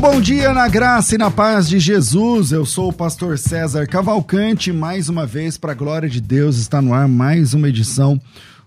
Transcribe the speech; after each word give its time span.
Bom 0.00 0.20
dia 0.20 0.54
na 0.54 0.68
graça 0.68 1.16
e 1.16 1.18
na 1.18 1.28
paz 1.28 1.68
de 1.68 1.80
Jesus. 1.80 2.52
Eu 2.52 2.64
sou 2.64 2.90
o 2.90 2.92
pastor 2.92 3.36
César 3.36 3.84
Cavalcante. 3.88 4.72
Mais 4.72 5.08
uma 5.08 5.26
vez, 5.26 5.58
para 5.58 5.72
a 5.72 5.74
glória 5.74 6.08
de 6.08 6.20
Deus, 6.20 6.56
está 6.56 6.80
no 6.80 6.94
ar 6.94 7.08
mais 7.08 7.52
uma 7.52 7.68
edição 7.68 8.20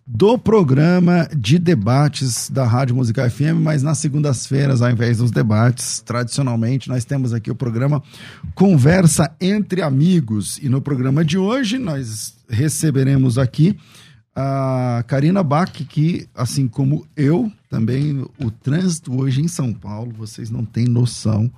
do 0.05 0.37
programa 0.37 1.29
de 1.33 1.57
debates 1.57 2.49
da 2.49 2.65
Rádio 2.65 2.97
Musical 2.97 3.29
FM, 3.29 3.61
mas 3.61 3.81
nas 3.81 3.99
segundas-feiras, 3.99 4.81
ao 4.81 4.91
invés 4.91 5.19
dos 5.19 5.31
debates, 5.31 6.01
tradicionalmente, 6.01 6.89
nós 6.89 7.05
temos 7.05 7.33
aqui 7.33 7.49
o 7.49 7.55
programa 7.55 8.03
Conversa 8.53 9.31
entre 9.39 9.81
Amigos. 9.81 10.59
E 10.61 10.67
no 10.67 10.81
programa 10.81 11.23
de 11.23 11.37
hoje, 11.37 11.77
nós 11.77 12.35
receberemos 12.49 13.37
aqui 13.37 13.77
a 14.35 15.03
Karina 15.07 15.43
Bach, 15.43 15.71
que, 15.71 16.27
assim 16.33 16.67
como 16.67 17.05
eu, 17.15 17.51
também 17.69 18.25
o 18.39 18.49
trânsito 18.49 19.13
hoje 19.19 19.41
em 19.41 19.47
São 19.47 19.73
Paulo, 19.73 20.13
vocês 20.17 20.49
não 20.49 20.63
têm 20.63 20.85
noção. 20.85 21.51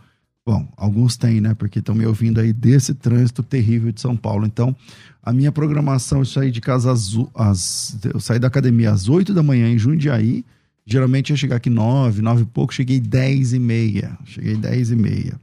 Bom, 0.46 0.68
alguns 0.76 1.16
têm, 1.16 1.40
né? 1.40 1.54
Porque 1.54 1.80
estão 1.80 1.96
me 1.96 2.06
ouvindo 2.06 2.40
aí 2.40 2.52
desse 2.52 2.94
trânsito 2.94 3.44
terrível 3.44 3.92
de 3.92 4.02
São 4.02 4.18
Paulo. 4.18 4.46
Então, 4.46 4.76
a 5.22 5.32
minha 5.32 5.52
programação, 5.52 6.20
eu 6.20 6.26
saí 6.26 6.52
de 6.52 6.60
casa 6.60 6.92
às, 6.92 7.16
às 7.34 7.98
eu 8.12 8.20
saí 8.20 8.40
da 8.40 8.48
academia 8.48 8.92
às 8.92 9.08
8 9.08 9.34
da 9.34 9.44
manhã 9.44 9.70
em 9.70 9.78
Jundiaí. 9.78 10.44
Geralmente 10.86 11.30
ia 11.30 11.38
chegar 11.38 11.58
aqui 11.58 11.70
9, 11.70 12.22
9 12.22 12.42
e 12.42 12.46
pouco, 12.46 12.74
cheguei 12.74 13.00
10 13.00 13.54
e 13.54 13.60
meia. 13.60 14.18
Cheguei 14.26 14.58
10 14.58 14.92
e 14.92 14.96
meia. 14.96 15.40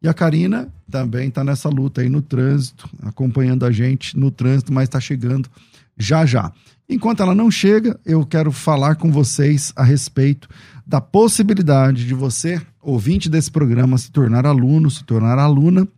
E 0.00 0.06
a 0.06 0.14
Karina 0.14 0.68
também 0.88 1.28
está 1.28 1.42
nessa 1.42 1.68
luta 1.68 2.02
aí 2.02 2.10
no 2.10 2.20
trânsito, 2.20 2.88
acompanhando 3.02 3.64
a 3.64 3.72
gente 3.72 4.16
no 4.16 4.30
trânsito, 4.30 4.72
mas 4.72 4.84
está 4.84 5.00
chegando 5.00 5.48
já 5.96 6.26
já. 6.26 6.52
Enquanto 6.88 7.22
ela 7.22 7.34
não 7.34 7.50
chega, 7.50 7.98
eu 8.04 8.26
quero 8.26 8.52
falar 8.52 8.96
com 8.96 9.10
vocês 9.10 9.72
a 9.74 9.82
respeito 9.82 10.48
da 10.86 11.00
possibilidade 11.00 12.06
de 12.06 12.14
você, 12.14 12.60
ouvinte 12.82 13.28
desse 13.28 13.50
programa, 13.50 13.96
se 13.96 14.10
tornar 14.10 14.44
aluno, 14.44 14.90
se 14.90 15.02
tornar 15.04 15.38
aluna 15.38 15.88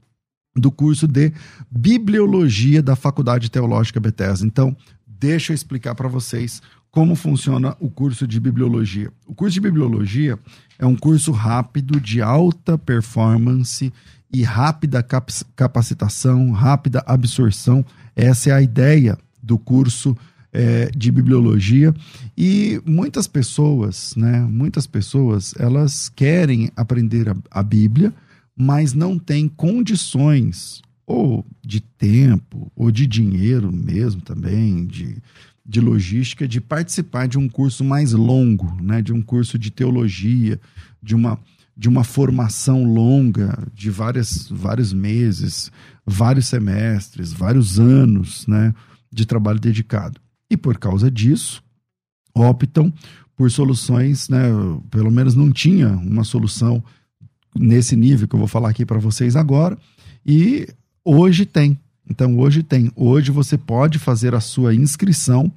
do 0.54 0.70
curso 0.70 1.06
de 1.06 1.32
Bibliologia 1.70 2.82
da 2.82 2.94
Faculdade 2.94 3.50
Teológica 3.50 4.00
Bethesda. 4.00 4.46
Então, 4.46 4.76
deixa 5.06 5.52
eu 5.52 5.54
explicar 5.54 5.94
para 5.94 6.08
vocês 6.08 6.62
como 6.90 7.14
funciona 7.14 7.76
o 7.78 7.90
curso 7.90 8.26
de 8.26 8.40
Bibliologia. 8.40 9.12
O 9.26 9.34
curso 9.34 9.54
de 9.54 9.60
Bibliologia 9.60 10.38
é 10.78 10.86
um 10.86 10.96
curso 10.96 11.30
rápido, 11.30 12.00
de 12.00 12.22
alta 12.22 12.78
performance 12.78 13.92
e 14.32 14.42
rápida 14.42 15.02
capacitação, 15.54 16.52
rápida 16.52 17.02
absorção. 17.06 17.84
Essa 18.14 18.50
é 18.50 18.52
a 18.54 18.62
ideia 18.62 19.18
do 19.46 19.58
curso 19.58 20.16
é, 20.52 20.90
de 20.96 21.10
bibliologia 21.12 21.94
e 22.36 22.80
muitas 22.84 23.26
pessoas, 23.26 24.14
né? 24.16 24.40
Muitas 24.40 24.86
pessoas 24.86 25.54
elas 25.58 26.08
querem 26.08 26.70
aprender 26.74 27.28
a, 27.28 27.36
a 27.50 27.62
Bíblia, 27.62 28.12
mas 28.56 28.92
não 28.92 29.18
têm 29.18 29.48
condições 29.48 30.82
ou 31.06 31.46
de 31.64 31.80
tempo 31.80 32.70
ou 32.74 32.90
de 32.90 33.06
dinheiro 33.06 33.70
mesmo 33.70 34.20
também 34.20 34.84
de 34.86 35.22
de 35.68 35.80
logística 35.80 36.46
de 36.46 36.60
participar 36.60 37.26
de 37.26 37.38
um 37.38 37.48
curso 37.48 37.82
mais 37.82 38.12
longo, 38.12 38.80
né, 38.80 39.02
de 39.02 39.12
um 39.12 39.20
curso 39.20 39.58
de 39.58 39.70
teologia, 39.70 40.60
de 41.02 41.14
uma, 41.14 41.38
de 41.76 41.88
uma 41.88 42.04
formação 42.04 42.84
longa 42.84 43.66
de 43.74 43.90
várias, 43.90 44.48
vários 44.48 44.92
meses, 44.92 45.72
vários 46.06 46.46
semestres, 46.46 47.32
vários 47.32 47.80
anos 47.80 48.46
né, 48.46 48.72
de 49.16 49.26
trabalho 49.26 49.58
dedicado. 49.58 50.20
E 50.50 50.56
por 50.56 50.78
causa 50.78 51.10
disso, 51.10 51.62
optam 52.34 52.92
por 53.34 53.50
soluções, 53.50 54.28
né, 54.28 54.48
pelo 54.90 55.10
menos 55.10 55.34
não 55.34 55.50
tinha 55.50 55.88
uma 55.88 56.22
solução 56.22 56.84
nesse 57.54 57.96
nível 57.96 58.28
que 58.28 58.34
eu 58.34 58.38
vou 58.38 58.48
falar 58.48 58.68
aqui 58.68 58.84
para 58.84 58.98
vocês 58.98 59.34
agora, 59.34 59.76
e 60.24 60.68
hoje 61.04 61.46
tem. 61.46 61.78
Então 62.08 62.38
hoje 62.38 62.62
tem. 62.62 62.90
Hoje 62.94 63.30
você 63.30 63.58
pode 63.58 63.98
fazer 63.98 64.34
a 64.34 64.40
sua 64.40 64.74
inscrição 64.74 65.50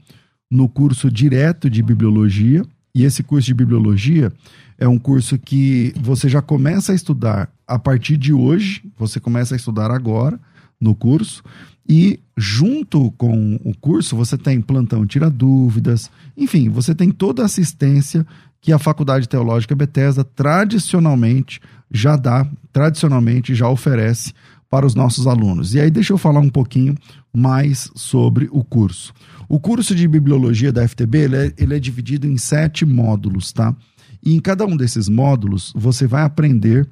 no 0.50 0.68
curso 0.68 1.12
direto 1.12 1.69
de 1.69 1.84
bibliologia, 1.84 2.66
e 2.96 3.03
esse 3.03 3.22
curso 3.22 3.46
de 3.46 3.53
bibliologia 3.53 4.31
é 4.78 4.88
um 4.88 4.98
curso 4.98 5.38
que 5.38 5.94
você 6.02 6.28
já 6.28 6.42
começa 6.42 6.92
a 6.92 6.96
estudar 6.96 7.52
a 7.68 7.78
partir 7.78 8.18
de 8.18 8.34
hoje, 8.34 8.81
você 8.98 9.19
começa 9.19 9.53
a 9.53 9.58
estudar 9.58 9.92
agora 9.92 10.40
no 10.80 10.96
curso, 10.96 11.44
e 11.90 12.20
junto 12.38 13.12
com 13.14 13.60
o 13.66 13.76
curso, 13.76 14.16
você 14.16 14.38
tem 14.38 14.62
plantão 14.62 15.08
tira 15.08 15.28
dúvidas, 15.28 16.12
enfim, 16.38 16.70
você 16.70 16.94
tem 16.94 17.10
toda 17.10 17.42
a 17.42 17.46
assistência 17.46 18.26
que 18.62 18.72
a 18.72 18.78
Faculdade 18.78 19.28
Teológica 19.28 19.76
Bethesda 19.76 20.24
tradicionalmente 20.24 21.60
já 21.92 22.16
dá, 22.16 22.48
tradicionalmente 22.72 23.56
já 23.56 23.68
oferece 23.68 24.34
para 24.70 24.86
os 24.86 24.94
nossos 24.94 25.26
alunos. 25.26 25.74
E 25.74 25.80
aí 25.80 25.90
deixa 25.90 26.14
eu 26.14 26.18
falar 26.18 26.42
um 26.42 26.50
pouquinho 26.50 26.96
mais 27.34 27.90
sobre 27.96 28.48
o 28.52 28.63
curso. 28.63 29.12
O 29.48 29.60
curso 29.60 29.96
de 29.96 30.08
bibliologia 30.08 30.72
da 30.72 30.88
FTB 30.88 31.18
ele 31.18 31.36
é, 31.36 31.54
ele 31.58 31.75
é 31.75 31.80
dividido 31.80 32.28
em 32.28 32.38
sete 32.38 32.86
módulos, 32.86 33.52
tá? 33.52 33.75
E 34.24 34.36
em 34.36 34.40
cada 34.40 34.63
um 34.63 34.78
desses 34.78 35.10
módulos 35.10 35.74
você 35.75 36.06
vai 36.06 36.22
aprender, 36.22 36.88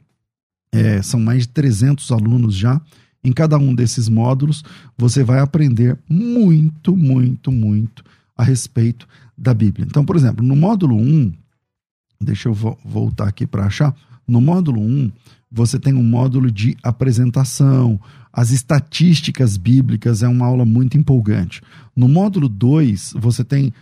é, 0.71 1.04
são 1.04 1.19
mais 1.19 1.44
de 1.44 1.50
300 1.50 2.12
alunos 2.12 2.56
já, 2.56 2.81
em 3.27 3.33
cada 3.33 3.57
um 3.57 3.75
desses 3.75 4.07
módulos, 4.07 4.63
você 4.97 5.24
vai 5.24 5.39
aprender 5.39 5.97
muito, 6.09 6.95
muito, 6.95 7.51
muito 7.51 8.03
a 8.38 8.44
respeito 8.44 9.06
da 9.38 9.53
Bíblia. 9.53 9.85
Então, 9.85 10.06
por 10.06 10.15
exemplo, 10.15 10.45
no 10.45 10.56
módulo 10.56 10.95
1, 10.95 11.33
deixa 12.21 12.47
eu 12.47 12.53
vo 12.53 12.77
voltar 12.85 13.27
aqui 13.27 13.45
para 13.45 13.65
achar. 13.65 13.94
No 14.25 14.39
módulo 14.39 14.81
1, 14.81 15.12
você 15.51 15.77
tem 15.77 15.94
um 15.94 16.03
módulo 16.03 16.50
de 16.50 16.77
apresentação, 16.81 18.00
as 18.31 18.51
estatísticas 18.51 19.57
bíblicas, 19.57 20.23
é 20.23 20.27
uma 20.27 20.45
aula 20.45 20.65
muito 20.65 20.97
empolgante. 20.97 21.62
No 21.95 22.07
módulo 22.07 22.47
2, 22.47 23.13
você 23.18 23.44
tem 23.44 23.73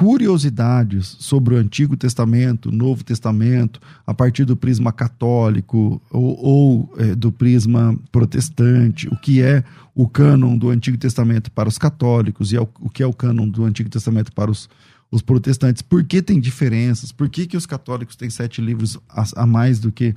curiosidades 0.00 1.14
sobre 1.20 1.54
o 1.54 1.58
Antigo 1.58 1.94
Testamento, 1.94 2.72
Novo 2.72 3.04
Testamento, 3.04 3.78
a 4.06 4.14
partir 4.14 4.46
do 4.46 4.56
prisma 4.56 4.90
católico 4.90 6.00
ou, 6.10 6.42
ou 6.42 6.94
é, 6.96 7.14
do 7.14 7.30
prisma 7.30 7.94
protestante, 8.10 9.06
o 9.08 9.16
que 9.18 9.42
é 9.42 9.62
o 9.94 10.08
cânon 10.08 10.56
do 10.56 10.70
Antigo 10.70 10.96
Testamento 10.96 11.50
para 11.50 11.68
os 11.68 11.76
católicos 11.76 12.50
e 12.50 12.56
é 12.56 12.60
o, 12.62 12.68
o 12.80 12.88
que 12.88 13.02
é 13.02 13.06
o 13.06 13.12
cânon 13.12 13.46
do 13.46 13.62
Antigo 13.62 13.90
Testamento 13.90 14.32
para 14.32 14.50
os, 14.50 14.70
os 15.10 15.20
protestantes. 15.20 15.82
Por 15.82 16.02
que 16.02 16.22
tem 16.22 16.40
diferenças? 16.40 17.12
Por 17.12 17.28
que, 17.28 17.46
que 17.46 17.56
os 17.58 17.66
católicos 17.66 18.16
têm 18.16 18.30
sete 18.30 18.62
livros 18.62 18.96
a, 19.06 19.42
a 19.42 19.46
mais 19.46 19.78
do 19.78 19.92
que 19.92 20.14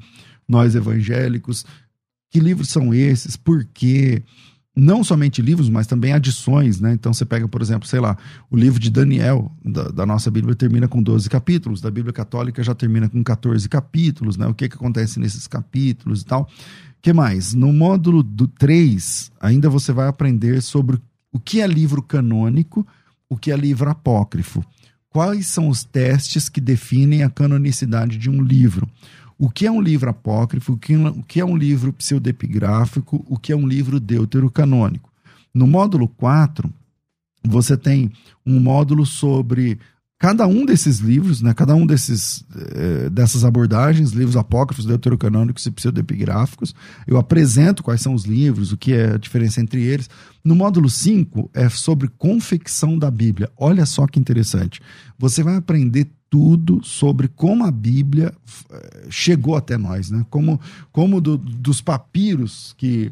nós 0.47 0.75
evangélicos? 0.75 1.65
Que 2.31 2.39
livros 2.39 2.69
são 2.69 2.93
esses? 2.93 3.35
Por 3.35 3.65
quê? 3.65 4.23
Não 4.75 5.03
somente 5.03 5.41
livros, 5.41 5.69
mas 5.69 5.85
também 5.85 6.13
adições, 6.13 6.79
né? 6.79 6.93
Então 6.93 7.13
você 7.13 7.25
pega, 7.25 7.47
por 7.47 7.61
exemplo, 7.61 7.87
sei 7.87 7.99
lá, 7.99 8.17
o 8.49 8.57
livro 8.57 8.79
de 8.79 8.89
Daniel, 8.89 9.51
da, 9.63 9.83
da, 9.89 10.05
nossa 10.05 10.31
Bíblia, 10.31 10.55
termina 10.55 10.87
com 10.87 11.01
12 11.01 11.29
capítulos, 11.29 11.79
da 11.79 11.91
Bíblia 11.91 12.11
Católica 12.11 12.63
já 12.63 12.73
termina 12.73 13.07
com 13.07 13.23
14 13.23 13.69
capítulos, 13.69 14.35
né? 14.35 14.47
O 14.47 14.53
que, 14.53 14.67
que 14.67 14.75
acontece 14.75 15.19
nesses 15.19 15.47
capítulos 15.47 16.21
e 16.21 16.25
tal. 16.25 16.49
que 17.01 17.13
mais? 17.13 17.53
No 17.53 17.71
módulo 17.71 18.23
do 18.23 18.47
3, 18.47 19.31
ainda 19.39 19.69
você 19.69 19.91
vai 19.91 20.07
aprender 20.07 20.61
sobre 20.61 20.99
o 21.31 21.39
que 21.39 21.61
é 21.61 21.67
livro 21.67 22.01
canônico, 22.01 22.85
o 23.29 23.37
que 23.37 23.51
é 23.51 23.55
livro 23.55 23.89
apócrifo. 23.89 24.63
Quais 25.09 25.45
são 25.45 25.67
os 25.69 25.83
testes 25.83 26.49
que 26.49 26.59
definem 26.59 27.21
a 27.21 27.29
canonicidade 27.29 28.17
de 28.17 28.31
um 28.31 28.41
livro? 28.41 28.89
O 29.43 29.49
que 29.49 29.67
é 29.67 29.71
um 29.71 29.81
livro 29.81 30.09
apócrifo, 30.09 30.71
o 30.71 30.77
que 30.77 31.41
é 31.41 31.43
um 31.43 31.57
livro 31.57 31.91
pseudepigráfico, 31.91 33.25
o 33.27 33.37
que 33.37 33.51
é 33.51 33.55
um 33.57 33.67
livro 33.67 33.99
deuterocanônico. 33.99 35.11
No 35.53 35.67
módulo 35.67 36.07
4, 36.07 36.73
você 37.43 37.75
tem 37.75 38.09
um 38.45 38.57
módulo 38.57 39.05
sobre 39.05 39.77
cada 40.17 40.47
um 40.47 40.65
desses 40.65 40.99
livros, 40.99 41.41
né, 41.41 41.53
cada 41.53 41.75
um 41.75 41.85
desses, 41.85 42.45
eh, 42.55 43.09
dessas 43.09 43.43
abordagens, 43.43 44.11
livros 44.11 44.37
apócrifos, 44.37 44.85
deuterocanônicos 44.85 45.65
e 45.65 45.71
pseudepigráficos. 45.71 46.73
Eu 47.05 47.17
apresento 47.17 47.83
quais 47.83 47.99
são 47.99 48.13
os 48.13 48.23
livros, 48.23 48.71
o 48.71 48.77
que 48.77 48.93
é 48.93 49.15
a 49.15 49.17
diferença 49.17 49.59
entre 49.59 49.81
eles. 49.81 50.09
No 50.41 50.55
módulo 50.55 50.89
5 50.89 51.51
é 51.53 51.67
sobre 51.67 52.07
confecção 52.17 52.97
da 52.97 53.11
Bíblia. 53.11 53.51
Olha 53.57 53.85
só 53.85 54.07
que 54.07 54.17
interessante. 54.17 54.79
Você 55.19 55.43
vai 55.43 55.57
aprender 55.57 56.07
tudo 56.33 56.83
sobre 56.83 57.27
como 57.27 57.63
a 57.63 57.69
Bíblia 57.69 58.33
eh, 58.71 59.05
chegou 59.07 59.55
até 59.55 59.77
nós, 59.77 60.09
né? 60.09 60.25
Como, 60.31 60.59
como 60.91 61.21
do, 61.21 61.37
dos 61.37 61.79
papiros 61.79 62.73
que 62.75 63.11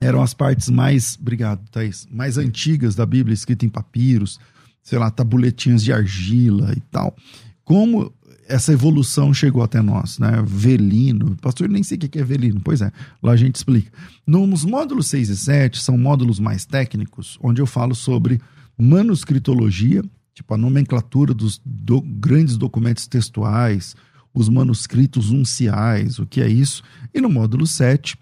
eram 0.00 0.22
as 0.22 0.32
partes 0.32 0.70
mais, 0.70 1.18
obrigado, 1.20 1.60
Thaís, 1.70 2.08
mais 2.10 2.38
antigas 2.38 2.94
da 2.94 3.04
Bíblia, 3.04 3.34
escrita 3.34 3.66
em 3.66 3.68
papiros, 3.68 4.40
sei 4.82 4.98
lá, 4.98 5.10
tabuletinhos 5.10 5.84
de 5.84 5.92
argila 5.92 6.72
e 6.74 6.80
tal. 6.80 7.14
Como 7.62 8.10
essa 8.48 8.72
evolução 8.72 9.34
chegou 9.34 9.62
até 9.62 9.82
nós, 9.82 10.18
né? 10.18 10.42
Velino, 10.46 11.36
pastor, 11.42 11.68
nem 11.68 11.82
sei 11.82 11.98
o 11.98 12.00
que 12.00 12.18
é 12.18 12.24
velino, 12.24 12.58
pois 12.64 12.80
é, 12.80 12.90
lá 13.22 13.32
a 13.32 13.36
gente 13.36 13.56
explica. 13.56 13.92
Nos 14.26 14.64
módulos 14.64 15.08
6 15.08 15.28
e 15.28 15.36
7 15.36 15.82
são 15.82 15.98
módulos 15.98 16.40
mais 16.40 16.64
técnicos, 16.64 17.38
onde 17.42 17.60
eu 17.60 17.66
falo 17.66 17.94
sobre 17.94 18.40
manuscritologia, 18.78 20.02
tipo 20.40 20.54
a 20.54 20.56
nomenclatura 20.56 21.34
dos 21.34 21.60
do, 21.64 22.00
grandes 22.00 22.56
documentos 22.56 23.06
textuais, 23.06 23.94
os 24.32 24.48
manuscritos 24.48 25.30
unciais, 25.30 26.18
o 26.18 26.26
que 26.26 26.40
é 26.40 26.48
isso. 26.48 26.82
E 27.14 27.20
no 27.20 27.28
módulo 27.28 27.66
7 27.66 28.16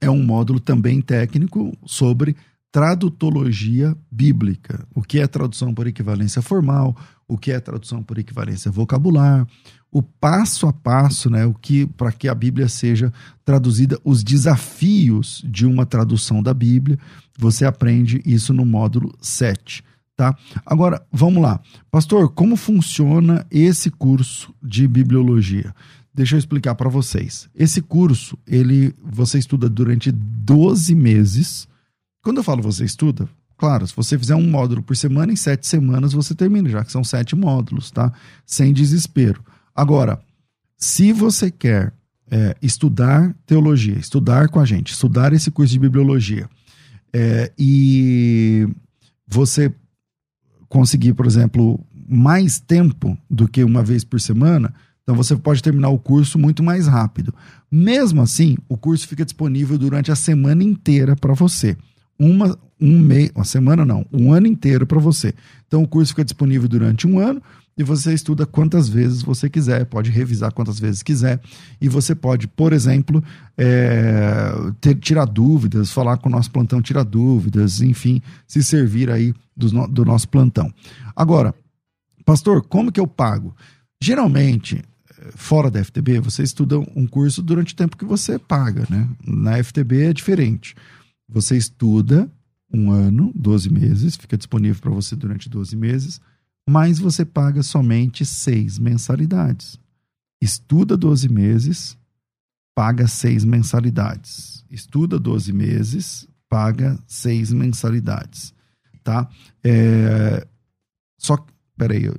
é 0.00 0.10
um 0.10 0.22
módulo 0.22 0.58
também 0.58 1.00
técnico 1.00 1.76
sobre 1.84 2.36
tradutologia 2.70 3.94
bíblica. 4.10 4.86
O 4.94 5.02
que 5.02 5.20
é 5.20 5.26
tradução 5.26 5.74
por 5.74 5.86
equivalência 5.86 6.40
formal, 6.40 6.96
o 7.28 7.36
que 7.36 7.52
é 7.52 7.60
tradução 7.60 8.02
por 8.02 8.18
equivalência 8.18 8.70
vocabular, 8.70 9.46
o 9.90 10.02
passo 10.02 10.66
a 10.66 10.72
passo, 10.72 11.28
né, 11.28 11.44
o 11.44 11.52
que 11.52 11.86
para 11.86 12.10
que 12.10 12.28
a 12.28 12.34
Bíblia 12.34 12.66
seja 12.66 13.12
traduzida, 13.44 14.00
os 14.02 14.24
desafios 14.24 15.44
de 15.46 15.66
uma 15.66 15.84
tradução 15.84 16.42
da 16.42 16.54
Bíblia. 16.54 16.98
Você 17.38 17.66
aprende 17.66 18.22
isso 18.24 18.54
no 18.54 18.64
módulo 18.64 19.14
7 19.20 19.84
tá? 20.16 20.36
Agora, 20.64 21.04
vamos 21.10 21.42
lá. 21.42 21.60
Pastor, 21.90 22.30
como 22.30 22.56
funciona 22.56 23.46
esse 23.50 23.90
curso 23.90 24.54
de 24.62 24.86
bibliologia? 24.86 25.74
Deixa 26.14 26.34
eu 26.34 26.38
explicar 26.38 26.74
para 26.74 26.90
vocês. 26.90 27.48
Esse 27.54 27.80
curso, 27.80 28.36
ele 28.46 28.94
você 29.02 29.38
estuda 29.38 29.68
durante 29.68 30.12
12 30.12 30.94
meses. 30.94 31.66
Quando 32.22 32.38
eu 32.38 32.44
falo 32.44 32.62
você 32.62 32.84
estuda, 32.84 33.28
claro, 33.56 33.86
se 33.86 33.96
você 33.96 34.18
fizer 34.18 34.34
um 34.34 34.48
módulo 34.48 34.82
por 34.82 34.94
semana, 34.96 35.32
em 35.32 35.36
sete 35.36 35.66
semanas 35.66 36.12
você 36.12 36.34
termina, 36.34 36.68
já 36.68 36.84
que 36.84 36.92
são 36.92 37.02
sete 37.02 37.34
módulos, 37.34 37.90
tá? 37.90 38.12
Sem 38.44 38.72
desespero. 38.72 39.42
Agora, 39.74 40.20
se 40.76 41.12
você 41.12 41.50
quer 41.50 41.94
é, 42.30 42.56
estudar 42.60 43.34
teologia, 43.46 43.96
estudar 43.98 44.48
com 44.48 44.60
a 44.60 44.64
gente, 44.64 44.92
estudar 44.92 45.32
esse 45.32 45.50
curso 45.50 45.72
de 45.72 45.78
bibliologia, 45.78 46.48
é, 47.12 47.52
e 47.58 48.68
você 49.26 49.72
conseguir, 50.72 51.12
por 51.12 51.26
exemplo, 51.26 51.78
mais 52.08 52.58
tempo 52.58 53.16
do 53.28 53.46
que 53.46 53.62
uma 53.62 53.82
vez 53.82 54.04
por 54.04 54.18
semana, 54.18 54.72
então 55.02 55.14
você 55.14 55.36
pode 55.36 55.62
terminar 55.62 55.90
o 55.90 55.98
curso 55.98 56.38
muito 56.38 56.62
mais 56.62 56.86
rápido. 56.86 57.34
Mesmo 57.70 58.22
assim, 58.22 58.56
o 58.70 58.76
curso 58.78 59.06
fica 59.06 59.22
disponível 59.22 59.76
durante 59.76 60.10
a 60.10 60.16
semana 60.16 60.64
inteira 60.64 61.14
para 61.14 61.34
você. 61.34 61.76
Uma, 62.18 62.58
um 62.80 62.98
mês, 62.98 63.30
uma 63.34 63.44
semana 63.44 63.84
não, 63.84 64.06
um 64.10 64.32
ano 64.32 64.46
inteiro 64.46 64.86
para 64.86 64.98
você. 64.98 65.34
Então 65.68 65.82
o 65.82 65.86
curso 65.86 66.12
fica 66.12 66.24
disponível 66.24 66.66
durante 66.66 67.06
um 67.06 67.18
ano 67.18 67.42
e 67.76 67.82
você 67.82 68.12
estuda 68.12 68.44
quantas 68.44 68.88
vezes 68.88 69.22
você 69.22 69.48
quiser, 69.48 69.86
pode 69.86 70.10
revisar 70.10 70.52
quantas 70.52 70.78
vezes 70.78 71.02
quiser. 71.02 71.40
E 71.80 71.88
você 71.88 72.14
pode, 72.14 72.46
por 72.46 72.72
exemplo, 72.72 73.22
é, 73.56 74.52
ter, 74.80 74.94
tirar 74.96 75.24
dúvidas, 75.24 75.90
falar 75.90 76.18
com 76.18 76.28
o 76.28 76.32
nosso 76.32 76.50
plantão, 76.50 76.82
tirar 76.82 77.04
dúvidas, 77.04 77.80
enfim, 77.80 78.20
se 78.46 78.62
servir 78.62 79.10
aí 79.10 79.32
do, 79.56 79.86
do 79.88 80.04
nosso 80.04 80.28
plantão. 80.28 80.72
Agora, 81.16 81.54
pastor, 82.24 82.62
como 82.62 82.92
que 82.92 83.00
eu 83.00 83.06
pago? 83.06 83.56
Geralmente, 84.02 84.82
fora 85.34 85.70
da 85.70 85.82
FTB, 85.82 86.20
você 86.20 86.42
estuda 86.42 86.78
um 86.78 87.06
curso 87.06 87.42
durante 87.42 87.72
o 87.72 87.76
tempo 87.76 87.96
que 87.96 88.04
você 88.04 88.38
paga, 88.38 88.86
né? 88.90 89.08
Na 89.26 89.62
FTB 89.62 90.06
é 90.06 90.12
diferente. 90.12 90.74
Você 91.28 91.56
estuda 91.56 92.30
um 92.72 92.90
ano, 92.90 93.32
12 93.34 93.70
meses, 93.70 94.16
fica 94.16 94.36
disponível 94.36 94.80
para 94.80 94.90
você 94.90 95.14
durante 95.14 95.48
12 95.48 95.76
meses, 95.76 96.20
mas 96.68 96.98
você 96.98 97.24
paga 97.24 97.62
somente 97.62 98.24
seis 98.24 98.78
mensalidades. 98.78 99.78
Estuda 100.40 100.96
12 100.96 101.28
meses, 101.28 101.96
paga 102.74 103.06
seis 103.06 103.44
mensalidades. 103.44 104.64
Estuda 104.70 105.18
12 105.18 105.52
meses, 105.52 106.28
paga 106.48 106.98
seis 107.06 107.52
mensalidades 107.52 108.54
tá? 109.02 109.28
É, 109.62 110.46
só 111.18 111.36
que, 111.36 111.52
peraí, 111.76 112.04
eu, 112.04 112.14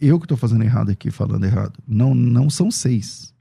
eu 0.00 0.18
que 0.18 0.24
estou 0.24 0.36
fazendo 0.36 0.64
errado 0.64 0.90
aqui, 0.90 1.10
falando 1.10 1.44
errado. 1.44 1.78
Não, 1.86 2.14
não 2.14 2.50
são 2.50 2.70
seis, 2.70 3.32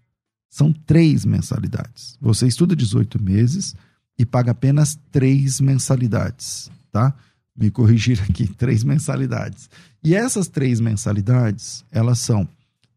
são 0.50 0.72
três 0.72 1.26
mensalidades. 1.26 2.18
Você 2.22 2.48
estuda 2.48 2.76
18 2.76 3.22
meses 3.22 3.76
e 4.18 4.26
paga 4.26 4.52
apenas 4.52 5.00
três 5.12 5.60
mensalidades, 5.60 6.70
tá? 6.92 7.14
Me 7.62 7.70
corrigir 7.70 8.22
aqui, 8.24 8.48
três 8.58 8.84
mensalidades. 8.84 9.70
E 10.04 10.16
essas 10.16 10.48
três 10.48 10.80
mensalidades, 10.80 11.86
elas 11.92 12.20
são 12.20 12.48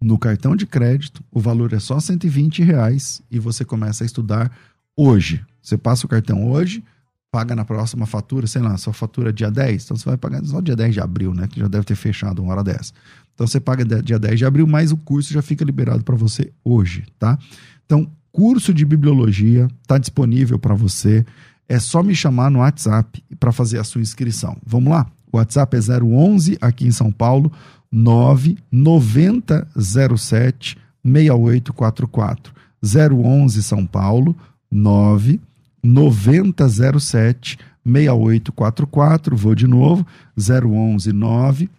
no 0.00 0.18
cartão 0.18 0.56
de 0.56 0.66
crédito, 0.66 1.23
o 1.30 1.40
valor 1.40 1.73
é 1.73 1.78
só 1.78 1.99
120 2.00 2.62
reais 2.62 3.23
e 3.30 3.38
você 3.38 3.64
começa 3.64 4.04
a 4.04 4.06
estudar 4.06 4.50
hoje. 4.97 5.44
Você 5.62 5.78
passa 5.78 6.04
o 6.04 6.09
cartão 6.09 6.50
hoje, 6.50 6.85
paga 7.30 7.56
na 7.56 7.64
próxima 7.64 8.06
fatura, 8.06 8.47
sei 8.47 8.61
lá, 8.61 8.76
sua 8.76 8.92
fatura 8.92 9.30
é 9.30 9.33
dia 9.33 9.50
10, 9.50 9.85
então 9.85 9.97
você 9.97 10.04
vai 10.04 10.16
pagar 10.16 10.44
só 10.44 10.61
dia 10.61 10.76
10 10.76 10.94
de 10.94 11.00
abril, 11.00 11.33
né? 11.35 11.49
Que 11.49 11.59
já 11.61 11.68
deve 11.68 11.85
ter 11.85 11.94
fechado 11.94 12.42
uma 12.42 12.52
hora 12.52 12.62
dessa. 12.62 12.92
Então 13.35 13.47
você 13.47 13.59
paga 13.59 13.85
dia 14.02 14.18
10 14.18 14.38
de 14.38 14.44
abril, 14.44 14.66
mas 14.66 14.92
o 14.92 14.97
curso 14.97 15.33
já 15.33 15.42
fica 15.42 15.64
liberado 15.64 16.04
para 16.04 16.14
você 16.14 16.52
hoje, 16.62 17.06
tá? 17.18 17.38
Então, 17.87 18.11
curso 18.30 18.75
de 18.75 18.85
bibliologia 18.85 19.68
está 19.83 19.97
disponível 19.97 20.59
para 20.59 20.75
você. 20.75 21.25
É 21.68 21.78
só 21.78 22.02
me 22.02 22.14
chamar 22.14 22.50
no 22.50 22.61
WhatsApp 22.61 23.23
para 23.38 23.52
fazer 23.52 23.78
a 23.78 23.85
sua 23.85 24.00
inscrição. 24.00 24.56
Vamos 24.64 24.90
lá? 24.92 25.06
O 25.33 25.37
WhatsApp 25.38 25.76
é 25.76 25.80
011 26.02 26.56
aqui 26.61 26.87
em 26.87 26.92
São 26.92 27.11
Paulo, 27.11 27.50
99007 27.90 30.76
6844. 31.04 32.54
011 32.83 33.62
São 33.62 33.87
Paulo, 33.87 34.37
9 34.71 35.40
9007 35.83 37.59
6844, 37.85 39.37
vou 39.37 39.54
de 39.54 39.66
novo, 39.66 40.06
011 40.37 41.12
9 41.12 41.71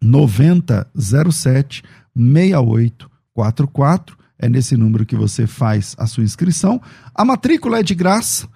9007 0.00 1.82
6844. 2.14 4.18
É 4.40 4.48
nesse 4.48 4.76
número 4.76 5.04
que 5.04 5.16
você 5.16 5.46
faz 5.46 5.96
a 5.98 6.06
sua 6.06 6.22
inscrição. 6.22 6.80
A 7.14 7.24
matrícula 7.24 7.80
é 7.80 7.82
de 7.82 7.94
graça. 7.94 8.48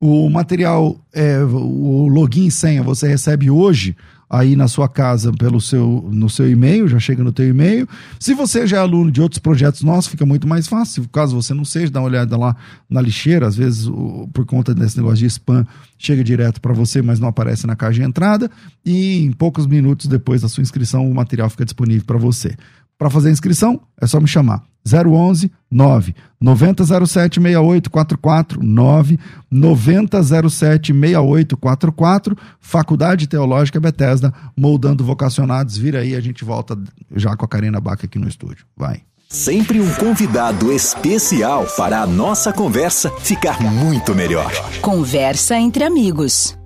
O 0.00 0.30
material, 0.30 0.96
é, 1.12 1.42
o 1.42 2.06
login 2.06 2.46
e 2.46 2.50
senha 2.52 2.84
você 2.84 3.08
recebe 3.08 3.50
hoje 3.50 3.96
aí 4.30 4.54
na 4.54 4.68
sua 4.68 4.88
casa 4.88 5.32
pelo 5.32 5.60
seu 5.60 6.08
no 6.12 6.30
seu 6.30 6.48
e-mail, 6.48 6.86
já 6.86 7.00
chega 7.00 7.24
no 7.24 7.32
teu 7.32 7.48
e-mail. 7.48 7.88
Se 8.20 8.32
você 8.32 8.64
já 8.64 8.76
é 8.76 8.80
aluno 8.80 9.10
de 9.10 9.20
outros 9.20 9.40
projetos 9.40 9.82
nossos, 9.82 10.08
fica 10.08 10.24
muito 10.24 10.46
mais 10.46 10.68
fácil. 10.68 11.08
Caso 11.08 11.34
você 11.34 11.52
não 11.52 11.64
seja, 11.64 11.90
dá 11.90 12.00
uma 12.00 12.06
olhada 12.06 12.36
lá 12.36 12.54
na 12.88 13.00
lixeira, 13.00 13.48
às 13.48 13.56
vezes 13.56 13.88
por 14.32 14.46
conta 14.46 14.72
desse 14.72 14.96
negócio 14.96 15.18
de 15.18 15.26
spam, 15.26 15.66
chega 15.98 16.22
direto 16.22 16.60
para 16.60 16.72
você, 16.72 17.02
mas 17.02 17.18
não 17.18 17.28
aparece 17.28 17.66
na 17.66 17.74
caixa 17.74 17.94
de 18.00 18.06
entrada 18.06 18.48
e 18.84 19.24
em 19.24 19.32
poucos 19.32 19.66
minutos 19.66 20.06
depois 20.06 20.42
da 20.42 20.48
sua 20.48 20.62
inscrição 20.62 21.10
o 21.10 21.14
material 21.14 21.50
fica 21.50 21.64
disponível 21.64 22.04
para 22.04 22.18
você. 22.18 22.54
Para 22.98 23.08
fazer 23.08 23.28
a 23.28 23.32
inscrição, 23.32 23.80
é 24.00 24.06
só 24.06 24.20
me 24.20 24.26
chamar. 24.26 24.62
011 24.84 25.52
9 25.70 26.14
9007 26.40 27.40
6844 27.40 28.62
9 28.62 29.18
9007 29.50 30.92
6844 30.92 32.36
Faculdade 32.60 33.26
Teológica 33.26 33.78
Bethesda, 33.78 34.32
moldando 34.56 35.04
vocacionados. 35.04 35.76
Vira 35.76 36.00
aí, 36.00 36.16
a 36.16 36.20
gente 36.20 36.44
volta 36.44 36.76
já 37.14 37.36
com 37.36 37.44
a 37.44 37.48
Karina 37.48 37.80
Baca 37.80 38.06
aqui 38.06 38.18
no 38.18 38.28
estúdio. 38.28 38.64
Vai. 38.76 39.02
Sempre 39.28 39.78
um 39.78 39.94
convidado 39.94 40.72
especial 40.72 41.66
para 41.76 42.00
a 42.00 42.06
nossa 42.06 42.50
conversa 42.50 43.10
ficar 43.20 43.60
muito 43.60 44.14
melhor. 44.14 44.50
Conversa 44.80 45.58
entre 45.58 45.84
amigos. 45.84 46.57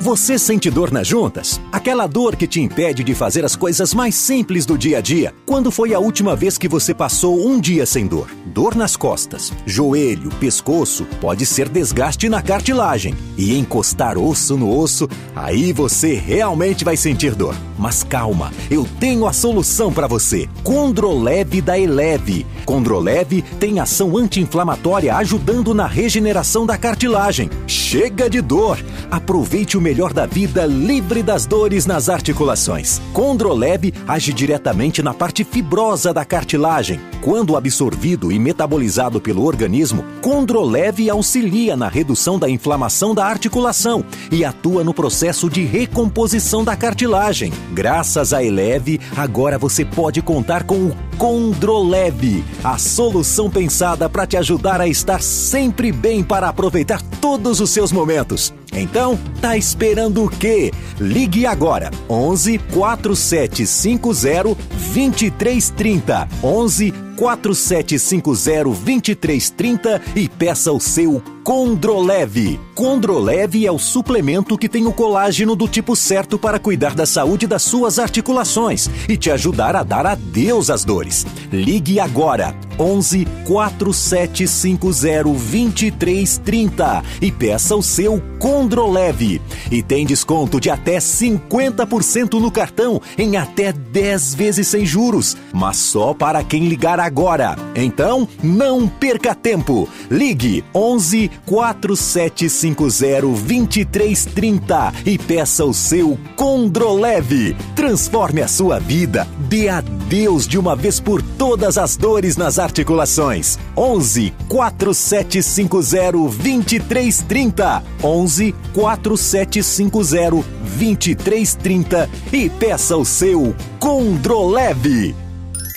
Você 0.00 0.38
sente 0.38 0.70
dor 0.70 0.92
nas 0.92 1.06
juntas? 1.06 1.60
Aquela 1.72 2.06
dor 2.06 2.36
que 2.36 2.46
te 2.46 2.60
impede 2.60 3.02
de 3.02 3.14
fazer 3.14 3.44
as 3.44 3.56
coisas 3.56 3.94
mais 3.94 4.14
simples 4.14 4.66
do 4.66 4.76
dia 4.76 4.98
a 4.98 5.00
dia? 5.00 5.34
Quando 5.46 5.70
foi 5.70 5.94
a 5.94 5.98
última 5.98 6.36
vez 6.36 6.58
que 6.58 6.68
você 6.68 6.94
passou 6.94 7.46
um 7.46 7.58
dia 7.58 7.86
sem 7.86 8.06
dor? 8.06 8.28
Dor 8.44 8.76
nas 8.76 8.94
costas, 8.94 9.52
joelho, 9.64 10.30
pescoço, 10.38 11.06
pode 11.20 11.46
ser 11.46 11.68
desgaste 11.68 12.28
na 12.28 12.42
cartilagem. 12.42 13.14
E 13.38 13.58
encostar 13.58 14.18
osso 14.18 14.56
no 14.56 14.78
osso, 14.78 15.08
aí 15.34 15.72
você 15.72 16.14
realmente 16.14 16.84
vai 16.84 16.96
sentir 16.96 17.34
dor. 17.34 17.56
Mas 17.78 18.02
calma, 18.02 18.52
eu 18.70 18.86
tenho 19.00 19.26
a 19.26 19.32
solução 19.32 19.92
para 19.92 20.06
você. 20.06 20.48
Condroleve 20.62 21.60
da 21.60 21.78
Eleve. 21.78 22.46
Condroleve 22.64 23.42
tem 23.58 23.80
ação 23.80 24.16
anti-inflamatória 24.16 25.14
ajudando 25.16 25.74
na 25.74 25.86
regeneração 25.86 26.66
da 26.66 26.76
cartilagem. 26.76 27.50
Chega 27.66 28.28
de 28.28 28.40
dor! 28.40 28.78
Aproveite 29.10 29.76
o 29.76 29.80
melhor 29.86 30.12
da 30.12 30.26
vida 30.26 30.66
livre 30.66 31.22
das 31.22 31.46
dores 31.46 31.86
nas 31.86 32.08
articulações. 32.08 33.00
Condroleve 33.12 33.94
age 34.04 34.32
diretamente 34.32 35.00
na 35.00 35.14
parte 35.14 35.44
fibrosa 35.44 36.12
da 36.12 36.24
cartilagem. 36.24 36.98
Quando 37.20 37.56
absorvido 37.56 38.32
e 38.32 38.38
metabolizado 38.38 39.20
pelo 39.20 39.44
organismo, 39.44 40.04
Condroleve 40.20 41.08
auxilia 41.08 41.76
na 41.76 41.88
redução 41.88 42.36
da 42.36 42.50
inflamação 42.50 43.14
da 43.14 43.26
articulação 43.26 44.04
e 44.32 44.44
atua 44.44 44.82
no 44.82 44.92
processo 44.92 45.48
de 45.48 45.64
recomposição 45.64 46.64
da 46.64 46.74
cartilagem. 46.74 47.52
Graças 47.72 48.32
a 48.32 48.42
Eleve, 48.42 49.00
agora 49.16 49.56
você 49.56 49.84
pode 49.84 50.20
contar 50.20 50.64
com 50.64 50.86
o 50.86 50.96
Condroleve, 51.16 52.44
a 52.64 52.76
solução 52.76 53.48
pensada 53.48 54.08
para 54.08 54.26
te 54.26 54.36
ajudar 54.36 54.80
a 54.80 54.88
estar 54.88 55.22
sempre 55.22 55.92
bem 55.92 56.24
para 56.24 56.48
aproveitar 56.48 57.00
todos 57.20 57.60
os 57.60 57.70
seus 57.70 57.92
momentos. 57.92 58.52
Então, 58.72 59.18
tá 59.40 59.56
esperando 59.56 60.24
o 60.24 60.28
quê? 60.28 60.72
Ligue 61.00 61.46
agora 61.46 61.90
11 62.08 62.58
4750 62.58 64.54
2330 64.94 66.28
11 66.42 66.92
4750-2330 67.16 70.02
e 70.14 70.28
peça 70.28 70.70
o 70.72 70.80
seu 70.80 71.22
Condroleve. 71.46 72.58
Condroleve 72.74 73.64
é 73.64 73.70
o 73.70 73.78
suplemento 73.78 74.58
que 74.58 74.68
tem 74.68 74.84
o 74.84 74.92
colágeno 74.92 75.54
do 75.54 75.68
tipo 75.68 75.94
certo 75.94 76.36
para 76.36 76.58
cuidar 76.58 76.92
da 76.92 77.06
saúde 77.06 77.46
das 77.46 77.62
suas 77.62 78.00
articulações 78.00 78.90
e 79.08 79.16
te 79.16 79.30
ajudar 79.30 79.76
a 79.76 79.84
dar 79.84 80.06
adeus 80.06 80.70
às 80.70 80.84
dores. 80.84 81.24
Ligue 81.52 82.00
agora 82.00 82.52
11 82.78 83.26
4750 83.44 85.22
2330 85.22 87.04
e 87.22 87.30
peça 87.30 87.76
o 87.76 87.82
seu 87.82 88.20
Condroleve. 88.40 89.40
E 89.70 89.82
tem 89.82 90.04
desconto 90.04 90.60
de 90.60 90.68
até 90.68 90.98
50% 90.98 92.40
no 92.40 92.50
cartão 92.50 93.00
em 93.16 93.36
até 93.36 93.72
10 93.72 94.34
vezes 94.34 94.66
sem 94.66 94.84
juros, 94.84 95.36
mas 95.52 95.76
só 95.76 96.12
para 96.12 96.42
quem 96.42 96.68
ligar 96.68 96.98
agora. 97.06 97.56
Então, 97.74 98.28
não 98.42 98.88
perca 98.88 99.34
tempo. 99.34 99.88
Ligue 100.10 100.64
11 100.74 101.30
4750 101.46 103.20
2330 103.20 104.92
e 105.04 105.18
peça 105.18 105.64
o 105.64 105.72
seu 105.72 106.18
Condroleve. 106.34 107.56
Transforme 107.74 108.42
a 108.42 108.48
sua 108.48 108.78
vida. 108.78 109.26
Dê 109.48 109.68
adeus 109.68 110.46
de 110.46 110.58
uma 110.58 110.76
vez 110.76 111.00
por 111.00 111.22
todas 111.22 111.78
as 111.78 111.96
dores 111.96 112.36
nas 112.36 112.58
articulações. 112.58 113.58
11 113.76 114.34
4750 114.48 116.12
2330. 116.12 117.82
11 118.02 118.54
4750 118.74 120.44
2330 120.76 122.10
e 122.32 122.50
peça 122.50 122.96
o 122.96 123.04
seu 123.04 123.54
Condroleve. 123.78 125.25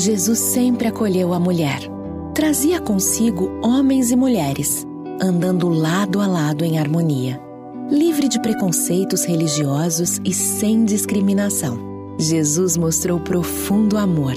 Jesus 0.00 0.38
sempre 0.38 0.88
acolheu 0.88 1.34
a 1.34 1.38
mulher 1.38 1.82
trazia 2.34 2.80
consigo 2.80 3.50
homens 3.62 4.10
e 4.10 4.16
mulheres, 4.16 4.86
andando 5.20 5.68
lado 5.68 6.22
a 6.22 6.26
lado 6.26 6.64
em 6.64 6.78
harmonia, 6.78 7.38
livre 7.90 8.26
de 8.26 8.40
preconceitos 8.40 9.26
religiosos 9.26 10.18
e 10.24 10.32
sem 10.32 10.86
discriminação. 10.86 11.78
Jesus 12.18 12.78
mostrou 12.78 13.20
profundo 13.20 13.98
amor 13.98 14.32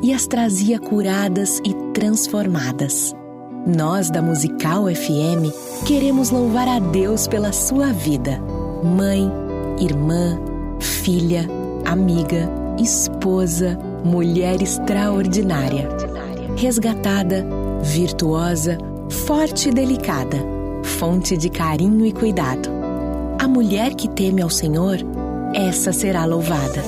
e 0.00 0.14
as 0.14 0.28
trazia 0.28 0.78
curadas 0.78 1.60
e 1.64 1.74
transformadas. 1.92 3.12
Nós 3.66 4.10
da 4.10 4.22
Musical 4.22 4.84
FM 4.86 5.52
queremos 5.88 6.30
louvar 6.30 6.68
a 6.68 6.78
Deus 6.78 7.26
pela 7.26 7.50
sua 7.50 7.92
vida, 7.92 8.40
mãe, 8.84 9.28
irmã, 9.80 10.38
filha, 10.78 11.48
amiga, 11.84 12.48
esposa, 12.78 13.76
mulher 14.04 14.62
extraordinária 14.62 15.88
resgatada, 16.56 17.46
virtuosa, 17.82 18.76
forte 19.26 19.70
e 19.70 19.72
delicada, 19.72 20.38
fonte 20.82 21.36
de 21.36 21.48
carinho 21.48 22.04
e 22.04 22.12
cuidado. 22.12 22.68
A 23.38 23.48
mulher 23.48 23.94
que 23.94 24.08
teme 24.08 24.42
ao 24.42 24.50
Senhor, 24.50 24.98
essa 25.54 25.92
será 25.92 26.26
louvada. 26.26 26.84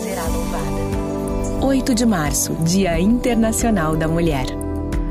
8 1.63 1.95
de 1.95 2.05
março, 2.05 2.55
Dia 2.65 3.01
Internacional 3.01 3.97
da 3.97 4.07
Mulher. 4.07 4.47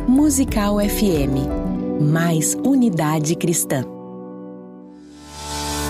Musical 0.08 0.77
FM. 0.79 2.01
Mais 2.01 2.55
unidade 2.63 3.36
cristã. 3.36 3.84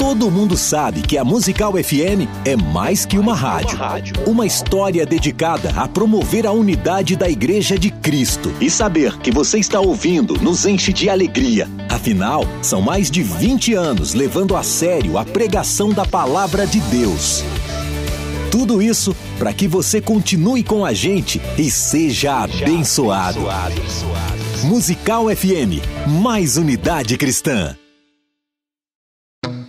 Todo 0.02 0.32
mundo 0.32 0.58
sabe 0.58 1.04
que 1.04 1.16
a 1.16 1.24
Musical 1.24 1.74
FM 1.74 2.26
é 2.44 2.56
mais 2.56 3.06
que 3.06 3.20
uma 3.20 3.36
rádio. 3.36 3.78
Uma 4.26 4.48
história 4.48 5.06
dedicada 5.06 5.72
a 5.76 5.88
promover 5.88 6.48
a 6.48 6.52
unidade 6.52 7.16
da 7.16 7.30
Igreja 7.30 7.78
de 7.78 7.92
Cristo. 7.92 8.52
E 8.60 8.68
saber 8.68 9.16
que 9.20 9.30
você 9.30 9.60
está 9.60 9.80
ouvindo 9.80 10.34
nos 10.42 10.66
enche 10.66 10.92
de 10.92 11.08
alegria. 11.08 11.70
Afinal, 11.88 12.46
são 12.64 12.82
mais 12.82 13.12
de 13.12 13.22
20 13.22 13.76
anos 13.76 14.16
levando 14.16 14.56
a 14.56 14.64
sério 14.64 15.20
a 15.20 15.24
pregação 15.24 15.92
da 15.92 16.04
palavra 16.04 16.66
de 16.66 16.80
Deus. 16.80 17.44
Tudo 18.50 18.82
isso 18.82 19.16
para 19.38 19.54
que 19.54 19.68
você 19.68 20.02
continue 20.02 20.64
com 20.64 20.84
a 20.84 20.94
gente 20.94 21.40
e 21.60 21.70
seja 21.70 22.40
abençoado. 22.40 23.42
Musical 24.64 25.26
FM, 25.30 25.78
mais 26.08 26.58
unidade 26.58 27.16
cristã. 27.20 27.76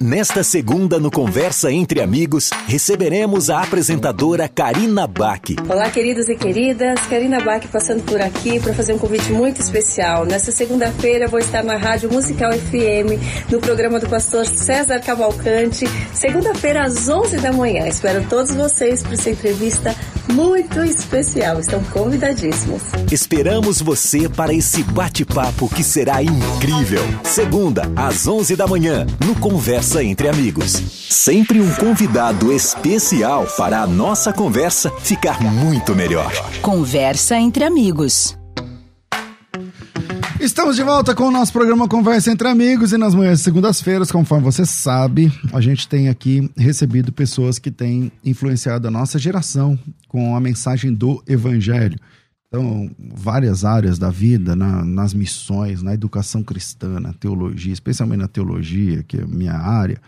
Nesta 0.03 0.43
segunda, 0.43 0.99
no 0.99 1.13
Conversa 1.13 1.71
Entre 1.71 2.01
Amigos, 2.01 2.51
receberemos 2.67 3.49
a 3.49 3.63
apresentadora 3.63 4.49
Karina 4.49 5.07
Bach. 5.07 5.43
Olá, 5.69 5.89
queridos 5.91 6.29
e 6.29 6.35
queridas. 6.35 6.99
Karina 7.09 7.39
Bach 7.39 7.65
passando 7.69 8.03
por 8.03 8.21
aqui 8.21 8.59
para 8.59 8.75
fazer 8.75 8.95
um 8.95 8.99
convite 8.99 9.31
muito 9.31 9.61
especial. 9.61 10.25
Nesta 10.27 10.51
segunda-feira, 10.51 11.29
vou 11.29 11.39
estar 11.39 11.63
na 11.63 11.77
Rádio 11.77 12.13
Musical 12.13 12.53
FM, 12.53 13.49
no 13.49 13.61
programa 13.61 14.01
do 14.01 14.09
pastor 14.09 14.45
César 14.45 14.99
Cavalcante, 14.99 15.85
segunda-feira 16.13 16.83
às 16.83 17.09
11 17.09 17.37
da 17.37 17.53
manhã. 17.53 17.87
Espero 17.87 18.27
todos 18.29 18.53
vocês 18.53 19.05
para 19.05 19.15
essa 19.15 19.31
entrevista 19.31 19.95
muito 20.33 20.83
especial. 20.83 21.61
Estão 21.61 21.83
convidadíssimos. 21.85 22.83
Esperamos 23.11 23.81
você 23.81 24.29
para 24.29 24.53
esse 24.53 24.83
bate-papo 24.83 25.69
que 25.69 25.85
será 25.85 26.23
incrível. 26.23 27.03
Segunda, 27.23 27.83
às 27.95 28.27
11 28.27 28.57
da 28.57 28.67
manhã, 28.67 29.07
no 29.25 29.37
Conversa 29.37 29.92
Conversa 29.93 30.05
entre 30.11 30.29
amigos. 30.29 30.73
Sempre 31.11 31.61
um 31.61 31.71
convidado 31.75 32.51
especial 32.51 33.47
para 33.59 33.83
a 33.83 33.87
nossa 33.87 34.33
conversa 34.33 34.91
ficar 35.01 35.43
muito 35.43 35.95
melhor. 35.95 36.33
Conversa 36.63 37.37
entre 37.37 37.63
amigos. 37.63 38.35
Estamos 40.41 40.77
de 40.77 40.83
volta 40.83 41.15
com 41.15 41.25
o 41.25 41.31
nosso 41.31 41.53
programa 41.53 41.87
Conversa 41.87 42.33
entre 42.33 42.49
Amigos 42.49 42.95
e 42.95 42.97
nas 42.97 43.15
manhãs 43.15 43.41
de 43.41 43.45
segundas-feiras, 43.45 44.11
conforme 44.11 44.43
você 44.43 44.65
sabe, 44.65 45.31
a 45.53 45.61
gente 45.61 45.87
tem 45.87 46.09
aqui 46.09 46.51
recebido 46.57 47.13
pessoas 47.13 47.59
que 47.59 47.71
têm 47.71 48.11
influenciado 48.25 48.89
a 48.89 48.91
nossa 48.91 49.19
geração 49.19 49.79
com 50.09 50.35
a 50.35 50.41
mensagem 50.41 50.91
do 50.91 51.23
Evangelho. 51.29 51.99
Então, 52.53 52.91
várias 52.99 53.65
áreas 53.65 53.99
da 53.99 54.11
vida, 54.11 54.55
na, 54.55 54.85
nas 54.85 55.15
missões, 55.15 55.83
na 55.83 55.95
educação 55.95 56.43
cristã, 56.43 57.01
na 57.01 57.15
teologia, 57.15 57.73
especialmente 57.73 58.21
na 58.21 58.29
teologia, 58.29 59.03
que 59.03 59.17
é 59.17 59.23
a 59.23 59.27
minha 59.27 59.55
área, 59.55 59.99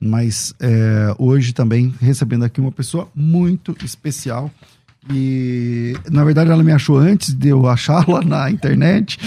mas 0.00 0.54
é, 0.58 1.14
hoje 1.18 1.52
também 1.52 1.94
recebendo 2.00 2.42
aqui 2.42 2.58
uma 2.58 2.72
pessoa 2.72 3.06
muito 3.14 3.76
especial. 3.84 4.50
E 5.12 5.94
na 6.10 6.24
verdade 6.24 6.50
ela 6.50 6.62
me 6.62 6.72
achou 6.72 6.96
antes 6.96 7.34
de 7.34 7.48
eu 7.48 7.66
achá-la 7.66 8.20
na 8.24 8.50
internet. 8.50 9.18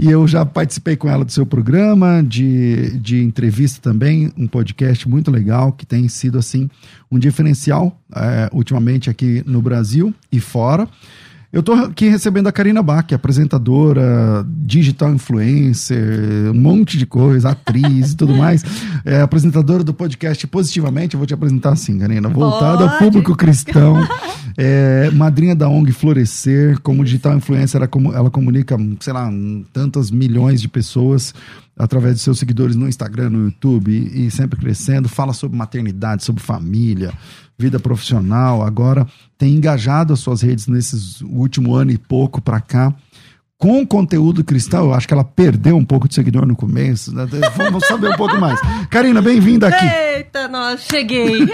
E 0.00 0.10
eu 0.10 0.26
já 0.26 0.46
participei 0.46 0.96
com 0.96 1.10
ela 1.10 1.26
do 1.26 1.32
seu 1.32 1.44
programa, 1.44 2.22
de, 2.22 2.98
de 2.98 3.22
entrevista 3.22 3.78
também, 3.82 4.32
um 4.38 4.46
podcast 4.46 5.06
muito 5.06 5.30
legal 5.30 5.70
que 5.70 5.84
tem 5.84 6.08
sido 6.08 6.38
assim 6.38 6.70
um 7.10 7.18
diferencial 7.18 7.94
é, 8.16 8.48
ultimamente 8.54 9.10
aqui 9.10 9.42
no 9.46 9.60
Brasil 9.60 10.14
e 10.30 10.40
fora. 10.40 10.88
Eu 11.52 11.60
estou 11.60 11.74
aqui 11.74 12.08
recebendo 12.08 12.46
a 12.46 12.52
Karina 12.52 12.82
Bach, 12.82 13.12
apresentadora, 13.12 14.42
digital 14.48 15.12
influencer, 15.12 16.50
um 16.50 16.54
monte 16.54 16.96
de 16.96 17.04
coisa, 17.04 17.50
atriz 17.50 18.12
e 18.12 18.16
tudo 18.16 18.34
mais. 18.34 18.64
É 19.04 19.20
apresentadora 19.20 19.84
do 19.84 19.92
podcast 19.92 20.46
Positivamente. 20.46 21.12
Eu 21.12 21.18
vou 21.18 21.26
te 21.26 21.34
apresentar 21.34 21.72
assim, 21.72 21.98
Karina. 21.98 22.30
Voltada 22.30 22.84
ao 22.84 22.98
público 22.98 23.36
cristão. 23.36 23.96
É, 24.54 25.10
madrinha 25.12 25.56
da 25.56 25.66
ONG 25.66 25.92
Florescer. 25.92 26.78
Como 26.82 27.02
digital 27.02 27.34
influencer, 27.34 27.80
ela, 27.80 27.88
ela 28.14 28.30
comunica, 28.30 28.76
sei 29.00 29.14
lá, 29.14 29.30
tantas 29.72 30.10
milhões 30.10 30.60
de 30.60 30.68
pessoas 30.68 31.34
através 31.74 32.16
de 32.16 32.20
seus 32.20 32.38
seguidores 32.38 32.76
no 32.76 32.86
Instagram, 32.86 33.30
no 33.30 33.44
YouTube 33.44 33.90
e, 33.90 34.26
e 34.26 34.30
sempre 34.30 34.60
crescendo. 34.60 35.08
Fala 35.08 35.32
sobre 35.32 35.56
maternidade, 35.56 36.22
sobre 36.22 36.42
família 36.42 37.14
vida 37.62 37.78
profissional, 37.78 38.62
agora 38.62 39.06
tem 39.38 39.54
engajado 39.54 40.12
as 40.12 40.18
suas 40.18 40.42
redes 40.42 40.66
nesses 40.66 41.20
último 41.22 41.74
ano 41.74 41.92
e 41.92 41.98
pouco 41.98 42.42
para 42.42 42.60
cá 42.60 42.92
com 43.62 43.86
conteúdo 43.86 44.42
cristão, 44.42 44.86
eu 44.86 44.92
acho 44.92 45.06
que 45.06 45.14
ela 45.14 45.22
perdeu 45.22 45.76
um 45.76 45.84
pouco 45.84 46.08
de 46.08 46.16
seguidor 46.16 46.44
no 46.44 46.56
começo. 46.56 47.14
Né? 47.14 47.24
Vamos 47.56 47.86
saber 47.86 48.08
um 48.08 48.16
pouco 48.16 48.36
mais. 48.36 48.58
Karina, 48.90 49.22
bem-vinda 49.22 49.68
aqui. 49.68 49.86
Eita, 49.86 50.48
nós 50.48 50.80
cheguei. 50.80 51.46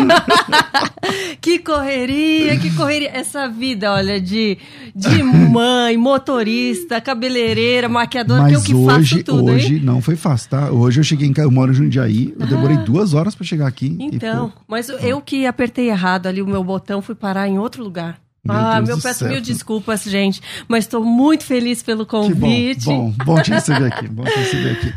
que 1.38 1.59
correria, 1.59 2.57
que 2.57 2.75
correria. 2.75 3.11
Essa 3.12 3.47
vida, 3.47 3.93
olha, 3.93 4.19
de, 4.19 4.57
de 4.97 5.21
mãe, 5.53 5.99
motorista, 5.99 6.99
cabeleireira, 6.99 7.91
maquiadora, 7.91 8.41
Mas 8.41 8.53
que 8.53 8.57
eu 8.57 8.62
que 8.62 8.75
hoje, 8.75 9.11
faço 9.17 9.25
tudo, 9.25 9.53
hoje 9.53 9.75
hein? 9.75 9.83
não 9.85 10.01
foi 10.01 10.16
fácil, 10.16 10.49
tá? 10.49 10.71
Hoje 10.71 11.01
eu 11.01 11.05
cheguei 11.05 11.29
em 11.29 11.35
casa, 11.35 11.47
eu 11.47 11.53
moro 11.53 11.73
em 11.73 11.75
Jundiaí, 11.75 12.35
eu 12.40 12.47
demorei 12.47 12.79
ah. 12.79 12.85
duas 12.85 13.12
horas 13.12 13.35
para 13.35 13.44
chegar 13.44 13.66
aqui. 13.66 13.99
Então, 14.01 14.51
mas 14.66 14.88
eu 14.88 15.21
que 15.21 15.44
apertei 15.44 15.90
errado 15.90 16.27
ali 16.27 16.40
o 16.40 16.47
meu 16.47 16.64
botão, 16.64 17.03
fui 17.03 17.14
parar 17.14 17.47
em 17.47 17.59
outro 17.59 17.85
lugar. 17.85 18.18
Meu 18.49 18.57
ah, 18.57 18.77
Deus 18.77 18.89
meu 18.89 19.01
peço 19.01 19.19
céu. 19.21 19.29
mil 19.29 19.41
desculpas, 19.43 20.03
gente, 20.05 20.41
mas 20.67 20.85
estou 20.85 21.05
muito 21.05 21.45
feliz 21.45 21.83
pelo 21.83 22.07
convite. 22.07 22.87
bom, 22.87 23.11
bom, 23.11 23.25
bom 23.25 23.43
te 23.43 23.51
receber 23.51 23.93
aqui, 23.93 24.09
bom 24.09 24.25
te 24.25 24.39
receber 24.39 24.71
aqui. 24.73 24.95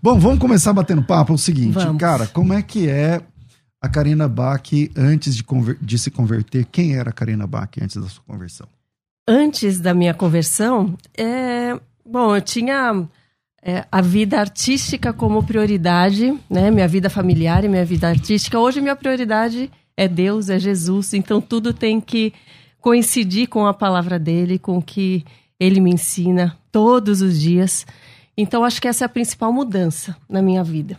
Bom, 0.00 0.18
vamos 0.18 0.38
começar 0.38 0.72
batendo 0.72 1.02
papo. 1.02 1.32
É 1.32 1.34
o 1.34 1.38
seguinte, 1.38 1.74
vamos. 1.74 2.00
cara, 2.00 2.28
como 2.28 2.52
é 2.52 2.62
que 2.62 2.88
é 2.88 3.20
a 3.80 3.88
Karina 3.88 4.28
Bach 4.28 4.70
antes 4.96 5.34
de, 5.34 5.44
de, 5.80 5.98
se 5.98 6.10
converter? 6.10 6.64
Quem 6.66 6.94
era 6.94 7.10
a 7.10 7.12
Karina 7.12 7.46
Bach 7.46 7.70
antes 7.80 7.96
da 7.96 8.08
sua 8.08 8.22
conversão? 8.24 8.68
Antes 9.26 9.80
da 9.80 9.92
minha 9.92 10.14
conversão, 10.14 10.96
é... 11.16 11.78
bom, 12.04 12.36
eu 12.36 12.40
tinha 12.40 13.08
é, 13.62 13.84
a 13.90 14.00
vida 14.00 14.38
artística 14.38 15.12
como 15.12 15.42
prioridade, 15.42 16.36
né? 16.48 16.70
Minha 16.70 16.88
vida 16.88 17.10
familiar 17.10 17.64
e 17.64 17.68
minha 17.68 17.84
vida 17.84 18.08
artística. 18.08 18.58
Hoje 18.58 18.80
minha 18.80 18.96
prioridade 18.96 19.70
é 19.96 20.08
Deus, 20.08 20.48
é 20.48 20.58
Jesus. 20.58 21.14
Então 21.14 21.40
tudo 21.40 21.72
tem 21.72 22.00
que 22.00 22.32
coincidir 22.82 23.48
com 23.48 23.66
a 23.66 23.72
palavra 23.72 24.18
dele, 24.18 24.58
com 24.58 24.76
o 24.76 24.82
que 24.82 25.24
ele 25.58 25.80
me 25.80 25.92
ensina 25.92 26.58
todos 26.70 27.22
os 27.22 27.40
dias. 27.40 27.86
Então, 28.36 28.64
acho 28.64 28.82
que 28.82 28.88
essa 28.88 29.04
é 29.04 29.06
a 29.06 29.08
principal 29.08 29.50
mudança 29.50 30.14
na 30.28 30.42
minha 30.42 30.62
vida 30.62 30.98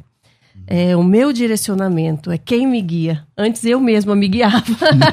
é 0.66 0.96
o 0.96 1.04
meu 1.04 1.34
direcionamento, 1.34 2.32
é 2.32 2.38
quem 2.38 2.66
me 2.66 2.82
guia. 2.82 3.26
Antes 3.38 3.66
eu 3.66 3.80
mesma 3.80 4.16
me 4.16 4.28
guiava. 4.28 4.64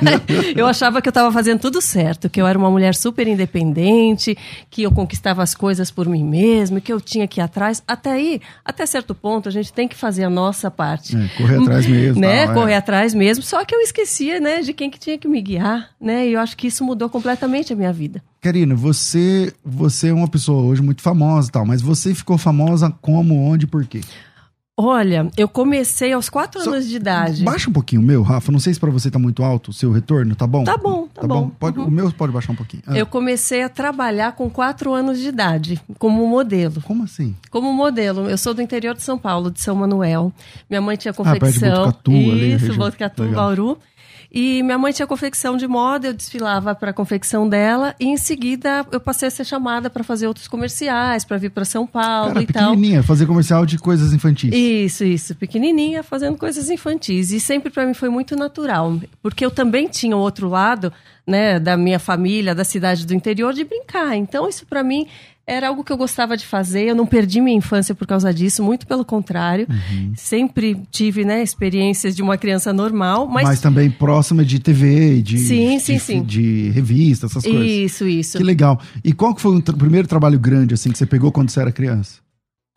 eu 0.54 0.66
achava 0.66 1.02
que 1.02 1.08
eu 1.08 1.10
estava 1.10 1.32
fazendo 1.32 1.60
tudo 1.60 1.80
certo, 1.80 2.30
que 2.30 2.40
eu 2.40 2.46
era 2.46 2.58
uma 2.58 2.70
mulher 2.70 2.94
super 2.94 3.26
independente, 3.26 4.36
que 4.70 4.82
eu 4.82 4.92
conquistava 4.92 5.42
as 5.42 5.54
coisas 5.54 5.90
por 5.90 6.08
mim 6.08 6.22
mesma, 6.22 6.80
que 6.80 6.92
eu 6.92 7.00
tinha 7.00 7.26
que 7.26 7.40
ir 7.40 7.42
atrás. 7.42 7.82
Até 7.86 8.12
aí, 8.12 8.40
até 8.64 8.86
certo 8.86 9.14
ponto, 9.14 9.48
a 9.48 9.52
gente 9.52 9.72
tem 9.72 9.88
que 9.88 9.96
fazer 9.96 10.24
a 10.24 10.30
nossa 10.30 10.70
parte. 10.70 11.16
É, 11.16 11.28
correr 11.36 11.60
atrás 11.60 11.86
mesmo. 11.86 12.20
né? 12.20 12.46
Não, 12.46 12.52
é. 12.52 12.54
correr 12.54 12.74
atrás 12.74 13.14
mesmo. 13.14 13.42
Só 13.42 13.64
que 13.64 13.74
eu 13.74 13.80
esquecia, 13.80 14.38
né, 14.38 14.60
de 14.60 14.72
quem 14.72 14.90
que 14.90 14.98
tinha 14.98 15.18
que 15.18 15.26
me 15.26 15.40
guiar, 15.40 15.90
né? 16.00 16.28
E 16.28 16.34
eu 16.34 16.40
acho 16.40 16.56
que 16.56 16.68
isso 16.68 16.84
mudou 16.84 17.08
completamente 17.08 17.72
a 17.72 17.76
minha 17.76 17.92
vida. 17.92 18.22
Karina, 18.40 18.74
você, 18.74 19.52
você 19.64 20.08
é 20.08 20.14
uma 20.14 20.28
pessoa 20.28 20.62
hoje 20.62 20.80
muito 20.80 21.02
famosa 21.02 21.48
e 21.48 21.52
tal, 21.52 21.66
mas 21.66 21.82
você 21.82 22.14
ficou 22.14 22.38
famosa 22.38 22.90
como, 23.02 23.42
onde, 23.42 23.66
por 23.66 23.84
quê? 23.84 24.00
Olha, 24.82 25.30
eu 25.36 25.46
comecei 25.46 26.12
aos 26.12 26.30
quatro 26.30 26.60
anos 26.60 26.88
de 26.88 26.96
idade. 26.96 27.44
Baixa 27.44 27.68
um 27.68 27.72
pouquinho 27.72 28.00
o 28.00 28.04
meu, 28.04 28.22
Rafa. 28.22 28.50
Não 28.50 28.58
sei 28.58 28.72
se 28.72 28.80
para 28.80 28.90
você 28.90 29.10
tá 29.10 29.18
muito 29.18 29.42
alto 29.42 29.70
o 29.70 29.72
seu 29.74 29.92
retorno, 29.92 30.34
tá 30.34 30.46
bom? 30.46 30.64
Tá 30.64 30.76
bom, 30.78 31.06
tá, 31.12 31.20
tá 31.20 31.26
bom. 31.28 31.42
bom. 31.42 31.50
Pode, 31.50 31.78
uhum. 31.78 31.86
O 31.86 31.90
meu 31.90 32.10
pode 32.12 32.32
baixar 32.32 32.52
um 32.52 32.56
pouquinho. 32.56 32.82
Ah. 32.86 32.96
Eu 32.96 33.06
comecei 33.06 33.62
a 33.62 33.68
trabalhar 33.68 34.32
com 34.32 34.48
quatro 34.48 34.94
anos 34.94 35.18
de 35.18 35.28
idade, 35.28 35.80
como 35.98 36.26
modelo. 36.26 36.80
Como 36.82 37.04
assim? 37.04 37.36
Como 37.50 37.72
modelo. 37.72 38.28
Eu 38.28 38.38
sou 38.38 38.54
do 38.54 38.62
interior 38.62 38.94
de 38.94 39.02
São 39.02 39.18
Paulo, 39.18 39.50
de 39.50 39.60
São 39.60 39.74
Manuel. 39.74 40.32
Minha 40.68 40.80
mãe 40.80 40.96
tinha 40.96 41.12
confecção. 41.12 41.36
Ah, 41.36 41.50
perto 41.52 41.58
de 41.58 41.70
Botucatu, 41.70 42.12
Isso, 42.12 42.70
ali, 42.70 42.78
Botucatu, 42.78 43.28
Bauru. 43.28 43.78
E 44.32 44.62
minha 44.62 44.78
mãe 44.78 44.92
tinha 44.92 45.06
confecção 45.06 45.56
de 45.56 45.66
moda, 45.66 46.08
eu 46.08 46.14
desfilava 46.14 46.72
para 46.74 46.90
a 46.90 46.92
confecção 46.92 47.48
dela 47.48 47.96
e 47.98 48.06
em 48.06 48.16
seguida 48.16 48.86
eu 48.92 49.00
passei 49.00 49.26
a 49.26 49.30
ser 49.30 49.44
chamada 49.44 49.90
para 49.90 50.04
fazer 50.04 50.28
outros 50.28 50.46
comerciais, 50.46 51.24
para 51.24 51.36
vir 51.36 51.50
para 51.50 51.64
São 51.64 51.84
Paulo 51.84 52.34
Cara, 52.34 52.42
e 52.42 52.46
tal. 52.46 52.70
pequenininha, 52.70 53.02
fazer 53.02 53.26
comercial 53.26 53.66
de 53.66 53.76
coisas 53.76 54.12
infantis. 54.12 54.54
Isso, 54.54 55.04
isso, 55.04 55.34
pequenininha, 55.34 56.04
fazendo 56.04 56.38
coisas 56.38 56.70
infantis. 56.70 57.32
E 57.32 57.40
sempre 57.40 57.70
para 57.70 57.84
mim 57.84 57.94
foi 57.94 58.08
muito 58.08 58.36
natural, 58.36 59.00
porque 59.20 59.44
eu 59.44 59.50
também 59.50 59.88
tinha 59.88 60.16
o 60.16 60.20
outro 60.20 60.48
lado, 60.48 60.92
né, 61.26 61.58
da 61.58 61.76
minha 61.76 61.98
família, 61.98 62.54
da 62.54 62.64
cidade 62.64 63.04
do 63.04 63.12
interior 63.12 63.52
de 63.52 63.64
brincar. 63.64 64.16
Então 64.16 64.48
isso 64.48 64.64
para 64.64 64.84
mim 64.84 65.08
era 65.50 65.68
algo 65.68 65.82
que 65.82 65.92
eu 65.92 65.96
gostava 65.96 66.36
de 66.36 66.46
fazer, 66.46 66.84
eu 66.84 66.94
não 66.94 67.04
perdi 67.04 67.40
minha 67.40 67.56
infância 67.56 67.94
por 67.94 68.06
causa 68.06 68.32
disso, 68.32 68.62
muito 68.62 68.86
pelo 68.86 69.04
contrário. 69.04 69.66
Uhum. 69.68 70.12
Sempre 70.14 70.80
tive, 70.90 71.24
né, 71.24 71.42
experiências 71.42 72.14
de 72.14 72.22
uma 72.22 72.38
criança 72.38 72.72
normal, 72.72 73.26
mas... 73.26 73.44
Mas 73.44 73.60
também 73.60 73.90
próxima 73.90 74.44
de 74.44 74.60
TV, 74.60 75.20
de, 75.20 75.38
sim, 75.38 75.78
sim, 75.80 75.94
de, 75.94 76.00
sim. 76.00 76.22
de 76.22 76.70
revista, 76.70 77.26
essas 77.26 77.42
coisas. 77.42 77.66
Isso, 77.66 78.06
isso. 78.06 78.38
Que 78.38 78.44
legal. 78.44 78.80
E 79.04 79.12
qual 79.12 79.34
que 79.34 79.40
foi 79.40 79.56
o 79.56 79.62
primeiro 79.62 80.06
trabalho 80.06 80.38
grande, 80.38 80.74
assim, 80.74 80.92
que 80.92 80.98
você 80.98 81.06
pegou 81.06 81.32
quando 81.32 81.50
você 81.50 81.60
era 81.60 81.72
criança? 81.72 82.20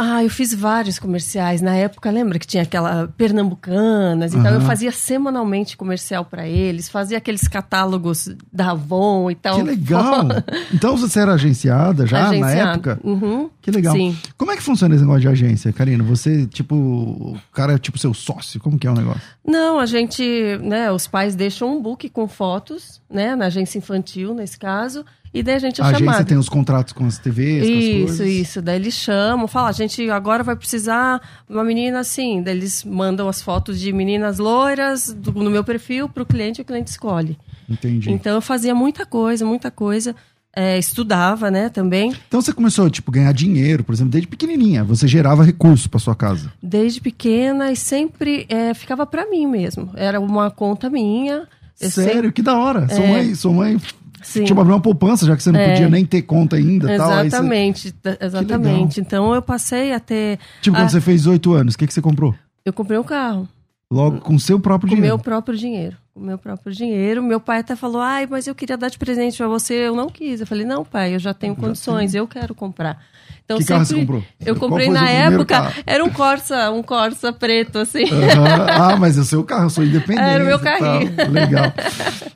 Ah, 0.05 0.21
eu 0.21 0.29
fiz 0.29 0.53
vários 0.53 0.99
comerciais. 0.99 1.61
Na 1.61 1.73
época, 1.75 2.11
lembra 2.11 2.37
que 2.37 2.45
tinha 2.45 2.63
aquela 2.63 3.07
Pernambucanas 3.07 4.33
e 4.33 4.37
uhum. 4.37 4.45
Eu 4.45 4.61
fazia 4.61 4.91
semanalmente 4.91 5.77
comercial 5.77 6.25
para 6.25 6.45
eles, 6.45 6.89
fazia 6.89 7.17
aqueles 7.17 7.47
catálogos 7.47 8.29
da 8.51 8.71
Avon 8.71 9.31
e 9.31 9.35
tal. 9.35 9.55
Que 9.55 9.63
legal! 9.63 10.27
então 10.73 10.97
você 10.97 11.21
era 11.21 11.33
agenciada 11.33 12.05
já 12.05 12.33
na 12.33 12.51
época? 12.51 12.99
Uhum. 13.01 13.49
Que 13.61 13.71
legal. 13.71 13.95
Sim. 13.95 14.17
Como 14.37 14.51
é 14.51 14.57
que 14.57 14.61
funciona 14.61 14.93
esse 14.93 15.03
negócio 15.03 15.21
de 15.21 15.29
agência, 15.29 15.71
Karina? 15.71 16.03
Você, 16.03 16.45
tipo, 16.47 16.75
o 16.75 17.37
cara 17.53 17.73
é 17.73 17.77
tipo 17.77 17.97
seu 17.97 18.13
sócio? 18.13 18.59
Como 18.59 18.77
que 18.77 18.85
é 18.85 18.91
o 18.91 18.95
negócio? 18.95 19.21
Não, 19.45 19.79
a 19.79 19.85
gente, 19.85 20.57
né, 20.61 20.91
os 20.91 21.07
pais 21.07 21.33
deixam 21.33 21.77
um 21.77 21.81
book 21.81 22.09
com 22.09 22.27
fotos, 22.27 23.01
né, 23.09 23.37
na 23.37 23.45
agência 23.45 23.77
infantil, 23.77 24.33
nesse 24.33 24.59
caso, 24.59 25.05
E 25.33 25.41
daí 25.41 25.55
a 25.55 25.59
gente 25.59 25.81
é 25.81 25.83
a 25.83 25.87
chamado. 25.87 26.03
agência 26.09 26.25
tem 26.25 26.37
os 26.37 26.47
contratos 26.47 26.93
com 26.93 27.05
as 27.07 27.17
TVs, 27.17 27.65
com 27.67 27.73
as 27.73 28.13
Isso, 28.13 28.23
isso. 28.23 28.61
Daí 28.61 28.75
eles 28.75 28.93
chamam, 28.93 29.47
falam, 29.47 29.69
a 29.69 29.71
gente 29.71 30.07
agora 30.11 30.43
vai 30.43 30.55
precisar 30.55 31.19
uma 31.49 31.63
menina 31.63 31.99
assim. 32.01 32.43
Daí 32.43 32.55
eles 32.55 32.83
mandam 32.83 33.27
as 33.27 33.41
fotos 33.41 33.79
de 33.79 33.91
meninas 33.91 34.37
loiras 34.37 35.11
do- 35.11 35.31
no 35.31 35.49
meu 35.49 35.63
perfil 35.63 36.07
pro 36.07 36.25
cliente 36.25 36.59
e 36.59 36.63
o 36.63 36.65
cliente 36.65 36.91
escolhe. 36.91 37.37
Entendi. 37.67 38.11
Então 38.11 38.33
eu 38.35 38.41
fazia 38.41 38.75
muita 38.75 39.05
coisa, 39.05 39.43
muita 39.45 39.71
coisa. 39.71 40.15
É, 40.55 40.77
estudava, 40.77 41.49
né, 41.49 41.67
também. 41.67 42.13
Então 42.27 42.39
você 42.39 42.53
começou, 42.53 42.87
tipo, 42.87 43.09
ganhar 43.11 43.31
dinheiro, 43.33 43.83
por 43.83 43.91
exemplo, 43.91 44.11
desde 44.11 44.27
pequenininha. 44.27 44.83
Você 44.83 45.07
gerava 45.07 45.43
recurso 45.43 45.89
pra 45.89 45.99
sua 45.99 46.13
casa. 46.15 46.53
Desde 46.61 47.01
pequena 47.01 47.71
e 47.71 47.75
sempre 47.75 48.45
é, 48.47 48.71
ficava 48.75 49.03
pra 49.03 49.27
mim 49.27 49.47
mesmo. 49.47 49.89
Era 49.95 50.19
uma 50.19 50.51
conta 50.51 50.91
minha. 50.91 51.47
Sério? 51.73 52.13
sempre- 52.13 52.31
Que 52.33 52.43
da 52.43 52.55
hora. 52.55 52.87
Sua 52.87 53.03
É. 53.03 53.07
mãe, 53.07 53.33
sua 53.33 53.51
mãe 53.51 53.81
Sim. 54.23 54.43
tipo, 54.45 54.59
abriu 54.59 54.75
uma 54.75 54.81
poupança, 54.81 55.25
já 55.25 55.35
que 55.35 55.43
você 55.43 55.51
não 55.51 55.59
É. 55.59 55.69
podia 55.71 55.89
nem 55.89 56.05
ter 56.05 56.21
conta 56.23 56.55
ainda 56.55 56.93
e 56.93 56.97
tal. 56.97 57.09
você- 57.11 57.27
Exatamente, 57.27 57.95
exatamente. 58.19 58.99
Então 59.01 59.33
eu 59.35 59.41
passei 59.41 59.93
a 59.93 59.99
ter. 59.99 60.39
Tipo, 60.61 60.75
quando 60.77 60.89
você 60.89 61.01
fez 61.01 61.27
oito 61.27 61.53
anos, 61.53 61.75
o 61.75 61.77
que, 61.77 61.85
que 61.87 61.93
você 61.93 62.01
comprou? 62.01 62.33
Eu 62.65 62.73
comprei 62.73 62.97
um 62.97 63.03
carro. 63.03 63.47
Logo 63.91 64.19
com 64.21 64.39
seu 64.39 64.59
próprio 64.59 64.89
Com 64.89 64.93
o 64.93 64.97
dinheiro. 64.97 65.15
meu 65.17 65.23
próprio 65.23 65.55
dinheiro. 65.57 65.97
Com 66.13 66.19
o 66.19 66.23
meu 66.23 66.37
próprio 66.37 66.73
dinheiro. 66.73 67.21
Meu 67.21 67.39
pai 67.39 67.59
até 67.59 67.75
falou: 67.75 68.01
ai, 68.01 68.25
mas 68.29 68.47
eu 68.47 68.55
queria 68.55 68.75
dar 68.77 68.89
de 68.89 68.97
presente 68.97 69.37
pra 69.37 69.47
você. 69.47 69.73
Eu 69.75 69.95
não 69.95 70.09
quis. 70.09 70.39
Eu 70.41 70.47
falei: 70.47 70.65
não, 70.65 70.83
pai, 70.83 71.13
eu 71.13 71.19
já 71.19 71.33
tenho 71.33 71.55
condições, 71.55 72.15
eu 72.15 72.27
quero 72.27 72.55
comprar. 72.55 72.99
Então, 73.45 73.57
Que 73.57 73.65
carro 73.65 73.85
você 73.85 73.95
comprou? 73.95 74.23
Eu 74.45 74.55
comprei 74.55 74.89
na 74.89 75.09
época, 75.09 75.45
carro? 75.45 75.73
era 75.85 76.03
um 76.03 76.09
Corsa, 76.09 76.71
um 76.71 76.81
Corsa 76.81 77.33
preto, 77.33 77.79
assim. 77.79 78.05
Aham. 78.05 78.67
Ah, 78.69 78.95
mas 78.97 79.17
é 79.17 79.21
o 79.21 79.25
seu 79.25 79.43
carro, 79.43 79.65
eu 79.65 79.69
sou 79.69 79.83
independente. 79.83 80.23
Era 80.25 80.43
o 80.43 80.47
meu 80.47 80.57
e 80.57 80.61
tal. 80.61 80.79
carrinho. 80.79 81.31
Legal. 81.31 81.73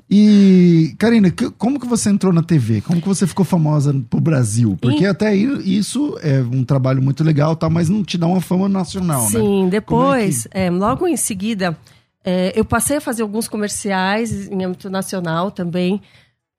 E, 0.10 0.96
Karina, 0.98 1.30
que- 1.32 1.50
como 1.52 1.80
que 1.80 1.88
você 1.88 2.10
entrou 2.10 2.32
na 2.34 2.42
TV? 2.44 2.82
Como 2.82 3.02
que 3.02 3.08
você 3.08 3.26
ficou 3.28 3.46
famosa 3.46 3.94
pro 4.10 4.20
Brasil? 4.22 4.78
Porque 4.82 5.06
até 5.06 5.28
aí 5.28 5.44
isso 5.78 6.18
é 6.22 6.40
um 6.42 6.64
trabalho 6.64 7.02
muito 7.02 7.24
legal, 7.24 7.56
tá, 7.56 7.70
mas 7.70 7.90
não 7.90 8.04
te 8.04 8.18
dá 8.18 8.28
uma 8.28 8.42
fama 8.42 8.70
nacional, 8.70 9.24
né? 9.24 9.30
Sim, 9.40 9.68
depois, 9.70 10.48
Como 10.52 10.64
é 10.64 10.68
é, 10.68 10.70
logo 10.72 11.08
em 11.08 11.18
seguida, 11.18 11.78
é, 12.24 12.52
eu 12.56 12.64
passei 12.66 12.98
a 12.98 13.02
fazer 13.02 13.22
alguns 13.22 13.48
comerciais 13.48 14.50
em 14.50 14.64
âmbito 14.64 14.90
nacional 14.90 15.52
também, 15.52 16.02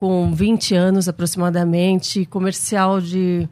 com 0.01 0.33
20 0.33 0.75
anos 0.75 1.09
aproximadamente, 1.09 2.25
comercial 2.27 3.01
de. 3.01 3.49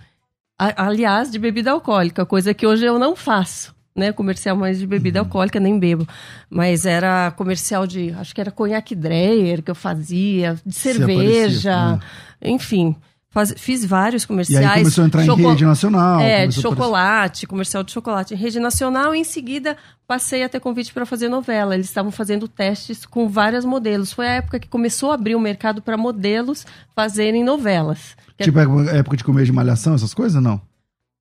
A- 0.58 0.86
aliás, 0.86 1.30
de 1.30 1.38
bebida 1.38 1.70
alcoólica, 1.70 2.24
coisa 2.26 2.52
que 2.54 2.66
hoje 2.66 2.84
eu 2.84 2.98
não 2.98 3.14
faço. 3.16 3.74
Né, 3.94 4.12
comercial 4.12 4.54
mais 4.54 4.78
de 4.78 4.86
bebida 4.86 5.20
Uhum. 5.20 5.24
alcoólica, 5.24 5.58
nem 5.58 5.78
bebo. 5.78 6.06
Mas 6.50 6.84
era 6.84 7.30
comercial 7.30 7.86
de. 7.86 8.10
Acho 8.12 8.34
que 8.34 8.40
era 8.42 8.50
conhaque 8.50 8.94
Dreyer 8.94 9.62
que 9.62 9.70
eu 9.70 9.74
fazia, 9.74 10.54
de 10.66 10.74
cerveja, 10.74 11.72
aparecia, 11.94 12.00
enfim. 12.42 12.94
Faz- 13.36 13.52
fiz 13.58 13.84
vários 13.84 14.22
E 14.22 14.26
comerciais. 14.26 14.66
aí 14.66 14.78
começou 14.80 15.04
a 15.04 15.06
entrar 15.06 15.26
em 15.26 15.34
rede 15.36 15.64
nacional. 15.66 16.20
é, 16.20 16.46
de 16.46 16.58
a 16.58 16.62
chocolate, 16.62 17.46
comercial 17.46 17.82
de 17.84 17.92
chocolate 17.92 18.32
em 18.32 18.36
rede 18.38 18.58
nacional. 18.58 19.14
E 19.14 19.18
em 19.18 19.24
seguida, 19.24 19.76
passei 20.06 20.42
a 20.42 20.48
ter 20.48 20.58
convite 20.58 20.90
para 20.94 21.04
fazer 21.04 21.28
novela. 21.28 21.74
Eles 21.74 21.84
estavam 21.86 22.10
fazendo 22.10 22.48
testes 22.48 23.04
com 23.04 23.28
vários 23.28 23.66
modelos. 23.66 24.10
Foi 24.10 24.26
a 24.26 24.32
época 24.36 24.58
que 24.58 24.66
começou 24.68 25.10
a 25.10 25.14
abrir 25.16 25.34
o 25.34 25.40
mercado 25.40 25.82
para 25.82 25.98
modelos 25.98 26.64
fazerem 26.94 27.44
novelas. 27.44 28.16
Que- 28.38 28.44
Tipo, 28.44 28.58
é 28.58 28.98
época 29.00 29.18
de 29.18 29.24
comer 29.24 29.44
de 29.44 29.52
malhação, 29.52 29.94
essas 29.94 30.14
coisas, 30.14 30.42
não? 30.42 30.58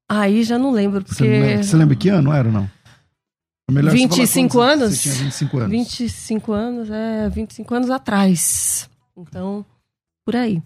Aí 0.10 0.44
já 0.44 0.58
não 0.58 0.72
lembro, 0.72 1.04
Você, 1.06 1.22
não 1.24 1.30
lembra, 1.32 1.50
porque. 1.50 1.64
você 1.64 1.76
lembra 1.76 1.96
que 1.98 2.08
ano 2.10 2.32
era, 2.32 2.50
não? 2.50 2.70
É 3.68 3.74
melhor 3.74 3.92
você 3.92 3.98
falar 3.98 4.10
25 4.10 4.54
quando 4.58 4.82
anos? 4.84 4.96
Você 4.98 5.02
tinha 5.10 5.16
25 5.16 5.58
anos. 5.58 5.70
25 5.72 6.54
anos, 6.54 6.90
é, 6.92 7.30
25 7.30 7.74
anos 7.76 7.90
atrás. 7.90 8.90
Então, 9.18 9.66
por 10.26 10.36
aí. 10.36 10.62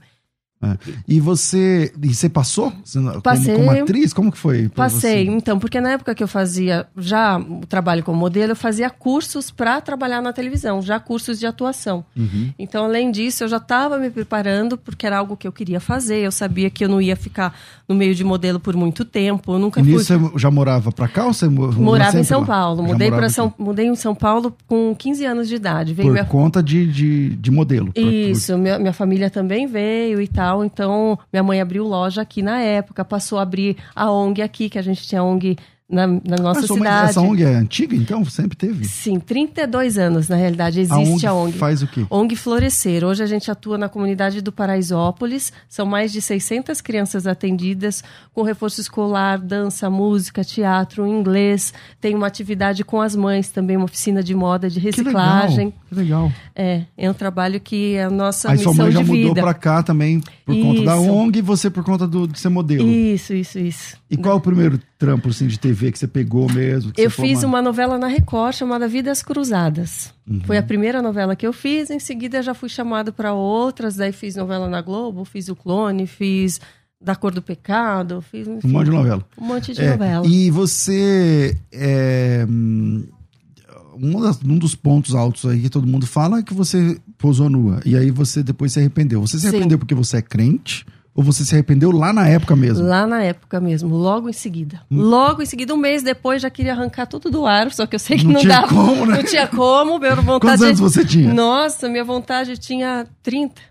E 1.08 1.20
você. 1.22 1.92
E 2.04 2.14
você 2.14 2.28
passou? 2.28 2.74
Você- 2.84 3.00
como- 3.00 3.22
Passei. 3.22 3.56
Como, 3.56 3.72
atriz? 3.72 4.14
Como 4.14 4.32
que 4.32 4.38
foi? 4.38 4.68
Passei, 4.70 5.26
você? 5.26 5.32
então, 5.32 5.58
porque 5.58 5.80
na 5.80 5.92
época 5.92 6.14
que 6.14 6.22
eu 6.22 6.28
fazia 6.28 6.86
já 6.98 7.40
o 7.40 7.62
trabalho 7.66 8.04
como 8.04 8.18
modelo, 8.20 8.52
eu 8.52 8.56
fazia 8.56 8.90
cursos 8.90 9.52
para 9.52 9.80
trabalhar 9.80 10.22
na 10.22 10.34
televisão, 10.34 10.82
já 10.82 11.00
cursos 11.00 11.40
de 11.40 11.46
atuação. 11.46 12.04
Uhum. 12.18 12.50
Então, 12.60 12.84
além 12.84 13.10
disso, 13.10 13.44
eu 13.46 13.48
já 13.48 13.56
estava 13.58 13.98
me 13.98 14.10
preparando 14.10 14.78
porque 14.78 15.06
era 15.06 15.18
algo 15.18 15.38
que 15.38 15.48
eu 15.48 15.52
queria 15.52 15.80
fazer. 15.80 16.18
Eu 16.26 16.32
sabia 16.32 16.70
que 16.70 16.84
eu 16.84 16.90
não 16.90 17.02
ia 17.02 17.16
ficar 17.16 17.56
no 17.88 17.96
meio 17.96 18.14
de 18.14 18.24
modelo 18.26 18.60
por 18.60 18.76
muito 18.76 19.06
tempo. 19.06 19.54
Eu 19.54 19.60
nunca 19.60 19.80
E 19.80 19.84
fui. 19.86 19.94
você 19.94 20.14
já 20.36 20.52
morava 20.52 20.92
pra 20.92 21.08
cá 21.08 21.26
ou 21.26 21.34
você 21.34 21.48
mo- 21.48 21.72
Morava 21.72 22.20
em 22.20 22.24
São 22.24 22.42
lá? 22.42 22.46
Paulo. 22.48 22.84
Mudei 22.84 23.10
para 23.10 23.30
São, 23.30 23.54
mudei 23.58 23.86
em 23.88 23.96
São 23.96 24.14
Paulo 24.14 24.54
com 24.68 24.94
15 24.94 25.24
anos 25.26 25.48
de 25.48 25.56
idade. 25.56 25.94
Veio 25.94 26.08
Por 26.10 26.14
minha 26.14 26.26
conta 26.26 26.62
de, 26.62 26.86
de, 26.92 27.30
de 27.38 27.50
modelo. 27.50 27.88
por- 27.94 27.94
por- 28.04 28.12
isso, 28.14 28.58
minha, 28.58 28.78
minha 28.78 28.94
família 28.94 29.30
também 29.30 29.66
veio 29.66 30.20
e 30.22 30.28
tal. 30.28 30.49
Então, 30.64 31.18
minha 31.32 31.44
mãe 31.44 31.62
abriu 31.62 31.86
loja 31.86 32.22
aqui 32.22 32.42
na 32.42 32.60
época, 32.60 33.06
passou 33.06 33.40
a 33.40 33.44
abrir 33.44 33.78
a 33.96 34.12
ONG 34.12 34.42
aqui, 34.42 34.70
que 34.70 34.80
a 34.80 34.82
gente 34.82 35.08
tinha 35.08 35.24
ONG 35.24 35.58
na, 35.90 36.06
na 36.06 36.38
nossa 36.42 36.60
Ah, 36.60 36.68
sua 36.68 36.78
mãe- 36.78 36.88
cidade. 36.88 37.10
essa 37.10 37.22
ONG 37.22 37.44
é 37.44 37.56
antiga, 37.56 37.96
então? 37.96 38.24
Sempre 38.26 38.56
teve? 38.56 38.86
Sim, 38.86 39.20
32 39.20 39.98
anos, 39.98 40.30
na 40.30 40.36
realidade, 40.36 40.80
existe 40.80 41.26
a 41.26 41.34
ONG. 41.34 41.58
faz 41.58 41.82
o 41.82 41.88
quê? 41.88 42.06
ONG 42.10 42.36
Florescer. 42.36 43.04
Hoje 43.04 43.24
a 43.24 43.26
gente 43.26 43.50
atua 43.50 43.78
na 43.78 43.90
comunidade 43.90 44.40
do 44.42 44.52
Paraisópolis. 44.52 45.52
São 45.68 45.86
mais 45.86 46.12
de 46.12 46.22
600 46.22 46.80
crianças 46.82 47.26
atendidas 47.26 48.04
com 48.34 48.44
reforço 48.44 48.80
escolar, 48.82 49.40
dança, 49.40 49.90
música, 49.90 50.44
teatro, 50.44 51.08
inglês. 51.08 51.74
Tem 52.00 52.14
uma 52.16 52.28
atividade 52.28 52.84
com 52.84 53.02
as 53.02 53.16
mães 53.16 53.50
também, 53.50 53.76
uma 53.76 53.86
oficina 53.86 54.22
de 54.22 54.36
moda, 54.36 54.70
de 54.70 54.80
Que 54.80 54.86
reciclagem. 54.86 55.58
legal. 55.68 55.74
Que 55.90 55.96
legal. 55.96 56.32
É, 56.56 56.84
é 56.98 57.10
um 57.10 57.14
trabalho 57.14 57.60
que 57.60 57.96
é 57.96 58.04
a 58.04 58.10
nossa 58.10 58.52
Aí 58.52 58.58
sua 58.60 58.72
missão 58.74 58.86
mãe 58.86 58.92
já 58.94 59.02
de 59.02 59.10
mudou 59.12 59.34
pra 59.34 59.54
cá 59.54 59.82
também 59.82 60.22
por 60.46 60.56
conta 60.56 60.82
da 60.84 60.98
Isso. 60.98 61.12
ONG 61.12 61.40
e 61.40 61.42
você 61.42 61.70
por 61.70 61.84
conta 61.84 62.08
do, 62.08 62.28
de 62.28 62.40
ser 62.40 62.50
modelo. 62.50 62.88
Isso, 62.88 63.34
isso, 63.34 63.58
isso. 63.60 63.98
E 64.10 64.16
qual 64.18 64.36
é 64.36 64.38
o 64.38 64.42
primeiro 64.42 64.80
trampo 65.00 65.30
assim, 65.30 65.48
de 65.48 65.58
TV 65.58 65.92
que 65.92 65.98
você 65.98 66.08
pegou 66.08 66.52
mesmo? 66.52 66.92
Eu 66.98 67.10
fiz 67.10 67.38
"Mano, 67.38 67.48
uma 67.48 67.62
novela 67.62 67.98
na 67.98 68.06
Record 68.08 68.54
chamada 68.54 68.88
Vidas 68.88 69.24
Cruzadas. 69.24 70.14
Uhum. 70.30 70.42
Foi 70.42 70.58
a 70.58 70.62
primeira 70.64 71.02
novela 71.02 71.36
que 71.36 71.48
eu 71.48 71.54
fiz. 71.54 71.90
Em 71.90 72.00
seguida, 72.00 72.44
já 72.44 72.54
fui 72.54 72.68
chamado 72.70 73.14
para 73.14 73.34
outras. 73.34 73.96
Daí 73.96 74.12
fiz 74.12 74.36
novela 74.36 74.68
na 74.70 74.82
Globo, 74.82 75.24
fiz 75.26 75.48
o 75.48 75.56
Clone, 75.56 76.06
fiz 76.06 76.60
Da 77.02 77.16
Cor 77.16 77.34
do 77.34 77.42
Pecado, 77.42 78.22
fiz 78.22 78.46
enfim, 78.46 78.68
Um 78.68 78.72
monte 78.72 78.86
de 78.86 78.92
novela. 78.92 79.26
um 79.40 79.46
monte 79.46 79.74
de 79.74 79.82
É, 79.82 79.92
novela. 79.92 80.28
E 80.28 80.52
você. 80.52 81.58
é, 81.72 82.46
um, 82.50 84.22
das- 84.22 84.40
um 84.44 84.58
dos 84.58 84.76
pontos 84.76 85.16
altos 85.16 85.46
aí 85.50 85.62
que 85.62 85.70
todo 85.70 85.88
mundo 85.88 86.06
fala 86.06 86.40
é 86.40 86.44
que 86.44 86.54
você 86.54 87.00
posou 87.18 87.50
nua. 87.50 87.80
E 87.86 87.96
aí 87.96 88.12
você 88.12 88.44
depois 88.44 88.74
se 88.74 88.80
arrependeu. 88.80 89.22
Você 89.22 89.38
se 89.38 89.44
Sim. 89.44 89.48
arrependeu 89.50 89.78
porque 89.80 89.96
você 89.96 90.18
é 90.18 90.22
crente? 90.22 90.86
Ou 91.20 91.24
você 91.24 91.44
se 91.44 91.54
arrependeu 91.54 91.92
lá 91.92 92.14
na 92.14 92.26
época 92.30 92.56
mesmo? 92.56 92.88
Lá 92.88 93.06
na 93.06 93.22
época 93.22 93.60
mesmo, 93.60 93.94
logo 93.94 94.30
em 94.30 94.34
seguida. 94.34 94.80
Logo 94.90 95.42
em 95.42 95.46
seguida, 95.46 95.74
um 95.74 95.78
mês 95.78 96.02
depois, 96.02 96.42
já 96.42 96.50
queria 96.50 96.72
arrancar 96.72 97.08
tudo 97.08 97.30
do 97.30 97.46
ar, 97.46 97.70
só 97.74 97.86
que 97.86 97.94
eu 97.94 98.00
sei 98.00 98.18
que 98.18 98.24
Não 98.24 98.32
não, 98.36 98.40
tinha 98.40 98.62
dava. 98.62 98.68
como, 98.74 99.06
né? 99.06 99.18
Não 99.18 99.24
tinha 99.26 99.46
como, 99.48 100.00
minha 100.00 100.16
vontade. 100.22 100.40
Quantos 100.40 100.62
anos 100.64 100.80
você 100.80 101.04
tinha? 101.04 101.34
Nossa, 101.34 101.90
minha 101.90 102.06
vontade 102.06 102.58
tinha 102.58 103.06
30. 103.22 103.62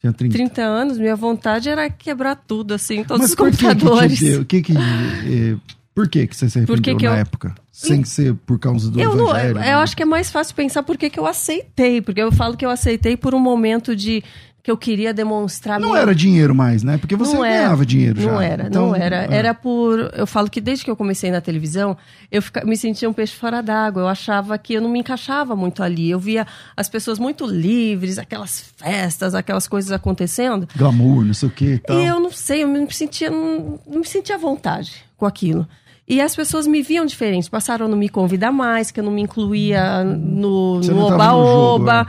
Tinha 0.00 0.10
30. 0.10 0.32
30 0.38 0.62
anos, 0.62 0.96
minha 0.98 1.14
vontade 1.14 1.68
era 1.68 1.90
quebrar 1.90 2.34
tudo, 2.34 2.72
assim, 2.72 3.04
todos 3.04 3.20
Mas 3.20 3.30
os 3.30 3.36
por 3.36 3.50
que 3.50 3.56
que 3.58 3.64
computadores. 3.66 4.18
Que 4.48 4.62
que, 4.62 4.72
eh, 4.72 5.56
por 5.94 6.08
que, 6.08 6.26
que 6.26 6.34
você 6.34 6.48
se 6.48 6.60
Por 6.64 6.80
que 6.80 6.90
arrependeu 6.92 6.96
que 6.96 7.04
na 7.06 7.12
eu- 7.12 7.16
época? 7.20 7.54
Sem 7.70 8.04
ser 8.04 8.32
por 8.46 8.58
causa 8.58 8.90
do 8.90 8.98
eu, 8.98 9.14
não, 9.14 9.28
evangelho? 9.28 9.48
eu, 9.50 9.54
né? 9.56 9.74
eu 9.74 9.78
acho 9.80 9.94
que 9.94 10.02
é 10.02 10.06
mais 10.06 10.30
fácil 10.30 10.54
pensar 10.54 10.82
por 10.82 10.96
que 10.96 11.10
que 11.10 11.20
eu 11.20 11.26
aceitei. 11.26 12.00
Porque 12.00 12.22
eu 12.22 12.32
falo 12.32 12.56
que 12.56 12.64
eu 12.64 12.70
aceitei 12.70 13.18
por 13.18 13.34
um 13.34 13.38
momento 13.38 13.94
de 13.94 14.24
que 14.66 14.70
eu 14.72 14.76
queria 14.76 15.14
demonstrar 15.14 15.78
Não 15.78 15.90
minha- 15.90 16.00
era 16.00 16.12
dinheiro 16.12 16.52
mais, 16.52 16.82
né? 16.82 16.98
Porque 16.98 17.14
você 17.14 17.36
Não 17.36 17.44
era. 17.44 17.58
ganhava 17.66 17.86
dinheiro 17.86 18.20
já. 18.20 18.32
Não 18.32 18.40
era, 18.40 18.66
Então, 18.66 18.88
não 18.88 18.96
era. 18.96 19.32
é. 19.32 19.36
Era 19.36 19.54
por. 19.54 20.10
Eu 20.12 20.26
falo 20.26 20.50
que 20.50 20.60
desde 20.60 20.84
que 20.84 20.90
eu 20.90 20.96
comecei 20.96 21.30
na 21.30 21.40
televisão, 21.40 21.96
eu 22.32 22.42
fica- 22.42 22.64
me 22.64 22.76
sentia 22.76 23.08
um 23.08 23.12
peixe 23.12 23.32
fora 23.36 23.62
d'água. 23.62 24.02
Eu 24.02 24.08
achava 24.08 24.58
que 24.58 24.74
eu 24.74 24.80
não 24.80 24.90
me 24.90 24.98
encaixava 24.98 25.54
muito 25.54 25.84
ali. 25.84 26.10
Eu 26.10 26.18
via 26.18 26.44
as 26.76 26.88
pessoas 26.88 27.16
muito 27.16 27.46
livres, 27.46 28.18
aquelas 28.18 28.72
festas, 28.76 29.36
aquelas 29.36 29.68
coisas 29.68 29.92
acontecendo. 29.92 30.66
Glamour, 30.76 31.24
não 31.24 31.32
sei 31.34 31.48
o 31.48 31.52
que 31.52 31.64
e 31.74 31.78
tal. 31.78 32.00
E 32.00 32.04
eu 32.04 32.18
não 32.18 32.32
sei, 32.32 32.64
eu 32.64 32.68
me 32.68 32.92
sentia, 32.92 33.30
não, 33.30 33.78
não 33.86 34.00
me 34.00 34.06
sentia 34.06 34.34
à 34.34 34.38
vontade 34.38 34.96
com 35.16 35.26
aquilo. 35.26 35.64
E 36.08 36.20
as 36.20 36.34
pessoas 36.34 36.66
me 36.66 36.82
viam 36.82 37.06
diferente, 37.06 37.48
passaram 37.48 37.86
a 37.86 37.88
não 37.88 37.96
me 37.96 38.08
convidar 38.08 38.50
mais, 38.50 38.90
que 38.90 38.98
eu 38.98 39.04
não 39.04 39.12
me 39.12 39.22
incluía 39.22 40.02
no 40.02 40.80
não 40.80 40.98
oba-oba. 41.02 42.06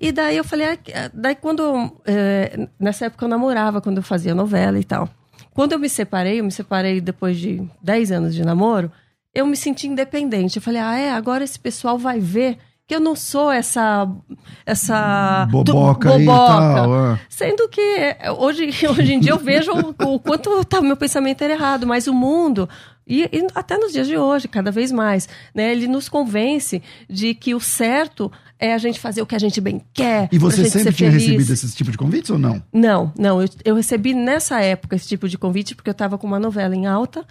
E 0.00 0.10
daí 0.12 0.36
eu 0.38 0.44
falei, 0.44 0.66
ah, 0.94 1.10
daí 1.12 1.34
quando, 1.34 1.92
é, 2.06 2.66
nessa 2.78 3.04
época 3.06 3.26
eu 3.26 3.28
namorava, 3.28 3.80
quando 3.82 3.98
eu 3.98 4.02
fazia 4.02 4.34
novela 4.34 4.78
e 4.78 4.84
tal. 4.84 5.08
Quando 5.52 5.72
eu 5.72 5.78
me 5.78 5.90
separei, 5.90 6.40
eu 6.40 6.44
me 6.44 6.50
separei 6.52 7.00
depois 7.02 7.36
de 7.38 7.62
10 7.82 8.10
anos 8.12 8.34
de 8.34 8.42
namoro, 8.42 8.90
eu 9.34 9.46
me 9.46 9.56
senti 9.56 9.86
independente. 9.86 10.56
Eu 10.56 10.62
falei, 10.62 10.80
ah, 10.80 10.96
é, 10.98 11.10
agora 11.12 11.44
esse 11.44 11.58
pessoal 11.58 11.98
vai 11.98 12.18
ver 12.18 12.56
que 12.86 12.94
eu 12.94 13.00
não 13.00 13.14
sou 13.14 13.52
essa. 13.52 14.08
essa 14.66 15.44
do- 15.46 15.74
Boboca 15.74 16.14
aí 16.14 16.22
e 16.22 16.26
tal. 16.74 17.12
é. 17.14 17.20
Sendo 17.28 17.68
que 17.68 17.80
é, 17.80 18.30
hoje, 18.32 18.70
hoje 18.88 19.12
em 19.14 19.20
dia 19.20 19.32
eu 19.32 19.38
vejo 19.38 19.70
o, 19.72 20.14
o 20.14 20.18
quanto 20.18 20.64
tá, 20.64 20.80
meu 20.80 20.96
pensamento 20.96 21.42
era 21.42 21.52
errado, 21.52 21.86
mas 21.86 22.06
o 22.06 22.14
mundo, 22.14 22.68
e, 23.06 23.22
e 23.32 23.46
até 23.54 23.76
nos 23.76 23.92
dias 23.92 24.06
de 24.06 24.16
hoje, 24.16 24.48
cada 24.48 24.70
vez 24.70 24.90
mais, 24.90 25.28
né, 25.54 25.70
ele 25.72 25.86
nos 25.86 26.08
convence 26.08 26.82
de 27.08 27.34
que 27.34 27.54
o 27.54 27.60
certo 27.60 28.30
é 28.60 28.74
a 28.74 28.78
gente 28.78 29.00
fazer 29.00 29.22
o 29.22 29.26
que 29.26 29.34
a 29.34 29.38
gente 29.38 29.60
bem 29.60 29.80
quer. 29.92 30.28
E 30.30 30.38
você 30.38 30.68
sempre 30.68 30.92
tinha 30.92 31.10
feliz. 31.10 31.26
recebido 31.26 31.52
esse 31.52 31.74
tipo 31.74 31.90
de 31.90 31.96
convites 31.96 32.30
ou 32.30 32.38
não? 32.38 32.62
Não, 32.72 33.12
não. 33.18 33.40
Eu, 33.40 33.48
eu 33.64 33.74
recebi 33.74 34.12
nessa 34.12 34.60
época 34.60 34.94
esse 34.94 35.08
tipo 35.08 35.28
de 35.28 35.38
convite 35.38 35.74
porque 35.74 35.88
eu 35.88 35.92
estava 35.92 36.18
com 36.18 36.26
uma 36.26 36.38
novela 36.38 36.76
em 36.76 36.86
alta 36.86 37.24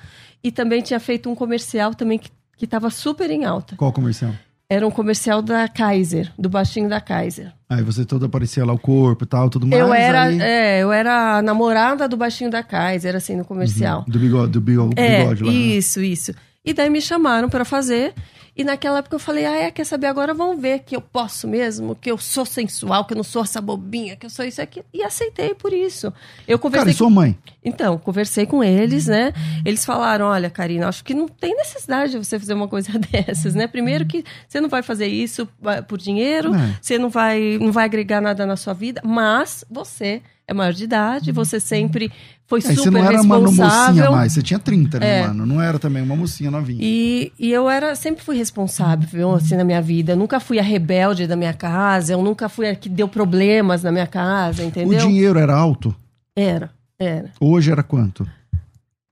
e 0.43 0.51
também 0.51 0.81
tinha 0.81 0.99
feito 0.99 1.29
um 1.29 1.35
comercial 1.35 1.93
também 1.93 2.19
que 2.19 2.65
estava 2.65 2.89
super 2.89 3.29
em 3.29 3.45
alta. 3.45 3.75
Qual 3.75 3.93
comercial? 3.93 4.33
Era 4.71 4.85
um 4.85 4.91
comercial 4.91 5.41
da 5.41 5.67
Kaiser, 5.67 6.31
do 6.37 6.47
baixinho 6.47 6.87
da 6.87 7.01
Kaiser. 7.01 7.51
Aí 7.67 7.81
você 7.81 8.05
toda 8.05 8.27
aparecia 8.27 8.63
lá 8.63 8.71
o 8.71 8.77
corpo 8.77 9.23
e 9.23 9.27
tal, 9.27 9.49
tudo 9.49 9.65
mais. 9.65 9.81
Eu 9.81 9.91
era, 9.91 10.23
aí... 10.23 10.39
é, 10.39 10.79
eu 10.83 10.91
era 10.91 11.37
a 11.37 11.41
namorada 11.41 12.07
do 12.07 12.15
baixinho 12.15 12.51
da 12.51 12.61
Kaiser, 12.61 13.15
assim, 13.15 13.35
no 13.35 13.43
comercial. 13.43 13.99
Uhum. 13.99 14.11
Do 14.11 14.19
bigode, 14.19 14.51
do 14.51 14.61
bigode, 14.61 14.93
é, 14.95 15.21
bigode 15.21 15.43
lá. 15.43 15.51
Né? 15.51 15.57
Isso, 15.57 16.01
isso. 16.01 16.33
E 16.63 16.71
daí 16.71 16.89
me 16.89 17.01
chamaram 17.01 17.49
para 17.49 17.65
fazer. 17.65 18.13
E 18.59 18.63
naquela 18.65 18.97
época 18.97 19.15
eu 19.15 19.19
falei, 19.19 19.45
ah, 19.45 19.55
é, 19.55 19.71
quer 19.71 19.85
saber? 19.85 20.07
Agora 20.07 20.33
vamos 20.33 20.61
ver 20.61 20.79
que 20.79 20.93
eu 20.93 20.99
posso 20.99 21.47
mesmo, 21.47 21.95
que 21.95 22.11
eu 22.11 22.17
sou 22.17 22.45
sensual, 22.45 23.05
que 23.05 23.13
eu 23.13 23.15
não 23.15 23.23
sou 23.23 23.41
essa 23.41 23.61
bobinha, 23.61 24.17
que 24.17 24.25
eu 24.25 24.29
sou 24.29 24.43
isso 24.43 24.61
aqui. 24.61 24.83
E 24.93 25.01
aceitei 25.01 25.55
por 25.55 25.71
isso. 25.71 26.11
Eu 26.45 26.59
conversei 26.59 26.87
Cara, 26.87 26.93
e 26.93 26.97
sua 26.97 27.09
mãe? 27.09 27.37
Então, 27.63 27.97
conversei 27.97 28.45
com 28.45 28.61
eles, 28.61 29.07
né? 29.07 29.31
Eles 29.63 29.85
falaram, 29.85 30.25
olha, 30.25 30.49
Karina, 30.49 30.89
acho 30.89 31.05
que 31.05 31.13
não 31.13 31.29
tem 31.29 31.55
necessidade 31.55 32.11
de 32.11 32.17
você 32.17 32.37
fazer 32.37 32.53
uma 32.53 32.67
coisa 32.67 32.91
dessas, 32.99 33.55
né? 33.55 33.65
Primeiro 33.65 34.05
que 34.05 34.25
você 34.45 34.59
não 34.59 34.67
vai 34.67 34.83
fazer 34.83 35.07
isso 35.07 35.47
por 35.87 35.97
dinheiro, 35.97 36.53
é. 36.53 36.77
você 36.81 36.97
não 36.97 37.07
vai, 37.09 37.57
não 37.61 37.71
vai 37.71 37.85
agregar 37.85 38.19
nada 38.19 38.45
na 38.45 38.57
sua 38.57 38.73
vida, 38.73 39.01
mas 39.05 39.63
você 39.71 40.21
é 40.45 40.53
maior 40.53 40.73
de 40.73 40.83
idade, 40.83 41.31
você 41.31 41.61
sempre 41.61 42.11
foi 42.49 42.61
super 42.61 42.73
responsável. 42.73 42.91
Você 42.91 42.99
não 42.99 43.07
era 43.07 43.21
uma 43.21 43.39
mocinha 43.39 44.11
mais, 44.11 44.33
você 44.33 44.41
tinha 44.41 44.59
30, 44.59 44.99
né, 44.99 45.19
é. 45.19 45.27
mano? 45.27 45.45
Não 45.45 45.61
era 45.61 45.77
também 45.77 46.01
uma 46.01 46.15
mocinha 46.15 46.49
novinha. 46.49 46.79
E, 46.81 47.31
e 47.37 47.51
eu 47.51 47.69
era, 47.69 47.95
sempre 47.95 48.23
fui 48.23 48.35
responsável, 48.35 49.35
assim, 49.35 49.55
na 49.55 49.63
minha 49.63 49.81
vida. 49.81 50.13
Eu 50.13 50.17
nunca 50.17 50.39
fui 50.39 50.57
a 50.57 50.63
rebelde 50.63 51.27
da 51.27 51.35
minha 51.35 51.53
casa, 51.53 52.13
eu 52.13 52.23
nunca 52.23 52.49
fui 52.49 52.67
a 52.67 52.75
que 52.75 52.89
deu 52.89 53.07
problemas 53.07 53.83
na 53.83 53.91
minha 53.91 54.07
casa, 54.07 54.63
entendeu? 54.63 54.97
O 54.97 55.01
dinheiro 55.01 55.37
era 55.37 55.55
alto? 55.55 55.95
Era, 56.35 56.71
era. 56.97 57.31
Hoje 57.39 57.71
era 57.71 57.83
quanto? 57.83 58.27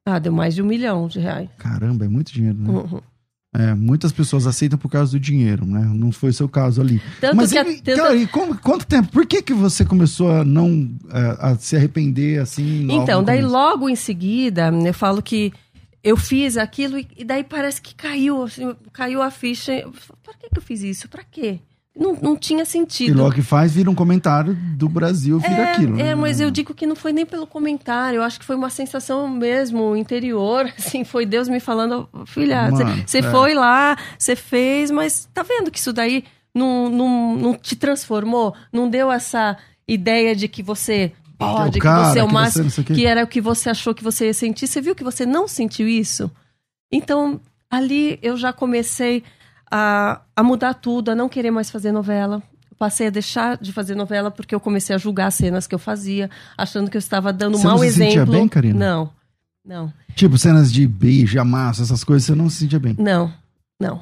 Ah, 0.04 0.18
deu 0.18 0.32
mais 0.32 0.56
de 0.56 0.64
um 0.64 0.66
milhão 0.66 1.08
de 1.08 1.20
reais. 1.20 1.50
Caramba, 1.60 2.06
é 2.06 2.08
muito 2.08 2.34
dinheiro, 2.34 2.58
né? 2.58 2.70
Uhum. 2.70 3.02
É, 3.58 3.74
muitas 3.74 4.12
pessoas 4.12 4.46
aceitam 4.46 4.78
por 4.78 4.88
causa 4.88 5.14
do 5.14 5.20
dinheiro, 5.20 5.66
né? 5.66 5.82
Não 5.92 6.12
foi 6.12 6.30
o 6.30 6.34
seu 6.34 6.48
caso 6.48 6.80
ali. 6.80 7.02
Tanto 7.20 7.38
Mas 7.38 7.52
que 7.52 7.58
ele, 7.58 7.82
tanto... 7.82 7.98
cara, 7.98 8.16
e 8.16 8.28
como, 8.28 8.56
quanto 8.60 8.86
tempo? 8.86 9.12
Por 9.12 9.26
que, 9.26 9.42
que 9.42 9.54
você 9.54 9.84
começou 9.84 10.32
a 10.32 10.46
não 10.46 10.92
a, 11.10 11.50
a 11.50 11.56
se 11.58 11.76
arrepender 11.76 12.40
assim? 12.40 12.88
Então, 12.92 13.24
daí 13.24 13.38
começo? 13.38 13.54
logo 13.54 13.90
em 13.90 13.96
seguida, 13.96 14.72
eu 14.72 14.94
falo 14.94 15.24
que 15.24 15.52
eu 16.04 16.16
fiz 16.16 16.56
aquilo 16.56 17.00
e, 17.00 17.26
daí 17.26 17.44
parece 17.44 17.82
que 17.82 17.96
caiu, 17.96 18.44
assim, 18.44 18.76
caiu 18.94 19.24
a 19.24 19.32
ficha. 19.32 19.74
Por 20.24 20.38
que, 20.38 20.50
que 20.52 20.58
eu 20.60 20.62
fiz 20.62 20.84
isso? 20.84 21.10
Para 21.10 21.24
quê? 21.24 21.60
Não, 22.00 22.14
não 22.22 22.36
tinha 22.36 22.64
sentido. 22.64 23.12
E 23.12 23.14
logo 23.14 23.36
que 23.36 23.42
faz, 23.42 23.74
vira 23.74 23.90
um 23.90 23.96
comentário 23.96 24.56
do 24.76 24.88
Brasil, 24.88 25.40
vira 25.40 25.54
é, 25.54 25.72
aquilo. 25.72 26.00
É, 26.00 26.04
né? 26.04 26.16
mas 26.16 26.40
eu 26.40 26.52
digo 26.52 26.74
que 26.74 26.86
não 26.86 26.96
foi 26.96 27.12
nem 27.12 27.26
pelo 27.26 27.48
comentário, 27.48 28.18
eu 28.18 28.24
acho 28.24 28.40
que 28.40 28.46
foi 28.46 28.56
uma 28.56 28.70
sensação 28.70 29.28
mesmo 29.28 29.96
interior, 29.96 30.72
assim, 30.78 31.04
foi 31.04 31.26
Deus 31.26 31.48
me 31.48 31.60
falando, 31.60 32.08
filha, 32.26 32.70
você 33.06 33.20
é. 33.20 33.24
foi 33.24 33.54
lá, 33.54 33.98
você 34.18 34.36
fez, 34.36 34.92
mas 34.92 35.28
tá 35.34 35.44
vendo 35.44 35.72
que 35.72 35.80
isso 35.80 35.92
daí 35.92 36.24
não, 36.54 36.90
não, 36.90 37.36
não 37.36 37.54
te 37.54 37.76
transformou? 37.76 38.54
Não 38.72 38.90
deu 38.90 39.12
essa 39.12 39.58
ideia 39.88 40.36
de 40.36 40.48
que 40.48 40.62
você 40.62 41.12
pode, 41.38 41.80
que, 41.80 41.88
é 41.88 41.92
que 41.92 42.00
você 42.00 42.20
é 42.20 42.24
o 42.24 42.32
máximo, 42.32 42.72
que, 42.72 42.96
que 42.96 43.06
era 43.06 43.24
o 43.24 43.28
que 43.28 43.40
você 43.40 43.70
achou 43.70 43.94
que 43.94 44.04
você 44.04 44.26
ia 44.26 44.34
sentir. 44.34 44.68
Você 44.68 44.82
viu 44.82 44.96
que 44.96 45.04
você 45.04 45.26
não 45.26 45.48
sentiu 45.48 45.88
isso? 45.88 46.30
Então, 46.92 47.40
ali 47.70 48.18
eu 48.22 48.36
já 48.36 48.52
comecei 48.52 49.24
a, 49.72 50.22
a 50.36 50.44
mudar 50.44 50.74
tudo, 50.74 51.12
a 51.12 51.16
não 51.16 51.30
querer 51.30 51.52
mais 51.52 51.70
fazer 51.70 51.92
novela. 51.92 52.42
passei 52.78 53.08
a 53.08 53.10
deixar 53.10 53.58
de 53.58 53.72
fazer 53.74 53.96
novela 53.96 54.32
porque 54.32 54.56
eu 54.56 54.60
comecei 54.60 54.96
a 54.96 55.00
julgar 55.00 55.28
as 55.28 55.36
cenas 55.36 55.68
que 55.68 55.76
eu 55.76 55.80
fazia, 55.80 56.30
achando 56.58 56.90
que 56.90 56.98
eu 56.98 57.00
estava 57.00 57.32
dando 57.34 57.58
um 57.58 57.64
mau 57.64 57.74
não 57.74 57.80
se 57.80 57.88
exemplo. 57.88 58.12
Sentia 58.12 58.26
bem, 58.26 58.48
Karina? 58.48 58.80
Não, 58.80 59.10
não. 59.66 59.94
Tipo, 60.16 60.38
cenas 60.38 60.72
de 60.72 60.88
beijo, 60.88 61.40
amasso, 61.40 61.82
essas 61.82 62.04
coisas, 62.04 62.26
você 62.26 62.36
não 62.36 62.50
se 62.50 62.58
sentia 62.60 62.80
bem? 62.80 62.96
Não, 62.98 63.32
não. 63.80 64.02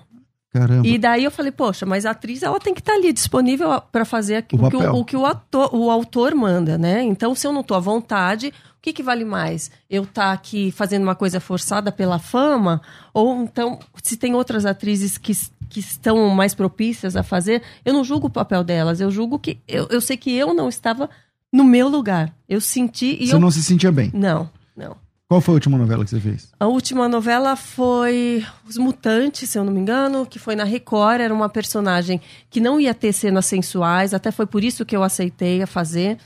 Caramba. 0.56 0.88
E 0.88 0.97
daí 0.97 1.25
eu 1.25 1.32
falei, 1.32 1.51
poxa, 1.51 1.86
mas 1.86 2.06
a 2.06 2.12
atriz 2.12 2.41
ela 2.41 2.58
tem 2.62 2.73
que 2.73 2.80
estar 2.80 2.93
tá 2.93 2.97
ali 2.97 3.12
disponível 3.12 3.82
para 3.91 4.06
fazer 4.06 4.45
o, 4.54 4.65
o, 4.65 4.69
que 4.69 4.78
o, 4.78 4.95
o, 4.95 5.06
que 5.06 5.17
o, 5.17 5.25
ator, 5.25 5.75
o 5.75 5.91
autor 5.91 6.34
manda, 6.34 6.78
né? 6.78 7.04
Então, 7.04 7.36
se 7.36 7.45
eu 7.45 7.51
não 7.51 7.60
estou 7.60 7.75
à 7.75 7.80
vontade, 7.82 8.54
que, 8.86 8.93
que 8.93 9.04
vale 9.04 9.26
mais? 9.26 9.71
Eu 9.89 10.04
estar 10.04 10.28
tá 10.28 10.32
aqui 10.32 10.69
fazendo 10.69 11.02
uma 11.02 11.15
coisa 11.15 11.39
forçada 11.39 11.91
pela 11.91 12.19
fama? 12.19 12.82
Ou 13.12 13.41
então, 13.41 13.80
se 14.04 14.15
tem 14.15 14.36
outras 14.36 14.65
atrizes 14.65 15.17
que 15.17 15.34
que 15.67 15.80
estão 15.80 16.30
mais 16.30 16.54
propícias 16.54 17.15
a 17.15 17.24
fazer, 17.24 17.63
eu 17.84 17.91
não 17.91 18.04
julgo 18.04 18.28
o 18.28 18.30
papel 18.30 18.63
delas, 18.63 19.02
eu 19.02 19.10
julgo 19.10 19.39
que. 19.39 19.58
Eu, 19.67 19.88
eu 19.89 20.00
sei 20.00 20.15
que 20.15 20.32
eu 20.32 20.54
não 20.54 20.69
estava 20.69 21.10
no 21.52 21.63
meu 21.63 21.89
lugar. 21.89 22.32
Eu 22.48 22.62
senti. 22.62 23.17
E 23.19 23.28
você 23.28 23.34
eu... 23.34 23.39
não 23.39 23.50
se 23.50 23.63
sentia 23.63 23.91
bem? 23.91 24.12
Não, 24.13 24.48
não. 24.78 24.95
Qual 25.28 25.41
foi 25.41 25.54
a 25.54 25.56
última 25.56 25.76
novela 25.76 26.04
que 26.04 26.12
você 26.12 26.19
fez? 26.19 26.54
A 26.60 26.67
última 26.67 27.10
novela 27.10 27.56
foi 27.56 28.45
Os 28.69 28.78
Mutantes, 28.78 29.50
se 29.50 29.58
eu 29.58 29.63
não 29.63 29.74
me 29.74 29.80
engano, 29.80 30.24
que 30.24 30.38
foi 30.38 30.56
na 30.56 30.63
Record. 30.63 31.19
Era 31.19 31.34
uma 31.34 31.50
personagem 31.50 32.21
que 32.48 32.60
não 32.60 32.80
ia 32.80 32.93
ter 32.93 33.12
cenas 33.12 33.48
sensuais, 33.48 34.13
até 34.13 34.32
foi 34.32 34.45
por 34.45 34.63
isso 34.63 34.86
que 34.86 34.95
eu 34.95 35.02
aceitei 35.02 35.63
a 35.63 35.67
fazer. 35.67 36.19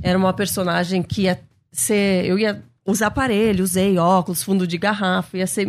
Era 0.00 0.16
uma 0.16 0.32
personagem 0.32 1.02
que 1.02 1.22
ia 1.22 1.40
ser. 1.80 2.24
Eu 2.24 2.38
ia 2.38 2.62
usar 2.86 3.08
aparelho, 3.08 3.64
usei 3.64 3.98
óculos, 3.98 4.42
fundo 4.42 4.66
de 4.66 4.78
garrafa, 4.78 5.38
ia 5.38 5.46
ser. 5.46 5.66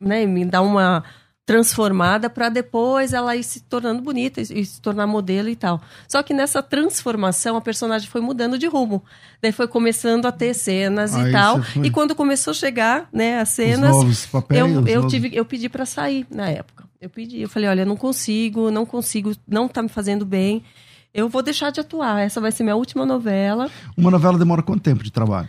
Né, 0.00 0.26
me 0.26 0.44
dar 0.44 0.62
uma 0.62 1.04
transformada 1.44 2.30
para 2.30 2.48
depois 2.48 3.12
ela 3.12 3.34
ir 3.34 3.42
se 3.42 3.60
tornando 3.60 4.00
bonita 4.00 4.40
e 4.40 4.64
se 4.64 4.80
tornar 4.80 5.06
modelo 5.06 5.48
e 5.48 5.56
tal. 5.56 5.80
Só 6.08 6.22
que 6.22 6.32
nessa 6.32 6.62
transformação 6.62 7.56
a 7.56 7.60
personagem 7.60 8.08
foi 8.08 8.20
mudando 8.20 8.58
de 8.58 8.66
rumo. 8.66 9.02
Daí 9.40 9.50
foi 9.50 9.66
começando 9.66 10.26
a 10.26 10.32
ter 10.32 10.54
cenas 10.54 11.14
Aí 11.14 11.28
e 11.28 11.32
tal. 11.32 11.60
E 11.82 11.90
quando 11.90 12.14
começou 12.14 12.52
a 12.52 12.54
chegar, 12.54 13.08
né, 13.12 13.40
as 13.40 13.50
cenas, 13.50 14.26
papéis, 14.26 14.60
eu, 14.60 14.86
eu 14.86 15.06
tive 15.08 15.30
eu 15.34 15.44
pedi 15.44 15.68
para 15.68 15.84
sair 15.84 16.26
na 16.30 16.48
época. 16.48 16.84
Eu 17.00 17.10
pedi, 17.10 17.40
eu 17.40 17.48
falei, 17.48 17.68
olha, 17.68 17.84
não 17.84 17.96
consigo, 17.96 18.70
não 18.70 18.86
consigo, 18.86 19.32
não 19.46 19.66
tá 19.66 19.82
me 19.82 19.88
fazendo 19.88 20.24
bem. 20.24 20.62
Eu 21.14 21.28
vou 21.28 21.42
deixar 21.42 21.70
de 21.70 21.80
atuar. 21.80 22.20
Essa 22.20 22.40
vai 22.40 22.50
ser 22.52 22.62
minha 22.62 22.76
última 22.76 23.04
novela. 23.04 23.70
Uma 23.96 24.10
novela 24.10 24.38
demora 24.38 24.62
quanto 24.62 24.82
tempo 24.82 25.02
de 25.04 25.10
trabalho? 25.10 25.48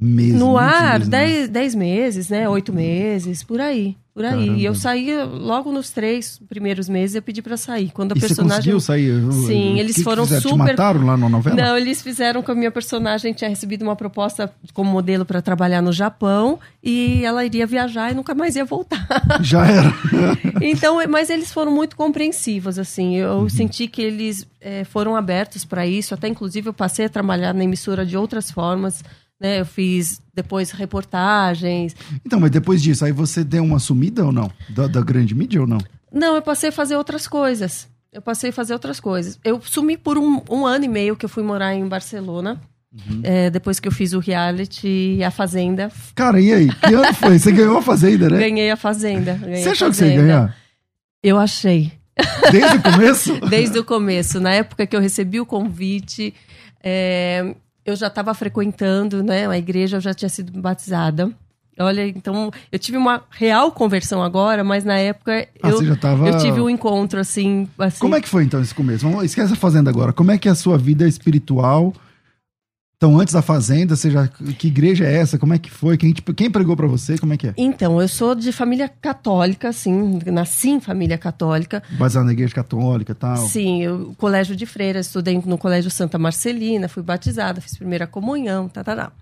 Meses, 0.00 0.38
no 0.38 0.56
ar, 0.56 0.94
meses, 0.94 1.08
dez, 1.08 1.40
né? 1.40 1.48
dez 1.48 1.74
meses, 1.74 2.28
né? 2.28 2.48
Oito 2.48 2.72
meses, 2.72 3.42
por 3.42 3.60
aí. 3.60 3.96
Por 4.18 4.24
aí. 4.24 4.32
Caramba. 4.32 4.58
E 4.58 4.64
eu 4.64 4.74
saí 4.74 5.14
logo 5.24 5.70
nos 5.70 5.90
três 5.90 6.40
primeiros 6.48 6.88
meses, 6.88 7.14
eu 7.14 7.22
pedi 7.22 7.40
para 7.40 7.56
sair. 7.56 7.92
Quando 7.94 8.14
a 8.14 8.16
e 8.16 8.20
personagem. 8.20 8.72
Você 8.72 8.72
conseguiu 8.72 8.80
sair? 8.80 9.32
Sim, 9.46 9.78
eles 9.78 9.94
que 9.94 10.02
foram 10.02 10.26
que 10.26 10.40
super. 10.40 10.48
Te 10.48 10.56
mataram 10.56 11.06
lá 11.06 11.16
na 11.16 11.28
novela? 11.28 11.54
Não, 11.54 11.76
eles 11.76 12.02
fizeram 12.02 12.42
com 12.42 12.50
a 12.50 12.54
minha 12.56 12.72
personagem 12.72 13.32
tinha 13.32 13.48
recebido 13.48 13.82
uma 13.82 13.94
proposta 13.94 14.52
como 14.74 14.90
modelo 14.90 15.24
para 15.24 15.40
trabalhar 15.40 15.80
no 15.80 15.92
Japão 15.92 16.58
e 16.82 17.24
ela 17.24 17.44
iria 17.44 17.64
viajar 17.64 18.10
e 18.10 18.14
nunca 18.16 18.34
mais 18.34 18.56
ia 18.56 18.64
voltar. 18.64 19.06
Já 19.40 19.64
era. 19.64 19.94
então, 20.60 20.98
mas 21.08 21.30
eles 21.30 21.52
foram 21.52 21.70
muito 21.70 21.94
compreensivos, 21.94 22.76
assim. 22.76 23.18
Eu 23.18 23.34
uhum. 23.34 23.48
senti 23.48 23.86
que 23.86 24.02
eles 24.02 24.44
é, 24.60 24.82
foram 24.82 25.14
abertos 25.14 25.64
para 25.64 25.86
isso. 25.86 26.12
Até 26.12 26.26
inclusive 26.26 26.68
eu 26.68 26.74
passei 26.74 27.04
a 27.04 27.08
trabalhar 27.08 27.54
na 27.54 27.62
emissora 27.62 28.04
de 28.04 28.16
outras 28.16 28.50
formas 28.50 29.04
né? 29.40 29.60
Eu 29.60 29.66
fiz 29.66 30.20
depois 30.34 30.70
reportagens. 30.70 31.94
Então, 32.24 32.40
mas 32.40 32.50
depois 32.50 32.82
disso, 32.82 33.04
aí 33.04 33.12
você 33.12 33.44
deu 33.44 33.64
uma 33.64 33.78
sumida 33.78 34.24
ou 34.24 34.32
não? 34.32 34.50
Da, 34.68 34.86
da 34.86 35.00
grande 35.00 35.34
mídia 35.34 35.60
ou 35.60 35.66
não? 35.66 35.78
Não, 36.12 36.36
eu 36.36 36.42
passei 36.42 36.70
a 36.70 36.72
fazer 36.72 36.96
outras 36.96 37.26
coisas. 37.26 37.88
Eu 38.12 38.22
passei 38.22 38.50
a 38.50 38.52
fazer 38.52 38.72
outras 38.72 38.98
coisas. 38.98 39.38
Eu 39.44 39.60
sumi 39.60 39.96
por 39.96 40.16
um, 40.16 40.42
um 40.50 40.66
ano 40.66 40.84
e 40.84 40.88
meio 40.88 41.16
que 41.16 41.24
eu 41.24 41.28
fui 41.28 41.42
morar 41.42 41.74
em 41.74 41.86
Barcelona. 41.86 42.60
Uhum. 42.90 43.20
É, 43.22 43.50
depois 43.50 43.78
que 43.78 43.86
eu 43.86 43.92
fiz 43.92 44.14
o 44.14 44.18
reality 44.18 45.16
e 45.18 45.22
a 45.22 45.30
Fazenda. 45.30 45.92
Cara, 46.14 46.40
e 46.40 46.52
aí? 46.52 46.68
Que 46.68 46.94
ano 46.94 47.12
foi? 47.14 47.38
Você 47.38 47.52
ganhou 47.52 47.76
a 47.76 47.82
Fazenda, 47.82 48.30
né? 48.30 48.38
Ganhei 48.38 48.70
a 48.70 48.76
Fazenda. 48.76 49.34
Ganhei 49.34 49.62
você 49.62 49.68
achou 49.68 49.90
que 49.90 49.96
você 49.96 50.08
ia 50.08 50.22
ganhar? 50.22 50.56
Eu 51.22 51.38
achei. 51.38 51.92
Desde 52.50 52.76
o 52.76 52.82
começo? 52.82 53.40
Desde 53.48 53.78
o 53.78 53.84
começo. 53.84 54.40
Na 54.40 54.52
época 54.52 54.86
que 54.86 54.96
eu 54.96 55.00
recebi 55.00 55.38
o 55.38 55.46
convite, 55.46 56.34
é, 56.82 57.54
eu 57.88 57.96
já 57.96 58.08
estava 58.08 58.34
frequentando, 58.34 59.22
né? 59.22 59.46
A 59.46 59.56
igreja 59.56 59.96
eu 59.96 60.00
já 60.00 60.12
tinha 60.12 60.28
sido 60.28 60.60
batizada. 60.60 61.30
Olha, 61.80 62.06
então 62.06 62.50
eu 62.72 62.78
tive 62.78 62.98
uma 62.98 63.22
real 63.30 63.70
conversão 63.70 64.22
agora, 64.22 64.64
mas 64.64 64.84
na 64.84 64.98
época 64.98 65.46
ah, 65.62 65.70
eu, 65.70 65.96
tava... 65.96 66.28
eu 66.28 66.36
tive 66.38 66.60
um 66.60 66.68
encontro 66.68 67.20
assim, 67.20 67.68
assim, 67.78 68.00
Como 68.00 68.16
é 68.16 68.20
que 68.20 68.28
foi 68.28 68.42
então 68.42 68.60
esse 68.60 68.74
começo? 68.74 69.08
Vamos, 69.08 69.24
esquece 69.24 69.52
a 69.52 69.56
fazenda 69.56 69.88
agora. 69.88 70.12
Como 70.12 70.30
é 70.32 70.36
que 70.36 70.48
é 70.48 70.50
a 70.50 70.56
sua 70.56 70.76
vida 70.76 71.06
espiritual 71.06 71.94
então, 72.98 73.16
antes 73.16 73.32
da 73.32 73.40
Fazenda, 73.40 73.94
você 73.94 74.10
já, 74.10 74.26
que 74.26 74.66
igreja 74.66 75.06
é 75.06 75.18
essa? 75.18 75.38
Como 75.38 75.54
é 75.54 75.58
que 75.58 75.70
foi? 75.70 75.96
Quem, 75.96 76.12
tipo, 76.12 76.34
quem 76.34 76.50
pregou 76.50 76.76
para 76.76 76.88
você? 76.88 77.16
Como 77.16 77.32
é 77.32 77.36
que 77.36 77.46
é? 77.46 77.54
Então, 77.56 78.02
eu 78.02 78.08
sou 78.08 78.34
de 78.34 78.50
família 78.50 78.88
católica, 78.88 79.68
assim, 79.68 80.18
nasci 80.26 80.70
em 80.70 80.80
família 80.80 81.16
católica. 81.16 81.80
Batizado 81.92 82.26
na 82.26 82.32
igreja 82.32 82.52
católica 82.52 83.12
e 83.12 83.14
tal? 83.14 83.36
Sim, 83.36 83.84
eu, 83.84 84.16
colégio 84.18 84.56
de 84.56 84.66
freiras, 84.66 85.06
estudei 85.06 85.40
no 85.46 85.56
colégio 85.56 85.92
Santa 85.92 86.18
Marcelina, 86.18 86.88
fui 86.88 87.04
batizada, 87.04 87.60
fiz 87.60 87.76
primeira 87.76 88.04
comunhão, 88.04 88.68
tá, 88.68 88.82
tá, 88.82 88.96
tá. 88.96 89.12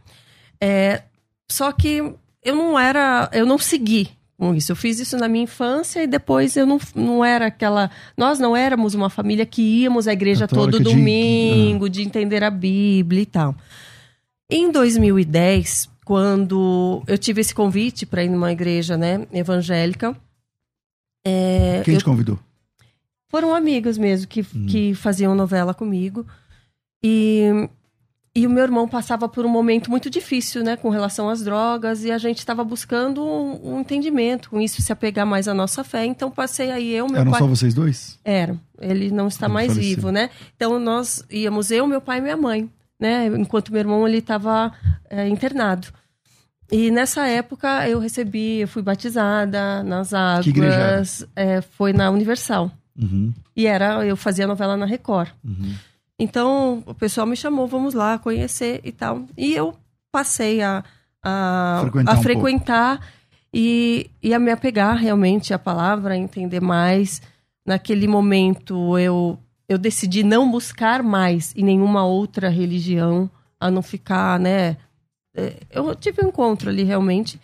É, 0.58 1.02
só 1.46 1.70
que 1.70 1.98
eu 2.42 2.56
não 2.56 2.78
era, 2.78 3.28
eu 3.30 3.44
não 3.44 3.58
segui 3.58 4.08
com 4.38 4.54
isso. 4.54 4.72
Eu 4.72 4.76
fiz 4.76 4.98
isso 5.00 5.16
na 5.16 5.28
minha 5.28 5.44
infância 5.44 6.02
e 6.02 6.06
depois 6.06 6.56
eu 6.56 6.66
não, 6.66 6.78
não 6.94 7.24
era 7.24 7.46
aquela. 7.46 7.90
Nós 8.16 8.38
não 8.38 8.56
éramos 8.56 8.94
uma 8.94 9.08
família 9.08 9.46
que 9.46 9.62
íamos 9.62 10.06
à 10.06 10.12
igreja 10.12 10.46
Católica 10.46 10.78
todo 10.78 10.90
domingo, 10.90 11.88
de... 11.88 12.00
de 12.00 12.06
entender 12.06 12.44
a 12.44 12.50
Bíblia 12.50 13.22
e 13.22 13.26
tal. 13.26 13.54
Em 14.48 14.70
2010, 14.70 15.88
quando 16.04 17.02
eu 17.06 17.18
tive 17.18 17.40
esse 17.40 17.52
convite 17.54 18.06
para 18.06 18.22
ir 18.22 18.28
numa 18.28 18.52
igreja 18.52 18.96
né, 18.96 19.26
evangélica. 19.32 20.16
É, 21.26 21.82
Quem 21.84 21.94
eu... 21.94 21.98
te 21.98 22.04
convidou? 22.04 22.38
Foram 23.28 23.52
amigos 23.52 23.98
mesmo 23.98 24.28
que, 24.28 24.40
hum. 24.40 24.66
que 24.68 24.94
faziam 24.94 25.34
novela 25.34 25.74
comigo. 25.74 26.24
E 27.02 27.68
e 28.36 28.46
o 28.46 28.50
meu 28.50 28.64
irmão 28.64 28.86
passava 28.86 29.26
por 29.26 29.46
um 29.46 29.48
momento 29.48 29.90
muito 29.90 30.10
difícil, 30.10 30.62
né, 30.62 30.76
com 30.76 30.90
relação 30.90 31.30
às 31.30 31.42
drogas, 31.42 32.04
e 32.04 32.12
a 32.12 32.18
gente 32.18 32.36
estava 32.36 32.62
buscando 32.62 33.24
um, 33.24 33.76
um, 33.76 33.80
entendimento 33.80 34.50
com 34.50 34.60
isso, 34.60 34.82
se 34.82 34.92
apegar 34.92 35.24
mais 35.24 35.48
à 35.48 35.54
nossa 35.54 35.82
fé. 35.82 36.04
Então 36.04 36.30
passei 36.30 36.70
aí 36.70 36.92
eu, 36.92 37.06
meu 37.06 37.18
Eram 37.18 37.30
pai. 37.30 37.40
só 37.40 37.46
vocês 37.46 37.72
dois? 37.72 38.18
Era. 38.22 38.54
Ele 38.78 39.10
não 39.10 39.26
está 39.26 39.48
mais 39.48 39.72
faleceu. 39.72 39.96
vivo, 39.96 40.10
né? 40.10 40.28
Então 40.54 40.78
nós 40.78 41.24
íamos 41.30 41.70
eu, 41.70 41.86
meu 41.86 41.98
pai 41.98 42.18
e 42.18 42.20
minha 42.20 42.36
mãe, 42.36 42.70
né? 43.00 43.26
Enquanto 43.28 43.72
meu 43.72 43.80
irmão 43.80 44.06
ele 44.06 44.18
estava 44.18 44.70
é, 45.08 45.26
internado. 45.26 45.88
E 46.70 46.90
nessa 46.90 47.26
época 47.26 47.88
eu 47.88 47.98
recebi, 47.98 48.58
eu 48.60 48.68
fui 48.68 48.82
batizada 48.82 49.82
nas 49.82 50.12
águas. 50.12 51.26
É, 51.34 51.62
foi 51.62 51.94
na 51.94 52.10
Universal. 52.10 52.70
Uhum. 53.00 53.32
E 53.56 53.66
era, 53.66 54.04
eu 54.04 54.14
fazia 54.14 54.46
novela 54.46 54.76
na 54.76 54.84
Record. 54.84 55.30
Uhum. 55.42 55.74
Então, 56.18 56.82
o 56.86 56.94
pessoal 56.94 57.26
me 57.26 57.36
chamou, 57.36 57.66
vamos 57.66 57.92
lá 57.94 58.18
conhecer 58.18 58.80
e 58.82 58.90
tal. 58.90 59.26
E 59.36 59.54
eu 59.54 59.74
passei 60.10 60.62
a, 60.62 60.82
a 61.22 61.78
frequentar, 61.82 62.12
a 62.12 62.16
frequentar 62.16 63.00
e, 63.52 64.10
e 64.22 64.32
a 64.32 64.38
me 64.38 64.50
apegar 64.50 64.96
realmente 64.96 65.52
à 65.52 65.58
palavra, 65.58 66.14
a 66.14 66.16
entender 66.16 66.60
mais. 66.60 67.20
Naquele 67.66 68.06
momento, 68.06 68.98
eu, 68.98 69.38
eu 69.68 69.76
decidi 69.76 70.22
não 70.22 70.50
buscar 70.50 71.02
mais 71.02 71.52
em 71.54 71.64
nenhuma 71.64 72.04
outra 72.06 72.48
religião, 72.48 73.30
a 73.60 73.70
não 73.70 73.82
ficar, 73.82 74.38
né? 74.38 74.76
É, 75.34 75.56
eu 75.70 75.94
tive 75.94 76.24
um 76.24 76.28
encontro 76.28 76.70
ali 76.70 76.82
realmente. 76.82 77.38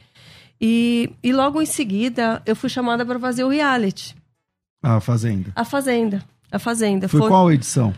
E, 0.60 1.10
e 1.22 1.32
logo 1.32 1.60
em 1.60 1.66
seguida, 1.66 2.40
eu 2.46 2.54
fui 2.54 2.70
chamada 2.70 3.04
para 3.04 3.18
fazer 3.18 3.44
o 3.44 3.48
reality. 3.48 4.14
A 4.82 5.00
Fazenda. 5.00 5.52
A 5.54 5.64
Fazenda. 5.64 6.24
A 6.50 6.58
Fazenda. 6.58 7.08
Foi, 7.08 7.20
Foi... 7.20 7.28
qual 7.28 7.52
edição? 7.52 7.92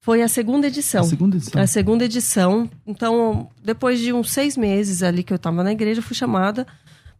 Foi 0.00 0.22
a 0.22 0.28
segunda 0.28 0.66
edição. 0.66 1.02
A 1.02 1.04
segunda 1.04 1.36
edição. 1.36 1.62
A 1.62 1.66
segunda 1.66 2.04
edição. 2.04 2.70
Então, 2.86 3.48
depois 3.62 4.00
de 4.00 4.12
uns 4.12 4.30
seis 4.30 4.56
meses 4.56 5.02
ali 5.02 5.22
que 5.22 5.32
eu 5.32 5.36
estava 5.36 5.62
na 5.62 5.72
igreja, 5.72 6.00
fui 6.00 6.16
chamada 6.16 6.66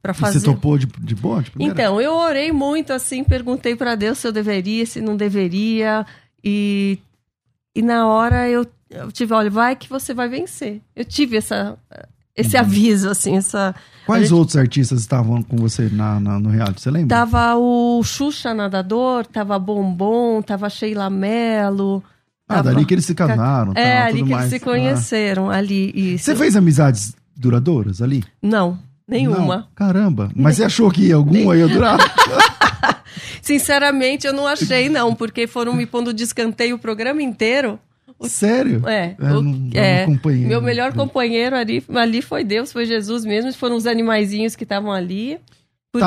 para 0.01 0.15
fazer. 0.15 0.39
E 0.39 0.41
você 0.41 0.47
topou 0.47 0.79
de, 0.79 0.87
de 0.87 1.15
boa? 1.15 1.43
De 1.43 1.53
então, 1.59 2.01
eu 2.01 2.15
orei 2.15 2.51
muito 2.51 2.93
assim, 2.93 3.23
perguntei 3.23 3.77
para 3.77 3.95
Deus 3.95 4.17
se 4.17 4.27
eu 4.27 4.33
deveria, 4.33 4.87
se 4.87 5.01
não 5.01 5.15
deveria. 5.15 6.07
E, 6.43 6.99
e 7.77 7.83
na 7.83 8.07
hora 8.07 8.49
eu, 8.49 8.67
eu 8.89 9.13
tive, 9.13 9.35
olha, 9.35 9.51
vai 9.51 9.77
que 9.77 9.89
você 9.89 10.15
vai 10.15 10.31
vencer. 10.31 10.81
Eu 10.97 11.05
tive 11.05 11.37
essa, 11.37 11.77
esse 12.35 12.57
aviso, 12.57 13.11
assim, 13.11 13.37
essa. 13.37 13.75
Quais 14.07 14.23
gente... 14.23 14.35
outros 14.35 14.57
artistas 14.57 15.01
estavam 15.01 15.43
com 15.43 15.59
você 15.59 15.91
na, 15.91 16.19
na, 16.19 16.41
no 16.41 16.49
reality? 16.49 16.81
Você 16.81 16.91
lembra? 16.91 17.15
Tava 17.15 17.57
o 17.57 18.03
Xuxa 18.03 18.55
Nadador, 18.55 19.27
tava 19.27 19.59
Bombom, 19.59 20.41
tava 20.41 20.71
Sheila 20.71 21.11
Mello. 21.11 22.03
Ah, 22.51 22.57
tá 22.57 22.63
dali 22.63 22.85
que 22.85 22.95
eles 22.95 23.05
se 23.05 23.15
casaram. 23.15 23.73
É, 23.77 23.99
tal, 23.99 24.07
ali 24.09 24.23
que 24.25 24.31
mais. 24.31 24.43
eles 24.43 24.51
se 24.51 24.61
conheceram, 24.61 25.51
ah. 25.51 25.57
ali. 25.57 26.15
Isso. 26.15 26.25
Você 26.25 26.37
fez 26.37 26.57
amizades 26.57 27.15
duradouras 27.37 28.03
ali? 28.03 28.25
Não, 28.43 28.79
nenhuma. 29.07 29.57
Não. 29.57 29.67
Caramba, 29.75 30.31
mas 30.35 30.57
você 30.57 30.65
achou 30.65 30.91
que 30.91 31.13
alguma 31.13 31.57
ia 31.57 31.69
durar? 31.69 31.99
Sinceramente, 33.41 34.27
eu 34.27 34.33
não 34.33 34.47
achei, 34.47 34.89
não, 34.89 35.15
porque 35.15 35.47
foram 35.47 35.75
me 35.75 35.87
pondo 35.87 36.13
de 36.13 36.25
escanteio 36.25 36.77
o 36.77 36.79
programa 36.79 37.23
inteiro. 37.23 37.79
O... 38.19 38.29
Sério? 38.29 38.87
É. 38.87 39.17
é 39.19 39.33
o, 39.33 39.43
não, 39.43 39.71
é 39.73 40.07
meu 40.47 40.61
melhor 40.61 40.93
companheiro 40.93 41.57
ali, 41.57 41.83
ali 41.95 42.21
foi 42.21 42.45
Deus, 42.45 42.71
foi 42.71 42.85
Jesus 42.85 43.25
mesmo. 43.25 43.53
Foram 43.55 43.77
os 43.77 43.87
animaizinhos 43.87 44.55
que 44.55 44.65
estavam 44.65 44.93
ali. 44.93 45.39
Porque... 45.93 46.05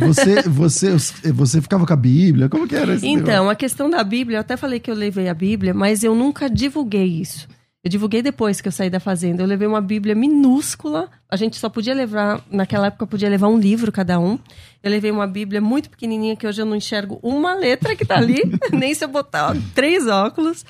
Tá, 0.00 0.06
você, 0.06 0.42
você, 0.42 1.32
você 1.32 1.60
ficava 1.60 1.86
com 1.86 1.92
a 1.92 1.96
Bíblia? 1.96 2.48
Como 2.48 2.66
que 2.66 2.74
era 2.74 2.94
isso? 2.94 3.04
Então, 3.04 3.26
negócio? 3.26 3.50
a 3.50 3.54
questão 3.54 3.90
da 3.90 4.02
Bíblia, 4.02 4.38
eu 4.38 4.40
até 4.40 4.56
falei 4.56 4.80
que 4.80 4.90
eu 4.90 4.94
levei 4.94 5.28
a 5.28 5.34
Bíblia, 5.34 5.74
mas 5.74 6.02
eu 6.02 6.14
nunca 6.14 6.48
divulguei 6.48 7.04
isso. 7.04 7.46
Eu 7.86 7.90
divulguei 7.90 8.20
depois 8.20 8.60
que 8.60 8.66
eu 8.66 8.72
saí 8.72 8.90
da 8.90 8.98
fazenda. 8.98 9.44
Eu 9.44 9.46
levei 9.46 9.68
uma 9.68 9.80
Bíblia 9.80 10.12
minúscula. 10.12 11.08
A 11.30 11.36
gente 11.36 11.56
só 11.56 11.68
podia 11.68 11.94
levar, 11.94 12.44
naquela 12.50 12.88
época, 12.88 13.06
podia 13.06 13.28
levar 13.28 13.46
um 13.46 13.56
livro 13.56 13.92
cada 13.92 14.18
um. 14.18 14.36
Eu 14.82 14.90
levei 14.90 15.12
uma 15.12 15.24
Bíblia 15.24 15.60
muito 15.60 15.88
pequenininha 15.88 16.34
que 16.34 16.44
hoje 16.46 16.60
eu 16.60 16.66
não 16.66 16.74
enxergo 16.74 17.20
uma 17.22 17.54
letra 17.54 17.94
que 17.94 18.04
tá 18.04 18.16
ali, 18.16 18.42
nem 18.72 18.92
se 18.92 19.04
eu 19.04 19.08
botar 19.08 19.52
ó, 19.52 19.56
três 19.72 20.08
óculos. 20.08 20.64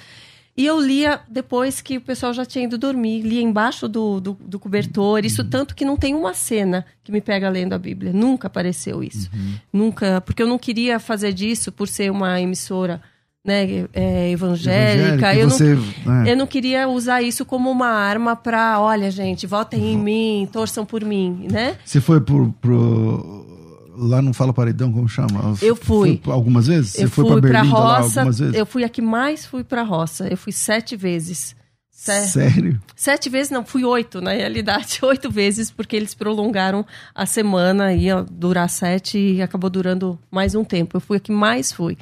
E 0.56 0.64
eu 0.64 0.80
lia 0.80 1.20
depois 1.28 1.82
que 1.82 1.98
o 1.98 2.00
pessoal 2.00 2.32
já 2.32 2.46
tinha 2.46 2.64
ido 2.64 2.78
dormir, 2.78 3.20
lia 3.20 3.42
embaixo 3.42 3.86
do, 3.86 4.20
do, 4.20 4.38
do, 4.40 4.58
cobertor. 4.58 5.24
Isso 5.24 5.44
tanto 5.44 5.74
que 5.74 5.84
não 5.84 5.96
tem 5.96 6.14
uma 6.14 6.32
cena 6.32 6.86
que 7.04 7.12
me 7.12 7.20
pega 7.20 7.48
lendo 7.50 7.74
a 7.74 7.78
Bíblia. 7.78 8.10
Nunca 8.10 8.46
apareceu 8.46 9.04
isso. 9.04 9.30
Uhum. 9.34 9.54
Nunca, 9.70 10.20
porque 10.22 10.42
eu 10.42 10.46
não 10.46 10.58
queria 10.58 10.98
fazer 10.98 11.34
disso 11.34 11.70
por 11.70 11.86
ser 11.86 12.10
uma 12.10 12.40
emissora 12.40 13.02
né, 13.44 13.86
é, 13.92 14.30
evangélica. 14.30 15.34
eu, 15.34 15.48
você, 15.48 15.78
não, 16.04 16.22
é. 16.24 16.32
eu 16.32 16.36
não 16.36 16.46
queria 16.46 16.88
usar 16.88 17.22
isso 17.22 17.44
como 17.44 17.70
uma 17.70 17.88
arma 17.88 18.34
para, 18.34 18.80
olha, 18.80 19.10
gente, 19.10 19.46
votem 19.46 19.92
em 19.92 19.98
mim, 19.98 20.48
torçam 20.50 20.86
por 20.86 21.04
mim, 21.04 21.46
né? 21.52 21.76
Você 21.84 22.00
foi 22.00 22.20
por, 22.20 22.50
pro 22.60 23.55
lá 23.96 24.20
não 24.22 24.32
fala 24.32 24.52
paredão, 24.52 24.92
como 24.92 25.08
chama? 25.08 25.54
Eu 25.60 25.74
fui. 25.74 26.20
Foi 26.22 26.32
algumas 26.32 26.66
vezes? 26.66 26.94
Eu 26.96 27.08
Você 27.08 27.14
foi 27.14 27.40
para 27.40 27.62
roça, 27.62 27.82
lá 27.82 27.98
algumas 27.98 28.38
vezes? 28.38 28.54
Eu 28.54 28.66
fui 28.66 28.84
a 28.84 28.88
que 28.88 29.02
mais 29.02 29.46
fui 29.46 29.64
para 29.64 29.82
roça. 29.82 30.28
Eu 30.28 30.36
fui 30.36 30.52
sete 30.52 30.96
vezes. 30.96 31.56
Sério? 31.90 32.80
Sete 32.94 33.28
vezes, 33.28 33.50
não, 33.50 33.64
fui 33.64 33.84
oito, 33.84 34.20
na 34.20 34.32
realidade, 34.32 34.98
oito 35.02 35.30
vezes, 35.30 35.70
porque 35.70 35.96
eles 35.96 36.14
prolongaram 36.14 36.86
a 37.14 37.26
semana, 37.26 37.92
ia 37.92 38.22
durar 38.30 38.68
sete 38.68 39.18
e 39.18 39.42
acabou 39.42 39.68
durando 39.68 40.18
mais 40.30 40.54
um 40.54 40.62
tempo. 40.62 40.96
Eu 40.96 41.00
fui 41.00 41.16
a 41.16 41.20
que 41.20 41.32
mais 41.32 41.72
fui. 41.72 41.96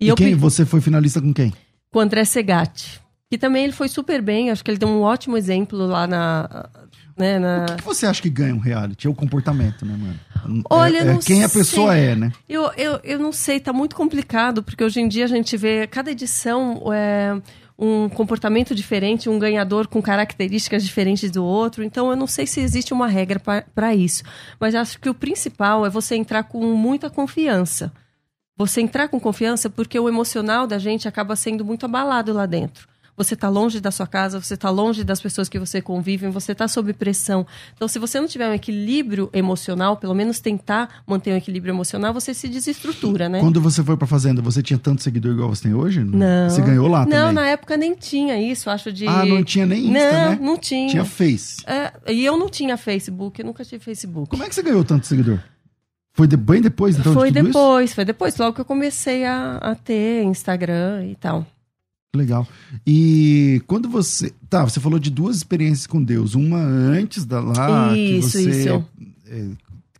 E, 0.00 0.10
e 0.10 0.14
quem? 0.14 0.32
Eu... 0.32 0.38
Você 0.38 0.64
foi 0.64 0.80
finalista 0.80 1.20
com 1.20 1.32
quem? 1.32 1.52
Com 1.90 1.98
o 1.98 2.02
André 2.02 2.24
Segatti. 2.24 3.00
Que 3.30 3.38
também 3.38 3.64
ele 3.64 3.72
foi 3.72 3.88
super 3.88 4.20
bem, 4.20 4.50
acho 4.50 4.64
que 4.64 4.70
ele 4.70 4.78
deu 4.78 4.88
um 4.88 5.02
ótimo 5.02 5.36
exemplo 5.36 5.78
lá 5.86 6.06
na, 6.06 6.68
né, 7.16 7.38
na... 7.38 7.66
O 7.70 7.76
que, 7.76 7.84
você 7.84 8.06
acha 8.06 8.20
que 8.20 8.30
ganha 8.30 8.54
um 8.54 8.58
reality? 8.58 9.06
É 9.06 9.10
o 9.10 9.14
comportamento, 9.14 9.84
né, 9.84 9.96
mano? 9.96 10.64
Olha, 10.68 10.98
é, 10.98 11.12
é 11.12 11.18
quem 11.18 11.44
a 11.44 11.48
pessoa 11.48 11.92
sei. 11.92 12.04
é, 12.04 12.16
né? 12.16 12.32
Eu, 12.48 12.70
eu, 12.76 13.00
eu 13.02 13.18
não 13.18 13.32
sei, 13.32 13.60
tá 13.60 13.72
muito 13.72 13.94
complicado, 13.94 14.62
porque 14.62 14.82
hoje 14.82 15.00
em 15.00 15.08
dia 15.08 15.24
a 15.24 15.28
gente 15.28 15.56
vê 15.56 15.86
cada 15.86 16.10
edição 16.10 16.92
é, 16.92 17.40
um 17.78 18.08
comportamento 18.08 18.74
diferente, 18.74 19.28
um 19.28 19.38
ganhador 19.38 19.86
com 19.86 20.02
características 20.02 20.84
diferentes 20.84 21.30
do 21.30 21.44
outro. 21.44 21.82
Então 21.82 22.10
eu 22.10 22.16
não 22.16 22.26
sei 22.26 22.46
se 22.46 22.60
existe 22.60 22.92
uma 22.92 23.08
regra 23.08 23.40
para 23.74 23.94
isso. 23.94 24.22
Mas 24.58 24.74
acho 24.74 24.98
que 24.98 25.08
o 25.08 25.14
principal 25.14 25.86
é 25.86 25.90
você 25.90 26.16
entrar 26.16 26.44
com 26.44 26.64
muita 26.74 27.08
confiança. 27.08 27.92
Você 28.56 28.80
entrar 28.80 29.08
com 29.08 29.18
confiança 29.18 29.68
porque 29.68 29.98
o 29.98 30.08
emocional 30.08 30.66
da 30.66 30.78
gente 30.78 31.08
acaba 31.08 31.34
sendo 31.34 31.64
muito 31.64 31.86
abalado 31.86 32.32
lá 32.32 32.46
dentro 32.46 32.93
você 33.16 33.34
está 33.34 33.48
longe 33.48 33.80
da 33.80 33.90
sua 33.90 34.06
casa, 34.06 34.40
você 34.40 34.54
está 34.54 34.70
longe 34.70 35.04
das 35.04 35.20
pessoas 35.20 35.48
que 35.48 35.58
você 35.58 35.80
convive, 35.80 36.28
você 36.28 36.52
está 36.52 36.66
sob 36.66 36.92
pressão. 36.92 37.46
Então, 37.74 37.86
se 37.86 37.98
você 37.98 38.20
não 38.20 38.26
tiver 38.26 38.48
um 38.48 38.52
equilíbrio 38.52 39.30
emocional, 39.32 39.96
pelo 39.96 40.14
menos 40.14 40.40
tentar 40.40 41.02
manter 41.06 41.32
um 41.32 41.36
equilíbrio 41.36 41.72
emocional, 41.72 42.12
você 42.12 42.34
se 42.34 42.48
desestrutura, 42.48 43.28
né? 43.28 43.40
Quando 43.40 43.60
você 43.60 43.82
foi 43.82 43.96
para 43.96 44.06
fazenda, 44.06 44.42
você 44.42 44.62
tinha 44.62 44.78
tanto 44.78 45.02
seguidor 45.02 45.32
igual 45.32 45.48
você 45.48 45.62
tem 45.62 45.74
hoje? 45.74 46.02
Não. 46.02 46.50
Você 46.50 46.62
ganhou 46.62 46.88
lá 46.88 47.04
também? 47.04 47.18
Não, 47.18 47.32
na 47.32 47.46
época 47.46 47.76
nem 47.76 47.94
tinha 47.94 48.40
isso, 48.40 48.68
acho 48.68 48.92
de... 48.92 49.06
Ah, 49.06 49.24
não 49.24 49.44
tinha 49.44 49.66
nem 49.66 49.86
Insta, 49.86 50.12
não, 50.12 50.30
né? 50.30 50.38
Não, 50.40 50.58
tinha. 50.58 50.88
Tinha 50.88 51.04
Face. 51.04 51.62
É, 51.66 52.12
e 52.12 52.24
eu 52.24 52.36
não 52.36 52.48
tinha 52.48 52.76
Facebook, 52.76 53.40
eu 53.40 53.46
nunca 53.46 53.64
tive 53.64 53.82
Facebook. 53.82 54.30
Como 54.30 54.42
é 54.42 54.48
que 54.48 54.54
você 54.54 54.62
ganhou 54.62 54.84
tanto 54.84 55.06
seguidor? 55.06 55.38
Foi 56.12 56.28
de, 56.28 56.36
bem 56.36 56.60
depois, 56.60 56.96
então, 56.96 57.12
Foi 57.12 57.30
de 57.32 57.42
depois, 57.42 57.86
isso? 57.86 57.94
foi 57.96 58.04
depois. 58.04 58.36
Logo 58.36 58.54
que 58.54 58.60
eu 58.60 58.64
comecei 58.64 59.24
a, 59.24 59.56
a 59.56 59.74
ter 59.74 60.22
Instagram 60.22 61.06
e 61.06 61.16
tal. 61.16 61.44
Legal. 62.14 62.46
E 62.86 63.60
quando 63.66 63.88
você. 63.88 64.32
Tá, 64.48 64.62
você 64.62 64.78
falou 64.78 64.98
de 64.98 65.10
duas 65.10 65.36
experiências 65.36 65.86
com 65.86 66.02
Deus. 66.02 66.34
Uma 66.34 66.58
antes 66.58 67.24
da 67.24 67.40
lá, 67.40 67.96
isso, 67.96 68.38
que 68.38 68.44
você 68.44 68.50
isso. 68.50 68.84
É, 69.26 69.48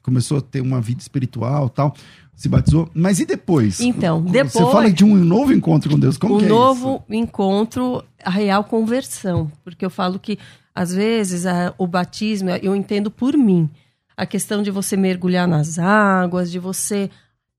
começou 0.03 0.39
a 0.39 0.41
ter 0.41 0.61
uma 0.61 0.81
vida 0.81 1.01
espiritual 1.01 1.69
tal. 1.69 1.95
Se 2.37 2.49
batizou. 2.49 2.89
Mas 2.95 3.21
e 3.21 3.27
depois? 3.27 3.81
Então, 3.81 4.23
depois. 4.23 4.53
Você 4.53 4.73
fala 4.73 4.91
de 4.91 5.05
um 5.05 5.15
novo 5.17 5.53
encontro 5.53 5.91
com 5.91 5.99
Deus. 5.99 6.17
Como 6.17 6.37
um 6.37 6.39
que 6.39 6.45
é 6.45 6.49
novo 6.49 7.03
encontro, 7.09 8.05
a 8.25 8.31
real 8.31 8.65
conversão. 8.65 9.51
Porque 9.63 9.85
eu 9.85 9.91
falo 9.91 10.19
que, 10.19 10.39
às 10.75 10.93
vezes, 10.93 11.47
a, 11.47 11.75
o 11.79 11.87
batismo, 11.87 12.51
eu 12.51 12.75
entendo 12.75 13.11
por 13.11 13.37
mim. 13.37 13.71
A 14.17 14.27
questão 14.27 14.63
de 14.63 14.71
você 14.71 14.97
mergulhar 14.97 15.47
nas 15.47 15.79
águas, 15.79 16.51
de 16.51 16.59
você. 16.59 17.11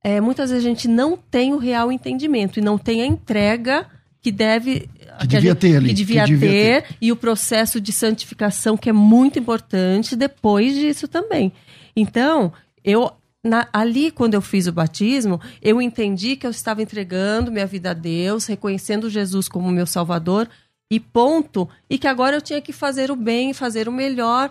É, 0.04 0.22
muitas 0.22 0.50
vezes 0.50 0.66
a 0.66 0.70
gente 0.70 0.88
não 0.88 1.18
tem 1.18 1.54
o 1.54 1.58
real 1.58 1.92
entendimento 1.92 2.60
e 2.60 2.62
não 2.62 2.78
tem 2.78 3.02
a 3.02 3.06
entrega 3.06 3.88
que 4.26 4.32
deve 4.32 4.90
que, 5.20 5.28
devia 5.28 5.52
gente, 5.52 5.60
ter 5.60 5.78
ali. 5.78 5.90
Que 5.90 5.94
devia, 5.94 6.24
que 6.24 6.30
devia 6.32 6.50
ter, 6.50 6.82
ter, 6.82 6.98
e 7.00 7.12
o 7.12 7.16
processo 7.16 7.80
de 7.80 7.94
santificação 7.94 8.76
que 8.76 8.90
é 8.90 8.92
muito 8.92 9.38
importante 9.38 10.16
depois 10.16 10.74
disso 10.74 11.08
também. 11.08 11.54
Então, 11.96 12.52
eu 12.84 13.12
na, 13.44 13.68
ali, 13.72 14.10
quando 14.10 14.34
eu 14.34 14.42
fiz 14.42 14.66
o 14.66 14.72
batismo, 14.72 15.40
eu 15.62 15.80
entendi 15.80 16.36
que 16.36 16.48
eu 16.48 16.50
estava 16.50 16.82
entregando 16.82 17.52
minha 17.52 17.68
vida 17.68 17.92
a 17.92 17.94
Deus, 17.94 18.48
reconhecendo 18.48 19.12
Jesus 19.12 19.48
como 19.48 19.70
meu 19.70 19.86
Salvador, 19.86 20.50
e 20.90 21.00
ponto. 21.00 21.70
E 21.88 22.00
que 22.00 22.08
agora 22.08 22.36
eu 22.36 22.42
tinha 22.42 22.60
que 22.60 22.74
fazer 22.74 23.12
o 23.12 23.16
bem, 23.16 23.54
fazer 23.54 23.88
o 23.88 23.92
melhor, 23.92 24.50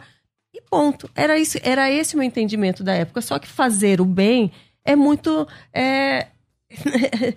e 0.54 0.60
ponto. 0.70 1.10
Era, 1.16 1.36
isso, 1.36 1.58
era 1.64 1.90
esse 1.90 2.14
o 2.14 2.18
meu 2.18 2.28
entendimento 2.28 2.84
da 2.84 2.94
época. 2.94 3.20
Só 3.20 3.40
que 3.40 3.48
fazer 3.48 4.00
o 4.00 4.04
bem 4.04 4.52
é 4.84 4.94
muito. 4.94 5.48
É, 5.72 6.28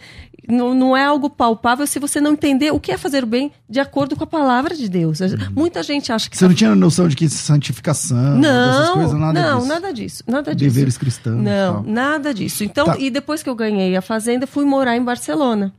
não, 0.48 0.74
não 0.74 0.96
é 0.96 1.04
algo 1.04 1.30
palpável 1.30 1.86
se 1.86 2.00
você 2.00 2.22
não 2.22 2.34
entender 2.34 2.72
o 2.72 2.80
que 2.80 2.92
é 2.92 2.98
fazer 2.98 3.24
o 3.24 3.28
bem 3.28 3.52
de 3.70 3.80
acordo 3.80 4.16
com 4.16 4.24
a 4.24 4.28
palavra 4.28 4.76
de 4.76 4.88
Deus. 4.88 5.20
Uhum. 5.20 5.38
Muita 5.54 5.84
gente 5.84 6.12
acha 6.12 6.30
que. 6.30 6.38
Você 6.38 6.46
tá... 6.46 6.50
não 6.50 6.56
tinha 6.56 6.76
noção 6.76 7.08
de 7.08 7.16
que 7.16 7.28
santificação, 7.28 8.38
não, 8.38 8.94
coisas, 8.94 9.20
nada 9.20 9.42
não, 9.42 9.58
disso. 9.58 9.68
nada 9.68 9.94
disso. 9.94 10.24
Nada 10.28 10.56
disso. 10.56 10.74
Deveres 10.74 10.98
cristãos. 10.98 11.44
Não, 11.44 11.84
nada 11.84 12.34
disso. 12.34 12.64
Então, 12.64 12.86
tá. 12.86 12.98
e 12.98 13.10
depois 13.10 13.44
que 13.44 13.50
eu 13.50 13.56
ganhei 13.56 13.96
a 13.96 14.02
fazenda, 14.02 14.48
fui 14.48 14.66
morar 14.66 14.96
em 14.96 15.04
Barcelona. 15.04 15.74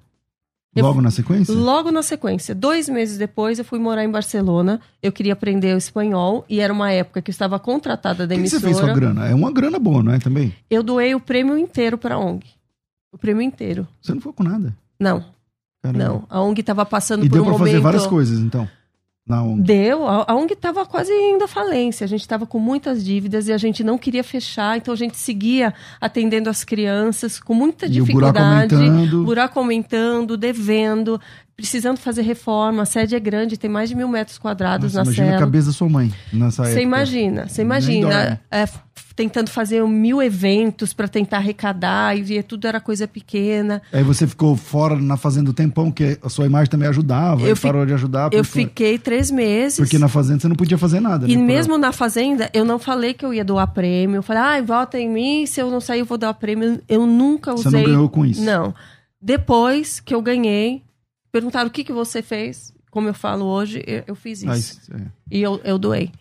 Logo 0.76 0.98
eu, 0.98 1.02
na 1.02 1.10
sequência? 1.10 1.54
Logo 1.54 1.90
na 1.90 2.02
sequência. 2.02 2.54
Dois 2.54 2.88
meses 2.88 3.18
depois, 3.18 3.58
eu 3.58 3.64
fui 3.64 3.78
morar 3.78 4.04
em 4.04 4.10
Barcelona. 4.10 4.80
Eu 5.02 5.10
queria 5.10 5.32
aprender 5.32 5.74
o 5.74 5.78
espanhol 5.78 6.44
e 6.48 6.60
era 6.60 6.72
uma 6.72 6.92
época 6.92 7.22
que 7.22 7.30
eu 7.30 7.32
estava 7.32 7.58
contratada 7.58 8.26
da 8.26 8.34
que 8.34 8.40
emissora. 8.40 8.60
Que 8.60 8.68
você 8.68 8.74
fez 8.74 8.86
sua 8.86 8.94
grana? 8.94 9.26
É 9.26 9.34
uma 9.34 9.50
grana 9.50 9.78
boa, 9.78 10.02
não 10.02 10.12
é 10.12 10.18
também? 10.18 10.54
Eu 10.70 10.82
doei 10.82 11.14
o 11.14 11.20
prêmio 11.20 11.56
inteiro 11.56 11.96
para 11.96 12.14
a 12.14 12.18
ONG. 12.18 12.57
O 13.12 13.18
prêmio 13.18 13.42
inteiro. 13.42 13.86
Você 14.00 14.14
não 14.14 14.20
foi 14.20 14.32
com 14.32 14.42
nada? 14.42 14.76
Não. 14.98 15.24
Caramba. 15.82 16.04
Não. 16.04 16.24
A 16.28 16.42
ONG 16.42 16.60
estava 16.60 16.84
passando 16.84 17.24
e 17.24 17.28
por 17.28 17.40
um 17.40 17.44
momento... 17.44 17.52
deu 17.52 17.58
para 17.58 17.66
fazer 17.66 17.80
várias 17.80 18.06
coisas, 18.06 18.38
então? 18.38 18.68
Na 19.26 19.42
ONG. 19.42 19.62
Deu. 19.62 20.06
A 20.06 20.34
ONG 20.34 20.54
estava 20.54 20.84
quase 20.86 21.12
indo 21.12 21.44
à 21.44 21.48
falência. 21.48 22.04
A 22.04 22.08
gente 22.08 22.22
estava 22.22 22.46
com 22.46 22.58
muitas 22.58 23.04
dívidas 23.04 23.46
e 23.48 23.52
a 23.52 23.58
gente 23.58 23.84
não 23.84 23.98
queria 23.98 24.24
fechar. 24.24 24.76
Então 24.76 24.92
a 24.92 24.96
gente 24.96 25.16
seguia 25.16 25.72
atendendo 26.00 26.48
as 26.50 26.64
crianças 26.64 27.38
com 27.38 27.54
muita 27.54 27.86
e 27.86 27.90
dificuldade. 27.90 28.74
O 28.74 28.78
buraco 28.78 28.84
aumentando. 28.84 29.24
Buraco 29.24 29.58
aumentando, 29.58 30.36
devendo 30.36 31.20
precisando 31.58 31.98
fazer 31.98 32.22
reforma, 32.22 32.82
a 32.82 32.86
sede 32.86 33.16
é 33.16 33.18
grande, 33.18 33.56
tem 33.56 33.68
mais 33.68 33.88
de 33.88 33.96
mil 33.96 34.06
metros 34.06 34.38
quadrados 34.38 34.94
Nossa, 34.94 34.98
na 34.98 35.02
imagina 35.06 35.26
cela. 35.26 35.36
a 35.38 35.40
cabeça 35.40 35.66
da 35.66 35.72
sua 35.72 35.88
mãe 35.88 36.14
nessa 36.32 36.62
época. 36.62 36.74
Você 36.74 36.82
imagina, 36.82 37.48
você 37.48 37.62
imagina. 37.62 38.40
É, 38.48 38.68
tentando 39.18 39.50
fazer 39.50 39.82
mil 39.82 40.22
eventos 40.22 40.92
para 40.92 41.08
tentar 41.08 41.38
arrecadar 41.38 42.16
e 42.16 42.22
ver 42.22 42.44
tudo 42.44 42.68
era 42.68 42.80
coisa 42.80 43.08
pequena. 43.08 43.82
Aí 43.92 44.04
você 44.04 44.28
ficou 44.28 44.54
fora 44.54 44.94
na 44.94 45.16
fazenda 45.16 45.50
um 45.50 45.52
tempão, 45.52 45.90
que 45.90 46.16
a 46.22 46.28
sua 46.28 46.46
imagem 46.46 46.70
também 46.70 46.88
ajudava, 46.88 47.42
eu 47.42 47.56
parou 47.56 47.84
de 47.84 47.92
ajudar. 47.94 48.32
Eu 48.32 48.44
fiquei 48.44 48.96
três 48.96 49.28
meses. 49.28 49.76
Porque 49.76 49.98
na 49.98 50.06
fazenda 50.06 50.38
você 50.38 50.46
não 50.46 50.54
podia 50.54 50.78
fazer 50.78 51.00
nada. 51.00 51.28
E 51.28 51.34
né, 51.34 51.42
mesmo 51.42 51.76
na 51.76 51.90
fazenda, 51.90 52.48
eu 52.54 52.64
não 52.64 52.78
falei 52.78 53.12
que 53.12 53.26
eu 53.26 53.34
ia 53.34 53.44
doar 53.44 53.66
prêmio. 53.66 54.18
Eu 54.18 54.22
falei, 54.22 54.40
ah, 54.40 54.62
vota 54.62 54.96
em 54.96 55.10
mim, 55.10 55.46
se 55.46 55.60
eu 55.60 55.68
não 55.68 55.80
sair 55.80 55.98
eu 55.98 56.06
vou 56.06 56.16
dar 56.16 56.32
prêmio. 56.34 56.80
Eu 56.88 57.04
nunca 57.04 57.52
usei. 57.52 57.72
Você 57.72 57.76
não 57.76 57.84
ganhou 57.84 58.08
com 58.08 58.24
isso? 58.24 58.40
Não. 58.40 58.72
Depois 59.20 59.98
que 59.98 60.14
eu 60.14 60.22
ganhei, 60.22 60.84
perguntaram 61.32 61.66
o 61.66 61.72
que, 61.72 61.82
que 61.82 61.92
você 61.92 62.22
fez. 62.22 62.72
Como 62.88 63.08
eu 63.08 63.14
falo 63.14 63.46
hoje, 63.46 63.82
eu, 63.84 64.04
eu 64.06 64.14
fiz 64.14 64.44
isso. 64.44 64.80
Ah, 64.92 64.96
é. 64.96 65.06
E 65.28 65.42
eu, 65.42 65.60
eu 65.64 65.76
doei. 65.76 66.12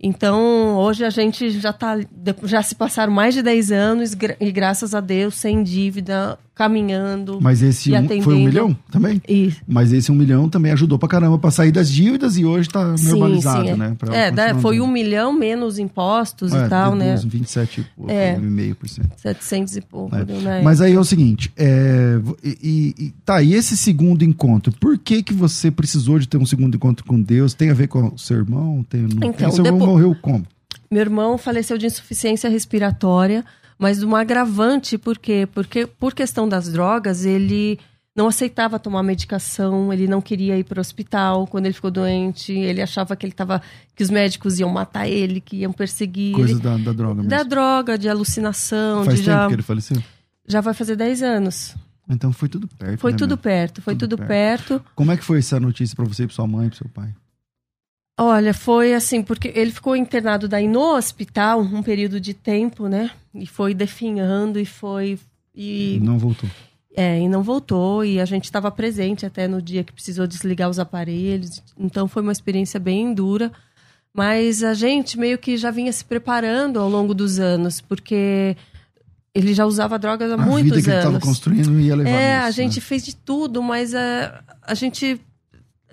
Então, 0.00 0.76
hoje 0.76 1.04
a 1.04 1.10
gente 1.10 1.50
já 1.50 1.72
tá. 1.72 1.98
Já 2.44 2.62
se 2.62 2.74
passaram 2.74 3.12
mais 3.12 3.34
de 3.34 3.42
10 3.42 3.72
anos 3.72 4.12
e 4.40 4.52
graças 4.52 4.94
a 4.94 5.00
Deus, 5.00 5.36
sem 5.36 5.62
dívida, 5.62 6.38
caminhando. 6.56 7.38
Mas 7.38 7.62
esse 7.62 7.92
um, 7.92 8.22
foi 8.22 8.34
um 8.34 8.44
milhão 8.44 8.76
também? 8.90 9.20
Isso. 9.28 9.60
Mas 9.68 9.92
esse 9.92 10.10
um 10.10 10.14
milhão 10.14 10.48
também 10.48 10.72
ajudou 10.72 10.98
pra 10.98 11.06
caramba 11.06 11.38
pra 11.38 11.50
sair 11.50 11.70
das 11.70 11.90
dívidas 11.90 12.38
e 12.38 12.46
hoje 12.46 12.70
tá 12.70 12.94
normalizado, 12.96 13.66
sim, 13.66 13.70
é. 13.72 13.76
né? 13.76 13.96
Pra 13.98 14.16
é, 14.16 14.54
foi 14.54 14.80
um 14.80 14.86
milhão 14.86 15.34
menos 15.34 15.78
impostos 15.78 16.54
é, 16.54 16.64
e 16.64 16.68
tal, 16.70 16.96
né? 16.96 17.14
27 17.14 17.80
e 17.82 17.84
pouco, 17.84 18.10
é, 18.10 18.36
1,5%. 18.36 19.04
700 19.16 19.76
e 19.76 19.80
pouco, 19.82 20.16
é. 20.16 20.24
né? 20.24 20.62
Mas 20.64 20.80
aí 20.80 20.94
é 20.94 20.98
o 20.98 21.04
seguinte, 21.04 21.52
é, 21.58 22.18
e, 22.42 22.94
e, 22.98 23.14
tá, 23.22 23.42
e 23.42 23.52
esse 23.52 23.76
segundo 23.76 24.24
encontro, 24.24 24.72
por 24.80 24.96
que 24.96 25.22
que 25.22 25.34
você 25.34 25.70
precisou 25.70 26.18
de 26.18 26.26
ter 26.26 26.38
um 26.38 26.46
segundo 26.46 26.74
encontro 26.74 27.04
com 27.04 27.20
Deus? 27.20 27.52
Tem 27.52 27.68
a 27.68 27.74
ver 27.74 27.88
com 27.88 28.14
o 28.14 28.18
seu 28.18 28.38
irmão? 28.38 28.82
Tem, 28.88 29.06
então, 29.22 29.52
seu 29.52 29.64
irmão 29.64 29.86
morreu 29.86 30.16
como? 30.22 30.46
Meu 30.90 31.02
irmão 31.02 31.36
faleceu 31.36 31.76
de 31.76 31.84
insuficiência 31.84 32.48
respiratória, 32.48 33.44
mas 33.78 33.98
de 33.98 34.06
um 34.06 34.16
agravante, 34.16 34.96
por 34.96 35.18
quê? 35.18 35.48
Porque 35.52 35.86
por 35.86 36.14
questão 36.14 36.48
das 36.48 36.70
drogas, 36.70 37.24
ele 37.24 37.78
não 38.16 38.28
aceitava 38.28 38.78
tomar 38.78 39.02
medicação, 39.02 39.92
ele 39.92 40.08
não 40.08 40.22
queria 40.22 40.58
ir 40.58 40.64
para 40.64 40.78
o 40.78 40.80
hospital 40.80 41.46
quando 41.46 41.66
ele 41.66 41.74
ficou 41.74 41.90
doente, 41.90 42.50
ele 42.50 42.80
achava 42.80 43.14
que 43.14 43.26
ele 43.26 43.32
tava, 43.32 43.60
que 43.94 44.02
os 44.02 44.08
médicos 44.08 44.58
iam 44.58 44.70
matar 44.70 45.06
ele, 45.06 45.38
que 45.38 45.56
iam 45.56 45.72
perseguir. 45.72 46.34
Coisa 46.34 46.54
ele, 46.54 46.60
da, 46.60 46.78
da, 46.78 46.92
droga 46.92 47.16
mesmo. 47.16 47.28
Da 47.28 47.42
droga, 47.42 47.98
de 47.98 48.08
alucinação. 48.08 49.04
Faz 49.04 49.18
de 49.18 49.24
tempo 49.26 49.36
já, 49.36 49.48
que 49.48 49.54
ele 49.54 49.62
faleceu? 49.62 50.02
Já 50.48 50.62
vai 50.62 50.72
fazer 50.72 50.96
10 50.96 51.22
anos. 51.22 51.74
Então 52.08 52.32
foi 52.32 52.48
tudo 52.48 52.66
perto. 52.68 53.00
Foi 53.00 53.12
né, 53.12 53.18
tudo 53.18 53.30
meu? 53.30 53.38
perto, 53.38 53.82
foi 53.82 53.94
tudo, 53.94 54.16
tudo 54.16 54.26
perto. 54.26 54.68
perto. 54.78 54.86
Como 54.94 55.12
é 55.12 55.16
que 55.16 55.24
foi 55.24 55.40
essa 55.40 55.60
notícia 55.60 55.94
para 55.94 56.04
você, 56.06 56.26
para 56.26 56.34
sua 56.34 56.46
mãe, 56.46 56.68
para 56.68 56.78
seu 56.78 56.88
pai? 56.88 57.12
Olha, 58.18 58.54
foi 58.54 58.94
assim, 58.94 59.22
porque 59.22 59.52
ele 59.54 59.70
ficou 59.70 59.94
internado 59.94 60.48
daí 60.48 60.66
no 60.66 60.96
hospital 60.96 61.60
um 61.60 61.82
período 61.82 62.18
de 62.18 62.32
tempo, 62.32 62.88
né? 62.88 63.10
E 63.34 63.46
foi 63.46 63.74
definhando 63.74 64.58
e 64.58 64.64
foi. 64.64 65.18
E 65.54 65.98
não 66.02 66.18
voltou. 66.18 66.48
É, 66.96 67.20
e 67.20 67.28
não 67.28 67.42
voltou. 67.42 68.02
E 68.02 68.18
a 68.18 68.24
gente 68.24 68.44
estava 68.44 68.70
presente 68.70 69.26
até 69.26 69.46
no 69.46 69.60
dia 69.60 69.84
que 69.84 69.92
precisou 69.92 70.26
desligar 70.26 70.70
os 70.70 70.78
aparelhos. 70.78 71.62
Então 71.78 72.08
foi 72.08 72.22
uma 72.22 72.32
experiência 72.32 72.80
bem 72.80 73.12
dura. 73.12 73.52
Mas 74.14 74.64
a 74.64 74.72
gente 74.72 75.18
meio 75.18 75.36
que 75.36 75.58
já 75.58 75.70
vinha 75.70 75.92
se 75.92 76.02
preparando 76.02 76.80
ao 76.80 76.88
longo 76.88 77.12
dos 77.12 77.38
anos, 77.38 77.82
porque 77.82 78.56
ele 79.34 79.52
já 79.52 79.66
usava 79.66 79.98
drogas 79.98 80.30
há 80.30 80.34
a 80.34 80.38
muitos 80.38 80.78
vida 80.78 80.82
que 80.82 80.90
anos. 80.90 81.16
Ele 81.16 81.20
construindo 81.22 81.78
ia 81.78 81.94
levar 81.94 82.08
É, 82.08 82.38
isso, 82.38 82.46
a 82.46 82.50
gente 82.50 82.76
né? 82.76 82.80
fez 82.80 83.04
de 83.04 83.14
tudo, 83.14 83.62
mas 83.62 83.94
a, 83.94 84.42
a 84.62 84.72
gente 84.72 85.20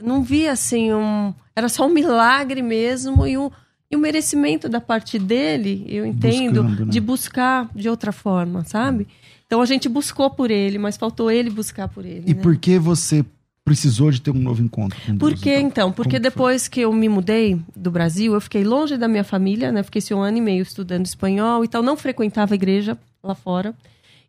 não 0.02 0.24
via 0.24 0.52
assim 0.52 0.94
um. 0.94 1.34
Era 1.56 1.70
só 1.70 1.86
um 1.86 1.90
milagre 1.90 2.62
mesmo 2.62 3.28
e 3.28 3.38
um, 3.38 3.50
e 3.90 3.96
um 3.96 4.00
merecimento 4.00 4.68
da 4.68 4.82
parte 4.82 5.20
dele, 5.20 5.86
eu 5.88 6.06
entendo, 6.06 6.64
Buscando, 6.64 6.86
né? 6.86 6.92
de 6.92 7.00
buscar 7.00 7.70
de 7.76 7.90
outra 7.90 8.12
forma, 8.12 8.64
sabe? 8.66 9.08
Então 9.46 9.62
a 9.62 9.66
gente 9.66 9.88
buscou 9.88 10.30
por 10.32 10.50
ele, 10.50 10.80
mas 10.80 10.98
faltou 10.98 11.30
ele 11.30 11.50
buscar 11.50 11.88
por 11.88 12.06
ele. 12.06 12.24
E 12.26 12.34
né? 12.34 12.42
por 12.42 12.58
que 12.58 12.80
você 12.80 13.24
precisou 13.64 14.12
de 14.12 14.20
ter 14.20 14.32
um 14.32 14.40
novo 14.40 14.62
encontro 14.62 15.00
com 15.06 15.16
Deus? 15.16 15.20
Por 15.20 15.40
que 15.40 15.56
então? 15.56 15.92
Porque 15.92 16.18
Como 16.18 16.24
foi? 16.24 16.32
depois 16.32 16.68
que 16.68 16.82
eu 16.82 16.92
me 16.92 17.08
mudei 17.08 17.60
do 17.76 17.92
Brasil, 17.92 18.34
eu 18.34 18.42
fiquei 18.42 18.64
longe 18.64 18.98
da 18.98 19.08
minha 19.08 19.24
família, 19.24 19.72
né? 19.72 19.84
Fiquei 19.84 20.00
esse 20.00 20.14
um 20.14 20.22
ano 20.22 20.38
e 20.38 20.42
meio 20.42 20.64
estudando 20.64 21.06
espanhol 21.06 21.64
e 21.64 21.68
tal, 21.68 21.84
não 21.84 21.96
frequentava 21.96 22.54
a 22.54 22.56
igreja 22.56 22.98
lá 23.24 23.36
fora. 23.36 23.74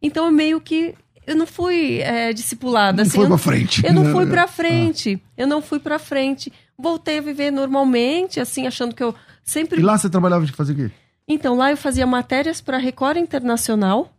Então 0.02 0.26
eu 0.26 0.30
meio 0.30 0.60
que 0.60 0.94
eu 1.27 1.37
não 1.37 1.47
fui 1.47 2.01
é, 2.01 2.33
discipulada. 2.33 2.99
Não 2.99 3.03
assim, 3.03 3.16
foi 3.18 3.27
pra 3.27 3.39
frente. 3.39 3.87
Eu 3.87 3.93
não 3.93 4.05
fui 4.12 4.25
Ah. 4.25 4.27
pra 4.29 4.47
frente. 4.49 5.22
Eu 5.37 5.47
não 5.47 5.62
fui 5.62 5.79
pra 5.79 5.99
frente. 5.99 6.53
Voltei 6.79 7.18
a 7.18 7.20
viver 7.20 7.51
normalmente, 7.51 8.41
assim, 8.41 8.66
achando 8.66 8.95
que 8.95 9.03
eu 9.03 9.14
sempre. 9.45 9.81
E 9.81 9.83
lá 9.83 9.97
você 9.99 10.09
trabalhava 10.11 10.45
de 10.45 10.53
fazer 10.53 10.72
o 10.72 10.77
quê? 10.77 10.91
Então, 11.27 11.57
lá 11.57 11.70
eu 11.70 11.77
fazia 11.77 12.07
matérias 12.07 12.61
para 12.61 12.77
Record 12.79 13.16
Internacional. 13.16 14.11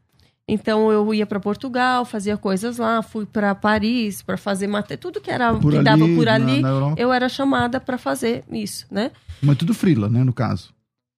Então, 0.47 0.91
eu 0.91 1.11
ia 1.11 1.25
para 1.25 1.39
Portugal, 1.39 2.05
fazia 2.05 2.37
coisas 2.37 2.77
lá, 2.77 3.01
fui 3.01 3.25
para 3.25 3.55
Paris 3.55 4.21
para 4.21 4.37
fazer 4.37 4.67
matéria. 4.67 4.97
Tudo 4.99 5.19
que 5.19 5.31
era 5.31 5.51
Por 5.55 5.71
que 5.71 5.77
ali, 5.77 5.83
dava 5.83 6.05
por 6.05 6.25
na- 6.25 6.33
ali, 6.35 6.61
na 6.61 6.69
Europa? 6.69 7.01
eu 7.01 7.11
era 7.11 7.27
chamada 7.27 7.79
para 7.79 7.97
fazer 7.97 8.43
isso, 8.51 8.85
né? 8.91 9.09
Mas 9.41 9.57
tudo 9.57 9.73
frila, 9.73 10.07
né, 10.07 10.23
no 10.23 10.31
caso. 10.33 10.71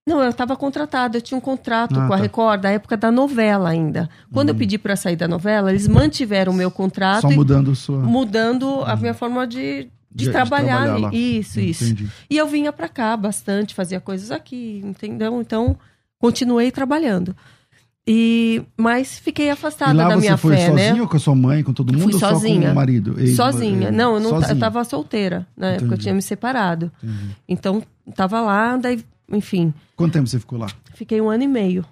Não, 0.08 0.24
eu 0.24 0.30
estava 0.30 0.56
contratada, 0.56 1.18
eu 1.18 1.22
tinha 1.22 1.38
um 1.38 1.42
contrato 1.42 2.00
Ah, 2.00 2.08
com 2.08 2.14
a 2.14 2.18
tá. 2.18 2.24
Record 2.24 2.62
da 2.62 2.70
época 2.72 2.96
da 2.96 3.12
novela 3.12 3.68
ainda. 3.70 4.10
Quando 4.32 4.50
eu 4.50 4.56
pedi 4.56 4.78
para 4.78 4.96
sair 4.96 5.18
da 5.18 5.28
novela, 5.28 5.70
eles 5.70 5.86
mantiveram 5.88 6.54
o 6.54 6.56
meu 6.56 6.72
contrato 6.72 7.24
Só 7.24 7.30
mudando 7.30 7.76
sua... 7.76 8.00
mudando 8.00 8.82
a 8.86 8.96
minha 8.96 9.14
forma 9.14 9.46
de, 9.46 9.84
de, 9.84 9.90
De- 10.12 10.26
de 10.26 10.32
trabalhar. 10.32 10.78
trabalhar 10.84 10.94
ali. 10.94 11.02
lá. 11.04 11.10
Isso, 11.14 11.60
isso. 11.60 11.84
Entendi. 11.84 12.08
E 12.30 12.38
eu 12.38 12.48
vinha 12.48 12.72
para 12.72 12.88
cá 12.88 13.18
bastante, 13.18 13.76
fazia 13.76 14.00
coisas 14.00 14.32
aqui, 14.32 14.82
entendeu? 14.86 15.42
Então, 15.42 15.78
continuei 16.18 16.72
trabalhando. 16.72 17.36
E 18.10 18.64
mas 18.78 19.20
fiquei 19.20 19.50
afastada 19.50 19.94
da 19.94 20.08
você 20.12 20.18
minha 20.22 20.38
foi 20.38 20.56
fé, 20.56 20.68
sozinha 20.68 20.94
né? 20.94 21.02
ou 21.02 21.08
com 21.10 21.18
a 21.18 21.20
sua 21.20 21.36
mãe, 21.36 21.62
com 21.62 21.74
todo 21.74 21.92
mundo? 21.92 22.04
Fui 22.04 22.14
ou 22.14 22.20
só 22.20 22.30
sozinha. 22.30 22.68
com 22.68 22.72
o 22.72 22.76
marido? 22.76 23.20
Ex- 23.20 23.36
Sozinha. 23.36 23.90
eh, 23.90 23.92
Não, 23.92 24.14
eu 24.14 24.20
não 24.22 24.30
sozinha. 24.30 24.54
eu 24.54 24.60
tava 24.60 24.82
solteira, 24.86 25.46
na 25.58 25.72
época 25.72 25.96
eu 25.96 25.98
tinha 25.98 26.14
me 26.14 26.22
separado. 26.22 26.90
Entendi. 27.04 27.36
Então, 27.50 27.84
tava 28.16 28.40
lá, 28.40 28.78
daí, 28.78 29.04
enfim, 29.32 29.74
Quanto 29.96 30.14
tempo 30.14 30.28
você 30.28 30.40
ficou 30.40 30.60
lá? 30.60 30.68
fiquei 30.94 31.20
um 31.22 31.30
ano 31.30 31.44
e 31.44 31.48
meio. 31.48 31.86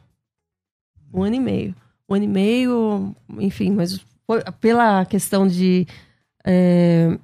Um 1.13 1.23
ano 1.23 1.35
e 1.35 1.39
meio. 1.39 1.75
Um 2.09 2.15
ano 2.15 2.23
e 2.25 2.27
meio, 2.27 3.15
enfim, 3.39 3.71
mas 3.71 3.99
foi 4.27 4.41
pela 4.59 5.05
questão 5.05 5.47
de. 5.47 5.87
é, 6.45 7.17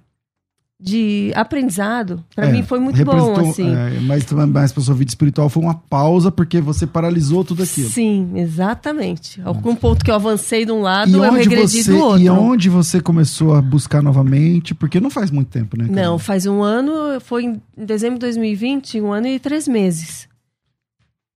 de 0.84 1.32
aprendizado, 1.36 2.24
para 2.36 2.48
É, 2.48 2.52
mim 2.52 2.64
foi 2.64 2.80
muito 2.80 3.06
bom, 3.06 3.36
assim. 3.50 3.70
é, 3.70 4.00
mas 4.02 4.26
também 4.26 4.48
mais 4.48 4.72
pra 4.72 4.82
sua 4.82 4.96
vida 4.96 5.10
espiritual 5.10 5.48
foi 5.48 5.62
uma 5.62 5.76
pausa 5.76 6.32
porque 6.32 6.60
você 6.60 6.88
paralisou 6.88 7.44
tudo 7.44 7.62
aquilo. 7.62 7.88
Sim, 7.88 8.32
exatamente. 8.36 9.40
Algum 9.46 9.76
ponto 9.76 10.04
que 10.04 10.10
eu 10.10 10.16
avancei 10.16 10.66
de 10.66 10.72
um 10.72 10.82
lado, 10.82 11.12
E 11.12 11.14
eu 11.14 11.32
regredi 11.34 11.84
você, 11.84 11.92
do 11.92 12.00
outro. 12.00 12.22
e 12.22 12.30
onde 12.30 12.68
você 12.68 13.00
começou 13.00 13.54
a 13.54 13.62
buscar 13.62 14.02
novamente? 14.02 14.74
Porque 14.74 15.00
não 15.00 15.12
faz 15.12 15.30
muito 15.30 15.50
tempo, 15.50 15.78
né? 15.78 15.88
cara? 15.88 16.02
Não, 16.02 16.18
faz 16.18 16.48
um 16.48 16.64
ano, 16.64 17.20
foi 17.22 17.44
em 17.46 17.62
dezembro 17.78 18.16
de 18.16 18.22
2020, 18.22 19.00
um 19.02 19.12
ano 19.14 19.28
e 19.28 19.40
três 19.40 19.68
meses. 19.68 20.28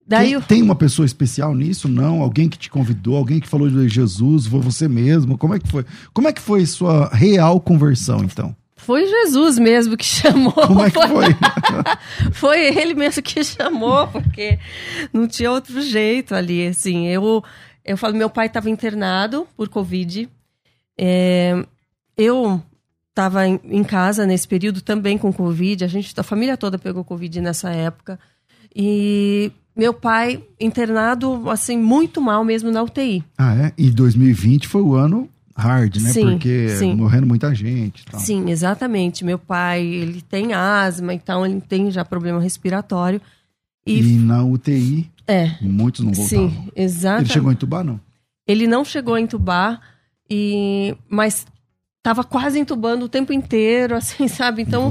Daí 0.07 0.33
eu... 0.33 0.41
Tem 0.41 0.61
uma 0.61 0.75
pessoa 0.75 1.05
especial 1.05 1.53
nisso? 1.55 1.87
Não? 1.87 2.21
Alguém 2.21 2.47
que 2.49 2.57
te 2.57 2.69
convidou? 2.69 3.15
Alguém 3.17 3.39
que 3.39 3.47
falou 3.47 3.69
de 3.69 3.87
Jesus? 3.89 4.45
Foi 4.47 4.59
você 4.59 4.87
mesmo? 4.87 5.37
Como 5.37 5.53
é 5.55 5.59
que 5.59 5.67
foi? 5.67 5.83
Como 6.13 6.27
é 6.27 6.33
que 6.33 6.41
foi 6.41 6.65
sua 6.65 7.09
real 7.11 7.59
conversão, 7.59 8.23
então? 8.23 8.55
Foi 8.85 9.07
Jesus 9.07 9.57
mesmo 9.57 9.97
que 9.97 10.05
chamou. 10.05 10.53
Como 10.53 10.83
é 10.83 10.91
que 10.91 11.07
foi? 11.07 11.25
foi 12.33 12.65
ele 12.77 12.93
mesmo 12.93 13.23
que 13.23 13.43
chamou, 13.43 14.07
porque 14.09 14.59
não 15.11 15.27
tinha 15.27 15.51
outro 15.51 15.81
jeito 15.81 16.35
ali, 16.35 16.67
assim. 16.67 17.07
Eu, 17.07 17.43
eu 17.83 17.97
falo, 17.97 18.15
meu 18.15 18.29
pai 18.29 18.45
estava 18.45 18.69
internado 18.69 19.47
por 19.57 19.69
Covid. 19.69 20.29
É, 20.95 21.65
eu 22.15 22.61
estava 23.09 23.47
em, 23.47 23.59
em, 23.63 23.83
casa 23.83 24.23
nesse 24.23 24.47
período 24.47 24.81
também 24.81 25.17
com 25.17 25.33
Covid. 25.33 25.83
A 25.83 25.87
gente, 25.87 26.13
a 26.15 26.23
família 26.23 26.55
toda 26.55 26.77
pegou 26.77 27.03
Covid 27.03 27.41
nessa 27.41 27.71
época. 27.71 28.19
E 28.75 29.51
meu 29.75 29.95
pai 29.95 30.43
internado, 30.59 31.49
assim, 31.49 31.75
muito 31.75 32.21
mal 32.21 32.45
mesmo 32.45 32.69
na 32.69 32.83
UTI. 32.83 33.23
Ah, 33.35 33.55
é? 33.55 33.73
E 33.75 33.89
2020 33.89 34.67
foi 34.67 34.83
o 34.83 34.93
ano 34.93 35.27
hard, 35.55 35.97
né? 35.97 36.11
Sim, 36.11 36.31
Porque 36.31 36.69
sim. 36.69 36.95
morrendo 36.95 37.25
muita 37.25 37.53
gente. 37.55 38.05
Tal. 38.05 38.19
Sim, 38.19 38.49
exatamente. 38.49 39.23
Meu 39.23 39.39
pai, 39.39 39.85
ele 39.85 40.21
tem 40.21 40.53
asma, 40.53 41.13
então 41.13 41.45
ele 41.45 41.61
tem 41.61 41.89
já 41.89 42.03
problema 42.03 42.39
respiratório. 42.39 43.21
E, 43.85 43.99
e 43.99 44.17
na 44.17 44.43
UTI, 44.43 45.09
é, 45.27 45.51
muitos 45.61 46.03
não 46.03 46.11
voltavam. 46.11 46.49
Sim, 46.49 46.69
exato. 46.75 47.21
Ele 47.21 47.29
chegou 47.29 47.49
a 47.49 47.53
entubar, 47.53 47.83
não? 47.83 47.99
Ele 48.47 48.67
não 48.67 48.83
chegou 48.83 49.15
a 49.15 49.21
entubar, 49.21 49.79
e, 50.29 50.95
mas 51.09 51.45
tava 52.03 52.23
quase 52.23 52.59
entubando 52.59 53.05
o 53.05 53.09
tempo 53.09 53.31
inteiro, 53.31 53.95
assim, 53.97 54.27
sabe? 54.27 54.61
Então, 54.61 54.89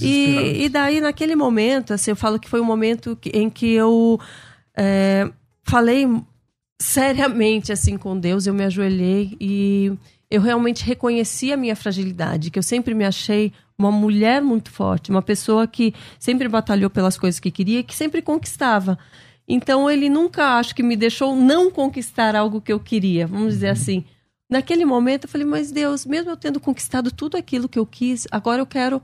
e, 0.00 0.64
e 0.64 0.68
daí 0.68 1.00
naquele 1.00 1.34
momento, 1.34 1.92
assim, 1.92 2.12
eu 2.12 2.16
falo 2.16 2.38
que 2.38 2.48
foi 2.48 2.60
um 2.60 2.64
momento 2.64 3.18
em 3.32 3.50
que 3.50 3.72
eu 3.72 4.20
é, 4.76 5.30
falei 5.62 6.06
seriamente 6.80 7.72
assim 7.72 7.96
com 7.96 8.18
Deus, 8.18 8.46
eu 8.46 8.54
me 8.54 8.64
ajoelhei 8.64 9.36
e 9.40 9.92
eu 10.30 10.40
realmente 10.40 10.84
reconheci 10.84 11.52
a 11.52 11.56
minha 11.56 11.76
fragilidade, 11.76 12.50
que 12.50 12.58
eu 12.58 12.62
sempre 12.62 12.94
me 12.94 13.04
achei 13.04 13.52
uma 13.78 13.92
mulher 13.92 14.42
muito 14.42 14.70
forte, 14.70 15.10
uma 15.10 15.22
pessoa 15.22 15.66
que 15.66 15.94
sempre 16.18 16.48
batalhou 16.48 16.90
pelas 16.90 17.18
coisas 17.18 17.38
que 17.38 17.50
queria 17.50 17.80
e 17.80 17.84
que 17.84 17.94
sempre 17.94 18.22
conquistava. 18.22 18.98
Então 19.48 19.88
ele 19.90 20.08
nunca 20.08 20.58
acho 20.58 20.74
que 20.74 20.82
me 20.82 20.96
deixou 20.96 21.36
não 21.36 21.70
conquistar 21.70 22.34
algo 22.34 22.60
que 22.60 22.72
eu 22.72 22.80
queria, 22.80 23.26
vamos 23.26 23.54
dizer 23.54 23.66
uhum. 23.66 23.72
assim. 23.72 24.04
Naquele 24.48 24.84
momento 24.84 25.24
eu 25.24 25.28
falei, 25.28 25.46
mas 25.46 25.70
Deus, 25.70 26.06
mesmo 26.06 26.30
eu 26.30 26.36
tendo 26.36 26.60
conquistado 26.60 27.10
tudo 27.10 27.36
aquilo 27.36 27.68
que 27.68 27.78
eu 27.78 27.86
quis, 27.86 28.26
agora 28.30 28.60
eu 28.60 28.66
quero 28.66 29.02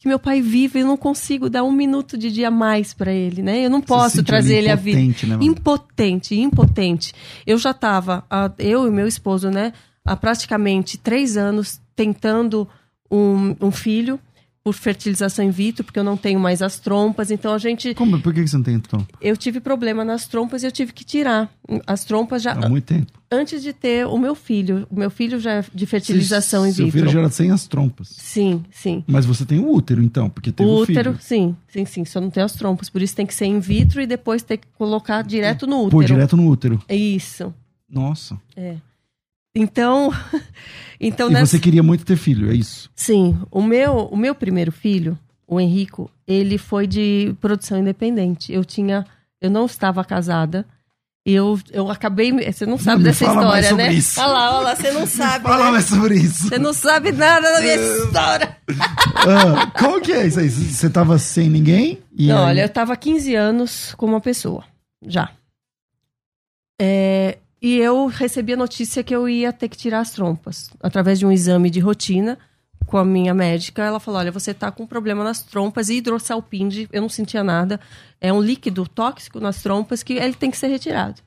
que 0.00 0.08
meu 0.08 0.18
pai 0.18 0.40
viva 0.40 0.78
e 0.78 0.80
eu 0.80 0.86
não 0.86 0.96
consigo 0.96 1.50
dar 1.50 1.62
um 1.62 1.70
minuto 1.70 2.16
de 2.16 2.32
dia 2.32 2.50
mais 2.50 2.94
para 2.94 3.12
ele, 3.12 3.42
né? 3.42 3.66
Eu 3.66 3.68
não 3.68 3.82
posso 3.82 4.22
trazer 4.24 4.56
ele 4.56 4.70
à 4.70 4.74
vida. 4.74 4.98
Né, 5.26 5.36
impotente, 5.42 6.34
impotente. 6.34 7.12
Eu 7.46 7.58
já 7.58 7.72
estava, 7.72 8.24
eu 8.58 8.86
e 8.86 8.90
meu 8.90 9.06
esposo, 9.06 9.50
né, 9.50 9.74
há 10.02 10.16
praticamente 10.16 10.96
três 10.96 11.36
anos 11.36 11.82
tentando 11.94 12.66
um, 13.10 13.54
um 13.60 13.70
filho 13.70 14.18
por 14.62 14.74
fertilização 14.74 15.44
in 15.44 15.50
vitro, 15.50 15.82
porque 15.82 15.98
eu 15.98 16.04
não 16.04 16.16
tenho 16.16 16.38
mais 16.38 16.60
as 16.60 16.78
trompas, 16.78 17.30
então 17.30 17.54
a 17.54 17.58
gente... 17.58 17.94
Como? 17.94 18.20
Por 18.20 18.34
que 18.34 18.46
você 18.46 18.56
não 18.56 18.62
tem 18.62 18.78
trompa? 18.78 19.06
Eu 19.20 19.36
tive 19.36 19.58
problema 19.58 20.04
nas 20.04 20.26
trompas 20.26 20.62
e 20.62 20.66
eu 20.66 20.72
tive 20.72 20.92
que 20.92 21.02
tirar 21.02 21.50
as 21.86 22.04
trompas 22.04 22.42
já... 22.42 22.52
Há 22.52 22.68
muito 22.68 22.84
tempo? 22.84 23.10
Antes 23.32 23.62
de 23.62 23.72
ter 23.72 24.06
o 24.06 24.18
meu 24.18 24.34
filho. 24.34 24.86
O 24.90 24.98
meu 24.98 25.10
filho 25.10 25.40
já 25.40 25.52
é 25.52 25.64
de 25.72 25.86
fertilização 25.86 26.66
in 26.66 26.72
vitro. 26.72 26.84
Seu 26.84 26.92
filho 26.92 27.10
já 27.10 27.20
era 27.20 27.30
sem 27.30 27.50
as 27.50 27.66
trompas? 27.66 28.08
Sim, 28.08 28.62
sim. 28.70 29.02
Mas 29.06 29.24
você 29.24 29.46
tem 29.46 29.58
o 29.58 29.72
útero, 29.72 30.02
então, 30.02 30.28
porque 30.28 30.52
teve 30.52 30.68
o 30.68 30.80
útero, 30.80 31.12
filho. 31.12 31.22
sim, 31.22 31.56
sim, 31.68 31.84
sim. 31.86 32.04
Só 32.04 32.20
não 32.20 32.28
tem 32.28 32.42
as 32.42 32.52
trompas, 32.52 32.90
por 32.90 33.00
isso 33.00 33.16
tem 33.16 33.24
que 33.24 33.34
ser 33.34 33.46
in 33.46 33.60
vitro 33.60 34.02
e 34.02 34.06
depois 34.06 34.42
ter 34.42 34.58
que 34.58 34.66
colocar 34.76 35.22
direto 35.22 35.66
no 35.66 35.84
útero. 35.84 35.90
Pô, 35.90 36.02
direto 36.02 36.36
no 36.36 36.46
útero. 36.46 36.82
É 36.86 36.96
isso. 36.96 37.54
Nossa. 37.88 38.38
É. 38.54 38.76
Então, 39.54 40.12
então 41.00 41.28
e 41.28 41.32
nessa... 41.32 41.46
você 41.46 41.58
queria 41.58 41.82
muito 41.82 42.04
ter 42.04 42.16
filho, 42.16 42.50
é 42.50 42.54
isso? 42.54 42.90
Sim, 42.94 43.38
o 43.50 43.62
meu, 43.62 44.06
o 44.06 44.16
meu 44.16 44.34
primeiro 44.34 44.70
filho, 44.70 45.18
o 45.46 45.60
Henrico, 45.60 46.10
ele 46.26 46.56
foi 46.56 46.86
de 46.86 47.34
produção 47.40 47.78
independente. 47.78 48.52
Eu 48.52 48.64
tinha, 48.64 49.04
eu 49.40 49.50
não 49.50 49.66
estava 49.66 50.04
casada. 50.04 50.64
Eu, 51.26 51.60
eu 51.70 51.90
acabei. 51.90 52.32
Você 52.50 52.64
não 52.64 52.78
sabe 52.78 52.98
não, 52.98 53.10
dessa 53.10 53.26
história, 53.26 53.72
né? 53.74 53.92
Isso. 53.92 54.18
Olha 54.20 54.28
lá, 54.32 54.56
olha 54.56 54.68
lá, 54.68 54.76
você 54.76 54.90
não 54.90 55.04
sabe. 55.06 55.44
Fala 55.44 55.64
né? 55.66 55.70
mais 55.72 55.84
sobre 55.84 56.14
isso. 56.14 56.48
Você 56.48 56.58
não 56.58 56.72
sabe 56.72 57.12
nada 57.12 57.52
da 57.52 57.60
minha 57.60 57.76
história. 57.76 58.56
ah, 59.16 59.70
como 59.78 60.00
que 60.00 60.12
é 60.12 60.26
isso 60.26 60.40
aí? 60.40 60.48
Você 60.48 60.86
estava 60.86 61.18
sem 61.18 61.50
ninguém? 61.50 62.00
não, 62.16 62.38
aí... 62.38 62.44
olha, 62.50 62.60
eu 62.62 62.66
estava 62.66 62.96
15 62.96 63.34
anos 63.34 63.94
com 63.96 64.06
uma 64.06 64.20
pessoa. 64.20 64.64
Já. 65.06 65.30
É, 66.80 67.38
e 67.62 67.76
eu 67.76 68.06
recebi 68.06 68.54
a 68.54 68.56
notícia 68.56 69.02
que 69.02 69.14
eu 69.14 69.28
ia 69.28 69.52
ter 69.52 69.68
que 69.68 69.76
tirar 69.76 70.00
as 70.00 70.12
trompas. 70.12 70.70
Através 70.82 71.18
de 71.18 71.26
um 71.26 71.32
exame 71.32 71.68
de 71.68 71.80
rotina 71.80 72.38
com 72.86 72.96
a 72.96 73.04
minha 73.04 73.34
médica, 73.34 73.82
ela 73.82 74.00
falou: 74.00 74.20
olha, 74.20 74.32
você 74.32 74.54
tá 74.54 74.70
com 74.70 74.86
problema 74.86 75.22
nas 75.22 75.42
trompas, 75.42 75.90
hidrossalpinde, 75.90 76.88
eu 76.92 77.02
não 77.02 77.08
sentia 77.08 77.44
nada. 77.44 77.78
É 78.20 78.32
um 78.32 78.40
líquido 78.40 78.86
tóxico 78.86 79.38
nas 79.40 79.62
trompas 79.62 80.02
que 80.02 80.14
ele 80.14 80.34
tem 80.34 80.50
que 80.50 80.56
ser 80.56 80.68
retirado. 80.68 81.20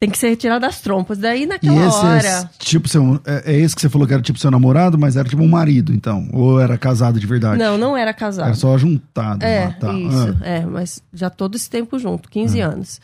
Tem 0.00 0.10
que 0.10 0.18
ser 0.18 0.28
retirado 0.28 0.60
das 0.60 0.80
trompas. 0.80 1.18
Daí 1.18 1.46
naquela 1.46 1.76
e 1.76 1.86
esse 1.86 1.96
é 1.96 2.08
hora. 2.08 2.28
É, 2.28 2.48
tipo 2.58 2.88
seu, 2.88 3.20
é, 3.24 3.52
é, 3.52 3.56
esse 3.58 3.74
que 3.74 3.80
você 3.80 3.88
falou 3.88 4.06
que 4.06 4.12
era 4.12 4.22
tipo 4.22 4.38
seu 4.38 4.50
namorado, 4.50 4.98
mas 4.98 5.16
era 5.16 5.28
tipo 5.28 5.42
um 5.42 5.48
marido, 5.48 5.94
então. 5.94 6.28
Ou 6.32 6.60
era 6.60 6.76
casado 6.76 7.20
de 7.20 7.26
verdade? 7.26 7.58
Não, 7.58 7.78
não 7.78 7.96
era 7.96 8.12
casado. 8.12 8.46
Era 8.46 8.54
só 8.54 8.76
juntado. 8.76 9.44
É, 9.44 9.70
tá. 9.72 9.92
isso. 9.92 10.36
Ah. 10.42 10.46
É, 10.46 10.66
mas 10.66 11.02
já 11.12 11.30
todo 11.30 11.54
esse 11.54 11.70
tempo 11.70 11.98
junto 11.98 12.28
15 12.28 12.60
ah. 12.60 12.66
anos. 12.66 13.00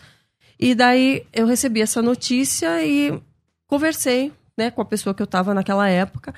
E 0.60 0.74
daí 0.74 1.24
eu 1.32 1.46
recebi 1.46 1.80
essa 1.80 2.02
notícia 2.02 2.84
e 2.84 3.18
conversei 3.66 4.30
né, 4.58 4.70
com 4.70 4.82
a 4.82 4.84
pessoa 4.84 5.14
que 5.14 5.22
eu 5.22 5.24
estava 5.24 5.54
naquela 5.54 5.88
época 5.88 6.34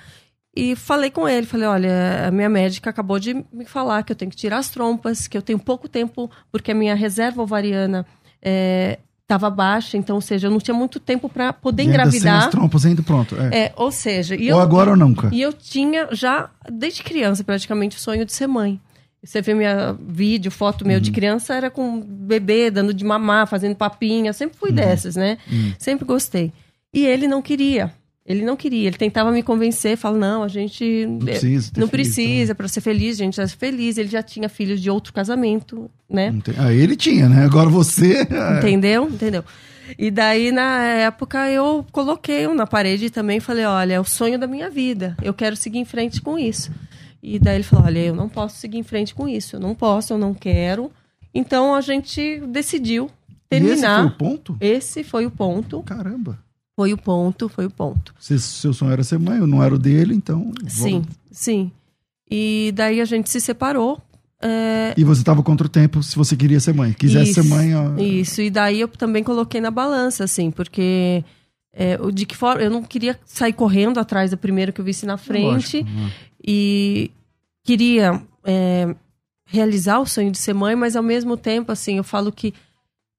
e 0.55 0.77
falei 0.77 1.11
com 1.11 1.27
ele, 1.27 1.47
falei, 1.47 1.67
olha, 1.67 2.29
a 2.29 2.31
minha 2.31 2.49
médica 2.49 2.91
acabou 2.91 3.19
de 3.19 3.35
me 3.53 3.65
falar 3.65 4.03
que 4.03 4.13
eu 4.13 4.17
tenho 4.17 4.31
que 4.31 4.37
tirar 4.37 4.59
as 4.59 4.69
trompas, 4.69 5.27
que 5.27 5.37
eu 5.37 5.41
tenho 5.41 5.59
pouco 5.59 5.89
tempo, 5.89 6.31
porque 6.51 6.73
a 6.73 6.75
minha 6.75 6.95
reserva 6.95 7.43
ovariana 7.43 8.07
estava 9.23 9.47
é, 9.47 9.51
baixa, 9.51 9.97
então, 9.97 10.17
ou 10.17 10.21
seja, 10.21 10.49
eu 10.49 10.51
não 10.51 10.59
tinha 10.59 10.75
muito 10.75 11.01
tempo 11.01 11.27
para 11.27 11.55
poder 11.55 11.85
e 11.85 11.87
engravidar. 11.87 12.41
Sem 12.41 12.49
as 12.49 12.51
trompas 12.51 12.85
ainda 12.85 13.03
pronto. 13.03 13.35
É. 13.35 13.59
é 13.59 13.73
ou 13.77 13.91
seja... 13.91 14.35
ou 14.35 14.41
eu, 14.41 14.61
agora 14.61 14.91
ou 14.91 14.97
nunca. 14.97 15.31
E 15.33 15.41
eu 15.41 15.55
tinha 15.55 16.09
já, 16.13 16.51
desde 16.71 17.03
criança, 17.03 17.43
praticamente, 17.43 17.97
o 17.97 18.01
sonho 18.01 18.27
de 18.27 18.33
ser 18.33 18.47
mãe. 18.47 18.79
Você 19.25 19.41
vê 19.41 19.55
minha 19.55 19.97
vídeo, 20.01 20.51
foto 20.51 20.85
meu 20.85 20.97
uhum. 20.97 21.03
de 21.03 21.13
criança, 21.13 21.55
era 21.55 21.71
com 21.71 22.01
bebê, 22.01 22.71
dando 22.71 22.93
de 22.93 23.05
mamar, 23.05 23.47
fazendo 23.47 23.77
papinha. 23.77 24.33
Sempre 24.33 24.59
fui 24.59 24.71
uhum. 24.71 24.77
dessas, 24.77 25.15
né? 25.15 25.39
Uhum. 25.51 25.73
Sempre 25.79 26.05
gostei. 26.05 26.53
E 26.93 27.07
ele 27.07 27.29
não 27.29 27.41
queria. 27.41 27.93
Ele 28.25 28.45
não 28.45 28.57
queria. 28.57 28.89
Ele 28.89 28.97
tentava 28.97 29.33
me 29.33 29.43
convencer, 29.43 29.97
falou: 29.97 30.19
não, 30.19 30.43
a 30.43 30.49
gente 30.49 31.07
não 31.07 31.19
precisa, 31.19 31.73
não 31.77 31.89
precisa 31.89 32.55
para 32.55 32.69
ser 32.69 32.81
feliz, 32.81 33.21
a 33.21 33.25
gente 33.25 33.37
já 33.37 33.43
é 33.43 33.49
feliz. 33.49 33.99
Ele 33.99 34.09
já 34.09 34.23
tinha 34.23 34.49
filhos 34.49 34.81
de 34.81 34.89
outro 34.89 35.13
casamento, 35.13 35.91
né? 36.09 36.33
Ah, 36.57 36.73
ele 36.73 36.95
tinha, 36.95 37.29
né? 37.29 37.45
Agora 37.45 37.69
você. 37.69 38.27
É. 38.33 38.59
Entendeu? 38.59 39.09
Entendeu? 39.09 39.45
E 39.99 40.11
daí, 40.11 40.51
na 40.53 40.83
época, 40.83 41.51
eu 41.51 41.85
coloquei 41.93 42.47
um 42.47 42.55
na 42.55 42.67
parede 42.67 43.11
também 43.11 43.41
falei: 43.41 43.65
olha, 43.65 43.95
é 43.95 44.01
o 44.01 44.05
sonho 44.05 44.39
da 44.39 44.47
minha 44.47 44.71
vida. 44.71 45.17
Eu 45.23 45.35
quero 45.35 45.57
seguir 45.57 45.79
em 45.79 45.85
frente 45.85 46.21
com 46.21 46.39
isso. 46.39 46.71
E 47.23 47.39
daí 47.39 47.57
ele 47.57 47.65
falou: 47.65 47.85
Olha, 47.85 48.01
eu 48.01 48.15
não 48.15 48.29
posso 48.29 48.57
seguir 48.57 48.79
em 48.79 48.83
frente 48.83 49.15
com 49.15 49.29
isso, 49.29 49.57
eu 49.57 49.61
não 49.61 49.75
posso, 49.75 50.13
eu 50.13 50.19
não 50.19 50.35
quero. 50.35 50.91
Então 51.33 51.75
a 51.75 51.81
gente 51.81 52.41
decidiu 52.49 53.11
terminar. 53.49 53.71
E 53.71 53.81
esse 53.81 53.85
foi 53.85 54.07
o 54.07 54.11
ponto? 54.11 54.57
Esse 54.61 55.05
foi 55.05 55.27
o 55.27 55.31
ponto. 55.31 55.83
Caramba. 55.83 56.39
Foi 56.75 56.93
o 56.93 56.99
ponto, 56.99 57.49
foi 57.49 57.67
o 57.67 57.71
ponto. 57.71 58.15
Se 58.19 58.39
seu 58.41 58.73
sonho 58.73 58.93
era 58.93 59.05
ser 59.05 59.19
mãe, 59.19 59.39
eu 59.39 59.47
não 59.47 59.63
era 59.63 59.75
o 59.75 59.79
dele, 59.79 60.15
então. 60.15 60.51
Sim, 60.67 61.05
sim. 61.31 61.71
E 62.31 62.73
daí 62.75 63.01
a 63.01 63.05
gente 63.05 63.29
se 63.29 63.41
separou. 63.41 64.01
É... 64.41 64.95
E 64.97 65.05
você 65.05 65.21
estava 65.21 65.43
contra 65.43 65.67
o 65.67 65.71
tempo 65.71 66.03
se 66.03 66.17
você 66.17 66.35
queria 66.35 66.59
ser 66.59 66.75
mãe. 66.75 66.93
Quisesse 66.93 67.31
isso, 67.31 67.43
ser 67.43 67.49
mãe. 67.49 67.77
Ó... 67.77 67.97
Isso, 67.99 68.41
e 68.41 68.51
daí 68.51 68.81
eu 68.81 68.89
também 68.89 69.23
coloquei 69.23 69.61
na 69.61 69.71
balança, 69.71 70.25
assim, 70.25 70.51
porque. 70.51 71.25
É, 71.75 71.97
de 72.13 72.27
que 72.27 72.37
forma 72.37 72.61
eu 72.61 72.71
não 72.71 72.83
queria 72.83 73.19
sair 73.25 73.55
correndo 73.55 73.99
atrás 73.99 74.31
do 74.31 74.37
primeiro 74.37 74.75
que 74.75 74.81
eu 74.83 74.85
visse 74.85 75.07
na 75.07 75.17
frente 75.17 75.79
Lógico, 75.79 75.91
né? 75.91 76.13
E 76.45 77.11
queria 77.65 78.23
é, 78.45 78.95
realizar 79.45 80.01
o 80.01 80.07
sonho 80.07 80.31
de 80.31 80.39
ser 80.39 80.55
mãe, 80.55 80.75
mas 80.75 80.97
ao 80.97 81.03
mesmo 81.03 81.37
tempo, 81.37 81.71
assim, 81.71 81.99
eu 81.99 82.05
falo 82.05 82.33
que 82.33 82.55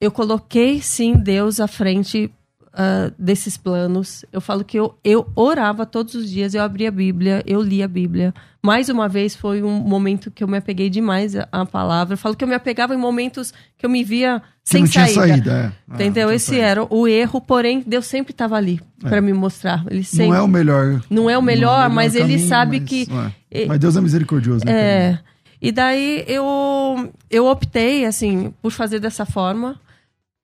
eu 0.01 0.11
coloquei 0.11 0.81
sim 0.81 1.13
Deus 1.13 1.59
à 1.59 1.67
frente 1.67 2.29
uh, 2.73 3.13
desses 3.17 3.55
planos. 3.55 4.25
Eu 4.31 4.41
falo 4.41 4.63
que 4.63 4.77
eu, 4.77 4.97
eu 5.03 5.27
orava 5.35 5.85
todos 5.85 6.15
os 6.15 6.29
dias, 6.29 6.53
eu 6.53 6.61
abria 6.61 6.89
a 6.89 6.91
Bíblia, 6.91 7.43
eu 7.45 7.61
lia 7.61 7.85
a 7.85 7.87
Bíblia. 7.87 8.33
Mais 8.61 8.89
uma 8.89 9.07
vez 9.07 9.35
foi 9.35 9.61
um 9.61 9.79
momento 9.79 10.31
que 10.31 10.43
eu 10.43 10.47
me 10.47 10.57
apeguei 10.57 10.89
demais 10.89 11.35
à 11.51 11.65
palavra. 11.65 12.13
Eu 12.13 12.17
falo 12.17 12.35
que 12.35 12.43
eu 12.43 12.47
me 12.47 12.55
apegava 12.55 12.93
em 12.93 12.97
momentos 12.97 13.53
que 13.77 13.85
eu 13.85 13.89
me 13.89 14.03
via 14.03 14.41
sem 14.63 14.81
não 14.81 14.87
saída. 14.87 15.11
Tinha 15.11 15.27
saída 15.27 15.73
é. 15.89 15.93
Entendeu? 15.93 16.29
Ah, 16.29 16.35
Esse 16.35 16.47
saída. 16.47 16.63
era 16.63 16.83
o 16.89 17.07
erro, 17.07 17.41
porém 17.41 17.83
Deus 17.85 18.05
sempre 18.05 18.31
estava 18.31 18.55
ali 18.55 18.79
é. 19.03 19.09
para 19.09 19.21
me 19.21 19.33
mostrar. 19.33 19.83
Ele 19.89 20.03
sempre... 20.03 20.27
Não 20.27 20.35
é 20.35 20.41
o 20.41 20.47
melhor. 20.47 21.01
Não 21.09 21.29
é 21.29 21.37
o 21.37 21.41
melhor, 21.41 21.83
é 21.83 21.87
o 21.87 21.89
melhor 21.89 21.89
mas 21.89 22.13
caminho, 22.13 22.31
ele 22.31 22.47
sabe 22.47 22.79
mas, 22.79 22.89
que. 22.89 23.07
É. 23.51 23.65
Mas 23.65 23.79
Deus 23.79 23.97
é 23.97 24.01
misericordioso. 24.01 24.65
Né, 24.65 24.71
é. 24.71 25.19
E 25.61 25.71
daí 25.71 26.25
eu, 26.27 27.09
eu 27.29 27.45
optei, 27.45 28.05
assim, 28.05 28.53
por 28.61 28.71
fazer 28.71 28.99
dessa 28.99 29.25
forma. 29.25 29.79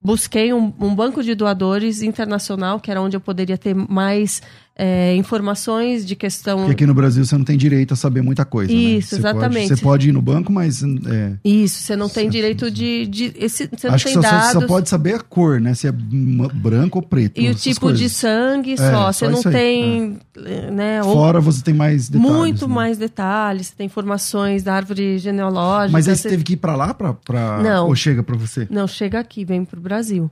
busquei 0.01 0.53
um, 0.53 0.73
um, 0.79 0.95
banco 0.95 1.21
de 1.21 1.35
doadores 1.35 2.01
internacional, 2.01 2.79
que 2.79 2.89
era 2.89 3.01
onde 3.01 3.17
eu 3.17 3.21
poderia 3.21 3.57
ter 3.57 3.75
mais 3.75 4.41
é, 4.81 5.13
informações 5.17 6.05
de 6.05 6.15
questão. 6.15 6.59
Porque 6.59 6.71
aqui 6.71 6.85
no 6.85 6.93
Brasil 6.93 7.25
você 7.25 7.37
não 7.37 7.43
tem 7.43 7.57
direito 7.57 7.93
a 7.93 7.97
saber 7.97 8.21
muita 8.21 8.45
coisa. 8.45 8.71
Né? 8.71 8.79
Isso, 8.79 9.15
né? 9.15 9.19
exatamente. 9.19 9.67
Pode, 9.67 9.79
você 9.79 9.83
pode 9.83 10.09
ir 10.09 10.11
no 10.13 10.21
banco, 10.21 10.53
mas. 10.53 10.81
É... 10.81 11.33
Isso, 11.43 11.81
você 11.81 11.97
não 11.97 12.07
tem 12.07 12.29
direito 12.29 12.71
de. 12.71 13.05
de 13.07 13.33
esse, 13.35 13.67
você 13.67 13.87
Acho 13.87 14.07
não 14.07 14.13
tem 14.13 14.21
que 14.21 14.27
só, 14.29 14.35
dados. 14.37 14.61
só 14.61 14.67
pode 14.67 14.87
saber 14.87 15.15
a 15.15 15.19
cor, 15.19 15.59
né? 15.59 15.73
Se 15.73 15.85
é 15.85 15.91
branco 15.91 16.99
ou 16.99 17.01
preto. 17.01 17.41
E 17.41 17.49
o 17.49 17.55
tipo 17.55 17.81
coisas. 17.81 17.99
de 17.99 18.09
sangue 18.09 18.77
só. 18.77 19.09
É, 19.09 19.13
você 19.13 19.25
só 19.25 19.31
não 19.31 19.43
tem. 19.43 20.17
É. 20.45 20.71
Né, 20.71 21.03
Fora 21.03 21.41
você 21.41 21.61
tem 21.61 21.73
mais 21.73 22.07
detalhes. 22.07 22.37
Muito 22.37 22.65
né? 22.65 22.73
mais 22.73 22.97
detalhes. 22.97 23.67
Você 23.67 23.73
tem 23.75 23.85
informações 23.85 24.63
da 24.63 24.75
árvore 24.75 25.17
genealógica. 25.17 25.91
Mas 25.91 26.07
aí 26.07 26.15
você 26.15 26.29
teve 26.29 26.45
que 26.45 26.53
ir 26.53 26.57
para 26.57 26.77
lá? 26.77 26.93
Pra, 26.93 27.13
pra... 27.13 27.61
Não. 27.61 27.87
Ou 27.87 27.95
chega 27.95 28.23
para 28.23 28.37
você? 28.37 28.65
Não, 28.71 28.87
chega 28.87 29.19
aqui, 29.19 29.43
vem 29.43 29.65
pro 29.65 29.81
Brasil. 29.81 30.31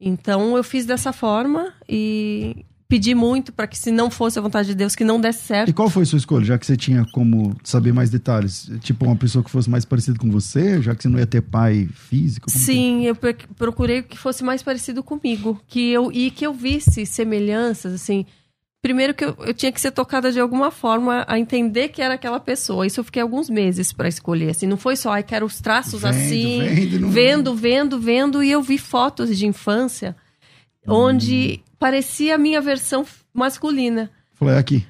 Então 0.00 0.56
eu 0.56 0.64
fiz 0.64 0.84
dessa 0.84 1.12
forma 1.12 1.72
e 1.88 2.66
pedi 2.88 3.14
muito 3.14 3.52
para 3.52 3.66
que 3.66 3.76
se 3.76 3.90
não 3.90 4.10
fosse 4.10 4.38
a 4.38 4.42
vontade 4.42 4.68
de 4.68 4.74
Deus 4.74 4.94
que 4.94 5.04
não 5.04 5.20
desse 5.20 5.44
certo. 5.44 5.68
E 5.68 5.72
qual 5.72 5.90
foi 5.90 6.04
a 6.04 6.06
sua 6.06 6.18
escolha, 6.18 6.44
já 6.44 6.58
que 6.58 6.66
você 6.66 6.76
tinha 6.76 7.04
como 7.12 7.56
saber 7.62 7.92
mais 7.92 8.10
detalhes? 8.10 8.70
Tipo 8.80 9.04
uma 9.04 9.16
pessoa 9.16 9.42
que 9.42 9.50
fosse 9.50 9.68
mais 9.68 9.84
parecida 9.84 10.18
com 10.18 10.30
você, 10.30 10.80
já 10.80 10.94
que 10.94 11.02
você 11.02 11.08
não 11.08 11.18
ia 11.18 11.26
ter 11.26 11.42
pai 11.42 11.88
físico? 11.92 12.50
Sim, 12.50 13.00
que... 13.00 13.06
eu 13.06 13.16
procurei 13.56 14.02
que 14.02 14.16
fosse 14.16 14.44
mais 14.44 14.62
parecido 14.62 15.02
comigo, 15.02 15.60
que 15.66 15.90
eu 15.90 16.10
e 16.12 16.30
que 16.30 16.46
eu 16.46 16.54
visse 16.54 17.04
semelhanças 17.06 17.92
assim 17.92 18.24
primeiro 18.86 19.14
que 19.14 19.24
eu, 19.24 19.36
eu, 19.40 19.52
tinha 19.52 19.72
que 19.72 19.80
ser 19.80 19.90
tocada 19.90 20.30
de 20.30 20.38
alguma 20.38 20.70
forma 20.70 21.24
a 21.26 21.40
entender 21.40 21.88
que 21.88 22.00
era 22.00 22.14
aquela 22.14 22.38
pessoa. 22.38 22.86
Isso 22.86 23.00
eu 23.00 23.04
fiquei 23.04 23.20
alguns 23.20 23.50
meses 23.50 23.92
para 23.92 24.06
escolher. 24.06 24.50
Assim, 24.50 24.64
não 24.64 24.76
foi 24.76 24.94
só, 24.94 25.10
ai, 25.10 25.24
quero 25.24 25.44
os 25.44 25.60
traços 25.60 26.02
vendo, 26.02 26.14
assim, 26.14 26.60
vendo, 26.60 27.10
vendo, 27.10 27.54
vendo, 27.56 27.98
vendo, 27.98 28.42
e 28.44 28.52
eu 28.52 28.62
vi 28.62 28.78
fotos 28.78 29.36
de 29.36 29.44
infância. 29.44 30.14
Onde 30.86 31.60
parecia 31.78 32.34
a 32.34 32.38
minha 32.38 32.60
versão 32.60 33.04
masculina. 33.32 34.10
Falei, 34.34 34.54
é 34.54 34.58
aqui. 34.58 34.86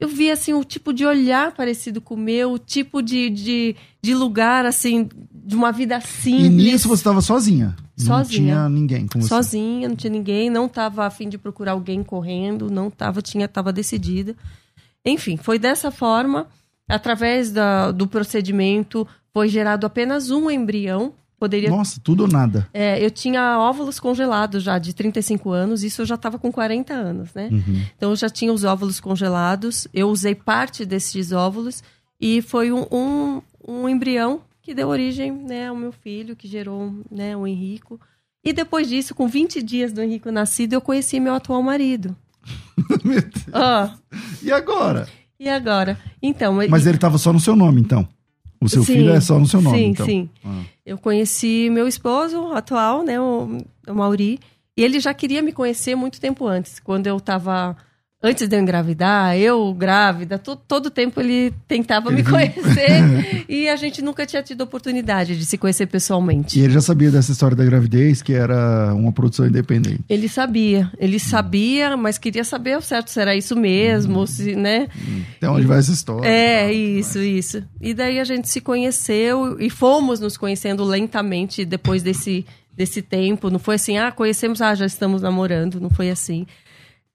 Eu 0.00 0.08
vi, 0.08 0.30
assim, 0.30 0.54
o 0.54 0.64
tipo 0.64 0.94
de 0.94 1.04
olhar 1.04 1.52
parecido 1.52 2.00
com 2.00 2.14
o 2.14 2.18
meu, 2.18 2.52
o 2.52 2.58
tipo 2.58 3.02
de, 3.02 3.28
de, 3.28 3.76
de 4.00 4.14
lugar, 4.14 4.64
assim, 4.64 5.06
de 5.30 5.54
uma 5.54 5.70
vida 5.70 6.00
simples. 6.00 6.46
E 6.46 6.48
nisso 6.48 6.88
você 6.88 7.00
estava 7.00 7.20
sozinha? 7.20 7.76
Sozinha. 7.98 8.14
Não 8.14 8.22
tinha 8.22 8.68
ninguém 8.70 9.06
com 9.06 9.20
você? 9.20 9.28
Sozinha, 9.28 9.88
não 9.90 9.96
tinha 9.96 10.10
ninguém. 10.10 10.48
Não 10.48 10.64
estava 10.64 11.04
afim 11.04 11.28
de 11.28 11.36
procurar 11.36 11.72
alguém 11.72 12.02
correndo. 12.02 12.70
Não 12.70 12.88
estava, 12.88 13.20
tinha, 13.20 13.44
estava 13.44 13.74
decidida. 13.74 14.34
Enfim, 15.04 15.36
foi 15.36 15.58
dessa 15.58 15.90
forma. 15.90 16.46
Através 16.88 17.52
da, 17.52 17.92
do 17.92 18.06
procedimento, 18.06 19.06
foi 19.34 19.48
gerado 19.48 19.86
apenas 19.86 20.30
um 20.30 20.50
embrião. 20.50 21.12
Poderia... 21.40 21.70
Nossa, 21.70 21.98
tudo 22.04 22.24
ou 22.24 22.28
nada. 22.28 22.68
É, 22.70 23.02
eu 23.02 23.10
tinha 23.10 23.58
óvulos 23.58 23.98
congelados 23.98 24.62
já 24.62 24.78
de 24.78 24.92
35 24.92 25.50
anos, 25.50 25.82
isso 25.82 26.02
eu 26.02 26.06
já 26.06 26.16
estava 26.16 26.38
com 26.38 26.52
40 26.52 26.92
anos, 26.92 27.32
né? 27.32 27.48
Uhum. 27.50 27.82
Então 27.96 28.10
eu 28.10 28.16
já 28.16 28.28
tinha 28.28 28.52
os 28.52 28.62
óvulos 28.62 29.00
congelados, 29.00 29.88
eu 29.94 30.10
usei 30.10 30.34
parte 30.34 30.84
desses 30.84 31.32
óvulos 31.32 31.82
e 32.20 32.42
foi 32.42 32.70
um, 32.70 32.86
um, 32.92 33.42
um 33.66 33.88
embrião 33.88 34.42
que 34.60 34.74
deu 34.74 34.88
origem 34.88 35.32
né, 35.32 35.68
ao 35.68 35.76
meu 35.76 35.92
filho, 35.92 36.36
que 36.36 36.46
gerou 36.46 36.94
né, 37.10 37.34
o 37.34 37.46
Henrico. 37.46 37.98
E 38.44 38.52
depois 38.52 38.86
disso, 38.86 39.14
com 39.14 39.26
20 39.26 39.62
dias 39.62 39.94
do 39.94 40.02
Henrico 40.02 40.30
nascido, 40.30 40.74
eu 40.74 40.80
conheci 40.82 41.18
meu 41.18 41.34
atual 41.34 41.62
marido. 41.62 42.14
meu 43.02 43.22
Deus. 43.22 43.46
Oh. 43.48 44.44
E 44.44 44.52
agora? 44.52 45.08
E 45.38 45.48
agora? 45.48 45.98
Então, 46.22 46.52
Mas 46.68 46.86
ele 46.86 46.98
estava 46.98 47.16
só 47.16 47.32
no 47.32 47.40
seu 47.40 47.56
nome, 47.56 47.80
então? 47.80 48.06
O 48.60 48.68
seu 48.68 48.84
sim, 48.84 48.92
filho 48.92 49.10
é 49.10 49.20
só 49.20 49.38
no 49.38 49.46
seu 49.46 49.62
nome, 49.62 49.78
sim, 49.78 49.84
então? 49.86 50.04
Sim, 50.04 50.28
sim. 50.28 50.30
Ah. 50.44 50.64
Eu 50.90 50.98
conheci 50.98 51.70
meu 51.70 51.86
esposo 51.86 52.52
atual, 52.52 53.04
né, 53.04 53.20
o, 53.20 53.58
o 53.86 53.94
Mauri, 53.94 54.40
e 54.76 54.82
ele 54.82 54.98
já 54.98 55.14
queria 55.14 55.40
me 55.40 55.52
conhecer 55.52 55.94
muito 55.94 56.20
tempo 56.20 56.44
antes, 56.48 56.80
quando 56.80 57.06
eu 57.06 57.16
estava 57.16 57.76
antes 58.22 58.46
de 58.46 58.54
eu 58.54 58.60
engravidar, 58.60 59.36
eu 59.36 59.72
grávida, 59.72 60.38
todo, 60.38 60.60
todo 60.68 60.90
tempo 60.90 61.20
ele 61.20 61.52
tentava 61.66 62.10
me 62.10 62.22
conhecer 62.22 63.44
e 63.48 63.68
a 63.68 63.76
gente 63.76 64.02
nunca 64.02 64.26
tinha 64.26 64.42
tido 64.42 64.60
oportunidade 64.60 65.38
de 65.38 65.46
se 65.46 65.56
conhecer 65.56 65.86
pessoalmente. 65.86 66.58
E 66.58 66.62
ele 66.62 66.74
já 66.74 66.82
sabia 66.82 67.10
dessa 67.10 67.32
história 67.32 67.56
da 67.56 67.64
gravidez, 67.64 68.20
que 68.20 68.34
era 68.34 68.92
uma 68.94 69.10
produção 69.10 69.46
independente? 69.46 70.00
Ele 70.08 70.28
sabia, 70.28 70.90
ele 70.98 71.16
hum. 71.16 71.20
sabia, 71.20 71.96
mas 71.96 72.18
queria 72.18 72.44
saber 72.44 72.74
ao 72.74 72.82
certo 72.82 73.10
se 73.10 73.20
era 73.20 73.34
isso 73.34 73.56
mesmo, 73.56 74.20
hum. 74.20 74.26
se, 74.26 74.54
né? 74.54 74.88
Até 75.36 75.48
onde 75.48 75.66
vai 75.66 75.78
essa 75.78 75.92
história? 75.92 76.28
É, 76.28 76.64
tal, 76.64 76.74
isso, 76.74 77.18
vai. 77.18 77.26
isso. 77.26 77.64
E 77.80 77.94
daí 77.94 78.20
a 78.20 78.24
gente 78.24 78.48
se 78.48 78.60
conheceu 78.60 79.58
e 79.58 79.70
fomos 79.70 80.20
nos 80.20 80.36
conhecendo 80.36 80.84
lentamente 80.84 81.64
depois 81.64 82.02
desse, 82.02 82.44
desse 82.76 83.00
tempo. 83.00 83.48
Não 83.48 83.58
foi 83.58 83.76
assim, 83.76 83.96
ah, 83.96 84.12
conhecemos, 84.12 84.60
ah, 84.60 84.74
já 84.74 84.84
estamos 84.84 85.22
namorando. 85.22 85.80
Não 85.80 85.88
foi 85.88 86.10
assim. 86.10 86.46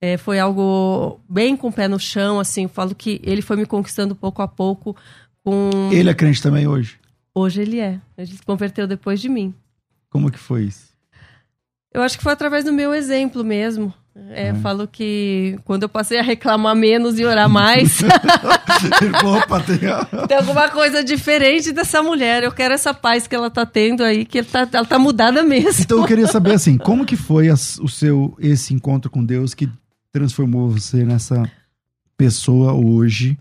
É, 0.01 0.17
foi 0.17 0.39
algo 0.39 1.19
bem 1.27 1.55
com 1.55 1.69
o 1.69 1.73
pé 1.73 1.87
no 1.87 1.99
chão, 1.99 2.39
assim. 2.39 2.63
Eu 2.63 2.69
falo 2.69 2.93
que 2.93 3.19
ele 3.23 3.41
foi 3.41 3.55
me 3.55 3.65
conquistando 3.65 4.15
pouco 4.15 4.41
a 4.41 4.47
pouco. 4.47 4.95
Com... 5.43 5.69
Ele 5.91 6.09
é 6.09 6.13
crente 6.13 6.41
também 6.41 6.67
hoje? 6.67 6.97
Hoje 7.33 7.61
ele 7.61 7.79
é. 7.79 7.99
Ele 8.17 8.27
se 8.27 8.43
converteu 8.43 8.87
depois 8.87 9.19
de 9.19 9.29
mim. 9.29 9.53
Como 10.09 10.31
que 10.31 10.39
foi 10.39 10.63
isso? 10.63 10.95
Eu 11.93 12.01
acho 12.01 12.17
que 12.17 12.23
foi 12.23 12.33
através 12.33 12.65
do 12.65 12.73
meu 12.73 12.93
exemplo 12.93 13.43
mesmo. 13.43 13.93
É, 14.29 14.47
é. 14.47 14.53
Falo 14.55 14.87
que 14.87 15.57
quando 15.65 15.83
eu 15.83 15.89
passei 15.89 16.17
a 16.17 16.23
reclamar 16.23 16.75
menos 16.75 17.19
e 17.19 17.25
orar 17.25 17.49
mais. 17.49 17.99
Opa, 19.23 19.59
tem... 19.61 19.79
tem 20.27 20.37
alguma 20.37 20.69
coisa 20.69 21.03
diferente 21.03 21.73
dessa 21.73 22.01
mulher. 22.01 22.43
Eu 22.43 22.51
quero 22.51 22.73
essa 22.73 22.93
paz 22.93 23.27
que 23.27 23.35
ela 23.35 23.49
tá 23.49 23.65
tendo 23.65 24.03
aí, 24.03 24.23
que 24.23 24.39
ela 24.39 24.47
tá, 24.47 24.77
ela 24.77 24.85
tá 24.85 24.97
mudada 24.97 25.43
mesmo. 25.43 25.83
Então 25.83 25.99
eu 25.99 26.05
queria 26.05 26.27
saber 26.27 26.53
assim, 26.53 26.77
como 26.77 27.05
que 27.05 27.17
foi 27.17 27.49
a, 27.49 27.53
o 27.53 27.89
seu 27.89 28.35
esse 28.39 28.73
encontro 28.73 29.11
com 29.11 29.23
Deus 29.23 29.53
que 29.53 29.69
transformou 30.15 30.69
você 30.69 31.03
nessa 31.03 31.51
pessoa 32.15 32.71
hoje 32.71 33.37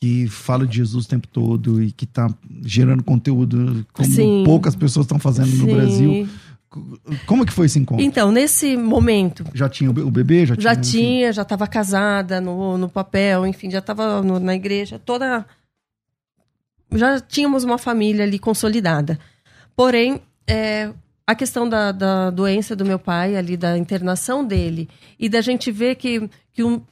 que 0.00 0.26
fala 0.28 0.66
de 0.66 0.78
Jesus 0.78 1.04
o 1.04 1.08
tempo 1.08 1.28
todo 1.28 1.82
e 1.82 1.92
que 1.92 2.06
está 2.06 2.26
gerando 2.64 3.04
conteúdo 3.04 3.86
como 3.92 4.08
Sim. 4.08 4.42
poucas 4.46 4.74
pessoas 4.74 5.04
estão 5.04 5.18
fazendo 5.18 5.50
Sim. 5.50 5.58
no 5.58 5.66
Brasil. 5.66 6.28
Como 7.26 7.44
que 7.44 7.52
foi 7.52 7.66
esse 7.66 7.78
encontro? 7.78 8.02
Então, 8.02 8.32
nesse 8.32 8.78
momento. 8.78 9.44
Já 9.52 9.68
tinha 9.68 9.90
o 9.90 10.10
bebê? 10.10 10.46
Já, 10.46 10.54
já 10.58 10.74
tinha, 10.74 10.82
tinha 10.82 11.32
já 11.34 11.42
estava 11.42 11.66
casada 11.66 12.40
no, 12.40 12.78
no 12.78 12.88
papel, 12.88 13.46
enfim, 13.46 13.70
já 13.70 13.80
estava 13.80 14.22
na 14.22 14.54
igreja, 14.54 14.98
toda. 14.98 15.44
Já 16.94 17.20
tínhamos 17.20 17.62
uma 17.62 17.76
família 17.76 18.24
ali 18.24 18.38
consolidada. 18.38 19.18
Porém, 19.76 20.22
é, 20.46 20.90
a 21.30 21.34
questão 21.34 21.68
da, 21.68 21.92
da 21.92 22.28
doença 22.30 22.74
do 22.74 22.84
meu 22.84 22.98
pai, 22.98 23.36
ali, 23.36 23.56
da 23.56 23.78
internação 23.78 24.44
dele, 24.44 24.88
e 25.16 25.28
da 25.28 25.40
gente 25.40 25.70
ver 25.70 25.94
que, 25.94 26.28
que 26.52 26.64
um, 26.64 26.82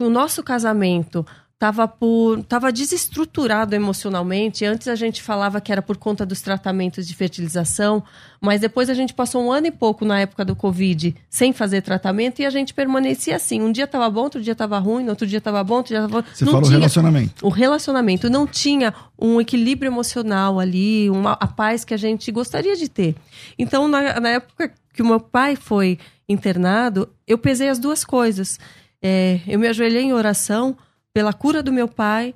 o 0.00 0.10
nosso 0.10 0.42
casamento 0.42 1.24
estava 1.54 1.86
por 1.88 2.42
tava 2.44 2.70
desestruturado 2.70 3.74
emocionalmente. 3.74 4.64
Antes 4.64 4.88
a 4.88 4.94
gente 4.94 5.22
falava 5.22 5.60
que 5.60 5.72
era 5.72 5.80
por 5.80 5.96
conta 5.96 6.26
dos 6.26 6.42
tratamentos 6.42 7.06
de 7.06 7.14
fertilização, 7.14 8.02
mas 8.40 8.60
depois 8.60 8.90
a 8.90 8.94
gente 8.94 9.14
passou 9.14 9.42
um 9.42 9.52
ano 9.52 9.68
e 9.68 9.70
pouco 9.70 10.04
na 10.04 10.20
época 10.20 10.44
do 10.44 10.54
Covid 10.54 11.14
sem 11.30 11.52
fazer 11.52 11.80
tratamento 11.80 12.40
e 12.40 12.46
a 12.46 12.50
gente 12.50 12.74
permanecia 12.74 13.36
assim. 13.36 13.62
Um 13.62 13.72
dia 13.72 13.84
estava 13.84 14.10
bom, 14.10 14.22
outro 14.22 14.42
dia 14.42 14.52
estava 14.52 14.78
ruim, 14.78 15.08
outro 15.08 15.26
dia 15.26 15.38
estava 15.38 15.62
bom, 15.64 15.76
outro 15.76 15.94
dia 15.94 16.04
estava 16.04 16.24
Você 16.34 16.44
falou 16.44 16.62
tinha, 16.62 16.76
relacionamento. 16.76 17.46
O 17.46 17.48
relacionamento 17.48 18.28
não 18.28 18.46
tinha 18.46 18.92
um 19.18 19.40
equilíbrio 19.40 19.88
emocional 19.88 20.58
ali, 20.60 21.08
uma 21.08 21.32
a 21.32 21.46
paz 21.46 21.84
que 21.84 21.94
a 21.94 21.98
gente 21.98 22.30
gostaria 22.30 22.76
de 22.76 22.88
ter. 22.88 23.14
Então 23.58 23.88
na, 23.88 24.20
na 24.20 24.28
época 24.28 24.72
que 24.92 25.02
o 25.02 25.06
meu 25.06 25.20
pai 25.20 25.56
foi 25.56 25.98
internado, 26.28 27.08
eu 27.26 27.38
pesei 27.38 27.68
as 27.68 27.78
duas 27.78 28.04
coisas. 28.04 28.58
É, 29.00 29.40
eu 29.46 29.58
me 29.58 29.68
ajoelhei 29.68 30.02
em 30.02 30.12
oração 30.12 30.76
pela 31.14 31.32
cura 31.32 31.62
do 31.62 31.72
meu 31.72 31.86
pai 31.86 32.34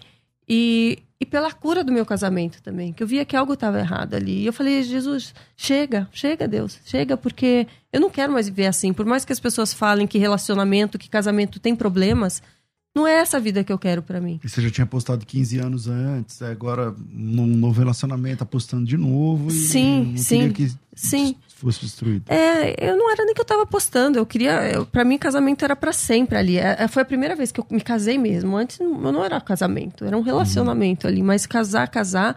e, 0.49 1.01
e 1.21 1.27
pela 1.27 1.53
cura 1.53 1.83
do 1.83 1.93
meu 1.93 2.07
casamento 2.07 2.63
também, 2.63 2.93
que 2.93 3.03
eu 3.03 3.07
via 3.07 3.25
que 3.25 3.37
algo 3.37 3.55
estava 3.55 3.81
errado 3.81 4.15
ali. 4.15 4.43
E 4.43 4.47
eu 4.47 4.53
falei, 4.53 4.83
Jesus, 4.85 5.35
chega, 5.57 6.09
chega, 6.13 6.47
Deus, 6.47 6.79
chega, 6.85 7.17
porque 7.17 7.67
eu 7.93 8.01
não 8.01 8.09
quero 8.09 8.33
mais 8.33 8.49
viver 8.49 8.67
assim. 8.67 8.93
Por 8.93 9.05
mais 9.05 9.25
que 9.25 9.33
as 9.33 9.41
pessoas 9.41 9.75
falem 9.75 10.07
que 10.07 10.17
relacionamento, 10.17 10.97
que 10.97 11.11
casamento 11.11 11.59
tem 11.59 11.75
problemas, 11.75 12.41
não 12.99 13.07
é 13.07 13.15
essa 13.15 13.39
vida 13.39 13.63
que 13.63 13.73
eu 13.73 13.79
quero 13.79 14.03
para 14.03 14.21
mim. 14.21 14.41
E 14.43 14.49
você 14.49 14.61
já 14.61 14.71
tinha 14.71 14.87
postado 14.87 15.25
15 15.25 15.59
anos 15.59 15.87
antes, 15.87 16.43
agora 16.43 16.93
num 17.11 17.47
novo 17.47 17.79
relacionamento 17.79 18.43
apostando 18.43 18.85
de 18.85 18.97
novo. 18.97 19.51
sim, 19.51 20.15
sim. 20.17 20.51
Que 20.51 20.71
sim. 20.93 21.37
fosse 21.49 21.83
destruído. 21.83 22.25
É, 22.29 22.91
eu 22.91 22.97
não 22.97 23.11
era 23.11 23.25
nem 23.25 23.33
que 23.33 23.41
eu 23.41 23.45
tava 23.45 23.63
apostando, 23.63 24.19
eu 24.19 24.27
queria, 24.27 24.85
para 24.91 25.05
mim 25.05 25.17
casamento 25.17 25.65
era 25.65 25.77
para 25.77 25.93
sempre 25.93 26.37
ali. 26.37 26.59
É, 26.59 26.77
é, 26.81 26.89
foi 26.89 27.03
a 27.03 27.07
primeira 27.07 27.37
vez 27.37 27.53
que 27.53 27.61
eu 27.61 27.67
me 27.71 27.81
casei 27.81 28.19
mesmo. 28.19 28.57
Antes 28.57 28.81
eu 28.81 28.91
não 28.91 29.25
era 29.25 29.41
casamento, 29.41 30.05
era 30.05 30.17
um 30.19 30.23
relacionamento 30.23 31.07
uhum. 31.07 31.13
ali, 31.13 31.23
mas 31.23 31.47
casar, 31.47 31.87
casar. 31.89 32.37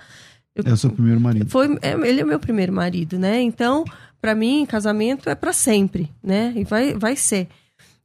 Eu, 0.56 0.64
é 0.68 0.74
o 0.74 0.78
seu 0.78 0.92
primeiro 0.92 1.20
marido. 1.20 1.50
Foi, 1.50 1.76
é, 1.82 1.94
ele 2.08 2.22
é 2.22 2.24
meu 2.24 2.40
primeiro 2.40 2.72
marido, 2.72 3.18
né? 3.18 3.42
Então, 3.42 3.84
para 4.22 4.36
mim, 4.36 4.64
casamento 4.68 5.28
é 5.28 5.34
para 5.34 5.54
sempre, 5.54 6.12
né? 6.24 6.54
E 6.56 6.64
vai, 6.64 6.94
vai 6.94 7.16
ser. 7.16 7.48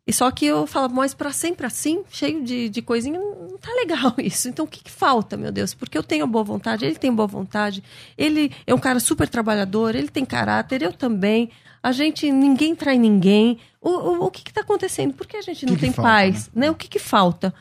E 0.07 0.13
só 0.13 0.31
que 0.31 0.47
eu 0.47 0.69
falava, 0.69 0.95
mas 0.95 1.15
para 1.15 1.33
sempre 1.33 1.67
assim, 1.67 2.05
cheio 2.09 2.45
de, 2.45 2.69
de 2.69 2.81
coisinha, 2.81 3.19
não 3.19 3.59
tá 3.59 3.73
legal 3.75 4.15
isso. 4.23 4.49
Então 4.49 4.65
o 4.65 4.69
que, 4.69 4.85
que, 4.85 4.91
falta, 4.91 5.37
meu 5.37 5.51
Deus? 5.51 5.75
Porque 5.75 5.99
eu 5.99 6.03
tenho 6.03 6.27
boa 6.29 6.45
vontade, 6.45 6.85
ele 6.85 6.95
tem 6.95 7.13
boa 7.13 7.27
vontade, 7.27 7.83
ele 8.17 8.53
é 8.67 8.73
um 8.73 8.79
cara 8.79 9.01
super 9.01 9.29
trabalhador, 9.29 9.97
ele 9.97 10.09
tem 10.09 10.25
caráter, 10.25 10.83
eu 10.83 10.93
também. 10.93 11.51
A 11.83 11.91
gente, 11.91 12.31
ninguém 12.31 12.75
trai 12.75 12.99
ninguém. 12.99 13.59
O, 13.81 13.91
o, 13.91 14.25
o 14.27 14.31
que 14.31 14.45
que 14.45 14.53
tá 14.53 14.61
acontecendo? 14.61 15.13
Por 15.13 15.27
que 15.27 15.37
a 15.37 15.43
gente 15.43 15.67
não 15.67 15.75
que 15.75 15.81
tem 15.81 15.93
que 15.93 16.01
paz? 16.01 16.45
Falta, 16.45 16.51
né? 16.55 16.67
né? 16.67 16.71
O 16.71 16.75
que 16.75 16.89
que 16.89 16.99
falta? 16.99 17.55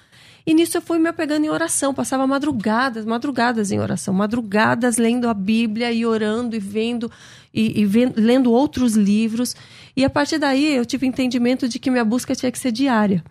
E 0.46 0.54
nisso 0.54 0.78
eu 0.78 0.82
fui 0.82 1.00
me 1.00 1.10
apegando 1.10 1.44
em 1.44 1.50
oração, 1.50 1.92
passava 1.94 2.28
madrugadas, 2.28 3.04
madrugadas 3.04 3.72
em 3.72 3.80
oração, 3.80 4.14
madrugadas 4.14 4.98
lendo 4.98 5.28
a 5.28 5.34
Bíblia 5.34 5.92
e 5.92 6.06
orando 6.06 6.56
e 6.56 6.60
vendo 6.60 7.12
e, 7.52 7.82
e 7.82 7.86
vendo, 7.86 8.14
lendo 8.22 8.52
outros 8.52 8.94
livros. 8.94 9.56
E 9.96 10.04
a 10.04 10.10
partir 10.10 10.38
daí 10.38 10.76
eu 10.76 10.86
tive 10.86 11.08
entendimento 11.08 11.68
de 11.68 11.80
que 11.80 11.90
minha 11.90 12.04
busca 12.04 12.36
tinha 12.36 12.52
que 12.52 12.60
ser 12.60 12.72
diária. 12.72 13.24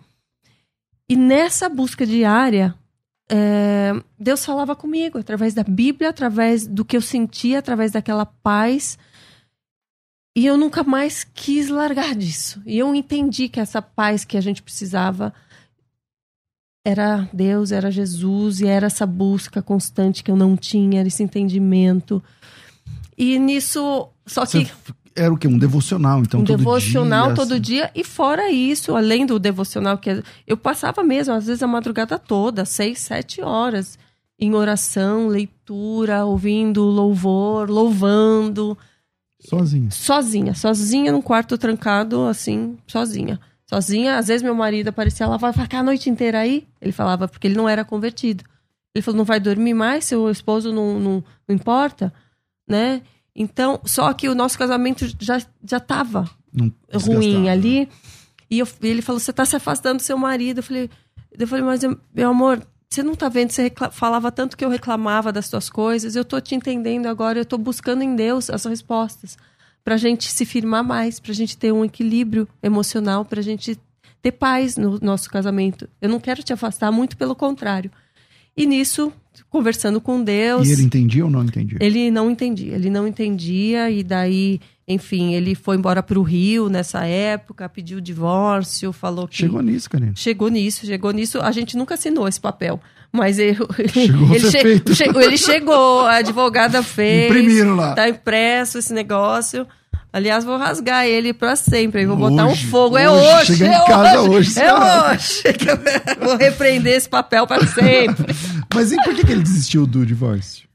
E 1.08 1.16
nessa 1.16 1.68
busca 1.68 2.06
diária, 2.06 2.74
é, 3.28 3.92
Deus 4.18 4.44
falava 4.44 4.74
comigo 4.74 5.18
através 5.18 5.52
da 5.52 5.62
Bíblia, 5.62 6.10
através 6.10 6.66
do 6.66 6.84
que 6.84 6.96
eu 6.96 7.02
sentia, 7.02 7.58
através 7.58 7.92
daquela 7.92 8.24
paz. 8.24 8.98
E 10.36 10.46
eu 10.46 10.56
nunca 10.56 10.82
mais 10.82 11.22
quis 11.22 11.68
largar 11.68 12.14
disso. 12.14 12.62
E 12.64 12.78
eu 12.78 12.94
entendi 12.94 13.48
que 13.48 13.60
essa 13.60 13.82
paz 13.82 14.24
que 14.24 14.36
a 14.36 14.40
gente 14.40 14.62
precisava 14.62 15.32
era 16.84 17.28
Deus, 17.32 17.72
era 17.72 17.90
Jesus, 17.90 18.60
e 18.60 18.66
era 18.66 18.86
essa 18.86 19.06
busca 19.06 19.62
constante 19.62 20.22
que 20.22 20.30
eu 20.30 20.36
não 20.36 20.56
tinha, 20.56 21.00
era 21.00 21.08
esse 21.08 21.22
entendimento. 21.22 22.22
E 23.16 23.38
nisso. 23.38 24.08
Só 24.26 24.44
que. 24.44 24.64
Você 24.64 25.03
era 25.14 25.32
o 25.32 25.36
quê? 25.36 25.46
Um 25.46 25.58
devocional, 25.58 26.20
então, 26.20 26.40
um 26.40 26.44
todo 26.44 26.58
devocional 26.58 27.26
dia, 27.26 27.34
todo 27.34 27.52
assim. 27.52 27.60
dia. 27.60 27.90
E 27.94 28.04
fora 28.04 28.50
isso, 28.50 28.96
além 28.96 29.24
do 29.26 29.38
devocional, 29.38 29.98
que 29.98 30.22
eu 30.46 30.56
passava 30.56 31.02
mesmo, 31.02 31.34
às 31.34 31.46
vezes, 31.46 31.62
a 31.62 31.66
madrugada 31.66 32.18
toda, 32.18 32.64
seis, 32.64 32.98
sete 32.98 33.40
horas, 33.40 33.98
em 34.38 34.54
oração, 34.54 35.28
leitura, 35.28 36.24
ouvindo 36.24 36.82
louvor, 36.82 37.70
louvando. 37.70 38.76
Sozinha? 39.40 39.90
Sozinha, 39.90 40.54
sozinha 40.54 41.12
num 41.12 41.22
quarto 41.22 41.56
trancado, 41.56 42.22
assim, 42.24 42.76
sozinha 42.86 43.38
sozinha. 43.66 44.18
Às 44.18 44.28
vezes 44.28 44.42
meu 44.42 44.54
marido 44.54 44.88
aparecia 44.88 45.26
lá, 45.26 45.36
vai 45.36 45.52
ficar 45.52 45.80
a 45.80 45.82
noite 45.82 46.08
inteira 46.08 46.40
aí? 46.40 46.66
Ele 46.80 46.92
falava, 46.92 47.26
porque 47.26 47.46
ele 47.46 47.56
não 47.56 47.68
era 47.68 47.84
convertido. 47.84 48.44
Ele 48.94 49.02
falou, 49.02 49.18
não 49.18 49.24
vai 49.24 49.40
dormir 49.40 49.74
mais, 49.74 50.04
seu 50.04 50.30
esposo 50.30 50.72
não, 50.72 51.00
não, 51.00 51.24
não 51.48 51.54
importa, 51.54 52.12
né? 52.68 53.02
Então, 53.34 53.80
só 53.84 54.12
que 54.12 54.28
o 54.28 54.34
nosso 54.34 54.56
casamento 54.56 55.06
já, 55.18 55.42
já 55.68 55.80
tava 55.80 56.30
ruim 56.92 57.48
ali. 57.48 57.88
E 58.50 58.60
eu, 58.60 58.68
ele 58.82 59.02
falou, 59.02 59.18
você 59.18 59.32
tá 59.32 59.44
se 59.44 59.56
afastando 59.56 59.96
do 59.96 60.02
seu 60.02 60.16
marido. 60.16 60.58
Eu 60.58 60.62
falei, 60.62 60.90
eu 61.36 61.48
falei 61.48 61.64
mas 61.64 61.80
meu 62.14 62.30
amor, 62.30 62.64
você 62.88 63.02
não 63.02 63.14
tá 63.16 63.28
vendo, 63.28 63.50
você 63.50 63.72
falava 63.90 64.30
tanto 64.30 64.56
que 64.56 64.64
eu 64.64 64.68
reclamava 64.68 65.32
das 65.32 65.46
suas 65.46 65.68
coisas, 65.68 66.14
eu 66.14 66.24
tô 66.24 66.40
te 66.40 66.54
entendendo 66.54 67.06
agora, 67.06 67.40
eu 67.40 67.44
tô 67.44 67.58
buscando 67.58 68.02
em 68.02 68.14
Deus 68.14 68.48
as 68.48 68.64
respostas 68.64 69.36
para 69.82 69.96
a 69.96 69.98
gente 69.98 70.30
se 70.32 70.46
firmar 70.46 70.82
mais, 70.82 71.20
para 71.20 71.32
a 71.32 71.34
gente 71.34 71.58
ter 71.58 71.72
um 71.72 71.84
equilíbrio 71.84 72.48
emocional, 72.62 73.24
para 73.24 73.40
a 73.40 73.42
gente 73.42 73.78
ter 74.22 74.32
paz 74.32 74.76
no 74.78 74.98
nosso 75.00 75.28
casamento. 75.28 75.88
Eu 76.00 76.08
não 76.08 76.18
quero 76.18 76.42
te 76.42 76.52
afastar, 76.52 76.90
muito 76.90 77.16
pelo 77.16 77.34
contrário. 77.34 77.90
E 78.56 78.66
nisso, 78.66 79.12
conversando 79.50 80.00
com 80.00 80.22
Deus. 80.22 80.68
E 80.68 80.72
ele 80.72 80.82
entendia 80.82 81.24
ou 81.24 81.30
não 81.30 81.44
entendia? 81.44 81.78
Ele 81.80 82.10
não 82.10 82.30
entendia. 82.30 82.74
Ele 82.74 82.90
não 82.90 83.06
entendia, 83.06 83.90
e 83.90 84.02
daí, 84.02 84.60
enfim, 84.86 85.34
ele 85.34 85.54
foi 85.54 85.76
embora 85.76 86.02
para 86.02 86.18
o 86.18 86.22
Rio 86.22 86.68
nessa 86.68 87.04
época, 87.04 87.68
pediu 87.68 88.00
divórcio, 88.00 88.92
falou 88.92 89.26
que. 89.26 89.36
Chegou 89.36 89.62
nisso, 89.62 89.90
Karine. 89.90 90.12
Chegou 90.14 90.48
nisso, 90.48 90.86
chegou 90.86 91.10
nisso. 91.12 91.40
A 91.40 91.50
gente 91.50 91.76
nunca 91.76 91.94
assinou 91.94 92.28
esse 92.28 92.40
papel. 92.40 92.80
Mas 93.12 93.38
ele, 93.38 93.54
chegou, 93.92 94.34
ele, 94.34 94.50
che, 94.50 94.80
che, 94.80 95.18
ele 95.24 95.38
chegou, 95.38 96.00
a 96.00 96.16
advogada 96.16 96.82
fez. 96.84 97.30
Imprimiram 97.30 97.76
lá. 97.76 97.94
Tá 97.94 98.08
impresso 98.08 98.78
esse 98.78 98.92
negócio. 98.92 99.66
Aliás, 100.14 100.44
vou 100.44 100.56
rasgar 100.56 101.04
ele 101.06 101.34
para 101.34 101.56
sempre. 101.56 102.06
Vou 102.06 102.16
hoje, 102.16 102.30
botar 102.30 102.46
um 102.46 102.54
fogo. 102.54 102.96
É 102.96 103.10
hoje, 103.10 103.26
é 103.26 103.36
hoje. 103.36 103.56
Chega 103.56 103.74
é 103.74 103.76
em 103.76 103.84
casa 103.84 104.20
hoje. 104.20 104.30
hoje 104.30 104.60
é 104.60 104.72
hoje. 104.72 105.42
vou 106.22 106.36
repreender 106.36 106.92
esse 106.92 107.08
papel 107.08 107.44
para 107.48 107.66
sempre. 107.66 108.32
Mas 108.72 108.92
e 108.92 108.96
por 109.02 109.12
que 109.12 109.32
ele 109.32 109.42
desistiu 109.42 109.88
do 109.88 110.06
divórcio? 110.06 110.68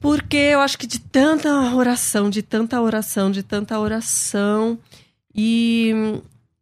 Porque 0.00 0.38
eu 0.38 0.60
acho 0.60 0.78
que 0.78 0.86
de 0.86 1.00
tanta 1.00 1.50
oração, 1.74 2.30
de 2.30 2.40
tanta 2.40 2.80
oração, 2.80 3.30
de 3.30 3.42
tanta 3.42 3.78
oração. 3.78 4.78
E 5.34 5.92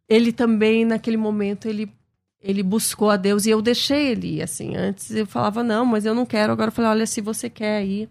ele 0.09 0.33
também, 0.33 0.83
naquele 0.83 1.15
momento, 1.15 1.69
ele 1.69 1.89
ele 2.43 2.61
buscou 2.61 3.09
a 3.09 3.15
Deus 3.15 3.45
e 3.45 3.51
eu 3.51 3.61
deixei 3.61 4.07
ele 4.07 4.35
ir, 4.39 4.41
assim. 4.41 4.75
Antes 4.75 5.11
eu 5.11 5.25
falava, 5.25 5.63
não, 5.63 5.85
mas 5.85 6.05
eu 6.05 6.13
não 6.13 6.25
quero. 6.25 6.51
Agora 6.51 6.67
eu 6.67 6.73
falei, 6.73 6.91
olha, 6.91 7.05
se 7.05 7.21
você 7.21 7.49
quer 7.49 7.85
ir, 7.85 8.09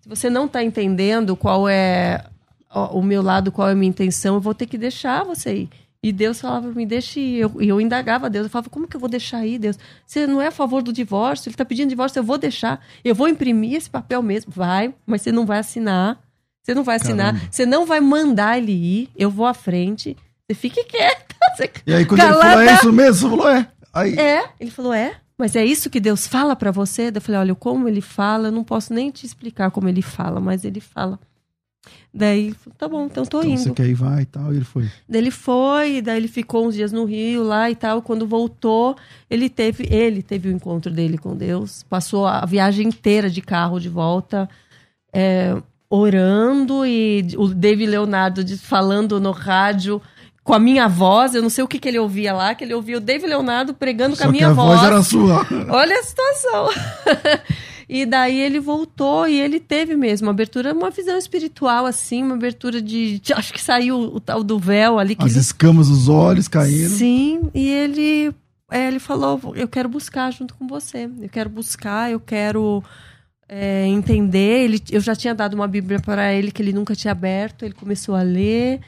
se 0.00 0.08
você 0.08 0.30
não 0.30 0.46
está 0.46 0.62
entendendo 0.62 1.34
qual 1.34 1.68
é 1.68 2.24
o 2.70 3.02
meu 3.02 3.22
lado, 3.22 3.50
qual 3.50 3.68
é 3.68 3.72
a 3.72 3.74
minha 3.74 3.88
intenção, 3.88 4.34
eu 4.34 4.40
vou 4.40 4.54
ter 4.54 4.66
que 4.66 4.78
deixar 4.78 5.24
você 5.24 5.54
ir. 5.54 5.70
E 6.02 6.12
Deus 6.12 6.40
falava, 6.40 6.68
me 6.68 6.86
deixe 6.86 7.18
ir. 7.18 7.40
Eu, 7.40 7.52
eu 7.60 7.80
indagava 7.80 8.26
a 8.26 8.28
Deus. 8.28 8.44
Eu 8.44 8.50
falava, 8.50 8.70
como 8.70 8.86
que 8.86 8.94
eu 8.94 9.00
vou 9.00 9.08
deixar 9.08 9.38
aí, 9.38 9.58
Deus? 9.58 9.76
Você 10.06 10.26
não 10.26 10.40
é 10.40 10.46
a 10.46 10.52
favor 10.52 10.80
do 10.80 10.92
divórcio? 10.92 11.48
Ele 11.48 11.54
está 11.54 11.64
pedindo 11.64 11.88
divórcio, 11.88 12.20
eu 12.20 12.24
vou 12.24 12.38
deixar. 12.38 12.84
Eu 13.04 13.14
vou 13.14 13.26
imprimir 13.26 13.74
esse 13.74 13.90
papel 13.90 14.22
mesmo. 14.22 14.52
Vai, 14.54 14.94
mas 15.04 15.22
você 15.22 15.32
não 15.32 15.44
vai 15.44 15.58
assinar. 15.58 16.20
Você 16.62 16.72
não 16.72 16.84
vai 16.84 16.96
assinar. 16.96 17.32
Caramba. 17.32 17.50
Você 17.50 17.66
não 17.66 17.84
vai 17.84 18.00
mandar 18.00 18.58
ele 18.58 18.72
ir. 18.72 19.10
Eu 19.16 19.28
vou 19.28 19.46
à 19.46 19.54
frente. 19.54 20.16
Você 20.46 20.54
fique 20.54 20.84
quieto. 20.84 21.28
E 21.86 21.92
aí, 21.92 22.04
quando 22.04 22.20
Calada. 22.20 22.44
ele 22.44 22.52
falou, 22.52 22.62
é 22.62 22.74
isso 22.74 22.92
mesmo? 22.92 23.14
Você 23.14 23.36
falou, 23.36 23.50
é. 23.50 23.68
Aí... 23.92 24.16
É, 24.16 24.50
ele 24.60 24.70
falou, 24.70 24.92
é. 24.92 25.16
Mas 25.36 25.56
é 25.56 25.64
isso 25.64 25.90
que 25.90 25.98
Deus 25.98 26.26
fala 26.26 26.54
para 26.54 26.70
você? 26.70 27.10
Eu 27.12 27.20
falei, 27.20 27.40
olha, 27.40 27.54
como 27.54 27.88
ele 27.88 28.00
fala, 28.00 28.48
eu 28.48 28.52
não 28.52 28.62
posso 28.62 28.92
nem 28.92 29.10
te 29.10 29.26
explicar 29.26 29.70
como 29.70 29.88
ele 29.88 30.02
fala, 30.02 30.40
mas 30.40 30.64
ele 30.64 30.80
fala. 30.80 31.18
Daí, 32.12 32.54
tá 32.76 32.88
bom, 32.88 33.04
então 33.06 33.24
tô 33.24 33.40
então, 33.40 33.50
indo. 33.50 33.60
Você 33.60 33.70
quer 33.70 33.86
ir, 33.86 33.94
vai 33.94 34.22
e 34.22 34.26
tal, 34.26 34.52
e 34.52 34.56
ele 34.56 34.64
foi. 34.64 34.90
Daí 35.08 35.20
ele 35.20 35.30
foi, 35.30 36.02
daí 36.02 36.16
ele 36.16 36.28
ficou 36.28 36.66
uns 36.66 36.74
dias 36.74 36.90
no 36.90 37.04
Rio 37.04 37.42
lá 37.42 37.70
e 37.70 37.76
tal. 37.76 38.02
Quando 38.02 38.26
voltou, 38.26 38.96
ele 39.30 39.48
teve, 39.48 39.86
ele 39.90 40.22
teve 40.22 40.48
o 40.48 40.52
encontro 40.52 40.90
dele 40.90 41.18
com 41.18 41.36
Deus. 41.36 41.84
Passou 41.88 42.26
a 42.26 42.44
viagem 42.46 42.88
inteira 42.88 43.28
de 43.28 43.40
carro 43.40 43.78
de 43.78 43.88
volta, 43.88 44.48
é, 45.12 45.56
orando 45.88 46.84
e 46.86 47.26
o 47.36 47.48
David 47.48 47.90
Leonardo 47.90 48.44
falando 48.58 49.20
no 49.20 49.30
rádio 49.30 50.00
com 50.48 50.54
a 50.54 50.58
minha 50.58 50.88
voz, 50.88 51.34
eu 51.34 51.42
não 51.42 51.50
sei 51.50 51.62
o 51.62 51.68
que, 51.68 51.78
que 51.78 51.86
ele 51.86 51.98
ouvia 51.98 52.32
lá, 52.32 52.54
que 52.54 52.64
ele 52.64 52.72
ouvia 52.72 52.96
o 52.96 53.00
David 53.00 53.28
Leonardo 53.28 53.74
pregando 53.74 54.16
Só 54.16 54.22
com 54.22 54.28
a 54.30 54.32
minha 54.32 54.48
a 54.48 54.52
voz. 54.54 54.80
voz 54.80 54.82
era 54.82 55.02
sua. 55.02 55.46
Olha 55.68 55.98
a 55.98 56.02
situação. 56.02 56.70
e 57.88 58.04
daí 58.04 58.38
ele 58.38 58.60
voltou 58.60 59.26
e 59.26 59.40
ele 59.40 59.58
teve 59.58 59.96
mesmo 59.96 60.26
uma 60.26 60.32
abertura, 60.32 60.74
uma 60.74 60.90
visão 60.90 61.16
espiritual, 61.16 61.86
assim, 61.86 62.22
uma 62.22 62.34
abertura 62.34 62.82
de. 62.82 63.18
de 63.18 63.32
acho 63.32 63.50
que 63.52 63.60
saiu 63.60 63.98
o 63.98 64.20
tal 64.20 64.44
do 64.44 64.58
véu 64.58 64.98
ali. 64.98 65.16
As 65.18 65.32
ele... 65.32 65.40
escamas 65.40 65.88
dos 65.88 66.06
olhos 66.06 66.48
caíram. 66.48 66.94
Sim, 66.94 67.50
e 67.54 67.70
ele, 67.70 68.34
é, 68.70 68.88
ele 68.88 68.98
falou: 68.98 69.40
Eu 69.56 69.66
quero 69.66 69.88
buscar 69.88 70.30
junto 70.30 70.54
com 70.54 70.66
você. 70.66 71.08
Eu 71.18 71.28
quero 71.30 71.48
buscar, 71.48 72.10
eu 72.10 72.20
quero. 72.20 72.84
É, 73.50 73.86
entender, 73.86 74.64
ele, 74.64 74.82
eu 74.90 75.00
já 75.00 75.16
tinha 75.16 75.34
dado 75.34 75.54
uma 75.54 75.66
Bíblia 75.66 75.98
para 75.98 76.34
ele 76.34 76.52
que 76.52 76.60
ele 76.60 76.70
nunca 76.70 76.94
tinha 76.94 77.12
aberto, 77.12 77.64
ele 77.64 77.72
começou 77.72 78.14
a 78.14 78.20
ler, 78.20 78.78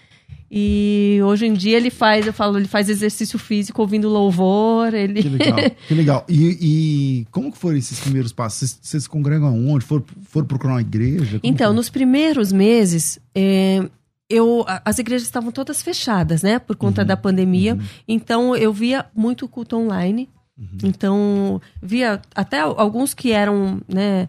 e 0.53 1.21
hoje 1.23 1.47
em 1.47 1.53
dia 1.53 1.77
ele 1.77 1.91
faz, 1.91 2.27
eu 2.27 2.33
falo, 2.33 2.59
ele 2.59 2.67
faz 2.67 2.89
exercício 2.89 3.39
físico 3.39 3.81
ouvindo 3.81 4.09
louvor. 4.09 4.93
Ele... 4.93 5.23
Que 5.23 5.29
legal, 5.29 5.59
que 5.87 5.95
legal. 5.95 6.25
E, 6.29 6.59
e 6.61 7.27
como 7.31 7.53
que 7.53 7.59
foram 7.59 7.77
esses 7.77 8.01
primeiros 8.01 8.33
passos? 8.33 8.77
Vocês, 8.83 9.05
se 9.05 9.09
congregam 9.09 9.47
aonde? 9.47 9.85
Foram, 9.85 10.05
foram 10.25 10.47
procurar 10.49 10.75
uma 10.75 10.81
igreja? 10.81 11.39
Como 11.39 11.53
então, 11.53 11.73
nos 11.73 11.89
primeiros 11.89 12.51
meses, 12.51 13.21
é, 13.33 13.89
eu, 14.29 14.65
as 14.85 14.99
igrejas 14.99 15.23
estavam 15.23 15.53
todas 15.53 15.83
fechadas, 15.83 16.43
né? 16.43 16.59
Por 16.59 16.75
conta 16.75 17.03
uhum, 17.03 17.07
da 17.07 17.17
pandemia. 17.17 17.75
Uhum. 17.75 17.81
Então, 18.09 18.57
eu 18.57 18.73
via 18.73 19.07
muito 19.15 19.47
culto 19.47 19.77
online. 19.77 20.29
Uhum. 20.59 20.79
Então, 20.83 21.63
via 21.81 22.21
até 22.35 22.59
alguns 22.59 23.15
que 23.15 23.31
eram, 23.31 23.81
né? 23.87 24.29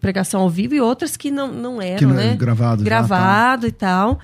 Pregação 0.00 0.40
ao 0.40 0.50
vivo 0.50 0.74
e 0.74 0.80
outras 0.80 1.16
que 1.16 1.30
não, 1.32 1.52
não 1.52 1.82
eram, 1.82 1.98
que 1.98 2.06
não 2.06 2.14
né? 2.14 2.36
Gravado. 2.36 2.82
Gravado 2.84 3.66
já, 3.66 3.68
tá. 3.68 3.68
e 3.68 3.72
tal. 3.72 4.20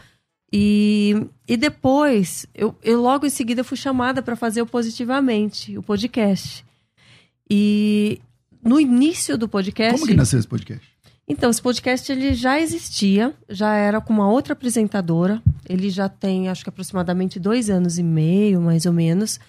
E, 0.53 1.27
e 1.49 1.57
depois, 1.57 2.47
eu, 2.55 2.77
eu 2.83 3.01
logo 3.01 3.25
em 3.25 3.31
seguida 3.31 3.65
fui 3.65 3.77
chamada 3.77 4.21
para 4.21 4.37
fazer 4.37 4.61
o 4.61 4.67
Positivamente, 4.67 5.79
o 5.79 5.83
podcast. 5.83 6.65
E 7.49 8.21
no 8.63 8.79
início 8.79 9.39
do 9.39 9.49
podcast. 9.49 9.95
Como 9.95 10.07
que 10.07 10.15
nasceu 10.15 10.39
esse 10.39 10.49
podcast? 10.49 10.87
Então, 11.27 11.49
esse 11.49 11.63
podcast 11.63 12.11
ele 12.13 12.35
já 12.35 12.61
existia, 12.61 13.33
já 13.49 13.75
era 13.75 14.01
com 14.01 14.13
uma 14.13 14.29
outra 14.29 14.53
apresentadora. 14.53 15.41
Ele 15.69 15.89
já 15.89 16.09
tem, 16.09 16.49
acho 16.49 16.63
que 16.63 16.69
aproximadamente 16.69 17.41
dois 17.41 17.71
anos 17.71 17.97
e 17.99 18.03
meio, 18.03 18.61
mais 18.61 18.85
ou 18.85 18.93
menos. 18.93 19.41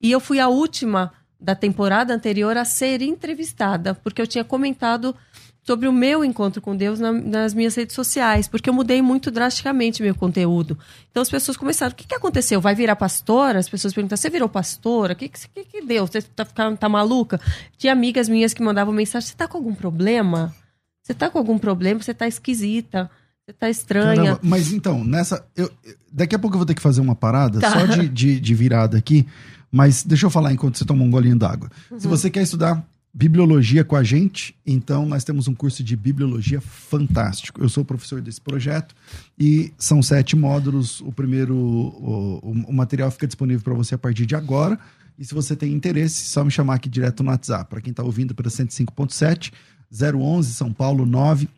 E 0.00 0.10
eu 0.10 0.20
fui 0.20 0.38
a 0.38 0.48
última 0.48 1.12
da 1.40 1.54
temporada 1.54 2.14
anterior 2.14 2.56
a 2.56 2.64
ser 2.64 3.02
entrevistada, 3.02 3.94
porque 3.94 4.20
eu 4.20 4.26
tinha 4.26 4.44
comentado 4.44 5.14
sobre 5.62 5.86
o 5.86 5.92
meu 5.92 6.24
encontro 6.24 6.60
com 6.60 6.76
Deus 6.76 6.98
na, 6.98 7.12
nas 7.12 7.54
minhas 7.54 7.74
redes 7.74 7.94
sociais, 7.94 8.48
porque 8.48 8.68
eu 8.68 8.74
mudei 8.74 9.00
muito 9.00 9.30
drasticamente 9.30 10.02
meu 10.02 10.14
conteúdo. 10.14 10.76
Então 11.10 11.22
as 11.22 11.30
pessoas 11.30 11.56
começaram, 11.56 11.92
o 11.92 11.94
que, 11.94 12.06
que 12.06 12.14
aconteceu? 12.14 12.60
Vai 12.60 12.74
virar 12.74 12.96
pastora? 12.96 13.58
As 13.58 13.68
pessoas 13.68 13.94
perguntam, 13.94 14.16
você 14.16 14.28
virou 14.28 14.48
pastora? 14.48 15.12
O 15.12 15.16
que, 15.16 15.28
que, 15.28 15.64
que 15.64 15.82
deu? 15.82 16.06
Você 16.06 16.20
tá, 16.20 16.44
ficando, 16.44 16.76
tá 16.76 16.88
maluca? 16.88 17.40
Tinha 17.78 17.92
amigas 17.92 18.28
minhas 18.28 18.52
que 18.52 18.62
mandavam 18.62 18.92
mensagem, 18.92 19.28
você 19.28 19.36
tá 19.36 19.46
com 19.46 19.58
algum 19.58 19.74
problema? 19.74 20.54
Você 21.02 21.14
tá 21.14 21.30
com 21.30 21.38
algum 21.38 21.58
problema? 21.58 22.02
Você 22.02 22.14
tá 22.14 22.26
esquisita? 22.26 23.10
Você 23.44 23.52
tá 23.52 23.68
estranha? 23.68 24.16
Caramba, 24.16 24.40
mas 24.42 24.72
então, 24.72 25.02
nessa. 25.04 25.44
Eu, 25.56 25.70
daqui 26.12 26.34
a 26.34 26.38
pouco 26.38 26.54
eu 26.54 26.58
vou 26.58 26.66
ter 26.66 26.74
que 26.74 26.82
fazer 26.82 27.00
uma 27.00 27.14
parada, 27.14 27.58
tá. 27.58 27.72
só 27.72 27.86
de, 27.86 28.08
de, 28.08 28.40
de, 28.40 28.54
virada 28.54 28.96
aqui. 28.96 29.26
Mas 29.70 30.04
deixa 30.04 30.26
eu 30.26 30.30
falar 30.30 30.52
enquanto 30.52 30.78
você 30.78 30.84
toma 30.84 31.02
um 31.02 31.10
golinho 31.10 31.36
d'água. 31.36 31.68
Uhum. 31.90 31.98
Se 31.98 32.06
você 32.06 32.30
quer 32.30 32.42
estudar 32.42 32.86
bibliologia 33.14 33.84
com 33.84 33.94
a 33.94 34.02
gente, 34.02 34.56
então 34.64 35.04
nós 35.04 35.22
temos 35.22 35.46
um 35.46 35.54
curso 35.54 35.84
de 35.84 35.94
bibliologia 35.94 36.62
fantástico. 36.62 37.62
Eu 37.62 37.68
sou 37.68 37.84
professor 37.84 38.22
desse 38.22 38.40
projeto 38.40 38.94
e 39.38 39.70
são 39.76 40.02
sete 40.02 40.34
módulos. 40.34 41.02
O 41.02 41.12
primeiro, 41.12 41.54
o, 41.54 42.52
o 42.68 42.72
material 42.72 43.10
fica 43.10 43.26
disponível 43.26 43.62
para 43.62 43.74
você 43.74 43.94
a 43.94 43.98
partir 43.98 44.24
de 44.24 44.34
agora. 44.34 44.78
E 45.18 45.26
se 45.26 45.34
você 45.34 45.54
tem 45.54 45.72
interesse, 45.72 46.24
só 46.24 46.42
me 46.42 46.50
chamar 46.50 46.76
aqui 46.76 46.88
direto 46.88 47.22
no 47.22 47.28
WhatsApp. 47.30 47.68
Para 47.68 47.82
quem 47.82 47.90
está 47.90 48.02
ouvindo 48.02 48.34
pela 48.34 48.48
105.7, 48.48 49.52
011 49.92 50.54
São 50.54 50.72
Paulo 50.72 51.04
9 51.04 51.50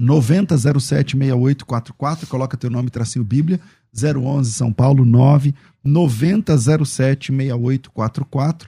90076844, 0.00 2.26
coloca 2.26 2.56
teu 2.56 2.70
nome 2.70 2.88
tracinho 2.90 3.24
Bíblia, 3.24 3.60
011 3.94 4.52
São 4.52 4.72
Paulo 4.72 5.04
9 5.04 5.54
90076844 5.84 8.66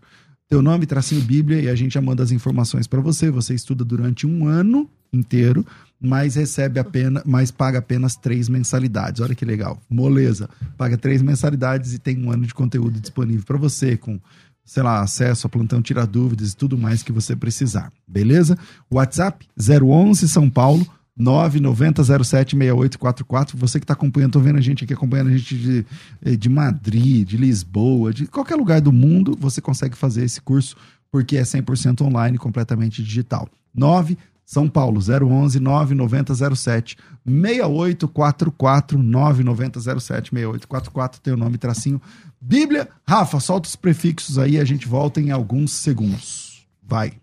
teu 0.48 0.62
nome, 0.62 0.86
tracinho 0.86 1.20
Bíblia, 1.20 1.60
e 1.60 1.68
a 1.68 1.74
gente 1.74 1.92
já 1.92 2.00
manda 2.00 2.22
as 2.22 2.32
informações 2.32 2.86
para 2.86 3.00
você. 3.00 3.30
Você 3.30 3.54
estuda 3.54 3.84
durante 3.84 4.26
um 4.26 4.46
ano 4.46 4.88
inteiro, 5.12 5.64
mas 6.00 6.36
recebe 6.36 6.80
apenas, 6.80 7.22
mas 7.26 7.50
paga 7.50 7.78
apenas 7.78 8.16
três 8.16 8.48
mensalidades. 8.48 9.20
Olha 9.20 9.34
que 9.34 9.44
legal. 9.44 9.80
Moleza. 9.90 10.48
Paga 10.76 10.96
três 10.96 11.20
mensalidades 11.20 11.92
e 11.92 11.98
tem 11.98 12.24
um 12.24 12.32
ano 12.32 12.46
de 12.46 12.54
conteúdo 12.54 12.98
disponível 12.98 13.44
para 13.44 13.58
você, 13.58 13.96
com, 13.96 14.18
sei 14.64 14.82
lá, 14.82 15.02
acesso 15.02 15.46
a 15.46 15.50
plantão, 15.50 15.82
tirar 15.82 16.06
dúvidas 16.06 16.52
e 16.52 16.56
tudo 16.56 16.78
mais 16.78 17.02
que 17.02 17.12
você 17.12 17.36
precisar. 17.36 17.92
Beleza? 18.06 18.56
WhatsApp 18.90 19.46
011 19.58 20.26
São 20.28 20.48
Paulo 20.48 20.86
990076844. 21.18 23.50
Você 23.54 23.80
que 23.80 23.84
está 23.84 23.94
acompanhando, 23.94 24.30
estou 24.30 24.42
vendo 24.42 24.58
a 24.58 24.62
gente 24.62 24.84
aqui 24.84 24.92
acompanhando 24.92 25.28
a 25.28 25.36
gente 25.36 25.56
de, 25.56 25.86
eh, 26.22 26.36
de 26.36 26.48
Madrid, 26.48 27.26
de 27.26 27.36
Lisboa, 27.36 28.12
de 28.12 28.26
qualquer 28.26 28.56
lugar 28.56 28.80
do 28.80 28.92
mundo, 28.92 29.36
você 29.38 29.60
consegue 29.60 29.96
fazer 29.96 30.24
esse 30.24 30.40
curso 30.40 30.76
porque 31.10 31.36
é 31.36 31.42
100% 31.42 32.02
online, 32.02 32.38
completamente 32.38 33.02
digital. 33.02 33.48
9 33.74 34.16
São 34.44 34.68
Paulo 34.68 35.00
011 35.00 35.58
9907 35.60 36.96
6844 37.24 39.02
9907 39.02 40.30
6844 40.30 41.20
tem 41.20 41.32
o 41.32 41.36
nome 41.36 41.58
tracinho 41.58 42.00
Bíblia. 42.40 42.88
Rafa, 43.06 43.40
solta 43.40 43.68
os 43.68 43.76
prefixos 43.76 44.38
aí, 44.38 44.58
a 44.58 44.64
gente 44.64 44.86
volta 44.86 45.20
em 45.20 45.30
alguns 45.30 45.72
segundos. 45.72 46.66
Vai. 46.82 47.14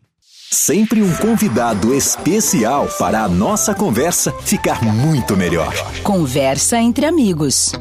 Sempre 0.52 1.02
um 1.02 1.14
convidado 1.16 1.94
especial 1.94 2.88
para 3.00 3.24
a 3.24 3.28
nossa 3.28 3.74
conversa 3.74 4.32
ficar 4.44 4.84
muito 4.84 5.36
melhor. 5.36 5.74
Conversa 6.04 6.78
entre 6.78 7.06
amigos. 7.06 7.74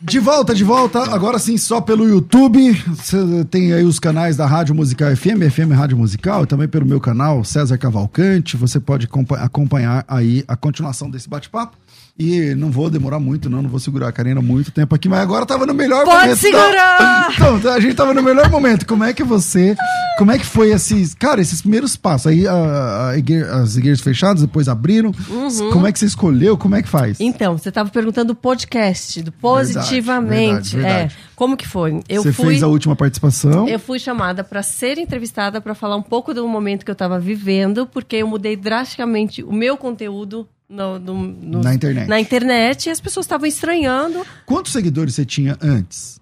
De 0.00 0.18
volta, 0.18 0.54
de 0.54 0.64
volta, 0.64 1.02
agora 1.14 1.38
sim 1.38 1.56
só 1.58 1.80
pelo 1.80 2.08
YouTube. 2.08 2.72
Você 2.72 3.44
tem 3.50 3.72
aí 3.72 3.84
os 3.84 4.00
canais 4.00 4.36
da 4.36 4.46
Rádio 4.46 4.74
Musical 4.74 5.14
FM, 5.14 5.48
FM 5.52 5.72
Rádio 5.72 5.96
Musical, 5.96 6.44
e 6.44 6.46
também 6.46 6.66
pelo 6.66 6.86
meu 6.86 6.98
canal 6.98 7.44
César 7.44 7.76
Cavalcante. 7.76 8.56
Você 8.56 8.80
pode 8.80 9.08
acompanhar 9.38 10.04
aí 10.08 10.42
a 10.48 10.56
continuação 10.56 11.08
desse 11.10 11.28
bate-papo. 11.28 11.76
E 12.18 12.54
não 12.54 12.70
vou 12.70 12.90
demorar 12.90 13.18
muito, 13.18 13.48
não, 13.48 13.62
não 13.62 13.70
vou 13.70 13.80
segurar 13.80 14.08
a 14.08 14.12
Karina 14.12 14.42
muito 14.42 14.70
tempo 14.70 14.94
aqui, 14.94 15.08
mas 15.08 15.20
agora 15.20 15.46
tava 15.46 15.66
no 15.66 15.74
melhor 15.74 16.04
Pode 16.04 16.28
momento. 16.28 16.40
Pode 16.40 16.40
segurar! 16.40 17.32
Então, 17.32 17.56
então, 17.58 17.72
a 17.72 17.80
gente 17.80 17.94
tava 17.94 18.12
no 18.12 18.22
melhor 18.22 18.50
momento. 18.50 18.86
Como 18.86 19.04
é 19.04 19.12
que 19.12 19.24
você. 19.24 19.74
Como 20.18 20.30
é 20.30 20.38
que 20.38 20.44
foi 20.44 20.70
esses. 20.70 21.14
Cara, 21.14 21.40
esses 21.40 21.62
primeiros 21.62 21.96
passos? 21.96 22.26
Aí 22.26 22.46
a, 22.46 22.52
a 22.52 23.60
as 23.62 23.76
igrejas 23.76 24.00
fechadas, 24.00 24.42
depois 24.42 24.68
abriram. 24.68 25.12
Uhum. 25.28 25.70
Como 25.70 25.86
é 25.86 25.92
que 25.92 25.98
você 25.98 26.06
escolheu? 26.06 26.58
Como 26.58 26.74
é 26.74 26.82
que 26.82 26.88
faz? 26.88 27.20
Então, 27.20 27.56
você 27.56 27.70
tava 27.70 27.90
perguntando 27.90 28.28
do 28.28 28.34
podcast, 28.34 29.22
do 29.22 29.32
Positivamente. 29.32 30.76
Verdade, 30.76 30.76
verdade. 30.76 31.16
É. 31.26 31.30
Como 31.34 31.56
que 31.56 31.66
foi? 31.66 32.00
Eu 32.08 32.22
você 32.22 32.32
fui, 32.32 32.48
fez 32.48 32.62
a 32.62 32.68
última 32.68 32.94
participação? 32.94 33.66
Eu 33.66 33.78
fui 33.78 33.98
chamada 33.98 34.44
para 34.44 34.62
ser 34.62 34.98
entrevistada 34.98 35.60
para 35.60 35.74
falar 35.74 35.96
um 35.96 36.02
pouco 36.02 36.34
do 36.34 36.46
momento 36.46 36.84
que 36.84 36.90
eu 36.90 36.94
tava 36.94 37.18
vivendo, 37.18 37.86
porque 37.86 38.16
eu 38.16 38.26
mudei 38.26 38.56
drasticamente 38.56 39.42
o 39.42 39.52
meu 39.52 39.76
conteúdo 39.76 40.46
no, 40.70 40.98
no, 41.00 41.14
no, 41.14 41.60
na 41.62 41.74
internet. 41.74 42.08
Na 42.08 42.20
internet 42.20 42.86
e 42.86 42.90
as 42.90 43.00
pessoas 43.00 43.26
estavam 43.26 43.46
estranhando. 43.46 44.24
Quantos 44.46 44.72
seguidores 44.72 45.16
você 45.16 45.24
tinha 45.24 45.58
antes 45.60 46.20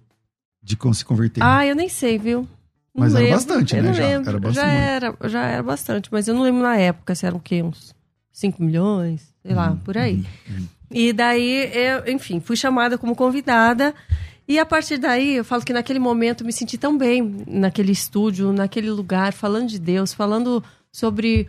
de 0.62 0.76
se 0.94 1.04
converter? 1.04 1.42
Ah, 1.42 1.66
eu 1.66 1.76
nem 1.76 1.88
sei, 1.88 2.18
viu? 2.18 2.48
Não 2.94 3.04
mas 3.04 3.12
lembro. 3.12 3.28
era 3.28 3.36
bastante, 3.36 3.76
eu 3.76 3.82
né? 3.82 3.92
Já 3.92 4.08
lembro. 4.08 4.30
era, 4.30 4.40
bastante. 4.40 4.66
já 4.66 4.72
era, 4.72 5.16
já 5.24 5.46
era 5.46 5.62
bastante, 5.62 6.08
mas 6.10 6.26
eu 6.26 6.34
não 6.34 6.42
lembro 6.42 6.62
na 6.62 6.76
época 6.76 7.14
se 7.14 7.26
eram 7.26 7.36
o 7.36 7.40
quê? 7.40 7.62
Uns 7.62 7.94
5 8.32 8.62
milhões, 8.62 9.32
sei 9.42 9.54
lá, 9.54 9.70
uhum, 9.70 9.76
por 9.76 9.98
aí. 9.98 10.14
Uhum, 10.14 10.56
uhum. 10.56 10.66
E 10.90 11.12
daí, 11.12 11.70
eu, 11.74 12.12
enfim, 12.12 12.40
fui 12.40 12.56
chamada 12.56 12.96
como 12.96 13.14
convidada. 13.14 13.94
E 14.48 14.58
a 14.58 14.64
partir 14.64 14.96
daí, 14.96 15.34
eu 15.36 15.44
falo 15.44 15.62
que 15.62 15.74
naquele 15.74 15.98
momento 15.98 16.40
eu 16.40 16.46
me 16.46 16.52
senti 16.52 16.78
tão 16.78 16.96
bem 16.96 17.44
naquele 17.46 17.92
estúdio, 17.92 18.50
naquele 18.50 18.90
lugar, 18.90 19.34
falando 19.34 19.68
de 19.68 19.78
Deus, 19.78 20.14
falando 20.14 20.64
sobre 20.90 21.46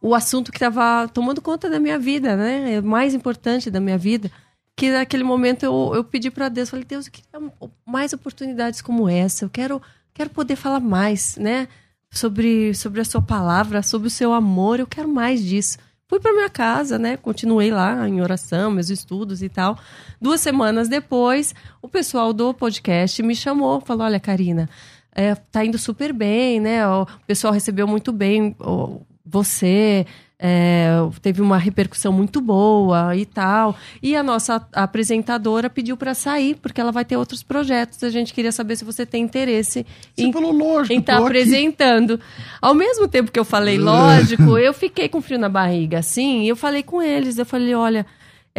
o 0.00 0.14
assunto 0.14 0.50
que 0.50 0.56
estava 0.56 1.08
tomando 1.08 1.40
conta 1.40 1.68
da 1.68 1.78
minha 1.78 1.98
vida, 1.98 2.36
né? 2.36 2.74
É 2.74 2.80
mais 2.80 3.14
importante 3.14 3.70
da 3.70 3.80
minha 3.80 3.98
vida. 3.98 4.30
Que 4.76 4.92
naquele 4.92 5.24
momento 5.24 5.64
eu, 5.64 5.92
eu 5.94 6.04
pedi 6.04 6.30
para 6.30 6.48
Deus, 6.48 6.70
falei, 6.70 6.84
Deus, 6.84 7.06
eu 7.06 7.12
queria 7.12 7.52
mais 7.84 8.12
oportunidades 8.12 8.80
como 8.80 9.08
essa. 9.08 9.44
Eu 9.44 9.50
quero, 9.50 9.82
quero 10.14 10.30
poder 10.30 10.56
falar 10.56 10.80
mais, 10.80 11.36
né? 11.36 11.68
Sobre, 12.10 12.74
sobre 12.74 13.00
a 13.00 13.04
sua 13.04 13.20
palavra, 13.20 13.82
sobre 13.82 14.08
o 14.08 14.10
seu 14.10 14.32
amor. 14.32 14.80
Eu 14.80 14.86
quero 14.86 15.08
mais 15.08 15.42
disso. 15.44 15.78
Fui 16.08 16.18
para 16.18 16.32
minha 16.32 16.48
casa, 16.48 16.98
né? 16.98 17.18
Continuei 17.18 17.70
lá 17.70 18.08
em 18.08 18.22
oração, 18.22 18.70
meus 18.70 18.88
estudos 18.88 19.42
e 19.42 19.48
tal. 19.48 19.78
Duas 20.18 20.40
semanas 20.40 20.88
depois, 20.88 21.54
o 21.82 21.88
pessoal 21.88 22.32
do 22.32 22.54
podcast 22.54 23.22
me 23.22 23.36
chamou, 23.36 23.80
falou: 23.82 24.04
Olha, 24.04 24.18
Karina, 24.18 24.70
é, 25.12 25.34
tá 25.34 25.64
indo 25.64 25.76
super 25.76 26.12
bem, 26.12 26.60
né? 26.60 26.86
O 26.88 27.06
pessoal 27.26 27.52
recebeu 27.52 27.86
muito 27.86 28.10
bem 28.10 28.56
o, 28.58 29.02
você 29.30 30.06
é, 30.40 30.90
teve 31.20 31.42
uma 31.42 31.58
repercussão 31.58 32.12
muito 32.12 32.40
boa 32.40 33.16
e 33.16 33.26
tal. 33.26 33.76
E 34.02 34.14
a 34.14 34.22
nossa 34.22 34.66
apresentadora 34.72 35.68
pediu 35.68 35.96
para 35.96 36.14
sair, 36.14 36.54
porque 36.54 36.80
ela 36.80 36.92
vai 36.92 37.04
ter 37.04 37.16
outros 37.16 37.42
projetos. 37.42 38.02
A 38.04 38.10
gente 38.10 38.32
queria 38.32 38.52
saber 38.52 38.76
se 38.76 38.84
você 38.84 39.04
tem 39.04 39.24
interesse 39.24 39.84
você 40.16 40.24
em, 40.24 40.32
falou, 40.32 40.52
lógico, 40.52 40.94
em 40.94 41.00
estar 41.00 41.18
tá 41.18 41.24
apresentando. 41.24 42.20
Ao 42.62 42.74
mesmo 42.74 43.08
tempo 43.08 43.32
que 43.32 43.38
eu 43.38 43.44
falei, 43.44 43.76
lógico, 43.78 44.56
eu 44.56 44.72
fiquei 44.72 45.08
com 45.08 45.20
frio 45.20 45.38
na 45.38 45.48
barriga, 45.48 45.98
assim, 45.98 46.42
e 46.42 46.48
eu 46.48 46.56
falei 46.56 46.82
com 46.82 47.02
eles, 47.02 47.36
eu 47.38 47.46
falei, 47.46 47.74
olha, 47.74 48.06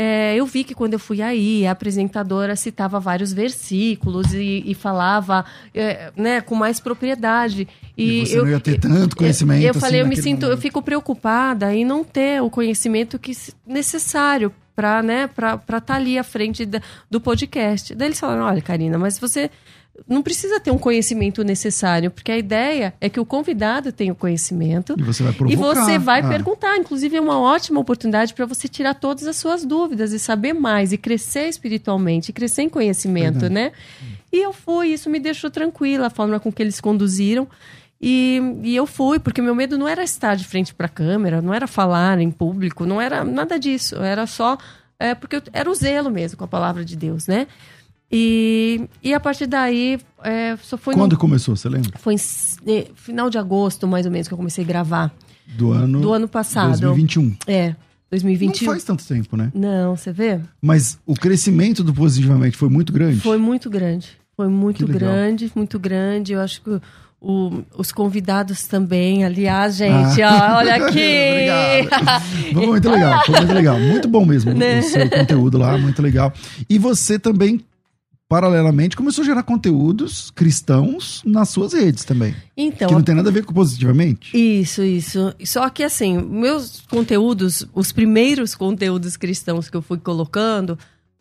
é, 0.01 0.33
eu 0.33 0.45
vi 0.45 0.63
que 0.63 0.73
quando 0.73 0.93
eu 0.93 0.99
fui 0.99 1.21
aí, 1.21 1.67
a 1.67 1.71
apresentadora 1.71 2.55
citava 2.55 3.01
vários 3.01 3.33
versículos 3.33 4.33
e, 4.33 4.63
e 4.65 4.73
falava 4.73 5.43
é, 5.75 6.13
né, 6.15 6.39
com 6.39 6.55
mais 6.55 6.79
propriedade. 6.79 7.67
E, 7.97 8.21
e 8.21 8.25
você 8.25 8.37
eu, 8.37 8.45
não 8.45 8.51
ia 8.51 8.61
ter 8.61 8.79
tanto 8.79 9.17
conhecimento. 9.17 9.61
Eu, 9.61 9.67
eu 9.67 9.73
falei, 9.73 9.99
assim, 9.99 10.05
eu 10.05 10.07
me 10.07 10.15
sinto, 10.15 10.43
momento. 10.43 10.57
eu 10.57 10.57
fico 10.57 10.81
preocupada 10.81 11.75
em 11.75 11.83
não 11.83 12.05
ter 12.05 12.41
o 12.41 12.49
conhecimento 12.49 13.19
que 13.19 13.33
necessário 13.67 14.53
para 14.73 15.03
né, 15.03 15.25
estar 15.25 15.81
tá 15.81 15.95
ali 15.95 16.17
à 16.17 16.23
frente 16.23 16.65
da, 16.65 16.81
do 17.11 17.19
podcast. 17.19 17.93
Daí 17.93 18.07
eles 18.07 18.19
falaram: 18.21 18.43
olha, 18.43 18.61
Karina, 18.61 18.97
mas 18.97 19.19
você 19.19 19.51
não 20.07 20.21
precisa 20.21 20.59
ter 20.59 20.71
um 20.71 20.77
conhecimento 20.77 21.43
necessário, 21.43 22.11
porque 22.11 22.31
a 22.31 22.37
ideia 22.37 22.93
é 22.99 23.09
que 23.09 23.19
o 23.19 23.25
convidado 23.25 23.91
tenha 23.91 24.13
o 24.13 24.15
conhecimento 24.15 24.95
e 24.97 25.03
você 25.03 25.23
vai, 25.23 25.33
provocar. 25.33 25.53
E 25.53 25.55
você 25.55 25.97
vai 25.97 26.21
ah. 26.21 26.27
perguntar. 26.27 26.77
Inclusive, 26.77 27.17
é 27.17 27.21
uma 27.21 27.39
ótima 27.39 27.79
oportunidade 27.79 28.33
para 28.33 28.45
você 28.45 28.67
tirar 28.67 28.93
todas 28.93 29.25
as 29.27 29.37
suas 29.37 29.65
dúvidas 29.65 30.11
e 30.13 30.19
saber 30.19 30.53
mais, 30.53 30.91
e 30.91 30.97
crescer 30.97 31.47
espiritualmente, 31.47 32.29
e 32.29 32.33
crescer 32.33 32.63
em 32.63 32.69
conhecimento, 32.69 33.39
Verdade. 33.39 33.53
né? 33.53 33.71
E 34.31 34.37
eu 34.37 34.53
fui, 34.53 34.89
isso 34.89 35.09
me 35.09 35.19
deixou 35.19 35.49
tranquila, 35.49 36.07
a 36.07 36.09
forma 36.09 36.39
com 36.39 36.51
que 36.51 36.61
eles 36.61 36.79
conduziram. 36.79 37.47
E, 38.01 38.41
e 38.63 38.75
eu 38.75 38.85
fui, 38.85 39.19
porque 39.19 39.41
meu 39.41 39.53
medo 39.53 39.77
não 39.77 39.87
era 39.87 40.03
estar 40.03 40.35
de 40.35 40.45
frente 40.45 40.73
para 40.73 40.85
a 40.85 40.89
câmera, 40.89 41.41
não 41.41 41.53
era 41.53 41.67
falar 41.67 42.19
em 42.19 42.31
público, 42.31 42.85
não 42.85 43.01
era 43.01 43.23
nada 43.23 43.59
disso. 43.59 43.97
Era 43.97 44.25
só. 44.25 44.57
É, 44.97 45.15
porque 45.15 45.37
eu, 45.37 45.41
era 45.51 45.69
o 45.69 45.75
zelo 45.75 46.09
mesmo 46.09 46.37
com 46.37 46.43
a 46.43 46.47
palavra 46.47 46.85
de 46.85 46.95
Deus, 46.95 47.27
né? 47.27 47.47
E, 48.12 48.88
e 49.03 49.14
a 49.14 49.20
partir 49.20 49.45
daí, 49.45 49.99
é, 50.24 50.57
só 50.64 50.78
foi. 50.78 50.95
Quando 50.95 51.14
no, 51.14 51.20
começou, 51.20 51.55
você 51.55 51.70
lembra? 51.70 51.91
Foi 51.99 52.16
em 52.16 52.86
final 52.95 53.30
de 53.30 53.38
agosto, 53.38 53.88
mais 53.88 54.05
ou 54.05 54.12
menos, 54.12 54.28
que 54.28 54.34
eu 54.34 54.38
comecei 54.38 54.64
a 54.64 54.68
gravar. 54.68 55.14
Do 55.45 55.72
ano. 55.72 56.01
Do 56.01 56.14
ano 56.14 56.28
passado. 56.28 56.80
2021. 56.80 57.36
É. 57.47 57.76
2021. 58.12 58.66
Não 58.66 58.74
faz 58.74 58.84
tanto 58.84 59.05
tempo, 59.05 59.38
né? 59.38 59.51
Não, 59.53 59.95
você 59.95 60.12
vê? 60.12 60.39
Mas 60.62 60.99
o 61.05 61.14
crescimento 61.14 61.84
do 61.84 61.93
Positivamente 61.93 62.57
foi 62.57 62.70
muito 62.70 62.91
grande? 62.91 63.20
Foi 63.20 63.38
muito 63.38 63.70
grande. 63.70 64.18
Foi 64.36 64.47
muito 64.47 64.88
grande, 64.88 65.51
muito 65.55 65.78
grande. 65.78 66.34
Eu 66.34 66.39
acho 66.39 66.62
que 66.62 66.82
o, 67.22 67.62
os 67.78 67.91
convidados 67.91 68.64
também. 68.68 69.24
Aliás, 69.24 69.76
gente, 69.76 70.22
ah. 70.22 70.53
ó, 70.53 70.57
olha 70.57 70.76
aqui. 70.76 71.89
foi 72.53 72.66
muito 72.66 72.89
legal, 72.89 73.26
foi 73.26 73.36
muito 73.38 73.53
legal. 73.53 73.80
Muito 73.80 74.07
bom 74.07 74.26
mesmo 74.26 74.53
né? 74.53 74.80
o 74.80 74.84
seu 74.84 75.10
conteúdo 75.10 75.57
lá, 75.57 75.78
muito 75.78 76.01
legal. 76.01 76.34
E 76.70 76.80
você 76.80 77.20
também 77.20 77.62
paralelamente, 78.30 78.95
começou 78.95 79.23
a 79.23 79.25
gerar 79.25 79.41
conteúdos 79.41 80.30
cristãos 80.30 81.23
nas 81.25 81.49
suas 81.49 81.73
redes 81.73 82.03
também. 82.03 82.36
Então. 82.55 82.88
Que 82.88 82.93
não 82.93 83.01
tem 83.01 83.15
nada 83.15 83.30
a 83.30 83.34
ver 83.34 83.43
com 83.43 83.51
positivamente. 83.51 84.38
Isso, 84.38 84.84
isso. 84.84 85.34
Só 85.43 85.67
que 85.71 85.84
assim, 85.84 86.15
meus 86.19 86.82
conteúdos, 86.82 87.67
os 87.73 87.91
primeiros 87.91 88.53
conteúdos 88.53 89.17
cristãos 89.17 89.67
que 89.67 89.75
eu 89.75 89.82
fui 89.82 89.97
colocando, 89.97 90.77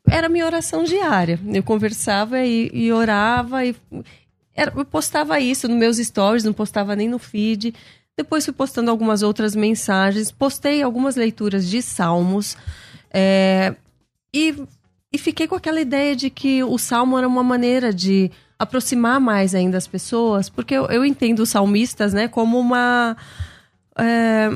era 0.07 0.29
minha 0.29 0.45
oração 0.45 0.85
diária. 0.85 1.41
Eu 1.47 1.63
conversava 1.63 2.45
e, 2.45 2.71
e 2.75 2.93
orava 2.93 3.65
e 3.65 3.75
era, 4.55 4.73
eu 4.77 4.85
postava 4.85 5.41
isso 5.41 5.67
nos 5.67 5.79
meus 5.79 5.97
stories, 5.97 6.45
não 6.45 6.53
postava 6.53 6.95
nem 6.95 7.09
no 7.09 7.19
feed. 7.19 7.75
Depois 8.19 8.45
fui 8.45 8.53
postando 8.53 8.91
algumas 8.91 9.23
outras 9.23 9.57
mensagens, 9.57 10.31
postei 10.31 10.83
algumas 10.83 11.17
leituras 11.17 11.67
de 11.71 11.81
salmos. 11.81 12.55
É, 13.11 13.75
e 14.35 14.55
e 15.13 15.19
fiquei 15.19 15.47
com 15.47 15.55
aquela 15.55 15.81
ideia 15.81 16.15
de 16.15 16.29
que 16.31 16.63
o 16.63 16.77
salmo 16.79 17.17
era 17.17 17.27
uma 17.27 17.43
maneira 17.43 17.93
de 17.93 18.31
aproximar 18.59 19.21
mais 19.21 19.55
ainda 19.55 19.79
as 19.79 19.87
pessoas, 19.87 20.51
porque 20.51 20.75
eu, 20.75 20.87
eu 20.87 21.05
entendo 21.05 21.41
os 21.41 21.51
salmistas, 21.51 22.13
né, 22.13 22.29
como 22.29 22.59
uma. 22.59 23.17
É, 23.97 24.51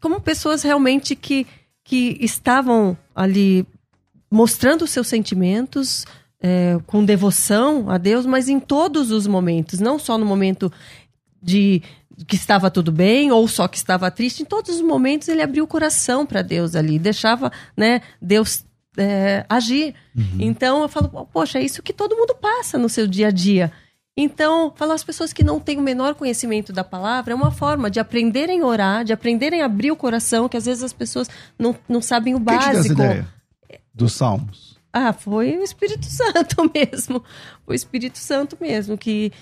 como 0.00 0.20
pessoas 0.20 0.62
realmente 0.62 1.14
que, 1.14 1.46
que 1.84 2.18
estavam 2.20 2.96
ali 3.14 3.66
mostrando 4.30 4.86
seus 4.86 5.06
sentimentos 5.06 6.04
é, 6.40 6.78
com 6.86 7.04
devoção 7.04 7.88
a 7.88 7.96
Deus, 7.96 8.26
mas 8.26 8.48
em 8.48 8.60
todos 8.60 9.10
os 9.10 9.26
momentos, 9.26 9.80
não 9.80 9.98
só 9.98 10.18
no 10.18 10.26
momento 10.26 10.72
de 11.42 11.82
que 12.26 12.34
estava 12.34 12.70
tudo 12.70 12.90
bem 12.90 13.30
ou 13.30 13.46
só 13.46 13.68
que 13.68 13.76
estava 13.76 14.10
triste, 14.10 14.42
em 14.42 14.46
todos 14.46 14.76
os 14.76 14.80
momentos 14.80 15.28
ele 15.28 15.42
abriu 15.42 15.64
o 15.64 15.68
coração 15.68 16.24
para 16.24 16.42
Deus 16.42 16.74
ali, 16.74 16.98
deixava, 16.98 17.52
né, 17.76 18.00
Deus 18.20 18.64
é, 18.96 19.44
agir. 19.48 19.94
Uhum. 20.16 20.38
Então 20.38 20.82
eu 20.82 20.88
falo, 20.88 21.08
poxa, 21.32 21.58
é 21.58 21.62
isso 21.62 21.82
que 21.82 21.92
todo 21.92 22.16
mundo 22.16 22.34
passa 22.34 22.78
no 22.78 22.88
seu 22.88 23.06
dia 23.06 23.28
a 23.28 23.30
dia. 23.30 23.72
Então, 24.18 24.72
falar 24.74 24.94
as 24.94 25.04
pessoas 25.04 25.30
que 25.30 25.44
não 25.44 25.60
têm 25.60 25.76
o 25.76 25.82
menor 25.82 26.14
conhecimento 26.14 26.72
da 26.72 26.82
palavra 26.82 27.34
é 27.34 27.36
uma 27.36 27.50
forma 27.50 27.90
de 27.90 28.00
aprenderem 28.00 28.62
a 28.62 28.66
orar, 28.66 29.04
de 29.04 29.12
aprenderem 29.12 29.60
a 29.60 29.66
abrir 29.66 29.90
o 29.90 29.96
coração, 29.96 30.48
que 30.48 30.56
às 30.56 30.64
vezes 30.64 30.82
as 30.82 30.92
pessoas 30.94 31.28
não, 31.58 31.76
não 31.86 32.00
sabem 32.00 32.34
o 32.34 32.38
básico. 32.38 32.72
Quem 32.72 32.82
te 32.82 32.94
dá 32.94 33.04
essa 33.04 33.12
ideia 33.12 33.36
dos 33.96 34.12
salmos? 34.12 34.76
Ah, 34.92 35.12
foi 35.12 35.56
o 35.56 35.62
Espírito 35.62 36.06
Santo 36.08 36.70
mesmo. 36.74 37.24
O 37.66 37.72
Espírito 37.72 38.18
Santo 38.18 38.56
mesmo 38.60 38.96
que 38.96 39.32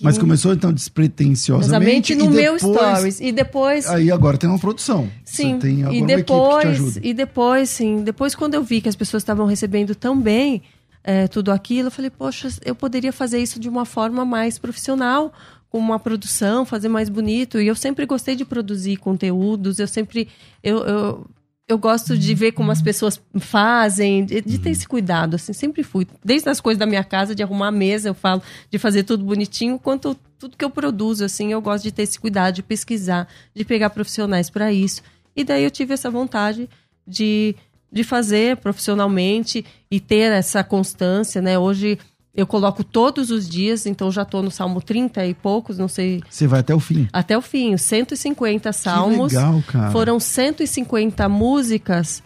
mas 0.00 0.18
começou 0.18 0.52
então 0.52 0.72
despretensiosamente. 0.72 2.14
no 2.14 2.30
meu 2.30 2.58
stories. 2.58 3.20
E 3.20 3.32
depois. 3.32 3.86
Aí 3.88 4.10
agora 4.10 4.36
tem 4.36 4.48
uma 4.48 4.58
produção. 4.58 5.08
Sim. 5.24 5.54
Você 5.54 5.58
tem 5.58 5.82
agora 5.82 5.96
e 5.96 6.06
depois, 6.06 6.96
E 7.02 7.14
depois, 7.14 7.70
sim. 7.70 8.02
Depois, 8.02 8.34
quando 8.34 8.54
eu 8.54 8.62
vi 8.62 8.80
que 8.80 8.88
as 8.88 8.96
pessoas 8.96 9.22
estavam 9.22 9.46
recebendo 9.46 9.94
tão 9.94 10.20
bem 10.20 10.62
é, 11.02 11.28
tudo 11.28 11.52
aquilo, 11.52 11.88
eu 11.88 11.92
falei, 11.92 12.10
poxa, 12.10 12.48
eu 12.64 12.74
poderia 12.74 13.12
fazer 13.12 13.38
isso 13.38 13.60
de 13.60 13.68
uma 13.68 13.84
forma 13.84 14.24
mais 14.24 14.58
profissional 14.58 15.32
com 15.68 15.78
uma 15.78 15.98
produção, 15.98 16.64
fazer 16.64 16.88
mais 16.88 17.08
bonito. 17.08 17.60
E 17.60 17.66
eu 17.66 17.74
sempre 17.74 18.06
gostei 18.06 18.36
de 18.36 18.44
produzir 18.44 18.96
conteúdos, 18.96 19.78
eu 19.78 19.88
sempre. 19.88 20.28
Eu, 20.62 20.78
eu, 20.78 21.26
eu 21.66 21.78
gosto 21.78 22.16
de 22.16 22.34
ver 22.34 22.52
como 22.52 22.70
as 22.70 22.82
pessoas 22.82 23.20
fazem, 23.38 24.24
de, 24.24 24.42
de, 24.42 24.58
ter 24.58 24.70
esse 24.70 24.86
cuidado, 24.86 25.36
assim, 25.36 25.52
sempre 25.54 25.82
fui. 25.82 26.06
Desde 26.22 26.48
as 26.50 26.60
coisas 26.60 26.78
da 26.78 26.84
minha 26.84 27.02
casa, 27.02 27.34
de 27.34 27.42
arrumar 27.42 27.68
a 27.68 27.72
mesa, 27.72 28.10
eu 28.10 28.14
falo, 28.14 28.42
de 28.70 28.78
fazer 28.78 29.02
tudo 29.04 29.24
bonitinho, 29.24 29.78
quanto 29.78 30.14
tudo 30.38 30.58
que 30.58 30.64
eu 30.64 30.68
produzo, 30.68 31.24
assim, 31.24 31.52
eu 31.52 31.62
gosto 31.62 31.84
de 31.84 31.92
ter 31.92 32.02
esse 32.02 32.20
cuidado, 32.20 32.54
de 32.54 32.62
pesquisar, 32.62 33.26
de 33.54 33.64
pegar 33.64 33.90
profissionais 33.90 34.50
para 34.50 34.72
isso. 34.72 35.02
E 35.34 35.42
daí 35.42 35.64
eu 35.64 35.70
tive 35.70 35.94
essa 35.94 36.10
vontade 36.10 36.68
de, 37.06 37.56
de 37.90 38.04
fazer 38.04 38.58
profissionalmente 38.58 39.64
e 39.90 39.98
ter 39.98 40.32
essa 40.32 40.62
constância, 40.62 41.40
né? 41.40 41.58
Hoje 41.58 41.98
eu 42.34 42.46
coloco 42.46 42.82
todos 42.82 43.30
os 43.30 43.48
dias, 43.48 43.86
então 43.86 44.10
já 44.10 44.22
estou 44.22 44.42
no 44.42 44.50
Salmo 44.50 44.80
30 44.80 45.24
e 45.26 45.34
poucos, 45.34 45.78
não 45.78 45.86
sei. 45.86 46.20
Você 46.28 46.46
vai 46.46 46.60
até 46.60 46.74
o 46.74 46.80
fim? 46.80 47.08
Até 47.12 47.38
o 47.38 47.40
fim, 47.40 47.76
150 47.76 48.72
salmos. 48.72 49.32
Que 49.32 49.38
legal, 49.38 49.62
cara. 49.66 49.90
Foram 49.92 50.18
150 50.18 51.28
músicas 51.28 52.22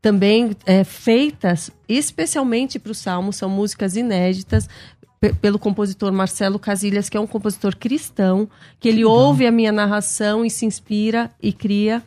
também 0.00 0.54
é, 0.66 0.84
feitas 0.84 1.70
especialmente 1.88 2.78
para 2.78 2.92
o 2.92 2.94
Salmo, 2.94 3.32
são 3.32 3.48
músicas 3.48 3.96
inéditas 3.96 4.68
pelo 5.40 5.58
compositor 5.58 6.12
Marcelo 6.12 6.58
Casilhas, 6.58 7.08
que 7.08 7.16
é 7.16 7.20
um 7.20 7.26
compositor 7.26 7.74
cristão, 7.76 8.48
que 8.78 8.88
ele 8.88 9.04
ouve 9.04 9.46
a 9.46 9.50
minha 9.50 9.72
narração 9.72 10.44
e 10.44 10.50
se 10.50 10.66
inspira 10.66 11.30
e 11.42 11.52
cria. 11.52 12.02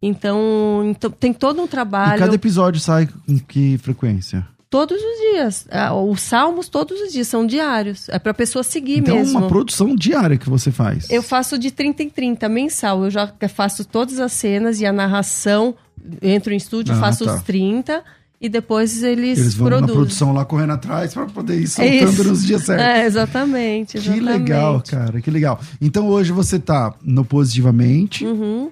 Então, 0.00 0.82
então 0.86 1.10
tem 1.10 1.32
todo 1.32 1.60
um 1.62 1.66
trabalho. 1.66 2.16
E 2.16 2.18
cada 2.20 2.34
episódio 2.34 2.80
sai 2.80 3.06
com 3.06 3.38
que 3.38 3.78
frequência? 3.78 4.48
Todos 4.72 4.96
os 4.96 5.18
dias. 5.32 5.66
Ah, 5.70 5.94
os 5.94 6.22
salmos 6.22 6.66
todos 6.66 6.98
os 6.98 7.12
dias 7.12 7.28
são 7.28 7.46
diários. 7.46 8.08
É 8.08 8.18
para 8.18 8.30
a 8.30 8.34
pessoa 8.34 8.62
seguir 8.62 9.00
então, 9.00 9.16
mesmo. 9.16 9.32
Então, 9.32 9.42
uma 9.42 9.48
produção 9.48 9.94
diária 9.94 10.38
que 10.38 10.48
você 10.48 10.72
faz. 10.72 11.10
Eu 11.10 11.22
faço 11.22 11.58
de 11.58 11.70
30 11.70 12.04
em 12.04 12.08
30, 12.08 12.48
mensal. 12.48 13.04
Eu 13.04 13.10
já 13.10 13.30
faço 13.54 13.84
todas 13.84 14.18
as 14.18 14.32
cenas 14.32 14.80
e 14.80 14.86
a 14.86 14.92
narração. 14.92 15.74
Entro 16.22 16.54
em 16.54 16.56
estúdio, 16.56 16.94
ah, 16.94 16.98
faço 16.98 17.26
tá. 17.26 17.34
os 17.34 17.42
30 17.42 18.02
e 18.40 18.48
depois 18.48 19.02
eles, 19.02 19.38
eles 19.38 19.54
vão 19.54 19.68
produzem. 19.68 19.94
na 19.94 20.00
produção 20.00 20.32
lá 20.32 20.44
correndo 20.46 20.72
atraz 20.72 21.12
para 21.12 21.26
poder 21.26 21.60
ir 21.60 21.68
soltando 21.68 22.22
é 22.22 22.24
nos 22.24 22.44
dias 22.44 22.62
certos. 22.62 22.86
É, 22.86 23.04
exatamente, 23.04 23.98
exatamente, 23.98 24.24
Que 24.24 24.38
legal, 24.38 24.82
cara, 24.88 25.20
que 25.20 25.30
legal. 25.30 25.60
Então 25.82 26.08
hoje 26.08 26.32
você 26.32 26.58
tá 26.58 26.94
no 27.04 27.26
Positivamente, 27.26 28.24
uhum 28.24 28.70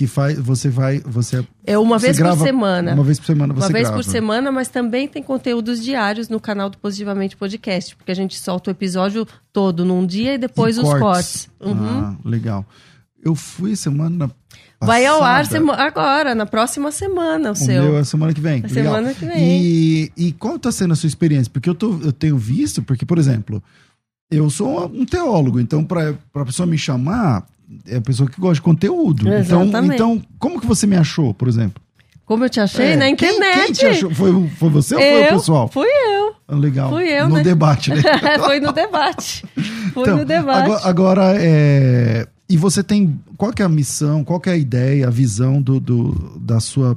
que 0.00 0.06
faz, 0.06 0.38
você 0.38 0.70
vai, 0.70 0.98
você 1.00 1.46
é 1.66 1.76
uma 1.76 1.98
vez 1.98 2.16
grava, 2.16 2.34
por 2.38 2.46
semana. 2.46 2.94
Uma 2.94 3.04
vez 3.04 3.20
por 3.20 3.26
semana 3.26 3.52
você 3.52 3.66
Uma 3.66 3.68
vez 3.70 3.82
grava. 3.82 4.02
por 4.02 4.02
semana, 4.02 4.50
mas 4.50 4.68
também 4.68 5.06
tem 5.06 5.22
conteúdos 5.22 5.84
diários 5.84 6.30
no 6.30 6.40
canal 6.40 6.70
do 6.70 6.78
Positivamente 6.78 7.36
Podcast, 7.36 7.94
porque 7.94 8.10
a 8.10 8.14
gente 8.14 8.38
solta 8.38 8.70
o 8.70 8.72
episódio 8.72 9.28
todo 9.52 9.84
num 9.84 10.06
dia 10.06 10.36
e 10.36 10.38
depois 10.38 10.78
e 10.78 10.80
os 10.80 10.84
cortes. 10.86 11.02
cortes. 11.02 11.50
Uhum. 11.60 11.76
Ah, 11.86 12.16
legal. 12.24 12.64
Eu 13.22 13.34
fui 13.34 13.76
semana 13.76 14.28
passada. 14.28 14.36
Vai 14.80 15.04
ao 15.04 15.22
ar 15.22 15.44
agora, 15.76 16.34
na 16.34 16.46
próxima 16.46 16.90
semana, 16.90 17.50
o, 17.50 17.52
o 17.52 17.56
seu. 17.56 17.82
Meu 17.82 17.98
é 17.98 18.04
semana 18.04 18.32
que 18.32 18.40
vem. 18.40 18.62
A 18.64 18.68
semana 18.70 19.12
que 19.12 19.26
vem. 19.26 19.36
E, 19.38 20.12
e 20.16 20.32
qual 20.32 20.56
está 20.56 20.72
sendo 20.72 20.94
a 20.94 20.96
sua 20.96 21.08
experiência? 21.08 21.52
Porque 21.52 21.68
eu, 21.68 21.74
tô, 21.74 22.00
eu 22.00 22.10
tenho 22.10 22.38
visto, 22.38 22.82
porque, 22.82 23.04
por 23.04 23.18
exemplo, 23.18 23.62
eu 24.30 24.48
sou 24.48 24.86
um 24.86 25.04
teólogo, 25.04 25.60
então 25.60 25.84
para 25.84 26.14
a 26.36 26.44
pessoa 26.46 26.66
me 26.66 26.78
chamar, 26.78 27.46
é 27.86 27.96
a 27.96 28.00
pessoa 28.00 28.28
que 28.28 28.40
gosta 28.40 28.54
de 28.54 28.62
conteúdo. 28.62 29.28
Então, 29.28 29.64
então, 29.84 30.22
como 30.38 30.60
que 30.60 30.66
você 30.66 30.86
me 30.86 30.96
achou, 30.96 31.32
por 31.32 31.48
exemplo? 31.48 31.82
Como 32.30 32.44
eu 32.44 32.48
te 32.48 32.60
achei? 32.60 32.92
É, 32.92 32.96
na 32.96 33.08
internet. 33.08 33.54
Quem, 33.54 33.64
quem 33.64 33.72
te 33.72 33.86
achou? 33.86 34.14
Foi, 34.14 34.48
foi 34.50 34.70
você 34.70 34.94
ou 34.94 35.00
foi 35.00 35.24
o 35.24 35.28
pessoal? 35.30 35.68
Fui 35.68 35.88
eu. 35.88 36.34
Ah, 36.46 36.54
legal. 36.54 36.90
Fui 36.90 37.08
eu, 37.08 37.28
No 37.28 37.36
né? 37.36 37.42
debate, 37.42 37.90
né? 37.90 38.02
foi 38.38 38.60
no 38.60 38.72
debate. 38.72 39.44
Foi 39.92 40.02
então, 40.02 40.18
no 40.18 40.24
debate. 40.24 40.70
Agora, 40.70 40.88
agora, 40.88 41.34
é... 41.36 42.26
E 42.48 42.56
você 42.56 42.82
tem... 42.82 43.20
Qual 43.36 43.52
é 43.58 43.62
a 43.62 43.68
missão, 43.68 44.22
qual 44.22 44.40
é 44.46 44.50
a 44.50 44.56
ideia, 44.56 45.08
a 45.08 45.10
visão 45.10 45.60
do, 45.60 45.80
do, 45.80 46.38
da, 46.40 46.60
sua, 46.60 46.96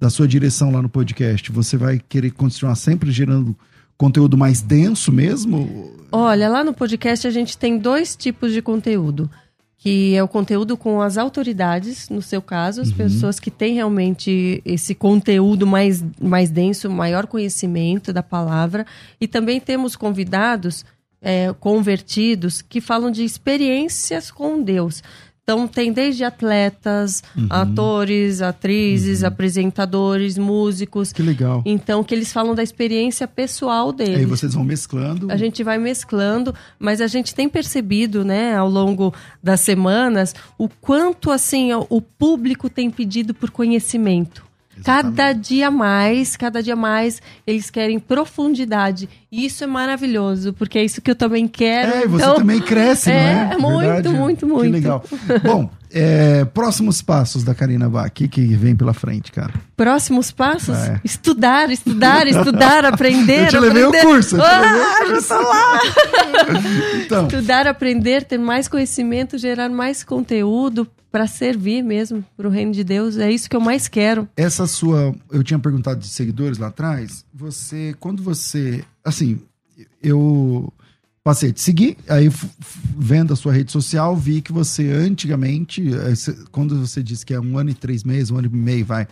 da 0.00 0.10
sua 0.10 0.26
direção 0.26 0.72
lá 0.72 0.82
no 0.82 0.88
podcast? 0.88 1.50
Você 1.52 1.76
vai 1.76 2.00
querer 2.08 2.30
continuar 2.30 2.74
sempre 2.74 3.10
gerando 3.12 3.56
conteúdo 3.96 4.36
mais 4.36 4.60
denso 4.60 5.12
mesmo? 5.12 5.92
Olha, 6.10 6.48
lá 6.48 6.64
no 6.64 6.72
podcast 6.72 7.26
a 7.26 7.30
gente 7.30 7.56
tem 7.56 7.78
dois 7.78 8.16
tipos 8.16 8.52
de 8.52 8.62
conteúdo 8.62 9.30
que 9.78 10.14
é 10.14 10.22
o 10.22 10.28
conteúdo 10.28 10.76
com 10.76 11.00
as 11.00 11.18
autoridades, 11.18 12.08
no 12.08 12.22
seu 12.22 12.40
caso, 12.40 12.80
as 12.80 12.90
uhum. 12.90 12.96
pessoas 12.96 13.38
que 13.38 13.50
têm 13.50 13.74
realmente 13.74 14.62
esse 14.64 14.94
conteúdo 14.94 15.66
mais, 15.66 16.04
mais 16.20 16.50
denso, 16.50 16.90
maior 16.90 17.26
conhecimento 17.26 18.12
da 18.12 18.22
palavra. 18.22 18.86
E 19.20 19.28
também 19.28 19.60
temos 19.60 19.94
convidados 19.94 20.84
é, 21.20 21.52
convertidos 21.58 22.62
que 22.62 22.80
falam 22.80 23.10
de 23.10 23.24
experiências 23.24 24.30
com 24.30 24.62
Deus. 24.62 25.02
Então 25.48 25.68
tem 25.68 25.92
desde 25.92 26.24
atletas, 26.24 27.22
uhum. 27.36 27.46
atores, 27.48 28.42
atrizes, 28.42 29.20
uhum. 29.20 29.28
apresentadores, 29.28 30.36
músicos. 30.36 31.12
Que 31.12 31.22
legal. 31.22 31.62
Então 31.64 32.02
que 32.02 32.12
eles 32.12 32.32
falam 32.32 32.52
da 32.52 32.64
experiência 32.64 33.28
pessoal 33.28 33.92
deles. 33.92 34.18
Aí 34.18 34.24
vocês 34.24 34.54
vão 34.54 34.64
mesclando. 34.64 35.30
A 35.30 35.36
gente 35.36 35.62
vai 35.62 35.78
mesclando, 35.78 36.52
mas 36.80 37.00
a 37.00 37.06
gente 37.06 37.32
tem 37.32 37.48
percebido, 37.48 38.24
né, 38.24 38.56
ao 38.56 38.68
longo 38.68 39.14
das 39.40 39.60
semanas, 39.60 40.34
o 40.58 40.68
quanto 40.68 41.30
assim 41.30 41.70
o 41.72 42.02
público 42.02 42.68
tem 42.68 42.90
pedido 42.90 43.32
por 43.32 43.52
conhecimento. 43.52 44.45
Cada 44.84 45.32
dia 45.32 45.70
mais, 45.70 46.36
cada 46.36 46.62
dia 46.62 46.76
mais, 46.76 47.20
eles 47.46 47.70
querem 47.70 47.98
profundidade. 47.98 49.08
E 49.30 49.44
isso 49.44 49.64
é 49.64 49.66
maravilhoso, 49.66 50.52
porque 50.52 50.78
é 50.78 50.84
isso 50.84 51.00
que 51.00 51.10
eu 51.10 51.16
também 51.16 51.48
quero. 51.48 51.92
É, 51.92 52.06
você 52.06 52.24
então, 52.24 52.36
também 52.36 52.60
cresce, 52.60 53.10
é, 53.12 53.34
não? 53.34 53.52
É, 53.52 53.56
muito, 53.56 53.78
Verdade? 53.78 54.08
muito, 54.08 54.46
muito. 54.46 54.62
Que 54.64 54.70
legal. 54.70 55.04
Bom, 55.42 55.70
É, 55.98 56.44
próximos 56.44 57.00
passos 57.00 57.42
da 57.42 57.54
Karina 57.54 57.88
Bach, 57.88 58.06
o 58.06 58.12
que, 58.12 58.28
que 58.28 58.44
vem 58.54 58.76
pela 58.76 58.92
frente, 58.92 59.32
cara? 59.32 59.54
Próximos 59.74 60.30
passos? 60.30 60.76
É. 60.76 61.00
Estudar, 61.02 61.70
estudar, 61.70 62.26
estudar, 62.26 62.84
aprender. 62.92 63.44
Eu 63.44 63.48
te 63.48 63.58
levei 63.58 63.84
o 63.84 63.92
curso. 63.92 64.36
Ah, 64.38 65.06
já 65.08 65.22
tô 65.22 65.40
lá! 65.40 65.80
então. 67.02 67.26
Estudar, 67.26 67.66
aprender, 67.66 68.24
ter 68.24 68.36
mais 68.36 68.68
conhecimento, 68.68 69.38
gerar 69.38 69.70
mais 69.70 70.04
conteúdo 70.04 70.86
para 71.10 71.26
servir 71.26 71.82
mesmo 71.82 72.22
para 72.36 72.46
o 72.46 72.50
reino 72.50 72.72
de 72.72 72.84
Deus. 72.84 73.16
É 73.16 73.30
isso 73.30 73.48
que 73.48 73.56
eu 73.56 73.60
mais 73.60 73.88
quero. 73.88 74.28
Essa 74.36 74.66
sua, 74.66 75.14
eu 75.32 75.42
tinha 75.42 75.58
perguntado 75.58 75.98
de 76.00 76.08
seguidores 76.08 76.58
lá 76.58 76.66
atrás. 76.66 77.24
Você, 77.32 77.94
quando 77.98 78.22
você, 78.22 78.84
assim, 79.02 79.40
eu 80.02 80.70
passei 81.26 81.50
a 81.50 81.52
te 81.52 81.60
seguir, 81.60 81.96
aí 82.08 82.30
vendo 82.96 83.32
a 83.32 83.36
sua 83.36 83.52
rede 83.52 83.72
social, 83.72 84.16
vi 84.16 84.40
que 84.40 84.52
você 84.52 84.92
antigamente, 84.92 85.82
eh, 85.92 86.14
quando 86.52 86.78
você 86.78 87.02
disse 87.02 87.26
que 87.26 87.34
é 87.34 87.40
um 87.40 87.58
ano 87.58 87.70
e 87.70 87.74
três 87.74 88.04
meses, 88.04 88.30
um 88.30 88.38
ano 88.38 88.46
e 88.46 88.56
meio, 88.56 88.86
vai 88.86 89.08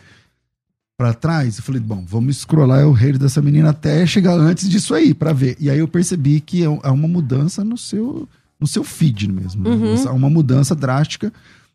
para 0.96 1.12
trás, 1.12 1.58
eu 1.58 1.64
falei, 1.64 1.80
bom, 1.80 2.04
vamos 2.06 2.36
scrollar 2.36 2.86
o 2.86 2.92
rei 2.92 3.14
dessa 3.14 3.42
menina 3.42 3.70
até 3.70 4.06
chegar 4.06 4.34
antes 4.34 4.68
disso 4.68 4.94
aí, 4.94 5.12
para 5.12 5.32
ver. 5.32 5.56
E 5.58 5.68
aí 5.68 5.80
eu 5.80 5.88
percebi 5.88 6.38
que 6.38 6.62
é, 6.62 6.66
é 6.66 6.88
uma 6.88 7.08
mudança 7.08 7.64
no 7.64 7.76
seu, 7.76 8.28
no 8.60 8.66
seu 8.68 8.84
feed 8.84 9.32
mesmo. 9.32 9.68
Uhum. 9.68 9.96
É 9.96 10.10
uma 10.10 10.30
mudança 10.30 10.72
drástica. 10.72 11.32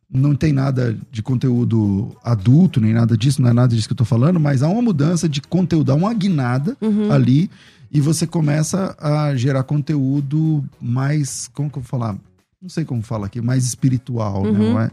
Não 0.10 0.34
tem 0.36 0.54
nada 0.54 0.98
de 1.12 1.22
conteúdo 1.22 2.16
adulto, 2.24 2.80
nem 2.80 2.94
nada 2.94 3.18
disso, 3.18 3.42
não 3.42 3.50
é 3.50 3.54
nada 3.54 3.76
disso 3.76 3.90
que 3.90 3.94
eu 3.94 3.98
tô 3.98 4.06
falando, 4.06 4.40
mas 4.40 4.64
há 4.64 4.70
uma 4.70 4.82
mudança 4.82 5.28
de 5.28 5.42
conteúdo, 5.42 5.92
há 5.92 5.96
uma 5.96 6.14
guinada 6.14 6.78
uhum. 6.80 7.12
ali 7.12 7.50
e 7.92 8.00
você 8.00 8.28
começa 8.28 8.96
a 9.00 9.36
gerar 9.36 9.64
conteúdo 9.64 10.64
mais, 10.80 11.50
como 11.54 11.70
que 11.70 11.78
eu 11.78 11.82
vou 11.82 11.90
falar? 11.90 12.16
Não 12.62 12.70
sei 12.70 12.86
como 12.86 13.02
fala 13.02 13.26
aqui, 13.26 13.42
mais 13.42 13.66
espiritual, 13.66 14.44
né? 14.44 14.60
uhum. 14.60 14.74
né? 14.76 14.92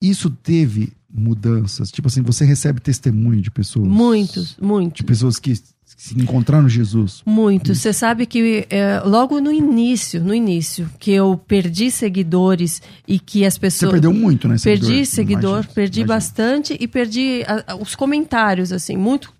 Isso 0.00 0.30
teve 0.30 0.92
mudanças? 1.10 1.90
Tipo 1.90 2.08
assim, 2.08 2.22
você 2.22 2.44
recebe 2.44 2.80
testemunho 2.80 3.40
de 3.40 3.50
pessoas? 3.50 3.88
Muitos, 3.88 4.56
muitos. 4.60 4.98
De 4.98 5.04
pessoas 5.04 5.38
que 5.38 5.56
se 5.56 6.18
encontraram 6.18 6.68
Jesus? 6.68 7.22
Muitos. 7.24 7.78
Você 7.78 7.92
sabe 7.92 8.26
que 8.26 8.66
é, 8.70 9.00
logo 9.00 9.40
no 9.40 9.50
início, 9.50 10.22
no 10.22 10.34
início, 10.34 10.88
que 10.98 11.10
eu 11.10 11.40
perdi 11.48 11.90
seguidores 11.90 12.82
e 13.06 13.18
que 13.18 13.44
as 13.44 13.56
pessoas... 13.56 13.90
Você 13.90 13.94
perdeu 13.94 14.12
muito, 14.12 14.46
né? 14.46 14.58
Seguidor, 14.58 14.88
perdi 14.88 15.06
seguidor, 15.06 15.50
imagina, 15.50 15.74
perdi 15.74 16.00
imagina. 16.00 16.14
bastante 16.14 16.76
e 16.78 16.86
perdi 16.86 17.42
a, 17.46 17.72
a, 17.72 17.76
os 17.76 17.96
comentários, 17.96 18.72
assim, 18.72 18.96
muito 18.96 19.32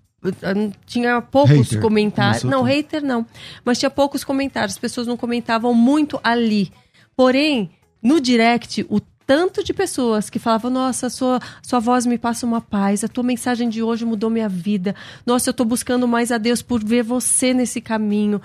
tinha 0.85 1.21
poucos 1.21 1.69
hater. 1.69 1.81
comentários. 1.81 2.43
Não, 2.43 2.59
tudo. 2.59 2.67
hater 2.67 3.03
não. 3.03 3.25
Mas 3.63 3.77
tinha 3.77 3.89
poucos 3.89 4.23
comentários. 4.23 4.75
As 4.75 4.79
pessoas 4.79 5.07
não 5.07 5.17
comentavam 5.17 5.73
muito 5.73 6.19
ali. 6.23 6.71
Porém, 7.15 7.69
no 8.01 8.19
direct, 8.19 8.85
o 8.89 8.99
tanto 8.99 9.63
de 9.63 9.73
pessoas 9.73 10.29
que 10.29 10.39
falavam: 10.39 10.71
Nossa, 10.71 11.09
sua, 11.09 11.39
sua 11.61 11.79
voz 11.79 12.05
me 12.05 12.17
passa 12.17 12.45
uma 12.45 12.59
paz, 12.59 13.03
a 13.03 13.07
tua 13.07 13.23
mensagem 13.23 13.69
de 13.69 13.83
hoje 13.83 14.05
mudou 14.05 14.29
minha 14.29 14.49
vida. 14.49 14.95
Nossa, 15.25 15.49
eu 15.49 15.51
estou 15.51 15.65
buscando 15.65 16.07
mais 16.07 16.31
a 16.31 16.37
Deus 16.37 16.61
por 16.61 16.83
ver 16.83 17.03
você 17.03 17.53
nesse 17.53 17.79
caminho. 17.79 18.41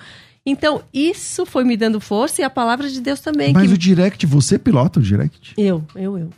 Então, 0.47 0.83
isso 0.93 1.47
foi 1.47 1.64
me 1.64 1.75
dando 1.75 1.99
força 2.01 2.43
e 2.43 2.45
a 2.45 2.51
palavra 2.51 2.91
de 2.91 3.01
Deus 3.01 3.18
também. 3.20 3.55
Mas 3.55 3.68
que... 3.68 3.75
o 3.75 3.79
direct, 3.79 4.27
você 4.27 4.59
pilota 4.59 5.01
o 5.01 5.03
direct? 5.03 5.55
Eu, 5.57 5.83
eu, 5.97 6.18
eu. 6.18 6.31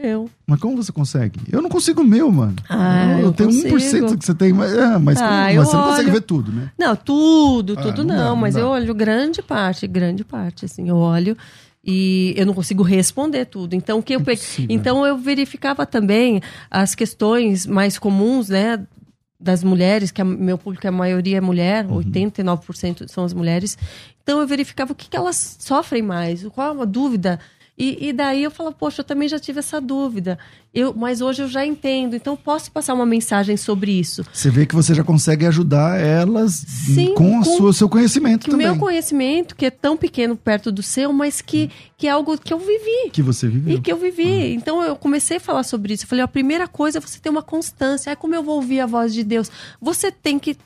Eu. 0.00 0.30
Mas 0.46 0.60
como 0.60 0.76
você 0.76 0.92
consegue? 0.92 1.40
Eu 1.50 1.60
não 1.60 1.68
consigo 1.68 2.02
o 2.02 2.04
meu, 2.04 2.30
mano. 2.30 2.54
Ah, 2.68 3.14
eu, 3.14 3.18
eu, 3.18 3.24
eu 3.24 3.32
tenho 3.32 3.50
consigo. 3.68 4.06
1% 4.06 4.18
que 4.18 4.24
você 4.24 4.34
tem, 4.34 4.52
mas, 4.52 4.72
é, 4.72 4.96
mas, 4.96 5.20
ah, 5.20 5.26
como, 5.26 5.40
mas 5.40 5.56
você 5.56 5.76
olho... 5.76 5.82
não 5.82 5.90
consegue 5.90 6.10
ver 6.12 6.20
tudo, 6.20 6.52
né? 6.52 6.70
Não, 6.78 6.94
tudo, 6.94 7.74
ah, 7.76 7.82
tudo 7.82 8.02
ah, 8.02 8.04
não, 8.04 8.16
não, 8.16 8.34
dá, 8.34 8.40
mas 8.40 8.54
não 8.54 8.62
eu 8.62 8.68
olho 8.68 8.94
grande 8.94 9.42
parte, 9.42 9.88
grande 9.88 10.22
parte, 10.24 10.64
assim, 10.64 10.88
eu 10.88 10.96
olho 10.96 11.36
e 11.84 12.32
eu 12.36 12.46
não 12.46 12.54
consigo 12.54 12.84
responder 12.84 13.46
tudo. 13.46 13.74
Então, 13.74 14.00
que 14.00 14.14
eu 14.14 14.20
pe... 14.20 14.38
então 14.68 15.04
eu 15.04 15.18
verificava 15.18 15.84
também 15.84 16.40
as 16.70 16.94
questões 16.94 17.66
mais 17.66 17.98
comuns, 17.98 18.48
né, 18.48 18.86
das 19.40 19.64
mulheres, 19.64 20.12
que 20.12 20.20
a, 20.20 20.24
meu 20.24 20.58
público 20.58 20.86
a 20.86 20.92
maioria 20.92 21.38
é 21.38 21.40
mulher, 21.40 21.86
uhum. 21.86 22.02
89% 22.02 23.08
são 23.08 23.24
as 23.24 23.32
mulheres. 23.32 23.76
Então 24.22 24.40
eu 24.40 24.46
verificava 24.46 24.92
o 24.92 24.94
que, 24.94 25.08
que 25.08 25.16
elas 25.16 25.56
sofrem 25.58 26.02
mais, 26.02 26.44
qual 26.48 26.78
é 26.78 26.82
a 26.82 26.84
dúvida 26.84 27.40
e, 27.78 28.08
e, 28.08 28.12
daí 28.12 28.42
eu 28.42 28.50
falo, 28.50 28.72
poxa, 28.72 29.02
eu 29.02 29.04
também 29.04 29.28
já 29.28 29.38
tive 29.38 29.60
essa 29.60 29.80
dúvida. 29.80 30.36
Eu, 30.74 30.92
mas 30.92 31.20
hoje 31.20 31.42
eu 31.42 31.48
já 31.48 31.64
entendo, 31.64 32.16
então 32.16 32.32
eu 32.32 32.36
posso 32.36 32.72
passar 32.72 32.92
uma 32.92 33.06
mensagem 33.06 33.56
sobre 33.56 33.92
isso. 33.92 34.24
Você 34.32 34.50
vê 34.50 34.66
que 34.66 34.74
você 34.74 34.92
já 34.92 35.04
consegue 35.04 35.46
ajudar 35.46 35.98
elas 36.00 36.52
Sim, 36.52 37.14
com, 37.14 37.38
o 37.38 37.72
seu 37.72 37.88
conhecimento 37.88 38.46
que 38.46 38.50
também. 38.50 38.66
O 38.66 38.70
meu 38.72 38.80
conhecimento, 38.80 39.54
que 39.54 39.64
é 39.64 39.70
tão 39.70 39.96
pequeno 39.96 40.36
perto 40.36 40.72
do 40.72 40.82
seu, 40.82 41.12
mas 41.12 41.40
que, 41.40 41.70
que 41.96 42.08
é 42.08 42.10
algo 42.10 42.36
que 42.36 42.52
eu 42.52 42.58
vivi. 42.58 43.10
Que 43.12 43.22
você 43.22 43.46
viveu. 43.46 43.76
E 43.76 43.80
que 43.80 43.92
eu 43.92 43.96
vivi. 43.96 44.24
Uhum. 44.24 44.54
Então 44.54 44.82
eu 44.82 44.96
comecei 44.96 45.36
a 45.36 45.40
falar 45.40 45.62
sobre 45.62 45.94
isso. 45.94 46.02
Eu 46.02 46.08
falei, 46.08 46.24
a 46.24 46.28
primeira 46.28 46.66
coisa 46.66 46.98
é 46.98 47.00
você 47.00 47.20
ter 47.20 47.30
uma 47.30 47.42
constância. 47.42 48.10
É 48.10 48.16
como 48.16 48.34
eu 48.34 48.42
vou 48.42 48.56
ouvir 48.56 48.80
a 48.80 48.86
voz 48.86 49.14
de 49.14 49.22
Deus. 49.22 49.52
Você 49.80 50.10
tem 50.10 50.36
que 50.36 50.56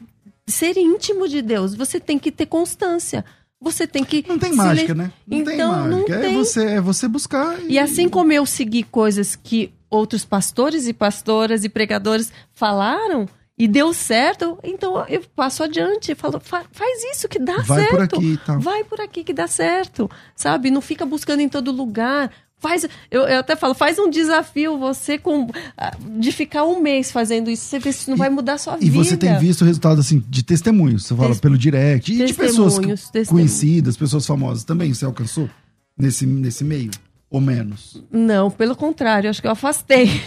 ser 0.47 0.77
íntimo 0.79 1.29
de 1.29 1.43
Deus, 1.43 1.75
você 1.75 2.01
tem 2.01 2.19
que 2.19 2.33
ter 2.33 2.47
constância 2.47 3.25
você 3.63 3.87
tem 3.87 4.05
que. 4.05 4.25
Não 4.29 4.39
tem 4.39 4.53
mágica, 4.55 4.95
né? 4.95 5.13
Não 5.27 5.39
então, 5.39 5.55
tem 5.55 5.59
mágica. 5.59 5.89
Não 5.89 6.19
é, 6.19 6.21
tem. 6.21 6.37
Você, 6.37 6.65
é 6.65 6.81
você 6.81 7.09
buscar. 7.09 7.59
E... 7.61 7.75
e 7.75 7.79
assim 7.79 8.09
como 8.09 8.33
eu 8.33 8.45
segui 8.45 8.83
coisas 8.83 9.37
que 9.37 9.73
outros 9.89 10.25
pastores 10.25 10.89
e 10.89 10.93
pastoras 10.93 11.65
e 11.65 11.69
pregadores 11.69 12.33
falaram 12.53 13.29
e 13.57 13.69
deu 13.69 13.93
certo, 13.93 14.59
então 14.65 15.05
eu 15.07 15.23
passo 15.37 15.63
adiante, 15.63 16.15
falo, 16.15 16.41
faz 16.41 17.05
isso 17.13 17.29
que 17.29 17.39
dá 17.39 17.59
Vai 17.59 17.83
certo. 17.83 17.97
Vai 17.97 18.09
por 18.09 18.19
aqui, 18.19 18.41
tá. 18.45 18.59
Vai 18.59 18.85
por 18.85 19.01
aqui 19.01 19.23
que 19.23 19.33
dá 19.33 19.47
certo, 19.47 20.11
sabe? 20.35 20.71
Não 20.71 20.81
fica 20.81 21.05
buscando 21.05 21.41
em 21.41 21.49
todo 21.49 21.71
lugar. 21.71 22.31
Faz, 22.63 22.87
eu, 23.11 23.23
eu, 23.23 23.41
até 23.41 23.57
falo, 23.57 23.75
faz 23.75 23.99
um 23.99 24.09
desafio 24.09 24.79
você 24.79 25.19
com 25.19 25.49
ah, 25.77 25.97
de 26.19 26.31
ficar 26.31 26.65
um 26.65 26.81
mês 26.81 27.11
fazendo 27.11 27.51
isso, 27.51 27.65
você 27.65 27.81
vê 27.81 27.93
se 27.93 28.09
não 28.09 28.17
e, 28.17 28.19
vai 28.19 28.31
mudar 28.31 28.55
a 28.55 28.59
sua 28.59 28.77
e 28.77 28.85
vida. 28.85 28.87
E 28.87 28.91
você 28.91 29.17
tem 29.17 29.37
visto 29.37 29.63
o 29.63 29.65
resultado 29.65 30.01
assim 30.01 30.23
de 30.29 30.45
testemunhos, 30.45 31.05
você 31.05 31.17
fala 31.17 31.35
pelo 31.35 31.59
direct 31.59 32.13
e 32.13 32.25
de 32.25 32.33
pessoas 32.33 32.79
que, 32.79 33.27
conhecidas, 33.27 33.97
pessoas 33.97 34.25
famosas 34.25 34.63
também, 34.63 34.95
você 34.95 35.05
alcançou 35.05 35.51
nesse 35.99 36.25
nesse 36.25 36.63
meio 36.63 36.93
ou 37.29 37.41
menos? 37.41 38.01
Não, 38.13 38.49
pelo 38.49 38.77
contrário, 38.77 39.29
acho 39.29 39.41
que 39.41 39.49
eu 39.49 39.53
afastei. 39.53 40.23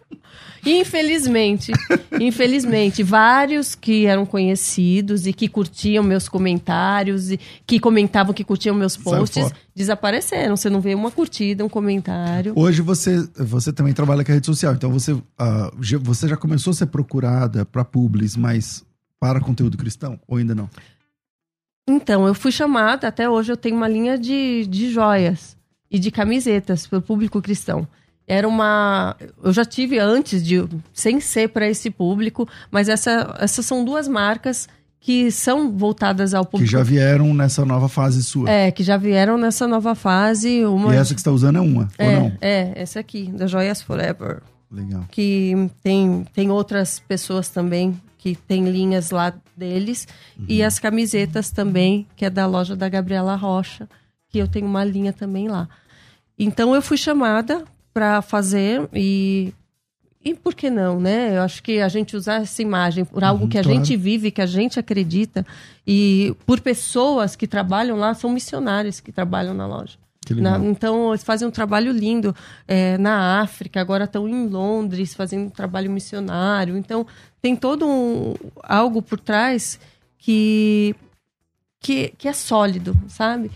Infelizmente, 0.65 1.73
infelizmente, 2.21 3.03
vários 3.03 3.75
que 3.75 4.07
eram 4.07 4.27
conhecidos 4.27 5.27
e 5.27 5.33
que 5.33 5.49
curtiam 5.49 6.05
meus 6.05 6.29
comentários 6.29 7.31
e 7.31 7.41
que 7.67 7.81
comentavam 7.81 8.35
que 8.35 8.45
curtiam 8.45 8.75
meus 8.75 8.97
posts 8.97 9.51
desapareceram. 9.75 10.57
Você 10.57 10.69
não 10.69 10.81
vê 10.81 10.95
uma 10.95 11.11
curtida, 11.11 11.65
um 11.65 11.69
comentário. 11.69 12.53
Hoje 12.57 12.83
você, 12.83 13.27
você 13.37 13.73
também 13.73 13.93
trabalha 13.93 14.25
com 14.25 14.33
a 14.33 14.35
rede 14.35 14.47
social, 14.47 14.75
então 14.75 14.91
você, 14.91 15.13
uh, 15.13 15.23
você 16.01 16.29
já 16.29 16.37
começou 16.37 16.73
a 16.73 16.75
ser 16.75 16.87
procurada 16.87 17.65
para 17.65 17.85
publis, 17.85 18.37
mas 18.37 18.85
para 19.19 19.41
conteúdo 19.41 19.77
cristão 19.77 20.19
ou 20.27 20.37
ainda 20.39 20.55
não? 20.55 20.69
Então, 21.89 22.27
eu 22.27 22.35
fui 22.35 22.53
chamada, 22.53 23.09
até 23.09 23.29
hoje 23.29 23.51
eu 23.51 23.57
tenho 23.57 23.77
uma 23.77 23.89
linha 23.89 24.17
de, 24.19 24.67
de 24.67 24.91
joias 24.91 25.57
e 25.91 25.99
de 25.99 26.11
camisetas 26.11 26.87
para 26.87 26.99
o 26.99 27.03
público 27.03 27.43
cristão 27.43 27.89
era 28.31 28.47
uma. 28.47 29.17
Eu 29.43 29.53
já 29.53 29.65
tive 29.65 29.99
antes 29.99 30.41
de. 30.45 30.65
sem 30.95 31.19
ser 31.21 31.49
para 31.49 31.69
esse 31.69 31.91
público, 31.91 32.49
mas 32.71 32.89
essa, 32.89 33.37
essas 33.41 33.67
são 33.67 33.85
duas 33.85 34.07
marcas 34.07 34.69
que 35.01 35.33
são 35.33 35.77
voltadas 35.77 36.33
ao 36.33 36.45
público. 36.45 36.71
Que 36.71 36.71
já 36.71 36.85
vieram 36.85 37.35
nessa 37.35 37.65
nova 37.65 37.89
fase 37.89 38.23
sua. 38.23 38.49
É, 38.49 38.71
que 38.71 38.85
já 38.85 38.97
vieram 38.97 39.37
nessa 39.37 39.67
nova 39.67 39.97
fase. 39.97 40.65
Uma... 40.65 40.95
E 40.95 40.99
essa 40.99 41.13
que 41.13 41.19
está 41.19 41.33
usando 41.33 41.57
é 41.57 41.61
uma, 41.61 41.89
é, 41.99 42.07
ou 42.07 42.13
não? 42.13 42.33
É, 42.41 42.73
essa 42.77 43.01
aqui, 43.01 43.33
da 43.33 43.49
Joias 43.49 43.83
Forever. 43.83 44.43
Legal. 44.71 45.05
Que 45.11 45.69
tem, 45.83 46.25
tem 46.33 46.51
outras 46.53 47.01
pessoas 47.01 47.49
também 47.49 48.01
que 48.17 48.37
tem 48.37 48.71
linhas 48.71 49.11
lá 49.11 49.35
deles. 49.57 50.07
Uhum. 50.39 50.45
E 50.49 50.63
as 50.63 50.79
camisetas 50.79 51.51
também, 51.51 52.07
que 52.15 52.25
é 52.25 52.31
da 52.31 52.47
loja 52.47 52.77
da 52.77 52.89
Gabriela 52.89 53.35
Rocha, 53.35 53.89
que 54.29 54.39
eu 54.39 54.47
tenho 54.47 54.67
uma 54.67 54.85
linha 54.85 55.13
também 55.13 55.49
lá. 55.49 55.69
Então 56.39 56.77
eu 56.77 56.81
fui 56.81 56.97
chamada 56.97 57.65
para 57.93 58.23
fazer 58.23 58.89
e 58.93 59.53
e 60.23 60.35
por 60.35 60.55
que 60.55 60.69
não, 60.69 61.01
né? 61.01 61.39
Eu 61.39 61.43
acho 61.43 61.63
que 61.63 61.81
a 61.81 61.89
gente 61.89 62.15
usar 62.15 62.43
essa 62.43 62.61
imagem 62.61 63.07
por 63.07 63.25
algo 63.25 63.45
uhum, 63.45 63.49
que 63.49 63.57
a 63.57 63.63
claro. 63.63 63.79
gente 63.79 63.97
vive, 63.97 64.31
que 64.31 64.43
a 64.43 64.47
gente 64.47 64.79
acredita, 64.79 65.47
e 65.87 66.37
por 66.45 66.61
pessoas 66.61 67.35
que 67.35 67.47
trabalham 67.47 67.97
lá, 67.97 68.13
são 68.13 68.29
missionários 68.29 69.01
que 69.01 69.11
trabalham 69.11 69.55
na 69.55 69.67
loja. 69.67 69.97
Na, 70.29 70.59
então, 70.59 71.11
eles 71.11 71.25
fazem 71.25 71.49
um 71.49 71.51
trabalho 71.51 71.91
lindo 71.91 72.37
é, 72.69 72.99
na 72.99 73.41
África, 73.41 73.81
agora 73.81 74.05
estão 74.05 74.29
em 74.29 74.47
Londres 74.47 75.15
fazendo 75.15 75.47
um 75.47 75.51
trabalho 75.51 75.91
missionário. 75.91 76.77
Então, 76.77 77.07
tem 77.41 77.57
todo 77.57 77.89
um, 77.89 78.35
algo 78.63 79.01
por 79.01 79.19
trás 79.19 79.81
que, 80.19 80.95
que, 81.81 82.13
que 82.19 82.29
é 82.29 82.33
sólido, 82.35 82.95
sabe? 83.09 83.51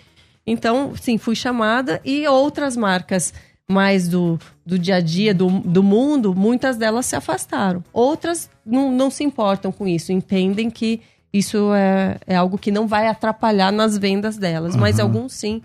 Então, 0.47 0.95
sim, 0.97 1.19
fui 1.19 1.37
chamada 1.37 2.01
e 2.05 2.27
outras 2.27 2.77
marcas 2.77 3.35
mais 3.69 4.09
do, 4.09 4.39
do 4.65 4.79
dia 4.79 4.97
a 4.97 5.01
dia, 5.01 5.35
do, 5.35 5.49
do 5.61 5.83
mundo, 5.83 6.35
muitas 6.35 6.77
delas 6.77 7.07
se 7.07 7.17
afastaram. 7.17 7.83
Outras 7.93 8.51
não, 8.65 8.93
não 8.93 9.11
se 9.11 9.25
importam 9.25 9.73
com 9.73 9.87
isso, 9.87 10.13
entendem 10.13 10.71
que 10.71 11.01
isso 11.33 11.75
é, 11.75 12.17
é 12.27 12.37
algo 12.37 12.57
que 12.57 12.71
não 12.71 12.87
vai 12.87 13.09
atrapalhar 13.09 13.73
nas 13.73 13.99
vendas 13.99 14.37
delas, 14.37 14.75
uhum. 14.75 14.81
mas 14.81 15.01
alguns 15.01 15.33
sim 15.33 15.61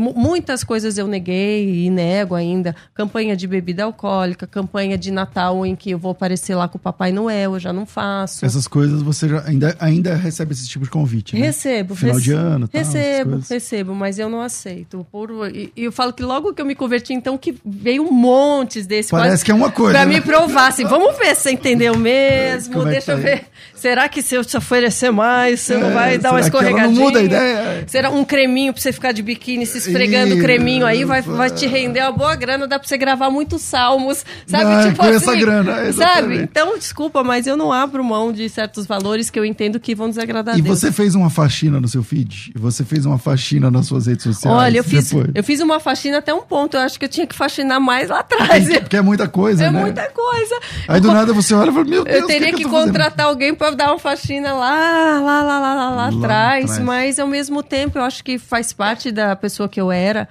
muitas 0.00 0.64
coisas 0.64 0.96
eu 0.98 1.06
neguei 1.06 1.84
e 1.84 1.90
nego 1.90 2.34
ainda. 2.34 2.74
Campanha 2.94 3.36
de 3.36 3.46
bebida 3.46 3.84
alcoólica, 3.84 4.46
campanha 4.46 4.96
de 4.96 5.10
Natal 5.10 5.64
em 5.66 5.76
que 5.76 5.90
eu 5.90 5.98
vou 5.98 6.12
aparecer 6.12 6.54
lá 6.54 6.68
com 6.68 6.78
o 6.78 6.80
Papai 6.80 7.12
Noel, 7.12 7.54
eu 7.54 7.60
já 7.60 7.72
não 7.72 7.84
faço. 7.84 8.44
Essas 8.44 8.66
coisas 8.66 9.02
você 9.02 9.28
já, 9.28 9.44
ainda, 9.46 9.76
ainda 9.78 10.14
recebe 10.14 10.52
esse 10.52 10.66
tipo 10.68 10.84
de 10.84 10.90
convite, 10.90 11.34
né? 11.34 11.46
Recebo. 11.46 11.94
Final 11.94 12.14
rece 12.14 12.24
de 12.24 12.32
ano, 12.32 12.68
tal, 12.68 12.78
Recebo, 12.78 13.40
recebo, 13.48 13.94
mas 13.94 14.18
eu 14.18 14.28
não 14.28 14.40
aceito. 14.40 15.06
Por, 15.10 15.30
e, 15.54 15.72
e, 15.76 15.84
eu 15.84 15.92
falo 15.92 16.12
que 16.12 16.22
logo 16.22 16.54
que 16.54 16.62
eu 16.62 16.66
me 16.66 16.74
converti, 16.74 17.12
então, 17.12 17.36
que 17.36 17.56
veio 17.64 18.02
um 18.02 18.12
monte 18.12 18.82
desse. 18.82 19.10
Parece 19.10 19.44
que 19.44 19.50
é 19.50 19.54
uma 19.54 19.70
coisa. 19.70 19.92
Pra 19.92 20.06
né? 20.06 20.14
me 20.14 20.20
provar, 20.20 20.68
assim, 20.68 20.84
vamos 20.84 21.16
ver 21.18 21.34
se 21.36 21.42
você 21.42 21.50
entendeu 21.52 21.96
mesmo, 21.96 22.74
Como 22.74 22.86
deixa 22.86 23.12
é 23.12 23.14
eu 23.14 23.18
tá 23.18 23.22
ver. 23.22 23.46
Será 23.80 24.10
que 24.10 24.20
se 24.20 24.34
eu 24.34 24.44
te 24.44 24.56
oferecer 24.58 25.10
mais, 25.10 25.60
você 25.60 25.72
é, 25.72 25.78
não 25.78 25.90
vai 25.94 26.18
dar 26.18 26.32
uma 26.32 26.40
escorregadinha? 26.40 26.86
não 26.88 26.92
muda 27.06 27.18
a 27.18 27.22
ideia? 27.22 27.84
Será 27.86 28.10
um 28.10 28.24
creminho 28.26 28.74
pra 28.74 28.82
você 28.82 28.92
ficar 28.92 29.12
de 29.12 29.22
biquíni 29.22 29.64
se 29.64 29.78
esfregando 29.78 30.34
o 30.34 30.38
creminho 30.38 30.84
aí, 30.84 31.02
vai, 31.04 31.22
vai 31.22 31.48
te 31.48 31.66
render 31.66 32.02
uma 32.02 32.12
boa 32.12 32.36
grana, 32.36 32.66
dá 32.66 32.78
pra 32.78 32.86
você 32.86 32.98
gravar 32.98 33.30
muitos 33.30 33.62
salmos, 33.62 34.22
sabe? 34.46 34.64
Não, 34.64 34.82
tipo 34.82 34.96
com 34.98 35.04
assim, 35.04 35.16
essa 35.16 35.34
grana, 35.34 35.86
exatamente. 35.86 35.96
sabe? 35.96 36.42
Então, 36.42 36.76
desculpa, 36.76 37.24
mas 37.24 37.46
eu 37.46 37.56
não 37.56 37.72
abro 37.72 38.04
mão 38.04 38.32
de 38.32 38.48
certos 38.50 38.84
valores 38.84 39.30
que 39.30 39.38
eu 39.38 39.46
entendo 39.46 39.80
que 39.80 39.94
vão 39.94 40.10
desagradar 40.10 40.58
E 40.58 40.60
Deus. 40.62 40.78
você 40.78 40.92
fez 40.92 41.14
uma 41.14 41.30
faxina 41.30 41.80
no 41.80 41.88
seu 41.88 42.02
feed? 42.02 42.52
Você 42.56 42.84
fez 42.84 43.06
uma 43.06 43.18
faxina 43.18 43.70
nas 43.70 43.86
suas 43.86 44.06
redes 44.06 44.24
sociais? 44.24 44.54
Olha, 44.54 44.76
eu 44.76 44.84
fiz, 44.84 45.10
eu 45.34 45.42
fiz 45.42 45.60
uma 45.60 45.80
faxina 45.80 46.18
até 46.18 46.34
um 46.34 46.42
ponto, 46.42 46.76
eu 46.76 46.80
acho 46.82 46.98
que 46.98 47.06
eu 47.06 47.08
tinha 47.08 47.26
que 47.26 47.34
faxinar 47.34 47.80
mais 47.80 48.10
lá 48.10 48.20
atrás. 48.20 48.68
Porque 48.80 48.98
é 48.98 49.02
muita 49.02 49.26
coisa, 49.26 49.64
é 49.64 49.70
né? 49.70 49.78
É 49.78 49.82
muita 49.82 50.10
coisa. 50.10 50.60
Aí 50.86 50.98
eu, 50.98 51.00
do 51.00 51.12
nada 51.12 51.32
você 51.32 51.54
olha 51.54 51.70
e 51.70 51.72
fala, 51.72 51.84
meu 51.86 52.04
Deus, 52.04 52.16
Eu 52.20 52.26
teria 52.26 52.48
que, 52.50 52.56
que, 52.58 52.64
que 52.64 52.68
contratar 52.68 53.26
alguém 53.26 53.54
dar 53.74 53.90
uma 53.90 53.98
faxina 53.98 54.52
lá, 54.52 55.20
lá, 55.20 55.42
lá, 55.42 55.58
lá, 55.58 55.74
lá, 55.74 55.90
lá, 55.90 56.08
atrás, 56.08 56.64
atrás, 56.64 56.78
mas 56.78 57.18
ao 57.18 57.26
mesmo 57.26 57.62
tempo 57.62 57.98
eu 57.98 58.02
acho 58.02 58.22
que 58.22 58.38
faz 58.38 58.72
parte 58.72 59.10
da 59.10 59.34
pessoa 59.36 59.68
que 59.68 59.80
eu 59.80 59.90
era. 59.90 60.28